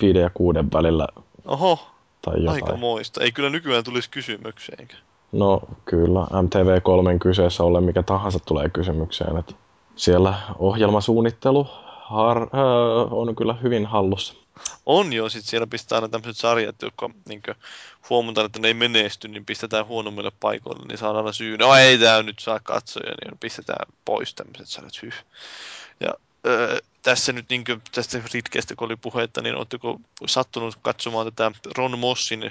[0.01, 1.09] viiden ja kuuden välillä
[1.47, 1.79] Oho,
[2.23, 2.81] tai aika jotain.
[2.81, 3.25] moista.
[3.25, 4.97] Ei kyllä nykyään tulisi kysymykseenkä.
[5.33, 9.37] No kyllä, MTV3 kyseessä ollen mikä tahansa tulee kysymykseen.
[9.37, 9.55] Että
[9.97, 11.67] siellä ohjelmasuunnittelu
[12.11, 14.35] har, öö, on kyllä hyvin hallussa.
[14.87, 17.43] On jo, sit siellä pistää aina tämmöiset sarjat, jotka niin
[18.11, 21.59] huomataan, että ne ei menesty, niin pistetään huonommille paikoille, niin saadaan aina syy.
[21.59, 25.03] No ei tää nyt saa katsoja, niin pistetään pois tämmöiset sarjat.
[25.03, 25.15] Hyh.
[26.01, 26.15] Ja
[26.47, 27.65] öö, tässä nyt niin
[27.95, 32.51] tästä Ritkestä, kun oli puhetta, niin oletteko sattunut katsomaan tätä Ron Mossin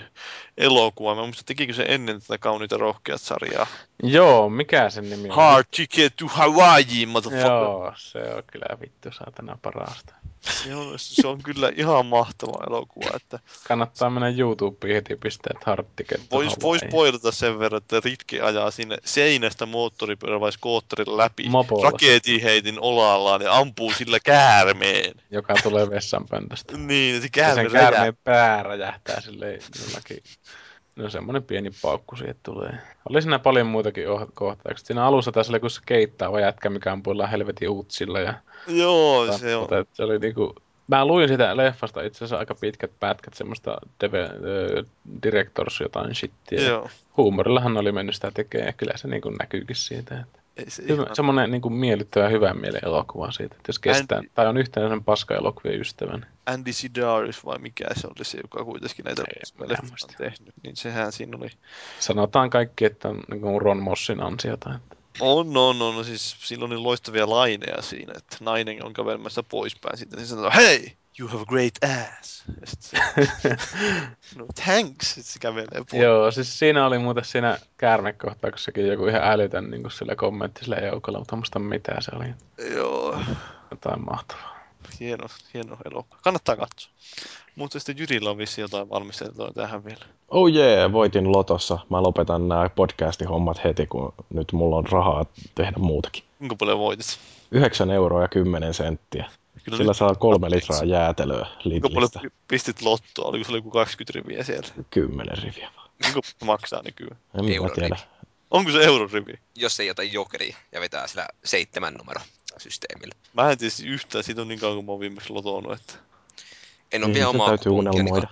[0.57, 1.15] elokuvaa?
[1.15, 3.67] Mä muistan, tekikö se ennen tätä Kauniita rohkeat sarjaa?
[4.03, 5.35] Joo, mikä sen nimi on?
[5.35, 7.51] Hard Ticket to Hawaii, motherfucker.
[7.51, 10.13] Joo, se on kyllä vittu saatana parasta.
[10.41, 15.85] Se on, se on kyllä ihan mahtava elokuva, että Kannattaa mennä YouTubeen heti pistää, to
[16.31, 21.49] Vois, vois poilata sen verran, että Ritki ajaa sinne seinästä moottoripyörällä vai skootterilla läpi.
[21.49, 21.91] Mopolla.
[21.91, 25.13] Raketin heitin olallaan ja ampuu sillä käärmeen.
[25.31, 26.77] joka tulee vessanpöntöstä.
[26.77, 27.91] Niin, se Ja käärme sen räjää.
[27.91, 30.23] käärmeen pää räjähtää silleen jollakin.
[30.99, 32.73] No semmonen pieni paukku siitä tulee.
[33.09, 34.85] Oli siinä paljon muitakin oh- kohtauksia.
[34.85, 38.19] Siinä alussa tässä oli kun se keittävä jätkä, mikä ampuillaan helvetin utsilla.
[38.19, 38.33] Ja
[38.67, 39.61] Joo, se on.
[39.61, 40.55] Mutta se oli niinku...
[40.87, 44.85] Mä luin sitä leffasta itse asiassa aika pitkät pätkät, semmoista TV, äh,
[45.23, 46.61] directors jotain shittiä.
[46.61, 46.89] Joo.
[47.17, 50.19] Huumorillahan oli mennyt sitä tekemään ja kyllä se niinku näkyykin siitä.
[50.19, 50.38] Että
[50.87, 54.89] hyvä, semmoinen niinku miellyttävä hyvän mielen elokuva siitä, että jos kestää, Andy- tai on yhtenä
[54.89, 56.25] sen paska-elokuvien ystävän.
[56.45, 59.23] Andy Sidaris vai mikä se oli se, joka kuitenkin näitä
[59.57, 60.53] mä on tehnyt.
[60.63, 61.49] Niin sehän siinä oli.
[61.99, 64.75] Sanotaan kaikki, että on niinku Ron Mossin ansiota.
[64.75, 64.95] Että.
[65.19, 66.05] On, on, on.
[66.05, 70.97] Siis silloin oli loistavia laineja siinä, että nainen on kävelemässä poispäin sitten, niin sanoo, hei,
[71.19, 72.43] you have a great ass.
[74.35, 75.93] No thanks, sit se kävelee pois.
[76.03, 81.19] Joo, siis siinä oli muuten siinä käärmekohtauksessakin joku ihan älytön niin sillä kommentti sillä joukolla,
[81.19, 82.25] mutta muista mitään se oli.
[82.75, 83.19] Joo,
[83.71, 84.59] Jotain mahtavaa.
[84.99, 86.19] hieno, hieno elokuva.
[86.23, 86.91] Kannattaa katsoa.
[87.55, 90.05] Mutta sitten Jyrillä on vissi jotain valmisteltua tähän vielä.
[90.29, 91.79] Oh yeah, voitin Lotossa.
[91.89, 95.25] Mä lopetan nämä podcasti-hommat heti, kun nyt mulla on rahaa
[95.55, 96.23] tehdä muutakin.
[96.37, 97.19] Kuinka paljon voitit?
[97.51, 99.25] 9 euroa ja 10 senttiä.
[99.69, 102.19] Kyllä Sillä nyt- saa kolme litraa jäätelöä Kuinka paljon Lidlistä.
[102.19, 103.25] pi- pistit lottoa?
[103.27, 104.67] Oliko se joku 20 riviä siellä?
[104.89, 105.89] 10 riviä vaan.
[106.03, 107.17] Kuinka maksaa nykyään?
[107.39, 107.97] En mä tiedä.
[108.51, 109.33] Onko se eurorivi?
[109.55, 112.21] Jos ei ota jokeria ja vetää sillä seitsemän numero
[112.57, 113.15] systeemillä.
[113.33, 115.93] Mä en tiedä yhtään, siitä on niin kauan kun mä oon viimeksi lotonut, että
[116.91, 118.27] En ole Niin, vielä omaa täytyy unelmoida.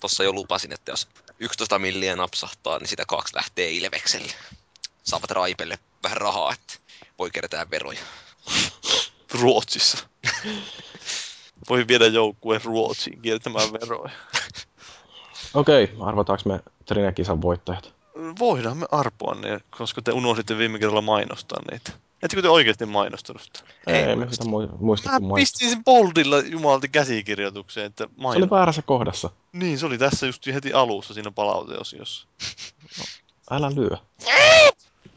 [0.00, 1.08] Tossa jo lupasin, että jos
[1.38, 4.32] 11 milliä napsahtaa, niin sitä kaksi lähtee Ilvekselle.
[5.02, 6.74] Saavat Raipelle vähän rahaa, että
[7.18, 8.00] voi kerätään veroja.
[9.40, 9.98] Ruotsissa.
[11.68, 14.10] Voi viedä joukkueen Ruotsiin kiertämään veroja.
[15.54, 17.92] Okei, arvotaanko me Trine-kisan voittajat?
[18.38, 21.92] Voidaan me arpoa ne, koska te unohditte viime kerralla mainostaa niitä.
[22.22, 23.60] Ettekö te oikeasti mainostanut sitä?
[23.86, 24.32] Ei, Ei muista.
[24.44, 24.44] sitä
[24.80, 25.34] muista Mä kun mainostaa.
[25.36, 29.30] pistin sen boldilla jumalta käsikirjoitukseen, että Se oli väärässä kohdassa.
[29.52, 32.26] Niin, se oli tässä just heti alussa siinä palauteosiossa.
[33.50, 33.96] Älä lyö.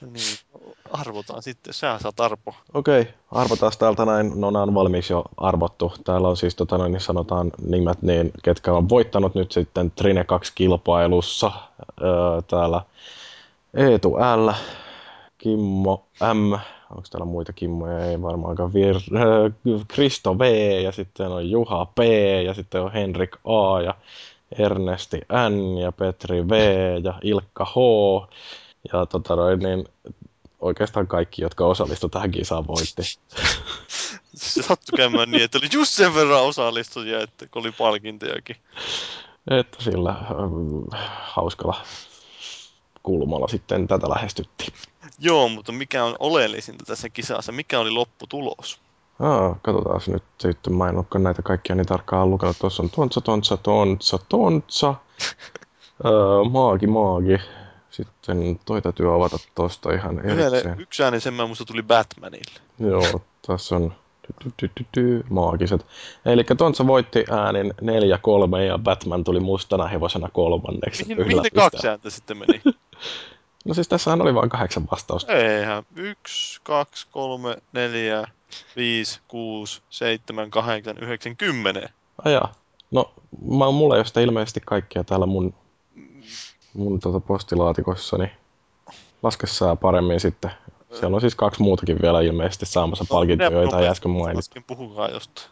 [0.06, 0.38] Niin,
[0.92, 2.54] arvotaan sitten, sä saat arpo.
[2.74, 4.32] Okei, arvotaan täältä näin.
[4.36, 5.94] No on valmiiksi jo arvottu.
[6.04, 11.52] Täällä on siis tota, niin sanotaan nimet, niin ketkä on voittanut nyt sitten Trine 2-kilpailussa.
[12.02, 12.82] Öö, täällä
[13.74, 14.52] Eetu L,
[15.38, 16.54] Kimmo M,
[16.90, 18.06] onko täällä muita Kimmoja?
[18.06, 18.72] Ei varmaankaan.
[18.72, 19.50] Vir- öö,
[19.88, 20.42] Kristo V
[20.84, 22.00] ja sitten on Juha P
[22.46, 23.94] ja sitten on Henrik A ja
[24.60, 26.52] Ernesti N ja Petri V
[27.04, 27.76] ja Ilkka H.
[28.94, 29.86] Ja tota noin, niin
[30.60, 33.02] oikeastaan kaikki, jotka osallistuivat tähän kisaan, voitti.
[34.36, 38.56] Se sattui käymään niin, että oli just sen verran osallistujia, että oli palkintojakin.
[39.52, 41.82] Että sillä ähm, hauskalla
[43.04, 44.74] kulmalla sitten tätä lähestyttiin.
[45.20, 47.52] Joo, mutta mikä on oleellisinta tässä kisassa?
[47.52, 48.80] Mikä oli lopputulos?
[49.20, 50.76] Aa, katsotaan nyt sitten.
[50.76, 52.58] Mä en olekaan näitä kaikkia niin tarkkaan lukenut.
[52.60, 54.96] Tuossa on tontsa, tontsa, tontsa, tontsa.
[56.06, 57.38] öö, maagi, maagi.
[57.96, 60.80] Sitten toi täytyy avata tosta ihan erikseen.
[60.80, 62.62] yksi ääni sen mä musta tuli Batmanille.
[62.80, 63.94] Joo, tässä on
[65.30, 65.86] maagiset.
[66.26, 71.06] Eli Tontsa voitti äänin 4-3 ja Batman tuli mustana hevosena kolmanneksi.
[71.08, 72.62] Mihin, mihin kaksi ääntä sitten meni?
[73.66, 75.34] No siis tässähän oli vain kahdeksan vastausta.
[75.34, 75.84] Eihän.
[75.96, 78.28] Yksi, kaksi, kolme, neljä,
[78.76, 81.90] viisi, kuusi, seitsemän, kahdeksan, yhdeksän, kymmenen.
[82.26, 82.54] Ajaa.
[82.92, 85.54] No, mä, mulla ei ole sitä ilmeisesti kaikkea täällä mun,
[86.76, 88.32] mun tota postilaatikossa, niin
[89.24, 90.52] laske sää paremmin sitten.
[91.00, 94.62] Siellä on siis kaksi muutakin vielä ilmeisesti saamassa palkintoja, joita ei äsken mainittu.
[94.68, 95.48] Puhukaa jostain.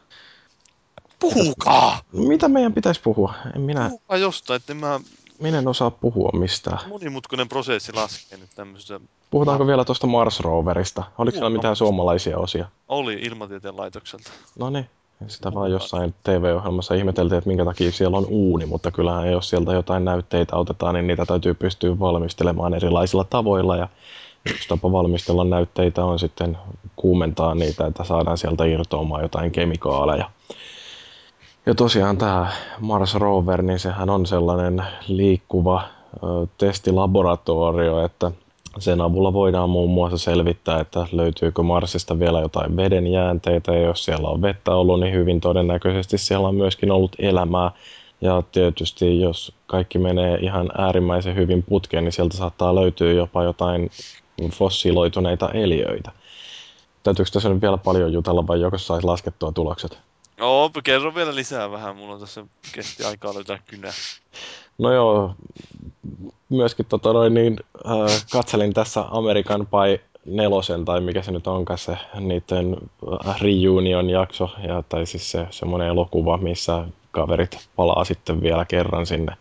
[1.19, 1.99] Puhukaa!
[2.11, 3.33] Mitä meidän pitäisi puhua?
[3.55, 4.99] En minä, Puhukaa jostain, että mä
[5.39, 6.79] minä en osaa puhua mistään.
[6.87, 8.99] monimutkainen prosessi laskee nyt tämmöisessä.
[9.31, 11.03] Puhutaanko vielä tuosta Mars Roverista?
[11.17, 12.65] Oliko siellä mitään suomalaisia osia?
[12.87, 14.31] Oli ilmatieteen laitokselta.
[14.59, 14.89] No niin,
[15.27, 19.73] sitä vaan jossain TV-ohjelmassa ihmeteltiin, että minkä takia siellä on uuni, mutta kyllähän jos sieltä
[19.73, 23.87] jotain näytteitä otetaan, niin niitä täytyy pystyä valmistelemaan erilaisilla tavoilla ja
[24.49, 26.57] yksi tapa valmistella näytteitä on sitten
[26.95, 30.29] kuumentaa niitä, että saadaan sieltä irtoamaan jotain kemikaaleja.
[31.65, 38.31] Ja tosiaan tämä Mars Rover, niin sehän on sellainen liikkuva ö, testilaboratorio, että
[38.79, 44.05] sen avulla voidaan muun muassa selvittää, että löytyykö Marsista vielä jotain veden jäänteitä, ja jos
[44.05, 47.71] siellä on vettä ollut, niin hyvin todennäköisesti siellä on myöskin ollut elämää.
[48.21, 53.89] Ja tietysti jos kaikki menee ihan äärimmäisen hyvin putkeen, niin sieltä saattaa löytyä jopa jotain
[54.51, 56.11] fossiiloituneita eliöitä.
[57.03, 59.99] Täytyykö tässä nyt vielä paljon jutella vai joko saisi laskettua tulokset?
[60.37, 61.95] Joo, kerro vielä lisää vähän.
[61.95, 63.93] Mulla on tässä kesti aikaa löytää kynä.
[64.77, 65.35] No joo,
[66.49, 71.77] myöskin tota noin, niin, äh, katselin tässä American Pie nelosen, tai mikä se nyt onkaan
[71.77, 72.77] se niiden
[73.27, 79.05] äh, reunion jakso, ja, tai siis se semmoinen elokuva, missä kaverit palaa sitten vielä kerran
[79.05, 79.35] sinne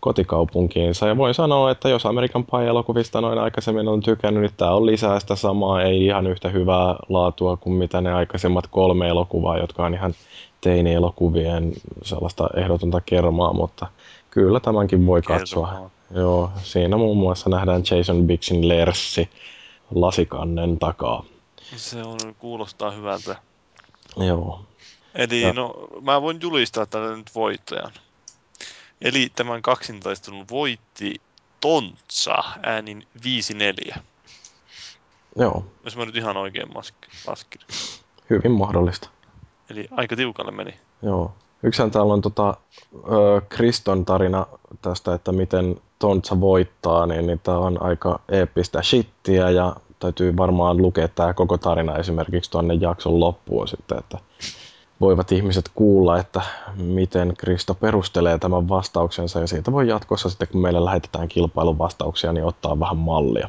[0.00, 1.06] kotikaupunkiinsa.
[1.06, 5.20] Ja voin sanoa, että jos American Pie-elokuvista noin aikaisemmin on tykännyt, niin tämä on lisää
[5.20, 9.94] sitä samaa, ei ihan yhtä hyvää laatua kuin mitä ne aikaisemmat kolme elokuvaa, jotka on
[9.94, 10.14] ihan
[10.60, 11.72] teini-elokuvien
[12.02, 13.86] sellaista ehdotonta kermaa, mutta
[14.30, 15.90] kyllä tämänkin voi katsoa.
[16.10, 19.30] Joo, siinä muun muassa nähdään Jason Bixin lerssi
[19.94, 21.24] lasikannen takaa.
[21.76, 23.36] Se on, kuulostaa hyvältä.
[24.16, 24.60] Joo.
[25.14, 27.92] Eli Ja- no, mä voin julistaa tälle nyt voittajan.
[29.00, 31.20] Eli tämän kaksintaistelun voitti
[31.60, 33.06] Tontsa äänin
[33.92, 33.98] 5-4.
[35.36, 36.68] Joo, Jos mä nyt ihan oikein
[37.26, 37.60] laskin.
[38.30, 39.08] hyvin mahdollista.
[39.70, 40.74] Eli aika tiukalle meni.
[41.02, 41.34] Joo.
[41.62, 42.54] Yksihän täällä on tota,
[42.94, 44.46] ö, Kriston tarina
[44.82, 50.76] tästä, että miten Tontsa voittaa, niin, niin tämä on aika eeppistä shittiä ja täytyy varmaan
[50.76, 54.18] lukea tämä koko tarina esimerkiksi tuonne jakson loppuun sitten, että
[55.00, 56.40] voivat ihmiset kuulla, että
[56.76, 62.32] miten Kristo perustelee tämän vastauksensa ja siitä voi jatkossa sitten, kun meille lähetetään kilpailun vastauksia,
[62.32, 63.48] niin ottaa vähän mallia.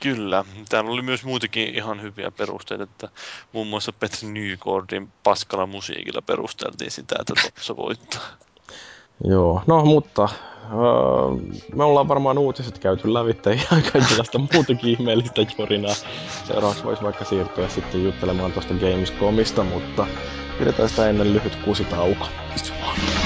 [0.00, 0.44] Kyllä.
[0.68, 3.08] Täällä oli myös muitakin ihan hyviä perusteita, että
[3.52, 8.22] muun muassa Petri Nygårdin paskalla musiikilla perusteltiin sitä, että Tontsa voittaa.
[9.24, 10.28] Joo, no mutta
[10.64, 15.94] öö, me ollaan varmaan uutiset käyty lävitse ja kaikenlaista muutakin ihmeellistä jorinaa.
[16.44, 20.06] Seuraavaksi voisi vaikka siirtyä sitten juttelemaan tuosta Gamescomista, mutta
[20.58, 22.26] pidetään sitä ennen lyhyt kusitauko.
[22.80, 23.19] 風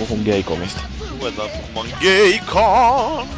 [0.00, 0.80] puhun Gaycomista?
[1.10, 3.28] Ruvetaan puhumaan Geikon!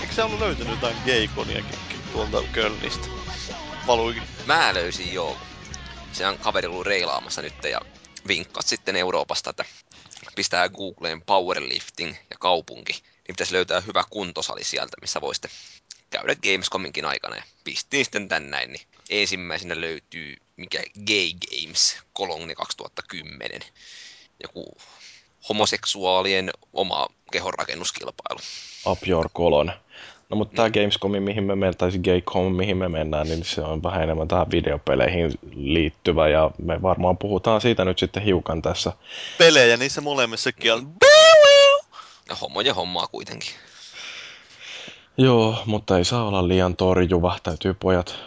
[0.00, 1.78] Eikö sä ollut löytänyt jotain Geikoniakin
[2.12, 3.08] tuolta Kölnistä?
[3.86, 4.22] Valuikin.
[4.46, 5.36] Mä löysin joo.
[6.12, 7.80] Se on kaveri ollut reilaamassa nyt ja
[8.28, 9.64] vinkkas sitten Euroopasta, että
[10.36, 15.50] pistää Googleen powerlifting ja kaupunki, niin pitäisi löytää hyvä kuntosali sieltä, missä voi sitten
[16.10, 17.36] käydä Gamescominkin aikana.
[17.36, 23.60] Ja pistiin sitten tän näin, niin ensimmäisenä löytyy mikä Gay Games Cologne 2010.
[24.42, 24.76] Joku
[25.48, 28.40] homoseksuaalien oma kehonrakennuskilpailu.
[28.86, 29.72] Up Your Colon.
[30.30, 33.82] No mutta tämä Gamescom, mihin me mennään, tai Gaycom, mihin me mennään, niin se on
[33.82, 38.92] vähän enemmän tähän videopeleihin liittyvä, ja me varmaan puhutaan siitä nyt sitten hiukan tässä.
[39.38, 40.92] Pelejä niissä molemmissakin on.
[42.28, 43.50] Ja homoja hommaa kuitenkin.
[45.18, 48.18] Joo, mutta ei saa olla liian torjuva, täytyy pojat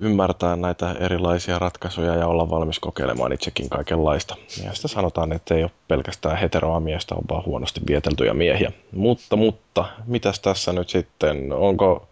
[0.00, 4.36] ymmärtää näitä erilaisia ratkaisuja ja olla valmis kokeilemaan itsekin kaikenlaista.
[4.64, 8.72] Ja sitä sanotaan, että ei ole pelkästään heteroa miestä, on vaan huonosti vieteltyjä miehiä.
[8.92, 12.08] Mutta, mutta, mitäs tässä nyt sitten, onko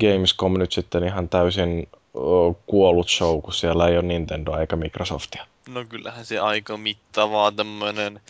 [0.00, 1.88] Gamescom nyt sitten ihan täysin
[2.66, 5.46] kuollut show, kun siellä ei ole Nintendoa eikä Microsoftia?
[5.68, 8.20] No kyllähän se aika mittavaa tämmöinen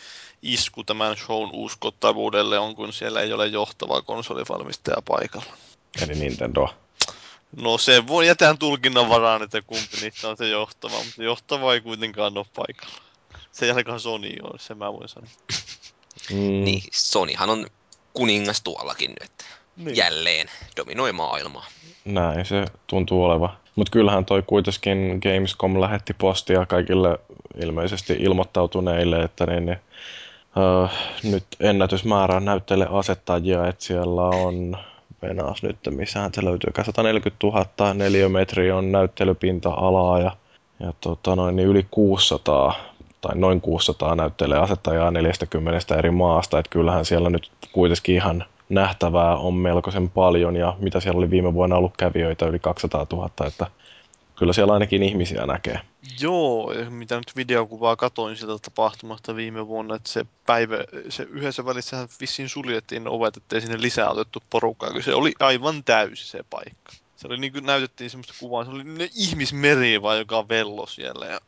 [0.41, 5.53] isku tämän shown uskottavuudelle on, kun siellä ei ole johtavaa konsolivalmistaja paikalla.
[6.01, 6.73] Eli Nintendoa.
[7.57, 11.81] No se voi jätään tulkinnan varaan, että kumpi niistä on se johtava, mutta johtava ei
[11.81, 13.01] kuitenkaan ole paikalla.
[13.51, 15.29] Se ei ainakaan Sony ole, se mä voin sanoa.
[16.31, 17.67] Mm, Niin, Sonyhan on
[18.13, 19.31] kuningas tuollakin nyt.
[19.77, 19.95] Niin.
[19.95, 20.47] Jälleen
[20.77, 21.65] dominoi maailmaa.
[22.05, 23.55] Näin se tuntuu oleva.
[23.75, 27.19] Mutta kyllähän toi kuitenkin Gamescom lähetti postia kaikille
[27.63, 29.77] ilmeisesti ilmoittautuneille, että niin, niin,
[30.83, 30.89] uh,
[31.23, 34.77] nyt ennätysmäärä näytteille asettajia, että siellä on
[35.21, 40.31] Venaas nyt, missähän se löytyy, 140 000 neliömetriä on näyttelypinta-alaa ja,
[40.79, 42.75] ja tota noin, niin yli 600
[43.21, 49.35] tai noin 600 näyttelee asettajaa 40 eri maasta, että kyllähän siellä nyt kuitenkin ihan nähtävää
[49.35, 53.67] on melkoisen paljon ja mitä siellä oli viime vuonna ollut kävijöitä yli 200 000, että
[54.41, 55.79] kyllä siellä ainakin ihmisiä näkee.
[56.19, 60.75] Joo, ja mitä nyt videokuvaa katoin sieltä tapahtumasta viime vuonna, että se päivä,
[61.09, 65.83] se yhdessä välissähän vissiin suljettiin ovet, ettei sinne lisää otettu porukkaa, kun se oli aivan
[65.83, 66.93] täysi se paikka.
[67.15, 71.25] Se oli niin kuin näytettiin semmoista kuvaa, se oli ne ihmismeri vaan, joka vello siellä
[71.25, 71.39] ja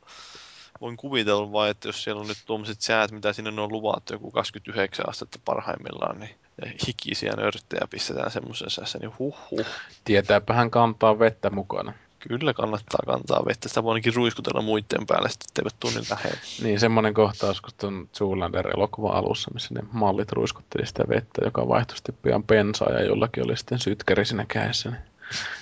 [0.81, 4.31] voin kuvitella vaan, että jos siellä on nyt tuommoiset säät, mitä sinne on luvattu, joku
[4.31, 9.65] 29 astetta parhaimmillaan, niin ja hikisiä nörttejä pistetään semmoisen sässä, niin huh huh.
[10.03, 11.93] Tietääpähän kantaa vettä mukana.
[12.27, 13.69] Kyllä kannattaa kantaa vettä.
[13.69, 16.40] Sitä voi ainakin ruiskutella muiden päälle, sitten etteivät tunnin lähellä.
[16.64, 21.98] Niin, semmoinen kohtaus, kun tuon Zoolander-elokuvan alussa, missä ne mallit ruiskutteli sitä vettä, joka vaihtui
[21.98, 24.90] sitten pian pensaa ja jollakin oli sitten sytkäri siinä kädessä.
[24.90, 25.02] Niin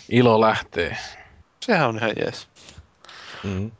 [0.09, 0.97] ilo lähtee.
[1.59, 2.47] Sehän on ihan jees.
[3.43, 3.71] Mm.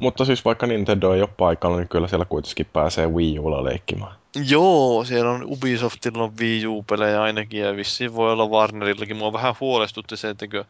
[0.00, 4.12] Mutta siis vaikka Nintendo ei ole paikalla, niin kyllä siellä kuitenkin pääsee Wii Ulla leikkimään.
[4.44, 9.16] Joo, siellä on Ubisoftilla on Wii U-pelejä ainakin ja vissiin voi olla Warnerillakin.
[9.16, 10.64] Mua vähän huolestutti se, että kun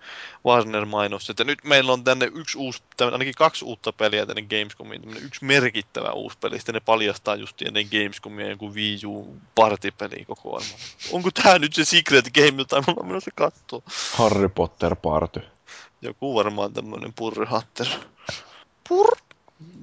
[0.44, 4.42] Warner mainosti, että nyt meillä on tänne yksi uusi, tämän, ainakin kaksi uutta peliä tänne
[4.42, 10.24] Gamescomiin, yksi merkittävä uusi peli, sitten ne paljastaa just ennen Gamescomia joku Wii U partipeli
[10.24, 10.74] kokoelma.
[11.12, 13.82] Onko tää nyt se Secret Game, jota me ollaan menossa kattoo?
[14.12, 15.42] Harry Potter Party.
[16.02, 17.86] Joku varmaan tämmönen purryhatter.
[18.88, 19.25] Purr!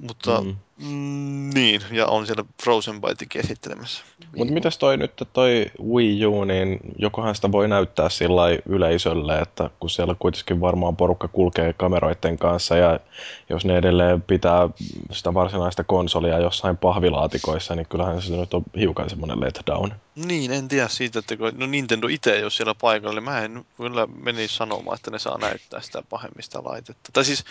[0.00, 0.56] Mutta Mm.
[0.78, 4.04] mm, niin, ja on siellä Frozen Bytekin esittelemässä.
[4.36, 9.70] Mutta mitäs toi nyt toi Wii U, niin jokohan sitä voi näyttää sillä yleisölle, että
[9.80, 13.00] kun siellä kuitenkin varmaan porukka kulkee kameroiden kanssa ja
[13.48, 14.68] jos ne edelleen pitää
[15.12, 19.92] sitä varsinaista konsolia jossain pahvilaatikoissa, niin kyllähän se nyt on hiukan semmoinen letdown.
[20.14, 23.40] Niin, en tiedä siitä, että kun, no Nintendo itse ei ole siellä paikalla, niin mä
[23.40, 27.10] en kyllä menisi sanomaan, että ne saa näyttää sitä pahemmista laitetta.
[27.12, 27.44] Tai siis,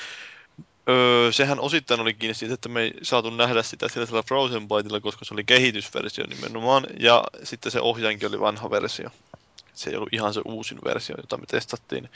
[0.89, 4.99] öö, sehän osittain oli kiinni siitä, että me ei saatu nähdä sitä sillä Frozen Byteilla,
[4.99, 9.09] koska se oli kehitysversio nimenomaan, ja sitten se ohjainkin oli vanha versio.
[9.73, 12.09] Se ei ollut ihan se uusin versio, jota me testattiin.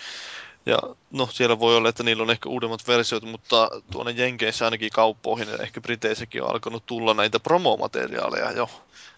[0.66, 0.80] Ja
[1.12, 5.50] no, siellä voi olla, että niillä on ehkä uudemmat versiot, mutta tuonne Jenkeissä ainakin kauppoihin
[5.50, 8.70] ja ehkä Briteissäkin on alkanut tulla näitä promomateriaaleja jo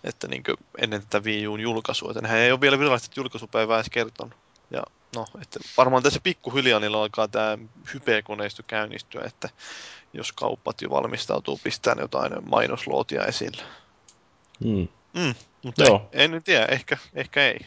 [0.03, 0.43] että niin
[0.77, 2.11] ennen tätä Wii Uun julkaisua.
[2.11, 4.33] Että nehän ei ole vielä virallisesti julkaisupäivää edes kertonut.
[4.71, 4.83] Ja
[5.15, 7.57] no, että varmaan tässä pikkuhiljaa niillä alkaa tämä
[7.93, 9.49] hypekoneisto käynnistyä, että
[10.13, 13.63] jos kauppat jo valmistautuu pistämään jotain mainoslootia esille.
[14.63, 14.87] Hmm.
[15.13, 16.09] Mm, mutta Joo.
[16.13, 17.59] ei, en nyt tiedä, ehkä, ehkä ei.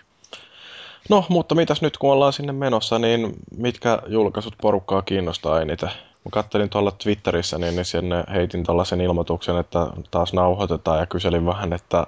[1.08, 5.88] No, mutta mitäs nyt kun ollaan sinne menossa, niin mitkä julkaisut porukkaa kiinnostaa eniten?
[6.24, 11.46] Mä kattelin tuolla Twitterissä, niin, niin sinne heitin tällaisen ilmoituksen, että taas nauhoitetaan ja kyselin
[11.46, 12.06] vähän, että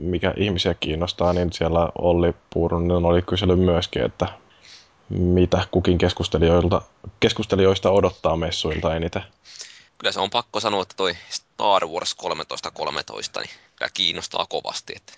[0.00, 4.26] mikä ihmisiä kiinnostaa, niin siellä Olli Puurunen oli kysely myöskin, että
[5.18, 6.82] mitä kukin keskustelijoilta,
[7.20, 9.22] keskustelijoista odottaa messuilta eniten.
[9.98, 14.92] Kyllä se on pakko sanoa, että toi Star Wars 1313 niin kyllä kiinnostaa kovasti.
[14.96, 15.12] Että,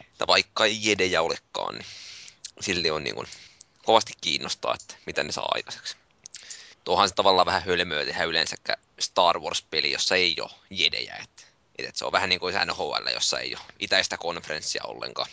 [0.00, 1.86] että vaikka ei jedejä olekaan, niin
[2.60, 3.26] silti on niin kuin,
[3.84, 5.96] kovasti kiinnostaa, että mitä ne saa aikaiseksi.
[6.84, 11.16] Tuohan se tavallaan vähän hölmöä tehdä yleensäkään Star Wars-peli, jossa ei ole jedejä.
[11.22, 11.42] Että,
[11.78, 15.28] että se on vähän niin kuin se NHL, jossa ei ole itäistä konferenssia ollenkaan.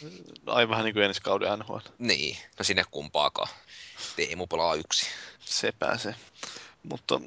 [0.45, 1.77] Ai vähän niin kuin ensi kauden NHL.
[1.97, 3.49] Niin, no sinne kumpaakaan.
[4.15, 5.05] Teemu pelaa yksi.
[5.39, 6.15] Se pääsee.
[6.83, 7.19] Mutta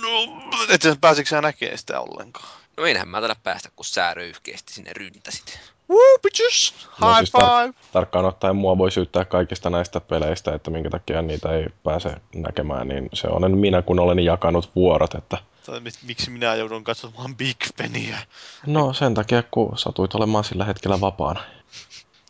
[0.00, 2.48] no, et sä pääsikö sä näkemään sitä ollenkaan?
[2.76, 5.60] No enhän mä tällä päästä, kun sä röyhkeästi sinne ryntäsit.
[5.90, 6.74] Woo, bitches!
[7.00, 7.74] No High siis tar- five!
[7.92, 12.88] Tarkkaan ottaen mua voi syyttää kaikista näistä peleistä, että minkä takia niitä ei pääse näkemään,
[12.88, 17.36] niin se on minä, kun olen jakanut vuorot, että Tai mit- miksi minä joudun katsomaan
[17.36, 18.18] Big Benia?
[18.66, 21.40] no sen takia, kun satuit olemaan sillä hetkellä vapaana.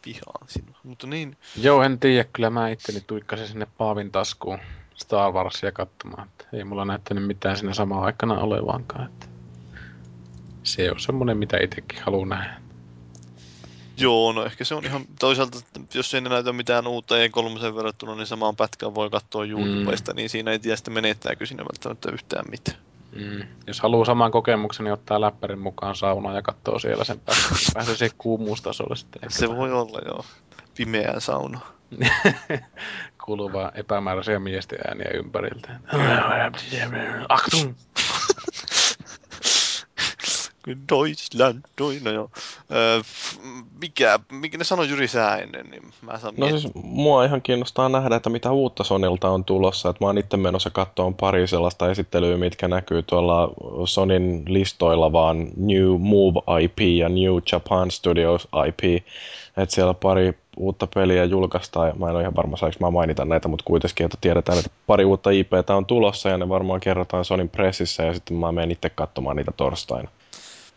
[0.03, 0.79] Pihaan sinua.
[0.83, 2.25] Mutta niin, Joo, en tiedä.
[2.33, 4.59] Kyllä mä itteni tuikkasin sinne Paavin taskuun
[4.95, 6.29] Star Warsia katsomaan.
[6.29, 9.07] Että ei mulla näyttänyt mitään siinä samaan aikana olevankaan.
[9.07, 9.27] Että
[10.63, 12.61] se on semmonen, mitä itsekin haluan nähdä.
[13.97, 17.77] Joo, no ehkä se on ihan toisaalta, että jos ei ne näytä mitään uutta E3
[17.77, 20.17] verrattuna, niin samaan pätkään voi katsoa YouTubesta, mm.
[20.17, 22.79] niin siinä ei tiedä sitten menettääkö siinä välttämättä yhtään mitään.
[23.15, 23.47] Mm.
[23.67, 27.49] Jos haluaa saman kokemuksen, niin ottaa läppärin mukaan saunaan ja katsoo siellä sen päästä.
[27.75, 29.25] Pääsee siihen kuumuustasolle sitten.
[29.25, 30.25] ehkä Se voi olla, joo.
[30.77, 31.61] Pimeään sauna.
[33.25, 35.69] Kuuluu vaan epämääräisiä miesten ääniä ympäriltä.
[37.29, 37.75] Achtung!
[40.67, 41.61] Deutschland,
[42.05, 42.31] no joo.
[42.73, 43.01] Öö,
[43.81, 47.89] mikä, mikä ne sanoi Jyri sää ennen, niin mä saan No siis mua ihan kiinnostaa
[47.89, 49.91] nähdä, että mitä uutta Sonilta on tulossa.
[49.91, 53.51] Että mä oon itse menossa katsomaan pari sellaista esittelyä, mitkä näkyy tuolla
[53.85, 59.05] Sonin listoilla, vaan New Move IP ja New Japan Studios IP.
[59.57, 61.99] Että siellä pari uutta peliä julkaistaan.
[61.99, 65.05] Mä en ole ihan varma, saanko mä mainita näitä, mutta kuitenkin, että tiedetään, että pari
[65.05, 68.91] uutta IPtä on tulossa ja ne varmaan kerrotaan Sonin pressissä ja sitten mä menen itse
[68.91, 70.09] katsomaan niitä torstaina.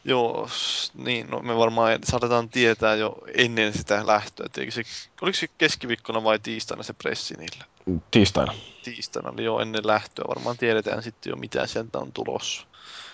[0.08, 0.50] Joo,
[0.94, 4.84] niin, no me varmaan saatetaan tietää jo ennen sitä lähtöä, että se,
[5.22, 7.66] oliko se keskiviikkona vai tiistaina se pressi niillä?
[8.11, 8.53] Tiistaina.
[8.84, 12.68] Tiistaina, eli jo ennen lähtöä varmaan tiedetään sitten jo mitä sieltä on tulossa.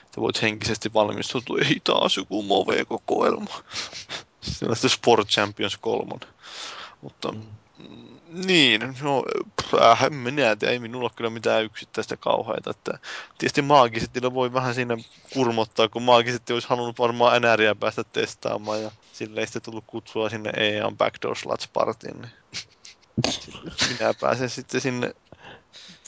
[0.05, 3.63] Että voit henkisesti valmistautua, ei taas joku Move-kokoelma.
[4.41, 6.15] Sitten Sport Champions 3.
[7.01, 7.41] Mutta mm.
[8.45, 9.23] Niin, no,
[9.81, 12.69] äh, en minä tiedä, ei minulla ole kyllä mitään yksittäistä kauheita.
[12.69, 12.99] Että
[13.37, 14.97] tietysti maagisetillä voi vähän siinä
[15.33, 20.29] kurmottaa, kun maagisetti olisi halunnut varmaan NRiä päästä testaamaan ja sille ei sitten tullut kutsua
[20.29, 22.21] sinne EAN Backdoor Sluts Partyin.
[22.21, 23.63] Niin
[23.99, 25.13] minä pääsen sitten sinne,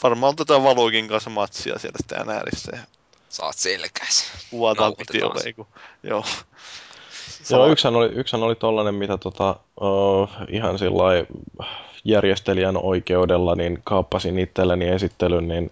[0.03, 2.81] varmaan otetaan Valoikin kanssa matsia siellä sitten NRissä ja
[3.29, 4.31] Saat selkäs.
[4.49, 4.95] kuvataan
[5.55, 5.67] kun-
[6.03, 6.25] Joo.
[7.49, 11.03] Joo, yksihän oli, yksihän oli tollanen, mitä tota, uh, ihan sillä
[12.03, 15.71] järjestelijän oikeudella niin kaappasin itselleni esittelyn, niin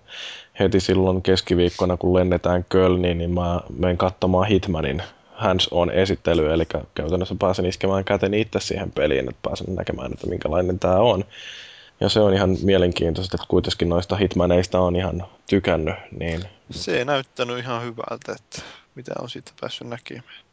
[0.60, 5.04] heti silloin keskiviikkona, kun lennetään Kölniin, niin mä menen katsomaan Hitmanin
[5.34, 6.64] hands-on esittely, eli
[6.96, 11.24] käytännössä pääsen iskemään käteni itse siihen peliin, että pääsen näkemään, että minkälainen tämä on.
[12.00, 17.06] Ja se on ihan mielenkiintoista, että kuitenkin noista Hitmaneista on ihan tykännyt, niin Se ei
[17.06, 18.62] näyttänyt ihan hyvältä, että
[18.96, 20.44] mitä on siitä päässyt näkemään.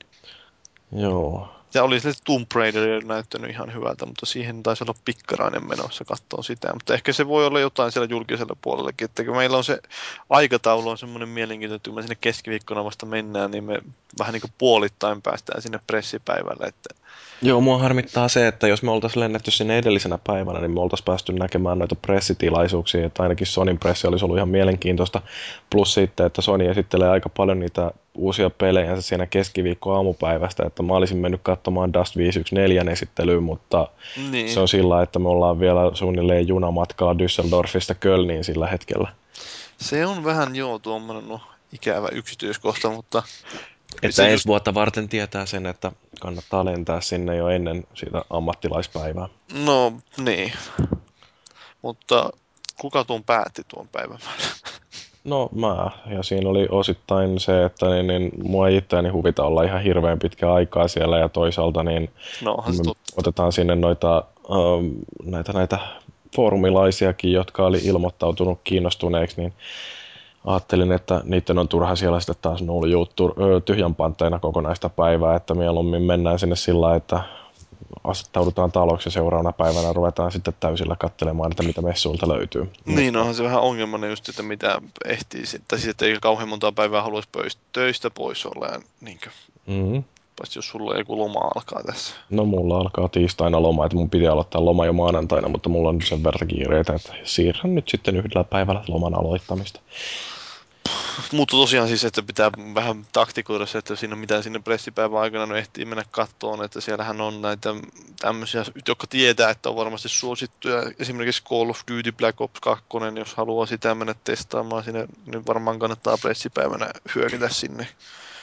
[0.93, 1.49] Joo.
[1.75, 6.43] Ja oli se Tomb Raider näyttänyt ihan hyvältä, mutta siihen taisi olla pikkarainen menossa katsoa
[6.43, 6.73] sitä.
[6.73, 9.79] Mutta ehkä se voi olla jotain siellä julkisella puolellakin, että kun meillä on se
[10.31, 13.81] aikataulu on semmoinen mielenkiintoinen, että kun me sinne keskiviikkona vasta mennään, niin me
[14.19, 16.67] vähän niin kuin puolittain päästään sinne pressipäivälle.
[16.67, 16.95] Että
[17.43, 21.05] Joo, mua harmittaa se, että jos me oltaisiin lennetty sinne edellisenä päivänä, niin me oltaisiin
[21.05, 25.23] päästy näkemään noita pressitilaisuuksia, että ainakin Sonin pressi olisi ollut ihan mielenkiintoista.
[25.71, 27.91] Plus sitten, että Sony esittelee aika paljon niitä
[28.21, 33.89] uusia pelejä siinä keskiviikko aamupäivästä, että mä olisin mennyt katsomaan Dust 514 esittelyyn, mutta
[34.31, 34.51] niin.
[34.51, 39.13] se on sillä, että me ollaan vielä suunnilleen junamatkaa Düsseldorfista Kölniin sillä hetkellä.
[39.79, 41.41] se on vähän joo tuommoinen no,
[41.73, 43.23] ikävä yksityiskohta, mutta
[44.03, 49.29] Että ensi just- vuotta varten tietää sen, että kannattaa lentää sinne jo ennen sitä ammattilaispäivää.
[49.65, 50.53] no niin.
[51.83, 52.31] Mutta
[52.81, 54.51] kuka tuon päätti tuon päivämäärän?
[55.25, 59.63] No mä, ja siinä oli osittain se, että niin, niin mua ei itseäni huvita olla
[59.63, 62.11] ihan hirveän pitkä aikaa siellä, ja toisaalta niin
[62.45, 62.57] No
[63.17, 64.87] otetaan sinne noita, ähm,
[65.25, 65.79] näitä, näitä
[66.37, 69.53] foorumilaisiakin, jotka oli ilmoittautunut kiinnostuneeksi, niin
[70.47, 73.09] ajattelin, että niiden on turha siellä sitten taas nuljuu
[73.65, 77.21] tyhjän pantteina kokonaista päivää, että mieluummin mennään sinne sillä, että
[78.05, 82.71] asettaudutaan taloksi ja seuraavana päivänä ruvetaan sitten täysillä katselemaan, että mitä messuilta löytyy.
[82.85, 86.49] Niin, onhan se vähän ongelmana just, että mitä ehtii sitten, tai siis, että ei kauhean
[86.49, 89.33] monta päivää haluaisi pöys- töistä pois olla, ja niin kuin,
[89.67, 90.05] Mm-hmm.
[90.39, 92.15] paitsi jos sulla joku loma alkaa tässä.
[92.31, 96.03] No mulla alkaa tiistaina loma, että mun piti aloittaa loma jo maanantaina, mutta mulla on
[96.03, 99.81] sen verran kiireitä, että siirrän nyt sitten yhdellä päivällä loman aloittamista.
[101.33, 105.55] Mutta tosiaan siis, että pitää vähän taktikoida se, että siinä mitä sinne pressipäivän aikana no
[105.55, 107.75] ehtii mennä kattoon, että siellähän on näitä
[108.21, 110.83] tämmöisiä, jotka tietää, että on varmasti suosittuja.
[110.99, 112.85] Esimerkiksi Call of Duty Black Ops 2,
[113.19, 117.89] jos haluaa sitä mennä testaamaan sinne, niin varmaan kannattaa pressipäivänä hyökätä sinne.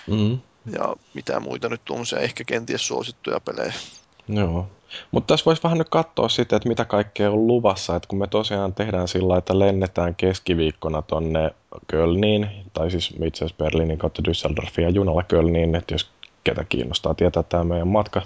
[0.07, 0.39] Mm-hmm.
[0.73, 3.73] Ja mitä muita nyt tuommoisia ehkä kenties suosittuja pelejä.
[4.27, 4.69] Joo.
[5.11, 8.27] Mutta tässä voisi vähän nyt katsoa sitten, että mitä kaikkea on luvassa, että kun me
[8.27, 11.51] tosiaan tehdään sillä että lennetään keskiviikkona tonne
[11.87, 16.09] Kölniin, tai siis itse asiassa Berliinin kautta Düsseldorfin ja junalla Kölniin, että jos
[16.43, 18.21] ketä kiinnostaa tietää tämä meidän matka,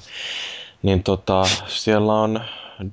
[0.83, 2.41] niin tota, siellä on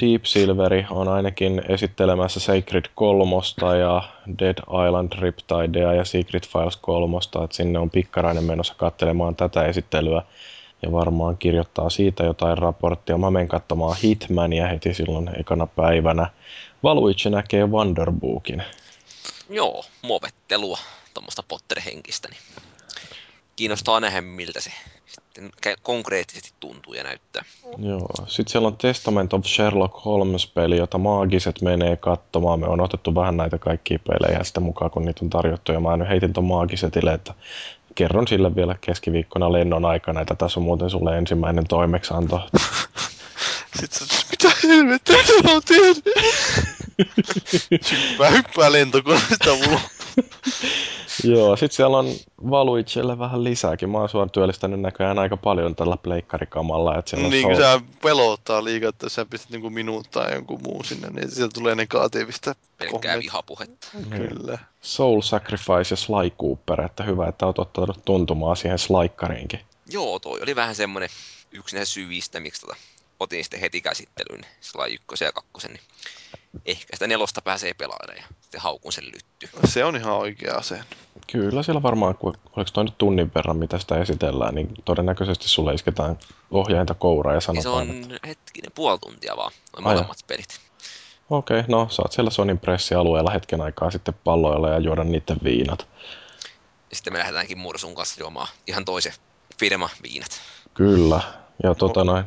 [0.01, 3.35] Deep Silveri on ainakin esittelemässä Sacred 3
[3.81, 4.03] ja
[4.39, 10.23] Dead Island Riptidea ja Secret Files 3, että sinne on pikkarainen menossa katselemaan tätä esittelyä
[10.83, 13.19] ja varmaan kirjoittaa siitä jotain raporttia.
[13.19, 16.31] Mä menen katsomaan Hitmania heti silloin ekana päivänä.
[16.83, 18.63] Valuitse näkee Wonderbookin.
[19.51, 20.79] Joo, muovettelua,
[21.15, 22.41] tuommoista Potter-henkistä, niin
[23.57, 24.71] kiinnostaa nähdä, miltä se
[25.07, 25.51] sitten
[25.83, 27.43] konkreettisesti tuntuu ja näyttää.
[27.79, 28.09] Joo.
[28.27, 32.61] Sitten siellä on Testament of Sherlock Holmes-peli, jota maagiset menee katsomaan.
[32.61, 35.73] Me on otettu vähän näitä kaikkia pelejä sitä mukaan, kun niitä on tarjottu.
[35.73, 37.35] Ja mä nyt heitin ton maagisetille, että
[37.99, 42.41] kerron sille vielä keskiviikkona lennon aikana, että tässä on muuten sulle ensimmäinen toimeksianto.
[43.81, 46.05] Sitten se, mitä helvettiä se on tehnyt?
[48.11, 49.81] Hyppää, hyppää lentokoneesta ulos.
[51.25, 52.07] Joo, sitten siellä on
[52.51, 53.91] Valuicelle vähän lisääkin.
[53.91, 56.99] Mä oon sua työllistänyt näköjään aika paljon tällä pleikkarikamalla.
[56.99, 60.61] Että on Niin kuin Soul- sä pelottaa liikaa, että sä pistät niinku minuut tai jonkun
[60.63, 63.23] muun sinne, niin sieltä tulee negatiivista Pelkkää kommenttia.
[63.23, 63.89] vihapuhetta.
[64.11, 64.59] Kyllä.
[64.81, 69.61] Soul Sacrifice ja Sly Cooper, että hyvä, että oot ottanut tuntumaan siihen Slaikkariinkin.
[69.91, 71.09] Joo, toi oli vähän semmonen
[71.53, 72.77] yksi näistä syvistä, miksi tota,
[73.21, 75.81] otin sitten heti käsittelyyn Sly 1 ja 2, niin
[76.67, 79.49] ehkä sitä nelosta pääsee pelaamaan sitten haukun sen lytty.
[79.65, 80.81] Se on ihan oikea ase.
[81.33, 85.75] Kyllä siellä varmaan, kun oliko toi nyt tunnin verran, mitä sitä esitellään, niin todennäköisesti sulle
[85.75, 86.19] isketään
[86.51, 90.61] ohjainta kouraa ja Niin se sanotaan, on että hetkinen, puoli tuntia vaan, noin molemmat pelit.
[91.31, 95.89] okei, okay, no saat siellä Sonin pressialueella hetken aikaa sitten palloilla ja juoda niiden viinat.
[96.91, 99.13] Ja sitten me lähdetäänkin Mursun kanssa juomaan ihan toisen
[99.59, 100.41] firma viinat.
[100.75, 101.21] Kyllä.
[101.63, 102.25] Ja tota noin,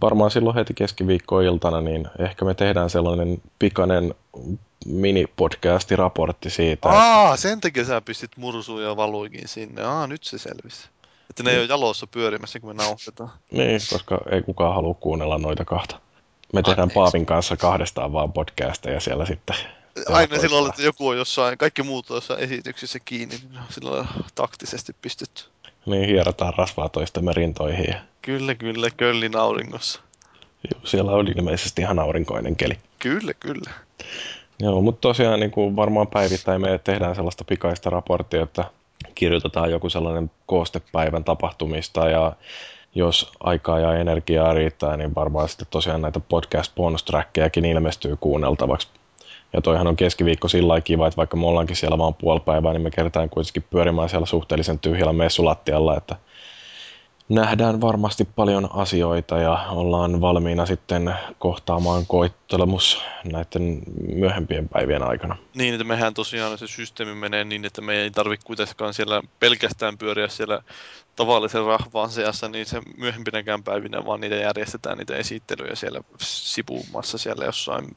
[0.00, 4.14] varmaan silloin heti keskiviikkoiltana, niin ehkä me tehdään sellainen pikainen
[4.86, 6.72] mini-podcasti-raportti siitä.
[6.72, 9.82] että- Aa, sen takia sä pistit mursuun ja valuikin sinne.
[9.82, 10.88] Aa, nyt se selvisi.
[11.30, 13.30] Että ne ei ole jalossa pyörimässä, kun me nauhoitetaan.
[13.50, 16.00] Niin, koska ei kukaan halua kuunnella noita kahta.
[16.52, 16.94] Me tehdään Anteeksi.
[16.94, 19.56] Paavin kanssa kahdestaan vaan podcasteja siellä sitten.
[20.08, 24.08] Aina silloin, että joku on jossain, kaikki muut on jossain esityksissä kiinni, niin on silloin
[24.34, 25.44] taktisesti pistetty.
[25.86, 27.94] Niin hierotaan rasvaa toistemme rintoihin.
[28.22, 30.00] Kyllä, kyllä, köllin auringossa.
[30.74, 32.78] juu, siellä on ilmeisesti ihan aurinkoinen keli.
[32.98, 33.70] Kyllä, kyllä.
[34.60, 38.64] Joo, mutta tosiaan niin kuin varmaan päivittäin me tehdään sellaista pikaista raporttia, että
[39.14, 42.32] kirjoitetaan joku sellainen koostepäivän tapahtumista ja
[42.94, 47.04] jos aikaa ja energiaa riittää, niin varmaan sitten tosiaan näitä podcast bonus
[47.64, 48.88] ilmestyy kuunneltavaksi.
[49.52, 52.82] Ja toihan on keskiviikko sillä kiva, että vaikka me ollaankin siellä vaan puoli päivää, niin
[52.82, 56.16] me kerätään kuitenkin pyörimään siellä suhteellisen tyhjällä messulattialla, että
[57.30, 63.82] nähdään varmasti paljon asioita ja ollaan valmiina sitten kohtaamaan koittelemus näiden
[64.14, 65.36] myöhempien päivien aikana.
[65.54, 69.98] Niin, että mehän tosiaan se systeemi menee niin, että me ei tarvitse kuitenkaan siellä pelkästään
[69.98, 70.62] pyöriä siellä
[71.16, 77.44] tavallisen rahvaan seassa, niin se myöhempinäkään päivinä, vaan niitä järjestetään niitä esittelyjä siellä sivuumassa siellä
[77.44, 77.96] jossain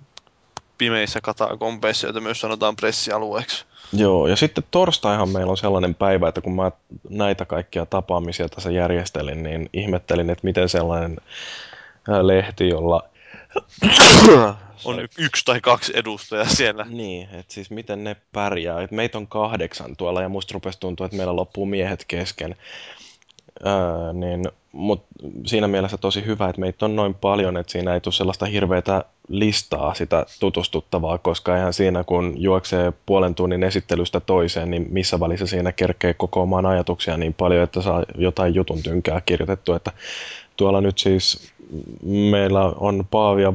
[0.77, 3.66] pimeissä katakompeissa, joita myös sanotaan pressialueeksi.
[3.93, 6.72] Joo, ja sitten torstaihan meillä on sellainen päivä, että kun mä
[7.10, 11.18] näitä kaikkia tapaamisia tässä järjestelin, niin ihmettelin, että miten sellainen
[12.10, 13.03] ää, lehti, jolla...
[14.85, 16.85] On yksi tai kaksi edustajaa siellä.
[16.90, 18.82] Niin, että siis miten ne pärjää.
[18.82, 22.56] Et meitä on kahdeksan tuolla ja musta rupesi tuntua, että meillä loppuu miehet kesken.
[23.65, 25.03] Öö, niin, mut
[25.45, 29.06] siinä mielessä tosi hyvä, että meitä on noin paljon, että siinä ei tule sellaista hirveätä
[29.27, 35.48] listaa sitä tutustuttavaa, koska eihän siinä kun juoksee puolen tunnin esittelystä toiseen, niin missä välissä
[35.48, 39.91] siinä kerkee kokoamaan ajatuksia niin paljon, että saa jotain jutun tynkää kirjoitettu, että
[40.57, 41.52] tuolla nyt siis
[42.03, 43.53] meillä on Paavi ja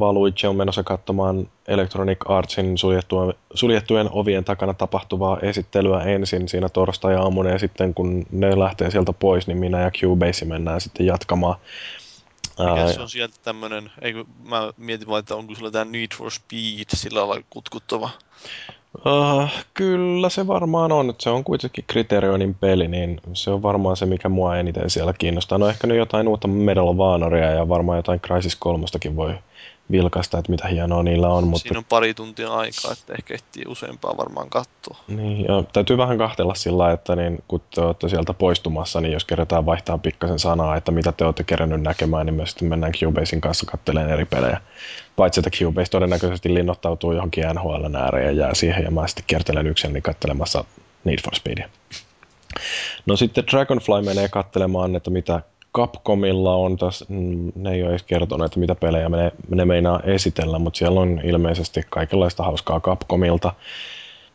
[0.48, 7.58] on menossa katsomaan Electronic Artsin suljettujen, suljettujen ovien takana tapahtuvaa esittelyä ensin siinä torstai-aamuna ja
[7.58, 11.56] sitten kun ne lähtee sieltä pois, niin minä ja Cubase mennään sitten jatkamaan.
[12.58, 15.84] Mikä Ää, se on sieltä tämmönen, ei kun mä mietin vaan, että onko sulla tää
[15.84, 18.10] Need for Speed sillä lailla kutkuttava.
[18.96, 21.14] Uh, kyllä se varmaan on.
[21.18, 25.58] Se on kuitenkin Criterionin peli, niin se on varmaan se, mikä mua eniten siellä kiinnostaa.
[25.58, 28.86] No ehkä nyt jotain uutta Medal of Honoria ja varmaan jotain Crisis 3
[29.16, 29.34] voi
[29.90, 31.44] vilkaista, että mitä hienoa niillä on.
[31.44, 34.98] Mutta, Siinä on pari tuntia aikaa, että ehkä ehtii useampaa varmaan katsoa.
[35.08, 39.12] niin, ja täytyy vähän kahtella sillä lailla, että niin, kun te olette sieltä poistumassa, niin
[39.12, 42.92] jos kerätään vaihtaa pikkasen sanaa, että mitä te olette kerännyt näkemään, niin me sitten mennään
[42.92, 44.60] Cubasein kanssa katselemaan eri pelejä.
[45.16, 49.66] Paitsi, että Cubase todennäköisesti linnoittautuu johonkin NHL ääreen ja jää siihen, ja mä sitten kiertelen
[49.66, 50.64] yksin katselemassa
[51.04, 51.68] Need for Speedia.
[53.06, 55.40] No sitten Dragonfly menee katselemaan, että mitä
[55.74, 60.00] Capcomilla on tässä, mm, ne ei ole edes kertonut, että mitä pelejä ne, ne meinaa
[60.00, 63.52] esitellä, mutta siellä on ilmeisesti kaikenlaista hauskaa Capcomilta.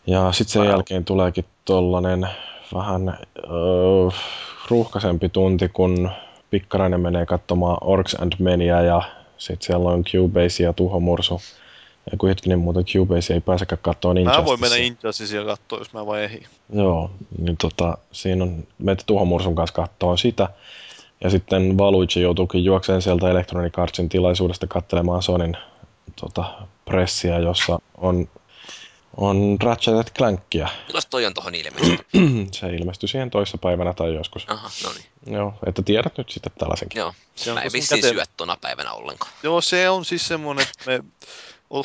[0.08, 2.28] Ja sitten sen jälkeen tuleekin tollanen
[2.74, 4.10] vähän öö,
[4.70, 6.12] ruuhkaisempi tunti, kun
[6.50, 9.02] Pikkarainen menee katsomaan Orcs and Menia ja
[9.38, 11.42] sitten siellä on Cubase ja Tuhomursu.
[12.12, 15.46] Ja kun hetkinen muuten Cubase ei pääsekään katsoa Mä voin mennä Injusticea.
[15.46, 16.44] Katsoa, jos mä vaan ehin.
[16.74, 20.50] Joo, niin tota, siinä on, meitä Tuhomursun kanssa katsoa sitä.
[21.24, 25.58] Ja sitten Valuichi joutuukin juokseen sieltä Electronic Artsin tilaisuudesta katselemaan Sonin
[26.16, 26.46] tota,
[26.86, 28.28] pressiä, jossa on
[29.18, 30.68] on Ratchet Clankia.
[30.88, 32.06] Milloin toi on tohon ilmeisesti?
[32.60, 34.46] Se ilmestyi siihen toissa päivänä tai joskus.
[34.50, 35.36] Aha, no niin.
[35.36, 37.00] Joo, että tiedät nyt sitten tällaisenkin.
[37.00, 37.14] Joo.
[37.36, 38.14] Se on Mä en vissiin kätevä.
[38.14, 39.32] syö tona päivänä ollenkaan.
[39.44, 41.04] Joo, se on siis semmonen, että me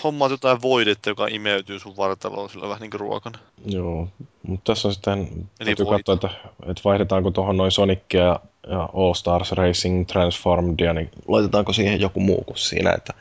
[0.05, 3.39] hommaat jotain voidetta, joka imeytyy sun vartaloon sillä vähän niin kuin ruokana.
[3.67, 4.09] Joo,
[4.47, 5.97] mutta tässä on sitten, täytyy voit.
[5.97, 11.73] katsoa, että, että vaihdetaanko tuohon noin Sonicia ja, ja All Stars Racing Transformedia, niin laitetaanko
[11.73, 13.15] siihen joku muu kuin siinä, että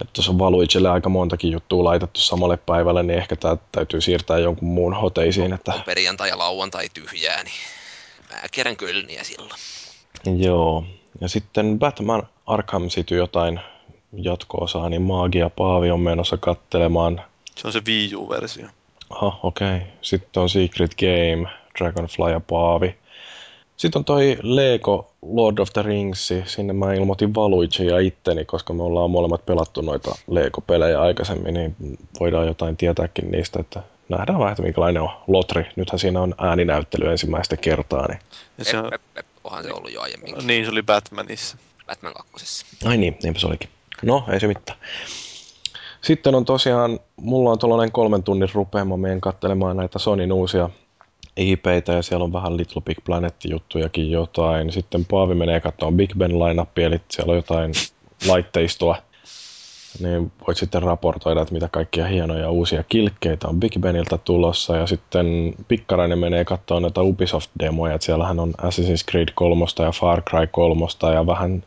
[0.00, 4.38] että jos on Valuicelle aika montakin juttua laitettu samalle päivälle, niin ehkä tää täytyy siirtää
[4.38, 7.54] jonkun muun hoteisiin, että perjantai ja lauantai tyhjää, niin
[8.30, 9.60] mä kerän kölniä silloin.
[10.36, 10.84] joo.
[11.20, 13.60] Ja sitten Batman Arkham City jotain
[14.12, 17.20] jatko-osaa, niin Maagia Paavi on menossa kattelemaan
[17.56, 18.66] Se on se Wii U-versio.
[19.10, 19.76] Aha, okei.
[19.76, 19.88] Okay.
[20.02, 22.94] Sitten on Secret Game, Dragonfly ja Paavi.
[23.76, 26.32] Sitten on toi Lego Lord of the Rings.
[26.44, 31.76] Sinne mä ilmoitin Valuigi ja itteni, koska me ollaan molemmat pelattu noita Lego-pelejä aikaisemmin, niin
[32.20, 35.66] voidaan jotain tietääkin niistä, että nähdään vähän, että minkälainen on Lotri.
[35.76, 38.08] Nythän siinä on ääninäyttely ensimmäistä kertaa.
[38.08, 38.18] Niin...
[38.58, 38.90] Ja se on.
[39.44, 40.46] Onhan se ollut jo aiemminkin.
[40.46, 41.56] niin, se oli Batmanissa.
[41.86, 42.66] Batman kakkosessa.
[42.84, 43.70] Ai niin, niinpä se olikin.
[44.02, 44.78] No, ei se mitään.
[46.00, 50.70] Sitten on tosiaan, mulla on tuollainen kolmen tunnin rupeama, menen katselemaan näitä Sonin uusia
[51.36, 54.72] IPitä ja siellä on vähän Little Big Planet-juttujakin jotain.
[54.72, 57.72] Sitten Paavi menee katsomaan Big Ben line eli siellä on jotain
[58.28, 58.96] laitteistoa.
[60.00, 64.76] Niin voit sitten raportoida, että mitä kaikkia hienoja uusia kilkkeitä on Big Beniltä tulossa.
[64.76, 70.22] Ja sitten Pikkarainen menee katsomaan näitä Ubisoft-demoja, että siellähän on Assassin's Creed 3 ja Far
[70.22, 71.62] Cry 3 ja vähän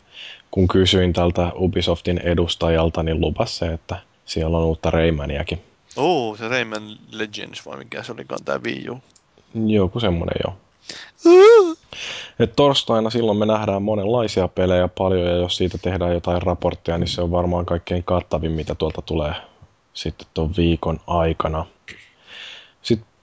[0.56, 5.62] kun kysyin tältä Ubisoftin edustajalta, niin lupas se, että siellä on uutta Raymaniakin.
[5.98, 9.00] Oo, se Rayman Legends vai mikä se olikaan tää Wii U.
[9.68, 10.56] Joku semmonen joo.
[12.40, 17.08] Et torstaina silloin me nähdään monenlaisia pelejä paljon, ja jos siitä tehdään jotain raporttia, niin
[17.08, 19.34] se on varmaan kaikkein kattavin, mitä tuolta tulee
[19.94, 21.66] sitten tuon viikon aikana.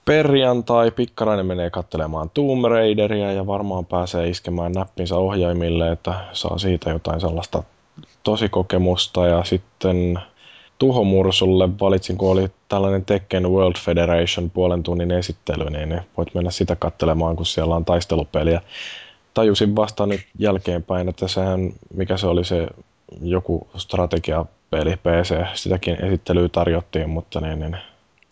[0.05, 6.91] Perjantai Pikkarainen menee katselemaan Tomb Raideria ja varmaan pääsee iskemään näppinsä ohjaimille, että saa siitä
[6.91, 7.63] jotain sellaista
[8.23, 9.27] tosikokemusta.
[9.27, 10.19] Ja sitten
[10.79, 16.51] Tuho Mursulle valitsin, kun oli tällainen Tekken World Federation puolen tunnin esittely, niin voit mennä
[16.51, 18.61] sitä katselemaan, kun siellä on taistelupeliä.
[19.35, 22.67] Tajusin vasta nyt jälkeenpäin, että sehän, mikä se oli se
[23.23, 27.77] joku strategiapeli PC, sitäkin esittelyä tarjottiin, mutta niin, niin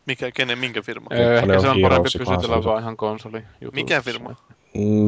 [0.06, 1.06] Mikä, kenen, minkä firma?
[1.10, 2.64] Ee, Ehkä on se on parempi pysytellä kanssa.
[2.70, 4.34] vaan ihan konsoli Mikä firma?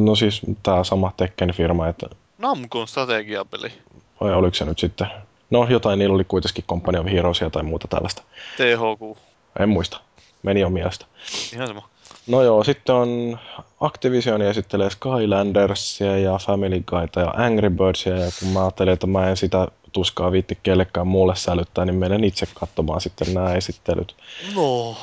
[0.05, 2.07] No siis tämä sama Tekken-firma, että
[2.39, 3.73] Namcon strategiapeli.
[4.21, 5.07] vai oliko se nyt sitten?
[5.51, 8.23] No jotain, niillä oli kuitenkin Company of Heroesia tai muuta tällaista.
[8.57, 9.19] THQ.
[9.61, 10.01] En muista.
[10.43, 11.07] Meni jo mielestä.
[11.55, 11.89] Ihan sama.
[12.27, 13.39] No joo, sitten on
[13.81, 19.29] Activision esittelee Skylandersia ja Family Guyta ja Angry Birdsia, ja kun mä ajattelin, että mä
[19.29, 24.17] en sitä tuskaa viitti kellekään muulle sälyttää, niin menen itse katsomaan sitten nämä esittelyt.
[24.55, 24.97] No.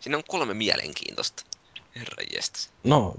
[0.00, 1.42] Siinä on kolme mielenkiintoista.
[1.96, 2.70] Herra jestas.
[2.84, 3.14] No,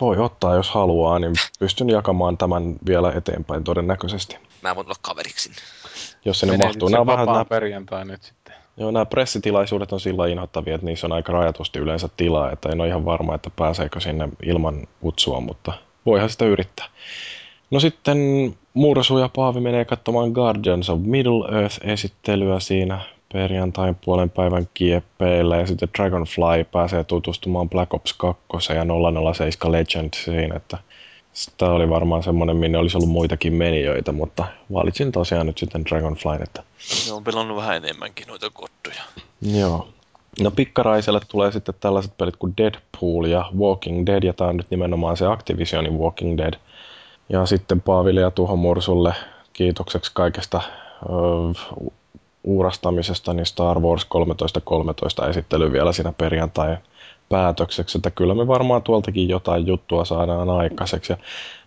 [0.00, 4.36] voi ottaa jos haluaa, niin pystyn jakamaan tämän vielä eteenpäin todennäköisesti.
[4.62, 5.50] Mä voin olla kaveriksi.
[6.24, 6.88] Jos sinne Menee mahtuu.
[6.88, 8.54] Nämä, on vähän, vapaan nämä, perjantai nyt sitten.
[8.76, 12.80] joo, nämä pressitilaisuudet on sillä inhottavia, että niissä on aika rajatusti yleensä tilaa, että en
[12.80, 15.72] ole ihan varma, että pääseekö sinne ilman kutsua, mutta
[16.06, 16.86] voihan sitä yrittää.
[17.72, 18.18] No sitten
[18.74, 23.00] Mursu ja Paavi menee katsomaan Guardians of Middle Earth-esittelyä siinä
[23.32, 28.84] perjantain puolen päivän kieppeillä ja sitten Dragonfly pääsee tutustumaan Black Ops 2 ja
[29.34, 30.78] 007 Legendsiin, että
[31.58, 36.42] tämä oli varmaan semmoinen, minne olisi ollut muitakin menijöitä, mutta valitsin tosiaan nyt sitten Dragonflyn,
[36.42, 36.62] että
[37.06, 39.02] Ne on pelannut vähän enemmänkin noita kottuja.
[39.42, 39.88] Joo.
[40.40, 44.70] No Pikkaraiselle tulee sitten tällaiset pelit kuin Deadpool ja Walking Dead, ja tämä on nyt
[44.70, 46.54] nimenomaan se Activisionin Walking Dead.
[47.28, 49.14] Ja sitten Paaville ja Tuho Mursulle
[49.52, 50.60] kiitokseksi kaikesta
[52.44, 56.76] uurastamisesta, niin Star Wars 1313 esittely vielä siinä perjantai
[57.32, 61.12] päätökseksi, että kyllä me varmaan tuoltakin jotain juttua saadaan aikaiseksi.
[61.12, 61.16] Ja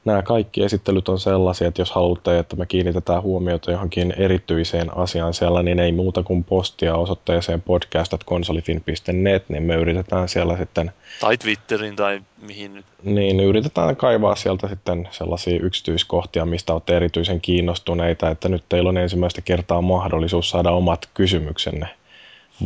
[0.05, 5.33] nämä kaikki esittelyt on sellaisia, että jos haluatte, että me kiinnitetään huomiota johonkin erityiseen asiaan
[5.33, 11.95] siellä, niin ei muuta kuin postia osoitteeseen podcast.konsolifin.net, niin me yritetään siellä sitten, Tai Twitterin
[11.95, 12.85] tai mihin nyt.
[13.03, 18.97] niin yritetään kaivaa sieltä sitten sellaisia yksityiskohtia, mistä olette erityisen kiinnostuneita, että nyt teillä on
[18.97, 21.87] ensimmäistä kertaa mahdollisuus saada omat kysymyksenne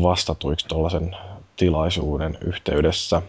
[0.01, 1.15] vastatuiksi tuollaisen
[1.59, 3.21] tilaisuuden yhteydessä.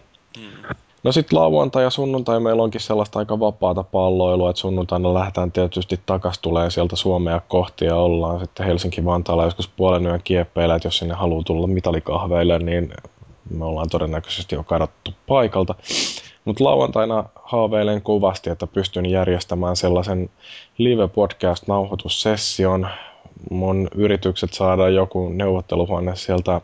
[1.03, 5.99] No sitten lauantai ja sunnuntai meillä onkin sellaista aika vapaata palloilua, että sunnuntaina lähdetään tietysti
[6.05, 10.97] takas tulee sieltä Suomea kohti ja ollaan sitten Helsinki-Vantaalla joskus puolen yön kieppeillä, että jos
[10.97, 12.93] sinne haluaa tulla mitalikahveille, niin
[13.49, 15.75] me ollaan todennäköisesti jo kadottu paikalta.
[16.45, 20.29] Mutta lauantaina haaveilen kovasti, että pystyn järjestämään sellaisen
[20.77, 22.87] live-podcast-nauhoitussession.
[23.49, 26.61] Mun yritykset saada joku neuvotteluhuone sieltä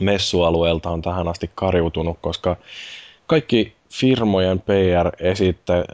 [0.00, 2.56] messualueelta on tähän asti kariutunut, koska
[3.26, 5.84] kaikki firmojen PR-esitte,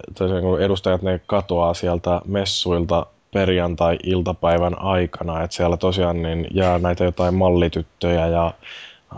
[0.61, 8.27] edustajat ne katoaa sieltä messuilta perjantai-iltapäivän aikana, että siellä tosiaan niin jää näitä jotain mallityttöjä
[8.27, 8.55] ja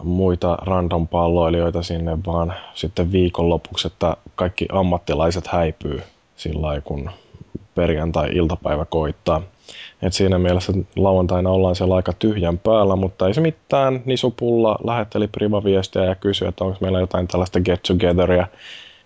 [0.02, 6.02] muita random palloilijoita sinne, vaan sitten viikonlopuksi, että kaikki ammattilaiset häipyy
[6.36, 7.10] sillä lailla, kun
[7.74, 9.42] perjantai-iltapäivä koittaa.
[10.02, 14.02] Et siinä mielessä lauantaina ollaan siellä aika tyhjän päällä, mutta ei se mitään.
[14.04, 18.46] Nisupulla lähetteli privaviestiä ja kysyi, että onko meillä jotain tällaista get togetheria.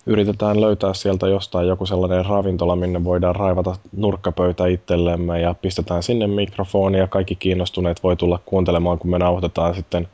[0.07, 6.27] Yritetään löytää sieltä jostain joku sellainen ravintola, minne voidaan raivata nurkkapöytä itsellemme ja pistetään sinne
[6.27, 10.09] mikrofoni ja kaikki kiinnostuneet voi tulla kuuntelemaan, kun me nauhoitetaan sitten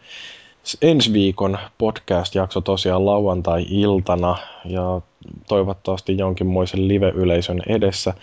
[0.83, 5.01] ensi viikon podcast-jakso tosiaan lauantai-iltana ja
[5.49, 8.15] toivottavasti jonkinmoisen live-yleisön edessä.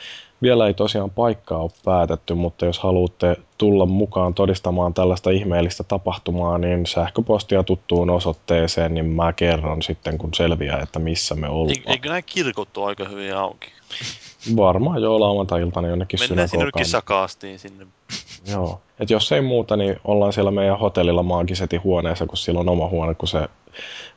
[0.42, 6.58] Vielä ei tosiaan paikkaa ole päätetty, mutta jos haluatte tulla mukaan todistamaan tällaista ihmeellistä tapahtumaa,
[6.58, 11.76] niin sähköpostia tuttuun osoitteeseen, niin mä kerron sitten, kun selviää, että missä me ollaan.
[11.86, 13.68] Eikö nämä kirkot ole aika hyvin auki?
[14.56, 17.88] Varmaan joo lauantai-iltana jonnekin Mennään sinne kisakaastiin sinne.
[18.54, 18.82] Joo.
[19.00, 22.88] Et jos ei muuta, niin ollaan siellä meidän hotellilla Maagisetin huoneessa, kun sillä on oma
[22.88, 23.48] huone, kun se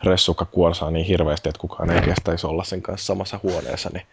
[0.03, 4.07] ressukka kuorsaa niin hirveästi, että kukaan ei kestäisi olla sen kanssa samassa huoneessa, niin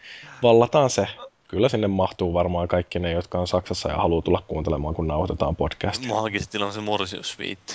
[0.44, 1.08] vallataan se.
[1.48, 5.56] Kyllä sinne mahtuu varmaan kaikki ne, jotka on Saksassa ja haluaa tulla kuuntelemaan, kun nauhoitetaan
[5.56, 6.10] podcastia.
[6.10, 7.74] Maagisesti on se morsiusviitti.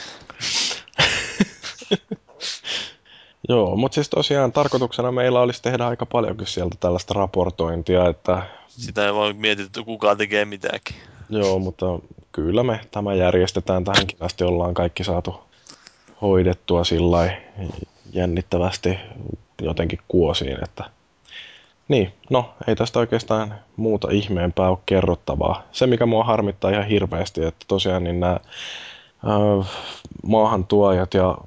[3.49, 9.07] Joo, mutta siis tosiaan tarkoituksena meillä olisi tehdä aika paljonkin sieltä tällaista raportointia, että Sitä
[9.07, 10.97] ei vaan mietitä, että kuka tekee mitäkin.
[11.31, 11.87] Joo, mutta
[12.33, 13.85] kyllä me tämä järjestetään.
[13.85, 15.41] Tähänkin asti ollaan kaikki saatu
[16.21, 17.37] hoidettua sillä
[18.13, 18.99] jännittävästi
[19.63, 20.85] jotenkin kuosiin, että
[21.93, 25.63] niin, no ei tästä oikeastaan muuta ihmeempää ole kerrottavaa.
[25.73, 29.69] Se, mikä mua harmittaa ihan hirveästi, että tosiaan niin nämä äh,
[30.27, 31.39] maahantuojat ja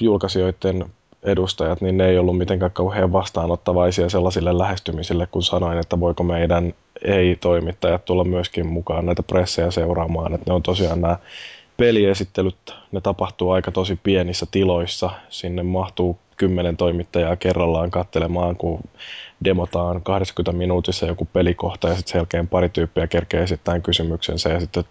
[0.00, 0.84] julkaisijoiden
[1.22, 6.74] edustajat, niin ne ei ollut mitenkään kauhean vastaanottavaisia sellaisille lähestymisille, kun sanoin, että voiko meidän
[7.04, 10.34] ei-toimittajat tulla myöskin mukaan näitä pressejä seuraamaan.
[10.34, 11.16] Että ne on tosiaan nämä
[11.76, 15.10] peliesittelyt, ne tapahtuu aika tosi pienissä tiloissa.
[15.28, 18.80] Sinne mahtuu kymmenen toimittajaa kerrallaan katselemaan, kun
[19.44, 24.60] demotaan 20 minuutissa joku pelikohta ja sitten sen jälkeen pari tyyppiä kerkee esittämään kysymyksensä ja
[24.60, 24.84] sitten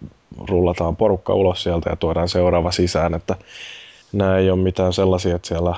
[0.48, 3.36] rullataan porukka ulos sieltä ja tuodaan seuraava sisään, että
[4.12, 5.74] nämä ei ole mitään sellaisia, että siellä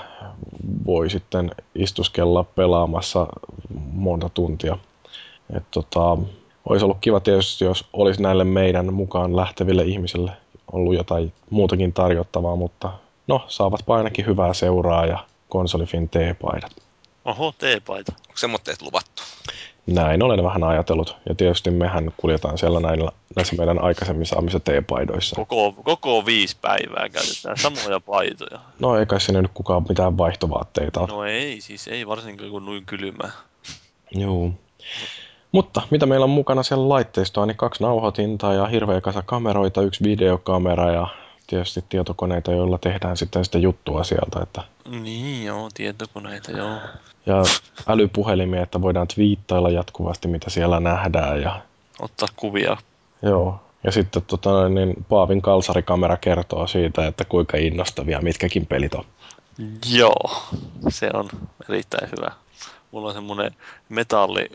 [0.86, 3.26] voi sitten istuskella pelaamassa
[3.92, 4.78] monta tuntia.
[5.57, 6.18] Et tota,
[6.68, 10.33] olisi ollut kiva tietysti, jos olisi näille meidän mukaan lähteville ihmisille
[10.73, 12.92] ollut jotain muutakin tarjottavaa, mutta
[13.26, 15.18] no, saavat ainakin hyvää seuraa ja
[15.52, 16.72] konsolifin T-paidat.
[17.24, 18.12] Oho, teepaita.
[18.28, 19.22] Onko semmoitteet luvattu?
[19.86, 21.16] Näin olen vähän ajatellut.
[21.28, 25.36] Ja tietysti mehän kuljetaan siellä näillä, näissä meidän aikaisemmin saamissa T-paidoissa.
[25.36, 28.60] Koko, koko viisi päivää käytetään samoja paitoja.
[28.78, 31.08] No ei kai sinne nyt kukaan mitään vaihtovaatteita ole.
[31.08, 33.31] No ei, siis ei varsinkaan kun noin kylmää.
[34.10, 34.50] Joo.
[35.52, 40.05] Mutta mitä meillä on mukana siellä laitteistoa, niin kaksi nauhoitinta ja hirveä kasa kameroita, yksi
[40.05, 41.06] videokamera ja
[41.52, 44.40] tietysti tietokoneita, joilla tehdään sitten sitä juttua sieltä.
[44.42, 46.76] Että, Niin joo, tietokoneita joo.
[47.26, 47.42] ja
[47.86, 51.42] älypuhelimia, että voidaan twiittailla jatkuvasti, mitä siellä nähdään.
[51.42, 51.60] Ja,
[52.00, 52.76] Ottaa kuvia.
[53.22, 53.60] joo.
[53.84, 59.05] ja sitten tota, niin Paavin kalsarikamera kertoo siitä, että kuinka innostavia mitkäkin pelit on.
[59.92, 60.42] Joo,
[60.89, 61.28] se on
[61.68, 62.31] erittäin hyvä.
[62.92, 63.52] Mulla on semmonen
[63.89, 64.48] metalli,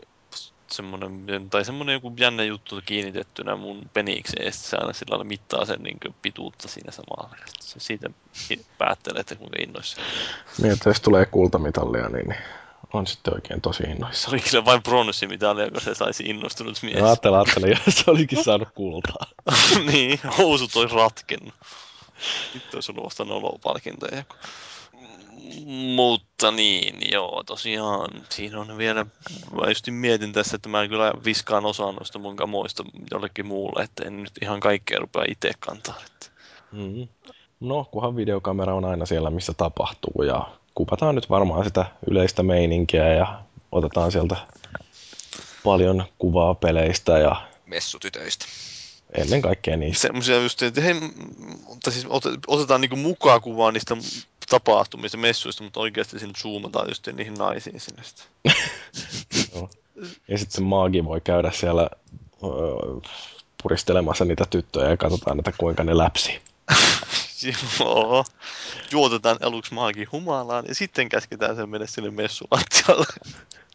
[0.70, 5.64] semmonen, tai semmonen joku jännä juttu kiinnitettynä mun penikseen, ja se aina sillä lailla mittaa
[5.64, 7.36] sen niin pituutta siinä samalla.
[7.60, 8.10] Se siitä
[8.78, 10.00] päättelee, että kuinka innoissa.
[10.62, 12.34] Niin, että jos tulee kultamitalia, niin
[12.92, 14.30] on sitten oikein tosi innoissa.
[14.30, 17.02] Se oli kyllä vain pronssimitali, joka se saisi innostunut mies.
[17.02, 19.26] Ajattele, ajattele, jos se olikin saanut kultaa.
[19.92, 21.54] niin, housut olisi ratkennut.
[22.54, 24.24] Nyt olisi ollut vasta nolopalkintoja.
[25.94, 29.06] Mutta niin, joo, tosiaan siinä on vielä,
[29.60, 34.04] mä just mietin tässä, että mä kyllä viskaan osaan noista mun kamoista jollekin muulle, että
[34.04, 35.94] en nyt ihan kaikkea rupea itse kantaa.
[36.06, 36.26] Että.
[36.72, 37.08] Mm.
[37.60, 43.14] No, kunhan videokamera on aina siellä, missä tapahtuu ja kuvataan nyt varmaan sitä yleistä meininkiä
[43.14, 44.36] ja otetaan sieltä
[45.64, 47.36] paljon kuvaa peleistä ja
[47.66, 48.46] Messutytöistä.
[49.14, 50.02] Ennen kaikkea niistä.
[50.02, 50.94] Semmoisia just, että hei,
[51.66, 53.96] mutta siis ote- otetaan niinku mukaan kuvaa niistä
[54.48, 58.52] tapahtumista, messuista, mutta oikeasti sinne zoomataan just niihin naisiin sinne sitten.
[60.28, 61.90] Ja sitten se maagi voi käydä siellä
[62.44, 63.10] öö,
[63.62, 66.40] puristelemassa niitä tyttöjä ja katsotaan, että kuinka ne läpsi.
[67.80, 68.24] Joo.
[68.90, 73.06] Juotetaan aluksi maagi humalaan ja sitten käsketään sen mennä sinne messulattialle.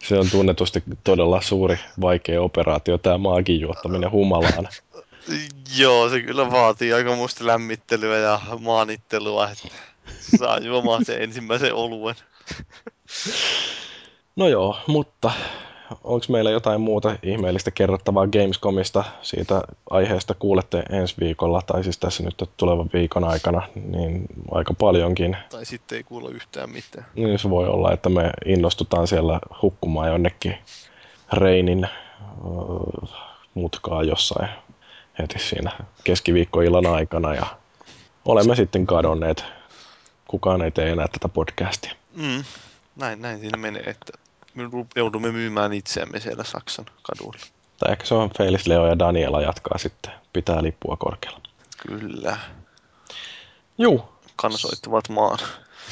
[0.03, 4.67] Se on tunnetusti todella suuri, vaikea operaatio, tämä maagin juottaminen humalaan.
[5.77, 9.67] Joo, se kyllä vaatii aika muista lämmittelyä ja maanittelua, että
[10.37, 12.15] saa juomaan sen ensimmäisen oluen.
[14.35, 15.31] No joo, mutta
[16.03, 19.03] onko meillä jotain muuta ihmeellistä kerrottavaa Gamescomista?
[19.21, 25.37] Siitä aiheesta kuulette ensi viikolla, tai siis tässä nyt tulevan viikon aikana, niin aika paljonkin.
[25.49, 27.05] Tai sitten ei kuulla yhtään mitään.
[27.15, 30.57] Niin se voi olla, että me innostutaan siellä hukkumaan jonnekin
[31.33, 31.87] Reinin
[32.43, 33.09] uh,
[33.53, 34.49] mutkaa jossain
[35.19, 35.71] heti siinä
[36.03, 37.45] keskiviikkoillan aikana ja
[38.25, 39.45] olemme sitten kadonneet.
[40.27, 41.93] Kukaan ei tee enää tätä podcastia.
[42.15, 42.43] Mm.
[42.95, 44.13] Näin, näin siinä menee, että
[44.53, 44.63] me
[44.95, 47.45] joudumme myymään itseämme siellä Saksan kaduilla.
[47.79, 51.39] Tai ehkä se on Felis, Leo ja Daniela jatkaa sitten, pitää lippua korkealla.
[51.87, 52.37] Kyllä.
[53.77, 55.39] Juu, Kansoittavat maan.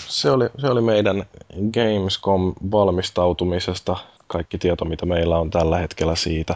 [0.08, 1.26] se oli, se oli meidän
[1.74, 6.56] Gamescom valmistautumisesta kaikki tieto, mitä meillä on tällä hetkellä siitä.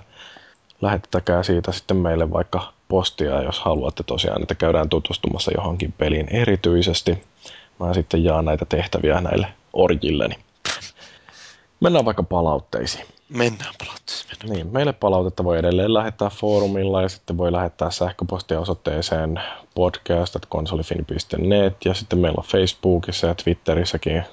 [0.86, 7.24] Lähettäkää siitä sitten meille vaikka postia, jos haluatte tosiaan, että käydään tutustumassa johonkin peliin erityisesti.
[7.80, 10.36] Mä sitten jaan näitä tehtäviä näille orjilleni.
[11.80, 13.06] Mennään vaikka palautteisiin.
[13.30, 14.28] Mennään palautteessa.
[14.30, 14.56] Mennään.
[14.56, 19.42] Niin, meille palautetta voi edelleen lähettää foorumilla ja sitten voi lähettää sähköpostia osoitteeseen
[19.76, 24.24] podcast.konsolifin.net ja sitten meillä on Facebookissa ja Twitterissäkin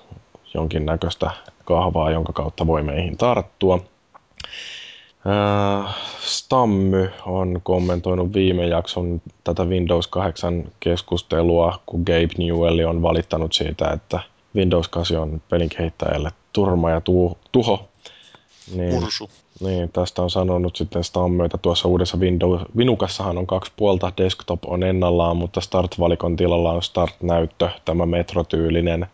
[0.55, 1.31] jonkinnäköistä
[1.65, 3.85] kahvaa, jonka kautta voi meihin tarttua.
[5.27, 13.53] Äh, Stammy on kommentoinut viime jakson tätä Windows 8 keskustelua, kun Gabe Newell on valittanut
[13.53, 14.21] siitä, että
[14.55, 17.89] Windows 8 on pelin kehittäjälle turma ja tu- tuho.
[18.75, 19.31] Niin, Mursu.
[19.61, 24.61] niin, tästä on sanonut sitten Stammy, että tuossa uudessa Windows, Vinukassahan on kaksi puolta, desktop
[24.67, 29.07] on ennallaan, mutta Start-valikon tilalla on Start-näyttö, tämä metrotyylinen.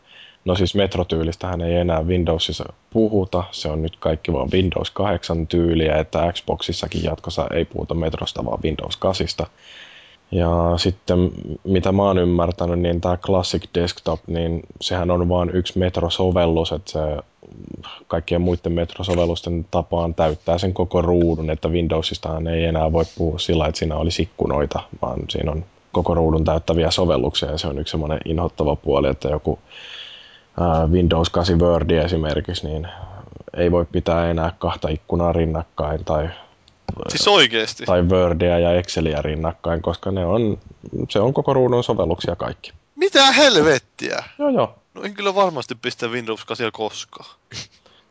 [0.45, 5.97] No siis metrotyylistähän ei enää Windowsissa puhuta, se on nyt kaikki vaan Windows 8 tyyliä,
[5.97, 9.47] että Xboxissakin jatkossa ei puhuta metrosta, vaan Windows 8.
[10.31, 11.31] Ja sitten
[11.65, 16.93] mitä mä oon ymmärtänyt, niin tämä Classic Desktop, niin sehän on vain yksi metrosovellus, että
[16.93, 16.99] se
[18.07, 23.67] kaikkien muiden metrosovellusten tapaan täyttää sen koko ruudun, että Windowsistahan ei enää voi puhua sillä,
[23.67, 27.91] että siinä olisi ikkunoita, vaan siinä on koko ruudun täyttäviä sovelluksia ja se on yksi
[27.91, 29.59] semmoinen inhottava puoli, että joku
[30.91, 32.89] Windows 8 Word esimerkiksi, niin
[33.57, 36.29] ei voi pitää enää kahta ikkunaa rinnakkain tai,
[37.09, 37.85] Siis oikeesti.
[37.85, 40.59] tai Wordia ja Excelia rinnakkain, koska ne on,
[41.09, 42.73] se on koko ruudun sovelluksia kaikki.
[42.97, 44.25] Mitä helvettiä?
[44.39, 44.75] Joo, joo.
[44.95, 47.31] No en kyllä varmasti pistä Windows 8 koskaan.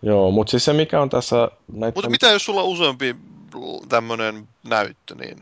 [0.02, 1.96] Joo, mutta siis se mikä on tässä näitä...
[1.98, 3.16] Mutta mitä jos sulla on useampi
[3.90, 5.38] tämmönen näyttö, niin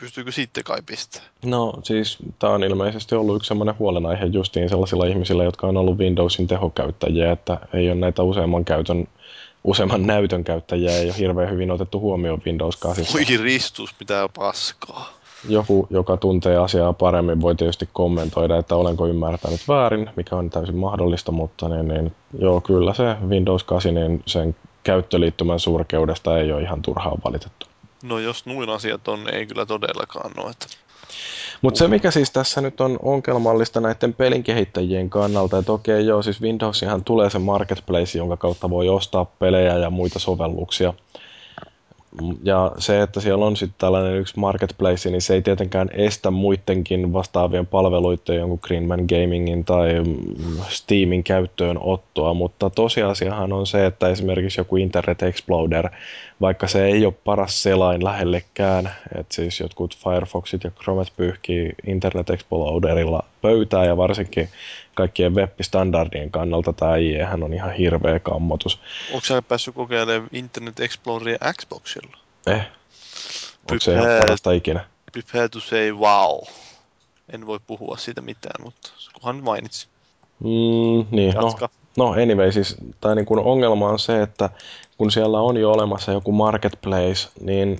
[0.00, 1.22] pystyykö sitten kai pistää?
[1.44, 5.98] No siis tämä on ilmeisesti ollut yksi semmoinen huolenaihe justiin sellaisilla ihmisillä, jotka on ollut
[5.98, 9.08] Windowsin tehokäyttäjiä, että ei ole näitä useamman käytön
[9.64, 13.06] useamman näytön käyttäjiä ei ole hirveän hyvin otettu huomioon Windows 8.
[13.12, 15.12] Voi ristus, mitä paskaa.
[15.48, 20.76] Joku, joka tuntee asiaa paremmin, voi tietysti kommentoida, että olenko ymmärtänyt väärin, mikä on täysin
[20.76, 26.62] mahdollista, mutta niin, niin, joo, kyllä se Windows 8, niin sen käyttöliittymän surkeudesta ei ole
[26.62, 27.69] ihan turhaan valitettu.
[28.02, 30.50] No jos nuin asiat on, ei kyllä todellakaan ole.
[30.50, 30.66] Että...
[31.62, 36.22] Mutta se, mikä siis tässä nyt on ongelmallista näiden pelin kehittäjien kannalta, että okei joo,
[36.22, 40.94] siis Windowsihan tulee se marketplace, jonka kautta voi ostaa pelejä ja muita sovelluksia.
[42.42, 47.12] Ja se, että siellä on sitten tällainen yksi marketplace, niin se ei tietenkään estä muidenkin
[47.12, 49.90] vastaavien palveluiden, jonkun Greenman Gamingin tai
[50.68, 55.90] Steamin käyttöön ottoa, mutta tosiasiahan on se, että esimerkiksi joku Internet Explorer,
[56.40, 62.30] vaikka se ei ole paras selain lähellekään, että siis jotkut Firefoxit ja Chromet pyyhkii Internet
[62.30, 64.48] Explorerilla pöytää ja varsinkin
[64.94, 68.80] kaikkien web-standardien kannalta tämä IEhän on ihan hirveä kammotus.
[69.12, 72.16] Onko sä päässyt kokeilemaan Internet Exploreria Xboxilla?
[72.46, 72.66] Eh,
[73.70, 74.84] onko se ihan parasta ikinä?
[75.12, 76.38] Prepare to say wow.
[77.32, 79.86] En voi puhua siitä mitään, mutta kunhan mainitsi.
[80.40, 81.68] Mm, niin, no, Jatka.
[81.96, 84.50] no anyway, siis tai niin kuin ongelma on se, että
[84.98, 87.78] kun siellä on jo olemassa joku marketplace, niin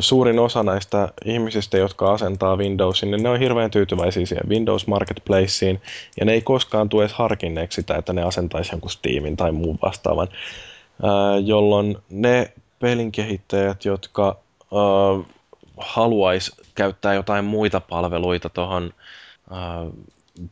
[0.00, 5.80] suurin osa näistä ihmisistä, jotka asentaa Windowsin, niin ne on hirveän tyytyväisiä siihen Windows Marketplaceen,
[6.20, 9.78] ja ne ei koskaan tule edes harkinneeksi sitä, että ne asentaisi jonkun Steamin tai muun
[9.82, 10.28] vastaavan,
[11.44, 14.36] jolloin ne pelinkehittäjät, jotka
[15.76, 18.92] haluaisi käyttää jotain muita palveluita tuohon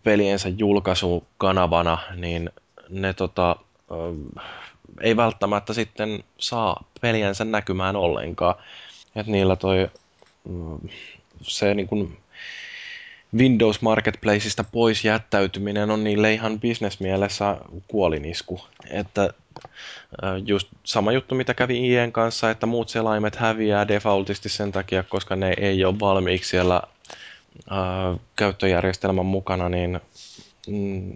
[0.03, 2.51] peliensä julkaisukanavana, niin
[2.89, 3.57] ne tota,
[5.01, 8.55] ei välttämättä sitten saa peliensä näkymään ollenkaan.
[9.17, 9.91] Et niillä toi,
[10.45, 10.89] mm,
[11.43, 12.17] se niin kun,
[13.37, 17.57] Windows Marketplaceista pois jättäytyminen on niille ihan bisnesmielessä
[17.89, 18.61] kuolinisku.
[18.91, 19.31] Että
[20.47, 25.37] just sama juttu, mitä kävi IEn kanssa, että muut selaimet häviää defaultisti sen takia, koska
[25.37, 26.83] ne ei ole valmiiksi siellä
[27.71, 30.01] ää, käyttöjärjestelmän mukana, niin
[30.67, 31.13] mm,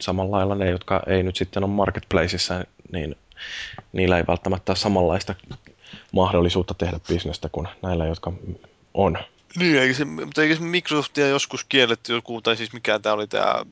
[0.00, 3.16] samalla lailla ne, jotka ei nyt sitten ole marketplaceissa, niin
[3.92, 5.34] niillä ei välttämättä ole samanlaista
[6.12, 8.32] mahdollisuutta tehdä bisnestä kuin näillä, jotka
[8.94, 9.18] on.
[9.58, 13.26] Niin, eikö se, mutta eikö se Microsoftia joskus kielletty joku, tai siis mikä tämä oli
[13.26, 13.64] tämä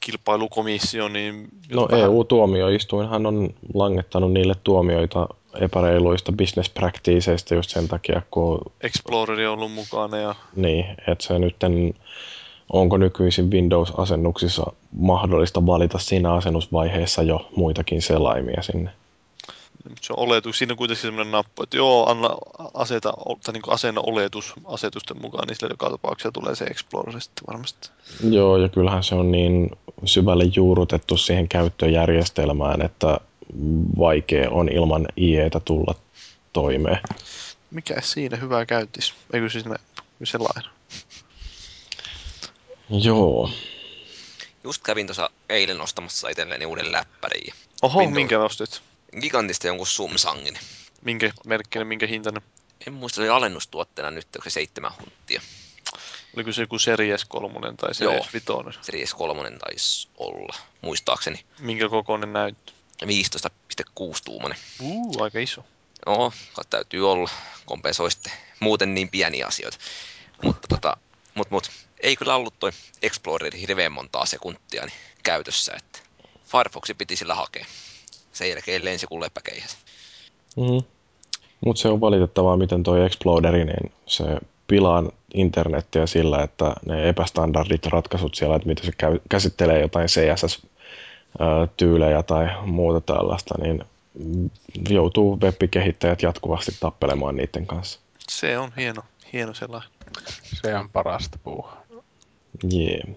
[0.00, 1.48] kilpailukomissio, niin...
[1.72, 2.04] No vähän...
[2.04, 5.28] EU-tuomioistuinhan on langettanut niille tuomioita
[5.60, 8.60] epäreiluista business practiceista just sen takia, kun...
[8.80, 10.34] Exploreri on ollut mukana ja...
[10.56, 11.56] Niin, että se nyt
[12.72, 18.90] onko nykyisin Windows-asennuksissa mahdollista valita siinä asennusvaiheessa jo muitakin selaimia sinne
[20.00, 22.30] se on oletus, siinä on kuitenkin sellainen nappu, että joo, anna
[22.74, 23.12] aseta,
[23.44, 27.90] tai niin asenna oletus asetusten mukaan, niin sillä joka tapauksessa tulee se Explorer sitten varmasti.
[28.30, 29.70] Joo, ja kyllähän se on niin
[30.04, 33.20] syvälle juurutettu siihen käyttöjärjestelmään, että
[33.98, 35.94] vaikea on ilman IEtä tulla
[36.52, 37.00] toimeen.
[37.70, 39.14] Mikä siinä hyvää käyttis?
[39.32, 39.76] Eikö siis ne
[40.24, 40.70] sellainen?
[42.90, 43.50] Joo.
[44.64, 47.54] Just kävin tuossa eilen ostamassa itselleni uuden läppärin.
[47.82, 48.14] Oho, Windows.
[48.14, 48.82] minkä ostit?
[49.20, 50.58] Gigantista jonkun Sumsangin.
[51.02, 52.42] Minkä merkkinen, minkä hintainen?
[52.86, 55.42] En muista, oli alennustuotteena nyt, onko se seitsemän hunttia.
[56.36, 58.46] Oliko se joku Series 3 tai Series 5?
[58.82, 61.44] Series 3 taisi olla, muistaakseni.
[61.58, 62.72] Minkä kokoinen näyttö?
[63.02, 63.08] 15,6
[64.24, 64.58] tuumanen.
[64.80, 65.64] Uu, aika iso.
[66.06, 66.32] Joo,
[66.70, 67.30] täytyy olla.
[67.66, 69.78] Kompensoi sitten muuten niin pieniä asioita.
[70.42, 70.96] Mutta tota,
[71.34, 71.70] mut, mut,
[72.00, 72.70] ei kyllä ollut toi
[73.02, 75.98] Explorer hirveän montaa sekuntia niin käytössä, että
[76.44, 77.66] Firefoxi piti sillä hakea
[78.34, 79.76] sen jälkeen lensi kuin lepäkeihäs.
[80.56, 80.82] Mm-hmm.
[81.64, 84.24] Mutta se on valitettavaa, miten toi Exploderi, niin se
[84.66, 85.02] pilaa
[85.34, 92.46] internettiä sillä, että ne epästandardit ratkaisut siellä, että miten se käy, käsittelee jotain CSS-tyylejä tai
[92.66, 93.84] muuta tällaista, niin
[94.88, 98.00] joutuu web-kehittäjät jatkuvasti tappelemaan niiden kanssa.
[98.28, 99.90] Se on hieno, hieno sellainen.
[100.62, 101.82] Se on parasta puuhaa.
[102.70, 102.90] Jee.
[102.90, 103.08] Yeah.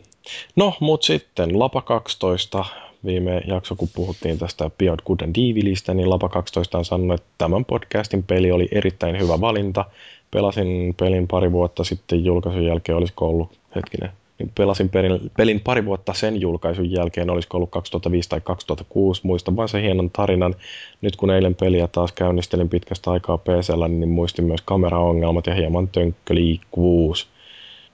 [0.55, 2.65] No, mutta sitten Lapa 12
[3.07, 7.31] viime jakso, kun puhuttiin tästä Beyond Good and Evilistä, niin Lapa 12 on sanonut, että
[7.37, 9.85] tämän podcastin peli oli erittäin hyvä valinta.
[10.31, 15.85] Pelasin pelin pari vuotta sitten julkaisun jälkeen, olisiko ollut, hetkinen, niin pelasin pelin, pelin pari
[15.85, 19.21] vuotta sen julkaisun jälkeen, olisiko ollut 2005 tai 2006.
[19.23, 20.55] Muistan vain sen hienon tarinan.
[21.01, 25.87] Nyt kun eilen peliä taas käynnistelin pitkästä aikaa PCllä, niin muistin myös kameraongelmat ja hieman
[25.87, 27.27] tönkköliikkuvuus.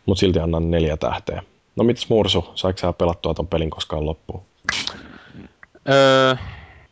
[0.06, 1.44] Mutta silti annan neljä tähteä.
[1.76, 4.42] No mitäs Mursu, saiko sä pelattua ton pelin koskaan loppuun?
[5.90, 6.36] Öö,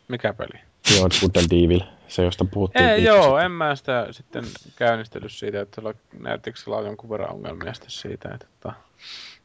[0.08, 0.62] mikä peli?
[0.96, 2.86] Joo, Good and Evil, se josta puhuttiin.
[2.86, 3.46] Ei, joo, sitten.
[3.46, 4.44] en mä sitä sitten
[4.76, 5.82] käynnistellyt siitä, että
[6.20, 8.76] näyttikö sillä on jonkun verran ongelmia sitten siitä, että, että tota,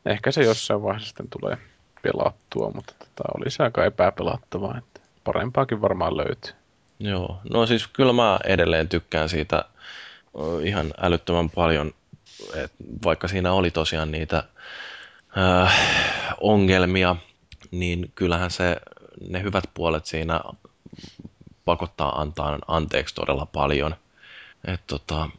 [0.06, 1.58] ehkä se jossain vaiheessa sitten tulee
[2.02, 6.52] pelattua, mutta tota, oli se aika epäpelattavaa, että parempaakin varmaan löytyy.
[6.98, 9.64] Joo, no siis kyllä mä edelleen tykkään siitä
[10.62, 11.94] ihan älyttömän paljon,
[12.54, 14.42] että vaikka siinä oli tosiaan niitä
[15.38, 15.74] äh,
[16.40, 17.16] ongelmia,
[17.70, 18.76] niin kyllähän se,
[19.28, 20.40] ne hyvät puolet siinä
[21.64, 23.96] pakottaa antaa anteeksi todella paljon.
[24.64, 25.30] Et tota,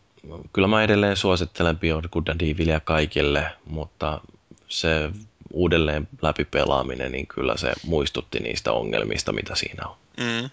[0.53, 4.22] kyllä mä edelleen suosittelen Beyond Good and Evilia kaikille, mutta
[4.67, 5.09] se
[5.53, 9.95] uudelleen läpipelaaminen, niin kyllä se muistutti niistä ongelmista, mitä siinä on.
[10.17, 10.49] Mm.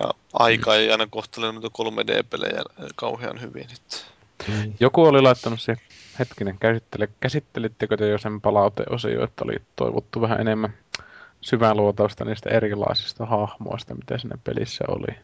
[0.00, 2.62] Ja aika ei aina kohtele noita 3D-pelejä
[2.96, 3.66] kauhean hyvin.
[3.72, 3.96] Että...
[4.48, 4.72] Mm.
[4.80, 5.76] Joku oli laittanut se
[6.18, 10.74] hetkinen, käsittele, käsittelittekö te jo sen palauteosio, että oli toivottu vähän enemmän
[11.44, 15.16] syvää luotausta niistä erilaisista hahmoista, mitä siinä pelissä oli.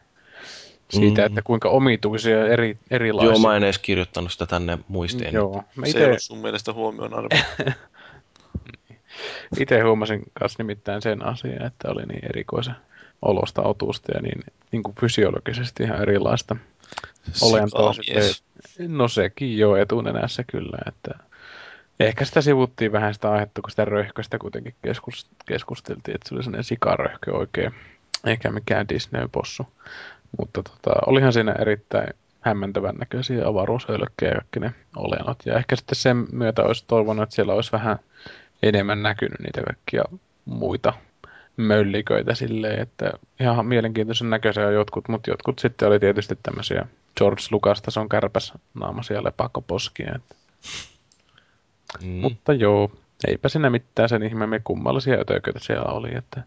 [0.89, 1.25] Siitä, mm.
[1.25, 3.31] että kuinka omituisia eri, erilaisia.
[3.31, 5.33] Joo, mä en edes kirjoittanut sitä tänne muistiin.
[5.33, 5.99] Joo, mä ite...
[5.99, 7.11] Se ei sun mielestä huomioon
[9.59, 12.75] itse huomasin kanssa nimittäin sen asian, että oli niin erikoisen
[13.21, 16.55] olosta otusta ja niin, niin kuin fysiologisesti ihan erilaista
[17.41, 17.93] olentoa.
[18.87, 21.30] No sekin jo etunenässä kyllä, että
[22.07, 24.75] ehkä sitä sivuttiin vähän sitä aihetta, kun sitä röhköstä kuitenkin
[25.45, 27.73] keskusteltiin, että se oli sellainen sikaröhkö oikein,
[28.25, 29.67] eikä mikään Disney-possu.
[30.39, 35.37] Mutta tota, olihan siinä erittäin hämmentävän näköisiä avaruushölkkejä kaikki ne olennot.
[35.45, 37.99] Ja ehkä sitten sen myötä olisi toivonut, että siellä olisi vähän
[38.63, 40.03] enemmän näkynyt niitä kaikkia
[40.45, 40.93] muita
[41.57, 48.09] mölliköitä silleen, että ihan mielenkiintoisen näköisiä jotkut, mutta jotkut sitten oli tietysti tämmöisiä George Lucas-tason
[48.09, 50.11] kärpäs naamasia lepakkoposkia.
[50.15, 50.35] Että.
[52.01, 52.09] Mm.
[52.09, 52.91] Mutta joo,
[53.27, 56.43] eipä siinä mitään sen ihmeemmin kummallisia ötököitä siellä oli, että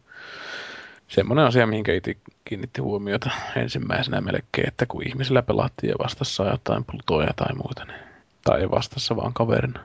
[1.08, 6.84] semmoinen asia, mihin itse kiinnitti huomiota ensimmäisenä melkein, että kun ihmisillä pelattiin ja vastassa jotain
[6.84, 8.00] plutoja tai muuta, niin,
[8.44, 9.80] tai ei vastassa vaan kaverina.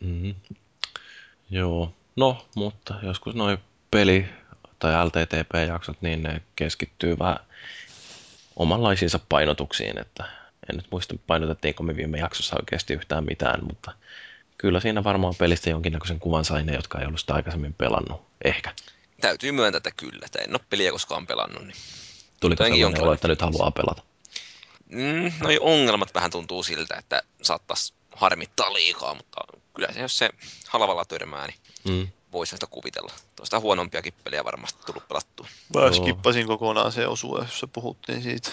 [0.00, 0.34] Mm.
[1.50, 1.92] Joo.
[2.16, 3.58] No, mutta joskus noin
[3.90, 4.28] peli-
[4.78, 7.38] tai LTTP-jaksot, niin ne keskittyy vähän
[8.56, 10.24] omanlaisiinsa painotuksiin, että
[10.70, 13.92] en nyt muista painotettiinko me viime jaksossa oikeasti yhtään mitään, mutta
[14.58, 18.22] kyllä siinä varmaan pelistä jonkinnäköisen kuvan sai ne, jotka ei ollut sitä aikaisemmin pelannut.
[18.44, 18.74] Ehkä.
[19.20, 20.26] Täytyy myöntää, että kyllä.
[20.26, 21.62] Että en ole peliä koskaan pelannut.
[21.62, 21.76] Niin.
[22.40, 24.02] Tuliko sellainen olo, että nyt haluaa pelata?
[24.88, 29.36] Mm, noi ongelmat vähän tuntuu siltä, että saattaisi harmittaa liikaa, mutta
[29.74, 30.30] kyllä se, jos se
[30.68, 32.08] halvalla törmää, niin Mm.
[32.32, 33.12] voisi sitä kuvitella.
[33.36, 35.46] Tuosta huonompiakin peliä varmasti tullut pelattua.
[35.74, 38.50] Mä skippasin kokonaan se osua, jossa puhuttiin siitä.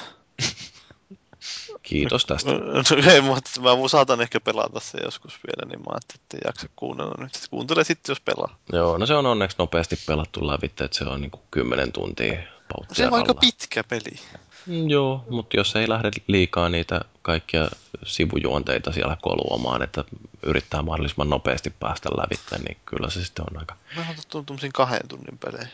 [1.85, 2.51] Kiitos tästä.
[3.13, 7.15] Ei, mutta mä saatan ehkä pelata se joskus vielä, niin mä ajattelin, että jaksa kuunnella
[7.19, 7.31] nyt.
[7.49, 8.57] Kuuntele sitten, jos pelaa.
[8.73, 12.33] Joo, no se on onneksi nopeasti pelattu lävitse, että se on niinku 10 tuntia
[12.73, 13.39] pauttia Se on aika alla.
[13.39, 14.19] pitkä peli.
[14.65, 17.69] Mm, Joo, mutta jos ei lähde liikaa niitä kaikkia
[18.05, 20.03] sivujuonteita siellä koluamaan, että
[20.43, 25.07] yrittää mahdollisimman nopeasti päästä lävitse, niin kyllä se sitten on aika, Mä oon tottunut kahden
[25.07, 25.71] tunnin peleihin.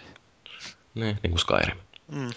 [0.95, 1.77] niin, niin kuin Skyrim.
[2.07, 2.29] Mm.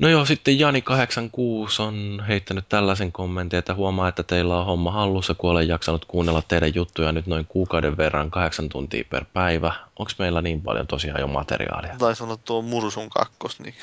[0.00, 5.34] No joo, sitten Jani86 on heittänyt tällaisen kommentin, että huomaa, että teillä on homma hallussa,
[5.34, 9.72] kun olen jaksanut kuunnella teidän juttuja nyt noin kuukauden verran, kahdeksan tuntia per päivä.
[9.98, 11.96] Onko meillä niin paljon tosiaan jo materiaalia?
[11.98, 13.74] Taisi olla tuo Mursun kakkos, niin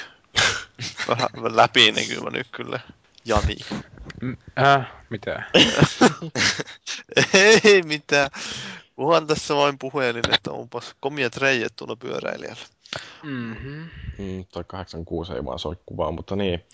[1.10, 2.80] vähän läpinäkyvä nyt kyllä.
[3.26, 3.56] Jani.
[4.60, 5.44] Äh, mitä?
[7.64, 8.30] Ei mitään.
[8.96, 12.77] Puhan tässä vain puhelin, että onpas komiat reijet tuolla pyöräilijällä.
[13.24, 13.90] Mm-hmm.
[14.18, 16.66] Mm, toi 86 ei vaan soi kuvaa, mutta niin.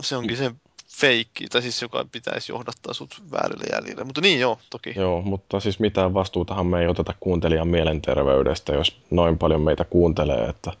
[0.00, 0.52] Se onkin se
[0.88, 4.04] feikki, tai siis joka pitäisi johdattaa sut väärille jäljille.
[4.04, 4.92] Mutta niin joo, toki.
[4.96, 10.44] Joo, mutta siis mitään vastuutahan me ei oteta kuuntelijan mielenterveydestä, jos noin paljon meitä kuuntelee,
[10.44, 10.72] että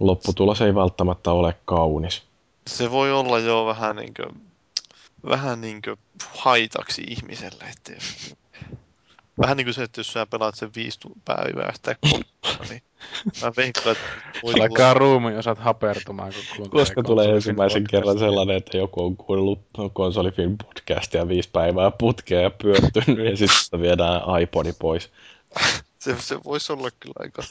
[0.00, 2.22] lopputulos ei välttämättä ole kaunis.
[2.66, 4.26] Se voi olla jo vähän niinkö,
[5.28, 5.96] vähän niinkö
[6.36, 7.64] haitaksi ihmiselle.
[7.64, 8.34] Että jos,
[9.40, 12.82] vähän niin kuin se, että jos sä pelaat sen viisi päivää sitä kotona, niin
[13.42, 14.04] mä veikkaan, että
[14.42, 18.28] voi Alkaa ruumi osaat hapertumaan, kun kuuntelee Koska tulee ensimmäisen kerran podcastia.
[18.28, 19.60] sellainen, että joku on kuunnellut
[19.92, 25.10] konsolifin podcastia viisi päivää putkeen ja pyörtynyt ja sitten viedään iPodi pois.
[25.98, 27.42] se, se voisi olla kyllä aika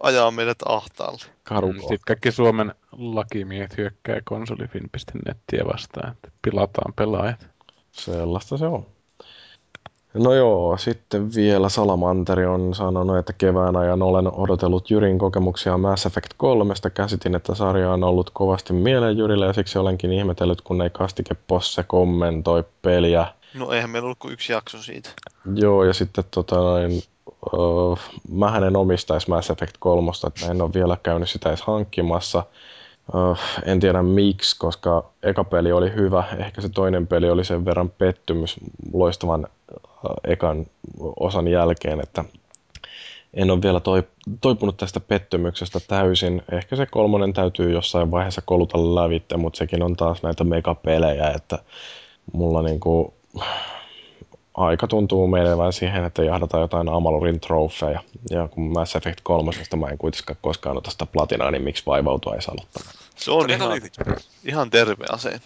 [0.00, 1.24] ajaa meidät ahtaalle.
[1.42, 7.46] Karu Mm, Sitten kaikki Suomen lakimiehet hyökkää konsolifin.nettiä vastaan, että pilataan pelaajat.
[7.92, 8.93] Sellaista se on.
[10.14, 16.06] No joo, sitten vielä Salamanteri on sanonut, että kevään ajan olen odotellut Jyrin kokemuksia Mass
[16.06, 16.74] Effect 3.
[16.94, 21.36] Käsitin, että sarja on ollut kovasti mieleen Jyrille ja siksi olenkin ihmetellyt, kun ei kastike
[21.46, 23.26] Posse kommentoi peliä.
[23.54, 25.10] No eihän meillä ollut kuin yksi jakso siitä.
[25.54, 27.02] Joo, ja sitten tota noin,
[27.52, 27.98] uh,
[28.30, 32.42] mähän en omistaisi Mass Effect 3, että en ole vielä käynyt sitä edes hankkimassa.
[33.14, 36.24] Uh, en tiedä miksi, koska eka peli oli hyvä.
[36.38, 38.56] Ehkä se toinen peli oli sen verran pettymys
[38.92, 39.46] loistavan
[40.24, 40.66] ekan
[41.20, 42.24] osan jälkeen, että
[43.34, 44.02] en ole vielä toi,
[44.40, 46.42] toipunut tästä pettymyksestä täysin.
[46.52, 51.58] Ehkä se kolmonen täytyy jossain vaiheessa koluta lävitte, mutta sekin on taas näitä megapelejä, että
[52.32, 53.14] mulla niinku,
[54.54, 58.02] aika tuntuu menevän siihen, että jahdataan jotain Amalorin trofeja.
[58.30, 62.34] Ja kun Mass Effect 3, mä en kuitenkaan koskaan ota sitä platinaa, niin miksi vaivautua
[62.34, 62.82] edes aloittaa?
[63.16, 63.98] Se on ihan, lyhyt.
[64.44, 65.40] ihan terve aseen.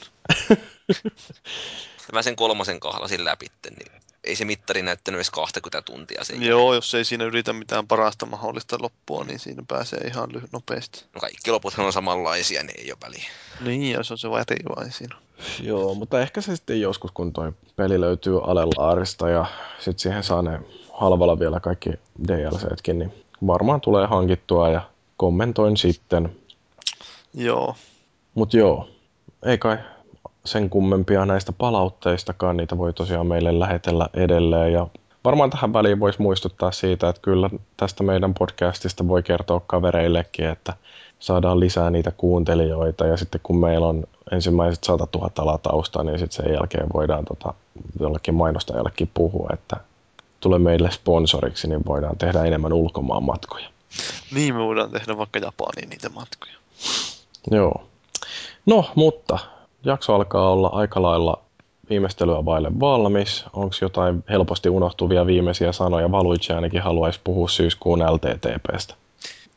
[2.13, 6.43] Mä sen kolmosen kahlasin läpi, niin ei se mittari näyttänyt edes 20 tuntia sen.
[6.43, 11.05] Joo, jos ei siinä yritä mitään parasta mahdollista loppua, niin siinä pääsee ihan lyhy- nopeasti.
[11.15, 13.31] No kaikki loputhan on samanlaisia, niin ei ole väliä.
[13.61, 15.17] Niin, ja se on se väri vain siinä.
[15.63, 19.47] Joo, mutta ehkä se sitten joskus, kun toi peli löytyy Alelaarista ja
[19.79, 20.61] sitten siihen saa ne
[20.93, 21.91] halvalla vielä kaikki
[22.29, 26.37] DLCtkin, niin varmaan tulee hankittua ja kommentoin sitten.
[27.35, 27.77] Joo.
[28.35, 28.89] Mutta joo,
[29.47, 29.79] ei kai
[30.45, 34.73] sen kummempia näistä palautteistakaan, niitä voi tosiaan meille lähetellä edelleen.
[34.73, 34.87] Ja
[35.25, 40.75] varmaan tähän väliin voisi muistuttaa siitä, että kyllä tästä meidän podcastista voi kertoa kavereillekin, että
[41.19, 43.07] saadaan lisää niitä kuuntelijoita.
[43.07, 47.55] Ja sitten kun meillä on ensimmäiset 100 000 latausta, niin sitten sen jälkeen voidaan tota,
[48.01, 49.77] jollekin mainostajallekin puhua, että
[50.41, 53.69] tule meille sponsoriksi, niin voidaan tehdä enemmän ulkomaan matkoja.
[54.35, 56.55] Niin me voidaan tehdä vaikka Japaniin niitä matkoja.
[57.51, 57.83] Joo.
[58.67, 59.39] No, mutta
[59.89, 61.45] jakso alkaa olla aika lailla
[61.91, 63.45] viimeistelyä vaille valmis.
[63.53, 66.13] Onko jotain helposti unohtuvia viimeisiä sanoja?
[66.13, 68.95] Valuitse ainakin haluaisi puhua syyskuun LTTPstä.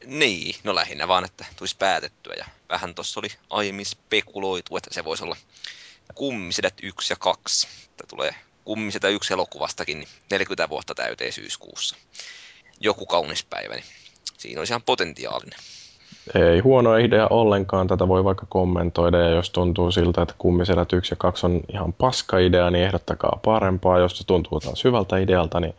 [0.06, 2.34] Niin, no lähinnä vaan, että tulisi päätettyä.
[2.38, 5.36] Ja vähän tuossa oli aiemmin spekuloitu, että se voisi olla
[6.16, 7.68] Kummisedät 1 ja 2.
[7.90, 8.36] Että tulee
[8.66, 11.96] Kummisetä 1 elokuvastakin, niin 40 vuotta täyteen syyskuussa.
[12.80, 13.86] Joku kaunis päivä, niin
[14.38, 15.60] siinä olisi ihan potentiaalinen.
[16.36, 19.18] Ei huono idea ollenkaan, tätä voi vaikka kommentoida.
[19.18, 23.40] Ja jos tuntuu siltä, että kummisedät 1 ja 2 on ihan paska idea, niin ehdottakaa
[23.46, 24.00] parempaa.
[24.00, 25.76] Jos se tuntuu taas hyvältä idealta, niin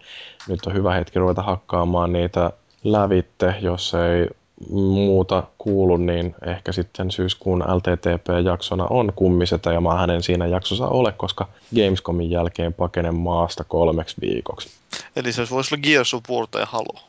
[0.48, 2.50] nyt on hyvä hetki ruveta hakkaamaan niitä
[2.84, 4.28] lävitte, jos ei
[4.70, 11.12] muuta kuulu, niin ehkä sitten syyskuun LTTP-jaksona on kummisetä ja mä hänen siinä jaksossa ole,
[11.12, 14.68] koska Gamescomin jälkeen pakenen maasta kolmeksi viikoksi.
[15.16, 17.00] Eli se voisi olla Gears of War tai Halo.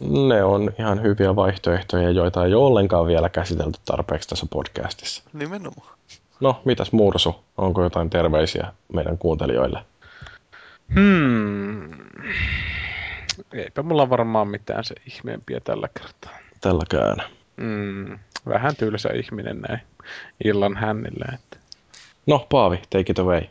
[0.00, 5.22] Ne on ihan hyviä vaihtoehtoja, joita ei ole ollenkaan vielä käsitelty tarpeeksi tässä podcastissa.
[5.32, 5.98] Nimenomaan.
[6.40, 7.34] No, mitäs Mursu?
[7.56, 9.84] Onko jotain terveisiä meidän kuuntelijoille?
[10.94, 11.90] Hmm.
[13.52, 16.43] Eipä mulla varmaan mitään se ihmeempiä tällä kertaa.
[16.64, 17.16] Tälläkään.
[17.56, 18.18] Mm.
[18.48, 19.80] Vähän tylsä ihminen näin
[20.44, 21.24] illan hännillä.
[21.34, 21.56] Että.
[22.26, 23.42] No, Paavi, take it away.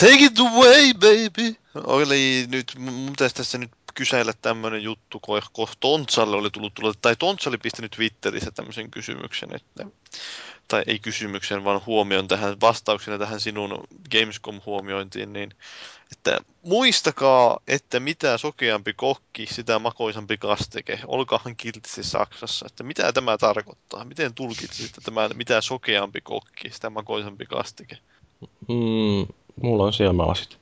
[0.00, 1.56] Take it away, baby!
[1.74, 5.42] Oli nyt, mun pitäisi tässä nyt kyseillä tämmöinen juttu, kun
[5.80, 9.86] Tontsalle oli tullut, tullut tai Tonts oli pistänyt Twitterissä tämmöisen kysymyksen, että,
[10.68, 15.54] tai ei kysymyksen, vaan huomion tähän vastauksena tähän sinun Gamescom-huomiointiin, niin
[16.12, 21.00] että muistakaa, että mitä sokeampi kokki, sitä makoisampi kastike.
[21.06, 22.66] Olkaahan kiltisti Saksassa.
[22.66, 24.04] Että mitä tämä tarkoittaa?
[24.04, 27.98] Miten tulkitsitte tämän, mitä sokeampi kokki, sitä makoisampi kastike?
[28.68, 30.58] Mm, mulla on silmälasit.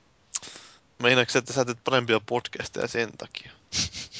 [1.03, 3.51] Meinaatko, että sä teet parempia podcasteja sen takia?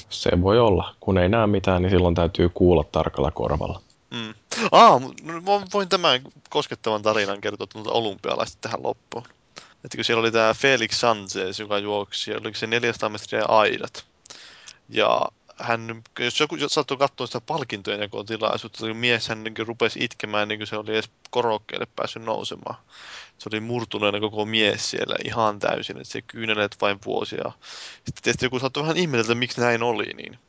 [0.09, 0.95] Se voi olla.
[0.99, 3.81] Kun ei näe mitään, niin silloin täytyy kuulla tarkalla korvalla.
[4.11, 4.33] Mm.
[4.71, 9.23] Ah, no, voin tämän koskettavan tarinan kertoa tuolta olympialaista tähän loppuun.
[9.85, 14.05] Että kun siellä oli tämä Felix Sanchez, joka juoksi, oliko se 400 metriä aidat.
[14.89, 15.21] Ja
[15.57, 20.59] hän, jos joku saattoi katsoa sitä palkintojen jakotilaisuutta, niin mies hän niin rupesi itkemään, niin
[20.59, 22.75] kuin se oli edes korokkeelle päässyt nousemaan.
[23.37, 27.51] Se oli murtuneena koko mies siellä ihan täysin, että se kyynelet vain vuosia.
[27.95, 30.39] Sitten tietysti joku saattoi vähän ihmetellä, että miksi näin oli, niin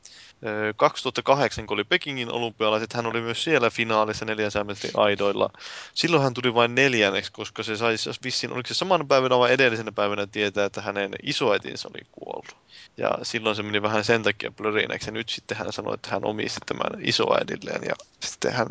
[0.77, 5.51] 2008, kun oli Pekingin olympialaiset, hän oli myös siellä finaalissa 400 metrin aidoilla.
[5.95, 9.93] Silloin hän tuli vain neljänneksi, koska se saisi vissiin, oliko se samana päivänä vai edellisenä
[9.93, 12.57] päivänä tietää, että hänen isoäitinsä oli kuollut.
[12.97, 15.09] Ja silloin se meni vähän sen takia blörinäksi.
[15.09, 17.83] Ja nyt sitten hän sanoi, että hän omisti tämän isoäidilleen.
[17.85, 18.67] Ja sitten hän,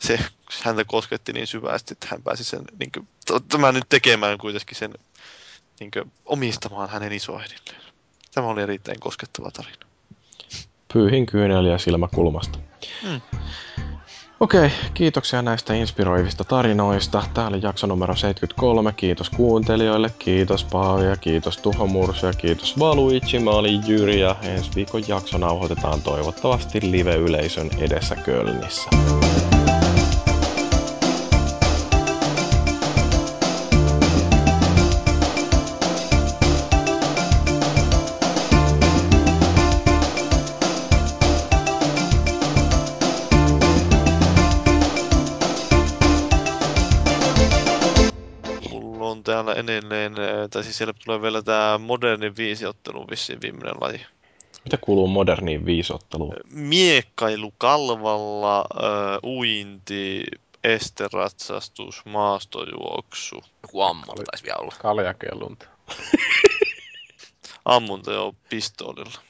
[0.00, 0.18] se
[0.62, 3.08] häntä kosketti niin syvästi, että hän pääsi sen niin kuin,
[3.48, 4.94] tämän nyt tekemään kuitenkin sen
[5.80, 7.82] niin kuin, omistamaan hänen isoäidilleen.
[8.34, 9.93] Tämä oli erittäin koskettava tarina
[10.94, 12.58] pyyhin kyyneliä silmäkulmasta.
[13.02, 13.20] Mm.
[14.40, 17.22] Okei, okay, kiitoksia näistä inspiroivista tarinoista.
[17.34, 18.92] Tämä oli jakso numero 73.
[18.92, 23.38] Kiitos kuuntelijoille, kiitos Paavi ja kiitos Tuho Mursu ja kiitos Valuichi.
[23.38, 28.90] Mä olin Jyri ja ensi viikon jakso nauhoitetaan toivottavasti live-yleisön edessä Kölnissä.
[49.54, 50.14] Edelleen,
[50.50, 54.06] tai siis siellä tulee vielä tämä moderni viisiottelu vissiin viimeinen laji.
[54.64, 56.36] Mitä kuuluu moderniin viisotteluun?
[56.50, 60.24] Miekkailu kalvalla, uh, uinti,
[60.64, 63.44] esteratsastus, maastojuoksu.
[63.62, 64.74] Joku ammunta taisi vielä olla.
[64.78, 65.66] Kaljakellunta.
[67.64, 69.20] ammunta jo pistoolilla.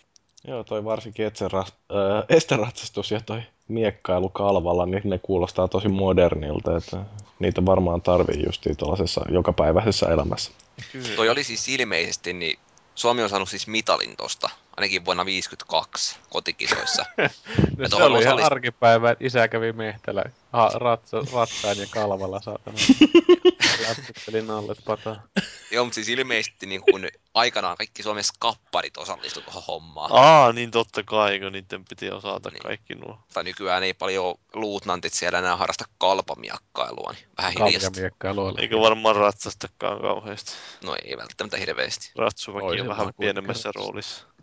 [0.48, 6.76] Joo, toi varsinkin etseras, äh, esteratsastus ja toi miekkailu kalvalla, niin ne kuulostaa tosi modernilta,
[6.76, 7.04] että
[7.38, 10.52] niitä varmaan tarvii justiin tuollaisessa jokapäiväisessä elämässä.
[10.92, 11.08] Kyllä.
[11.16, 12.58] Toi oli siis ilmeisesti, niin
[12.94, 17.04] Suomi on saanut siis mitalin tosta, ainakin vuonna 52 kotikisoissa.
[17.78, 22.78] no se oli ihan arkipäivä, että isä kävi mehtälä ha, ratsa, ratsaan ja kalvalla saatana.
[23.88, 25.22] Läpsytteli nallet pataa.
[25.70, 30.10] Joo, mutta siis ilmeisesti niin kun aikanaan kaikki Suomen skapparit osallistu tuohon hommaan.
[30.12, 32.62] Aa, niin totta kai, kun niiden piti osata niin.
[32.62, 33.18] kaikki nuo.
[33.34, 37.90] Tai nykyään ei paljon luutnantit siellä enää harrasta kalpamiakkailua, niin vähän hiljasta.
[37.90, 38.54] Kalpamiakkailua.
[38.58, 40.52] Eikö varmaan ratsastakaan kauheasti?
[40.84, 42.12] No ei välttämättä hirveästi.
[42.16, 44.33] Ratsuväki on vähän pienemmässä roolissa.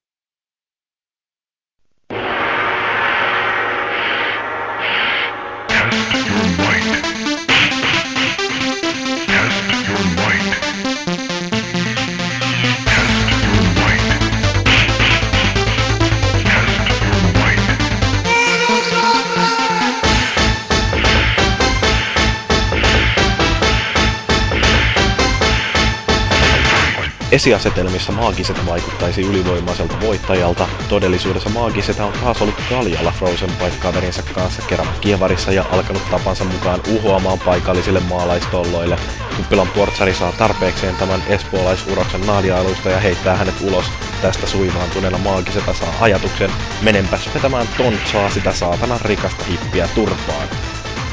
[27.32, 30.68] Esiasetelmissa maagiset vaikuttaisi ylivoimaiselta voittajalta.
[30.90, 36.82] Todellisuudessa maagiset on taas ollut kaljalla Frozen kaverinsa kanssa kerran kievarissa ja alkanut tapansa mukaan
[36.88, 38.95] uhoamaan paikallisille maalaistolloille.
[39.38, 43.85] Kuppilan portsari saa tarpeekseen tämän espoolaisuroksen naadialusta ja heittää hänet ulos
[44.22, 46.51] tästä suivaantuneena maagiseta saa ajatuksen,
[46.82, 50.48] menenpäs vetämään tontsaa sitä saatana rikasta hippiä turpaan.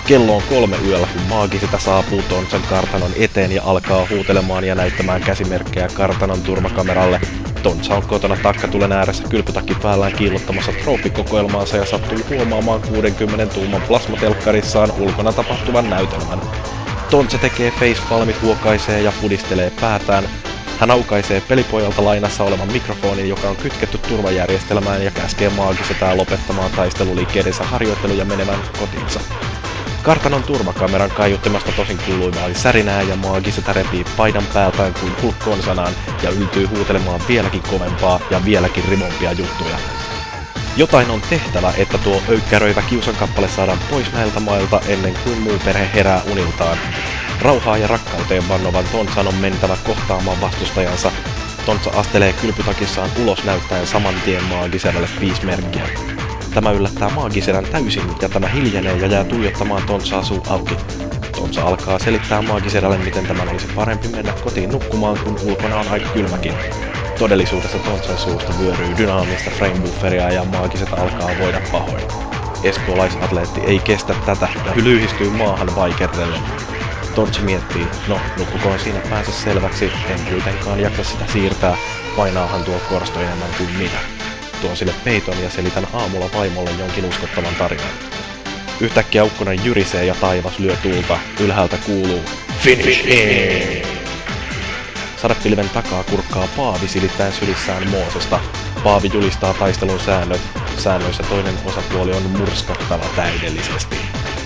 [0.09, 5.21] Kello on kolme yöllä, kun maagiseta saapuu Tontsan kartanon eteen ja alkaa huutelemaan ja näyttämään
[5.21, 7.21] käsimerkkejä kartanon turvakameralle.
[7.63, 14.93] Tontsa on kotona takkatulen ääressä kylpytakki päällään kiillottamassa trooppikokoelmaansa ja sattuu huomaamaan 60 tuuman plasmatelkkarissaan
[14.99, 16.41] ulkona tapahtuvan näytelmän.
[17.11, 20.25] Tontsa tekee facepalmit, huokaisee ja pudistelee päätään.
[20.79, 27.65] Hän aukaisee pelipojalta lainassa olevan mikrofonin, joka on kytketty turvajärjestelmään ja käskee maagisetää lopettamaan taisteluliikkeidensä
[27.65, 29.21] harjoittelu ja menevän kotiinsa.
[30.03, 35.93] Kartanon turvakameran kaiuttimasta tosin kuului vain särinää ja maagisetä repii paidan päältään kuin hulkkoon sanaan
[36.23, 39.79] ja yltyy huutelemaan vieläkin kovempaa ja vieläkin rimompia juttuja.
[40.77, 45.91] Jotain on tehtävä, että tuo öykkäröivä kiusankappale saadaan pois näiltä mailta ennen kuin muu perhe
[45.95, 46.79] herää uniltaan.
[47.43, 51.13] Rauhaa ja rakkauteen vannovan Tontsan on mentävä kohtaamaan vastustajansa.
[51.67, 56.18] Tontsa astelee kylpytakissaan ulos näyttäen saman tien maagiselle viisi merkkiä.
[56.59, 60.77] Tämä yllättää maagisedän täysin ja tämä hiljenee ja jää tuijottamaan Tontsaa suu auki.
[61.37, 66.09] Tontsa alkaa selittää maagisedälle, miten tämän olisi parempi mennä kotiin nukkumaan, kun ulkona on aika
[66.13, 66.55] kylmäkin.
[67.19, 72.05] Todellisuudessa Tontsan suusta vyöryy dynaamista framebufferia ja maagiset alkaa voida pahoin.
[72.63, 76.43] Espoolaisatleetti ei kestä tätä ja hylyhistyy maahan vaikerrellen.
[77.15, 81.77] Tontsa miettii, no nukkukoon siinä päänsä selväksi, en kuitenkaan jaksa sitä siirtää,
[82.17, 83.99] painaahan tuo korsto enemmän kuin minä.
[84.61, 87.91] Tuon sille peiton ja selitän aamulla vaimolle jonkin uskottavan tarinan.
[88.81, 91.19] Yhtäkkiä ukkonen jyrisee ja taivas lyö tuulta.
[91.41, 92.21] Ylhäältä kuuluu
[92.63, 94.08] Finish him!
[95.23, 98.41] Sadepilven takaa kurkkaa Paavi silittäen sylissään Moosesta.
[98.85, 100.41] Paavi julistaa taistelun säännöt.
[100.77, 103.97] Säännöissä toinen osapuoli on murskattava täydellisesti.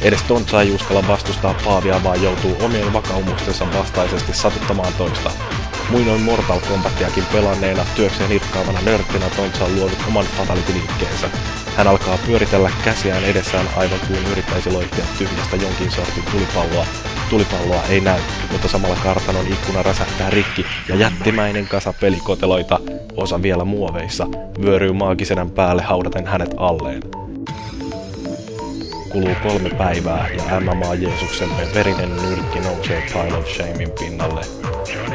[0.02, 5.30] Edes Tontsa ei uskalla vastustaa Paavia, vaan joutuu omien vakaumuksensa vastaisesti satuttamaan toista.
[5.90, 11.30] Muinoin Mortal Kombatiakin pelanneena, työkseen irkkaavana nörttinä Tontsa on luonut oman fatality-liikkeensä.
[11.76, 16.86] Hän alkaa pyöritellä käsiään edessään aivan kuin yrittäisi loihtia tyhjästä jonkin sortin tulipalloa.
[17.30, 18.20] Tulipalloa ei näy,
[18.52, 22.80] mutta samalla kartanon ikkuna räsähtää rikki ja jättimäinen kasa pelikoteloita,
[23.16, 24.26] osa vielä muoveissa,
[24.62, 27.02] vyöryy maagisedän päälle haudaten hänet alleen.
[29.08, 34.46] Kuluu kolme päivää ja MMA Jeesuksemme verinen nyrkki nousee Pile of Shamein pinnalle.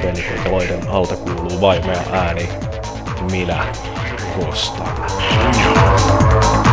[0.02, 2.50] Pelikoteloiden alta kuuluu vaimea ääni.
[3.21, 3.65] Minä
[4.35, 4.95] kostan.
[5.29, 6.66] Thank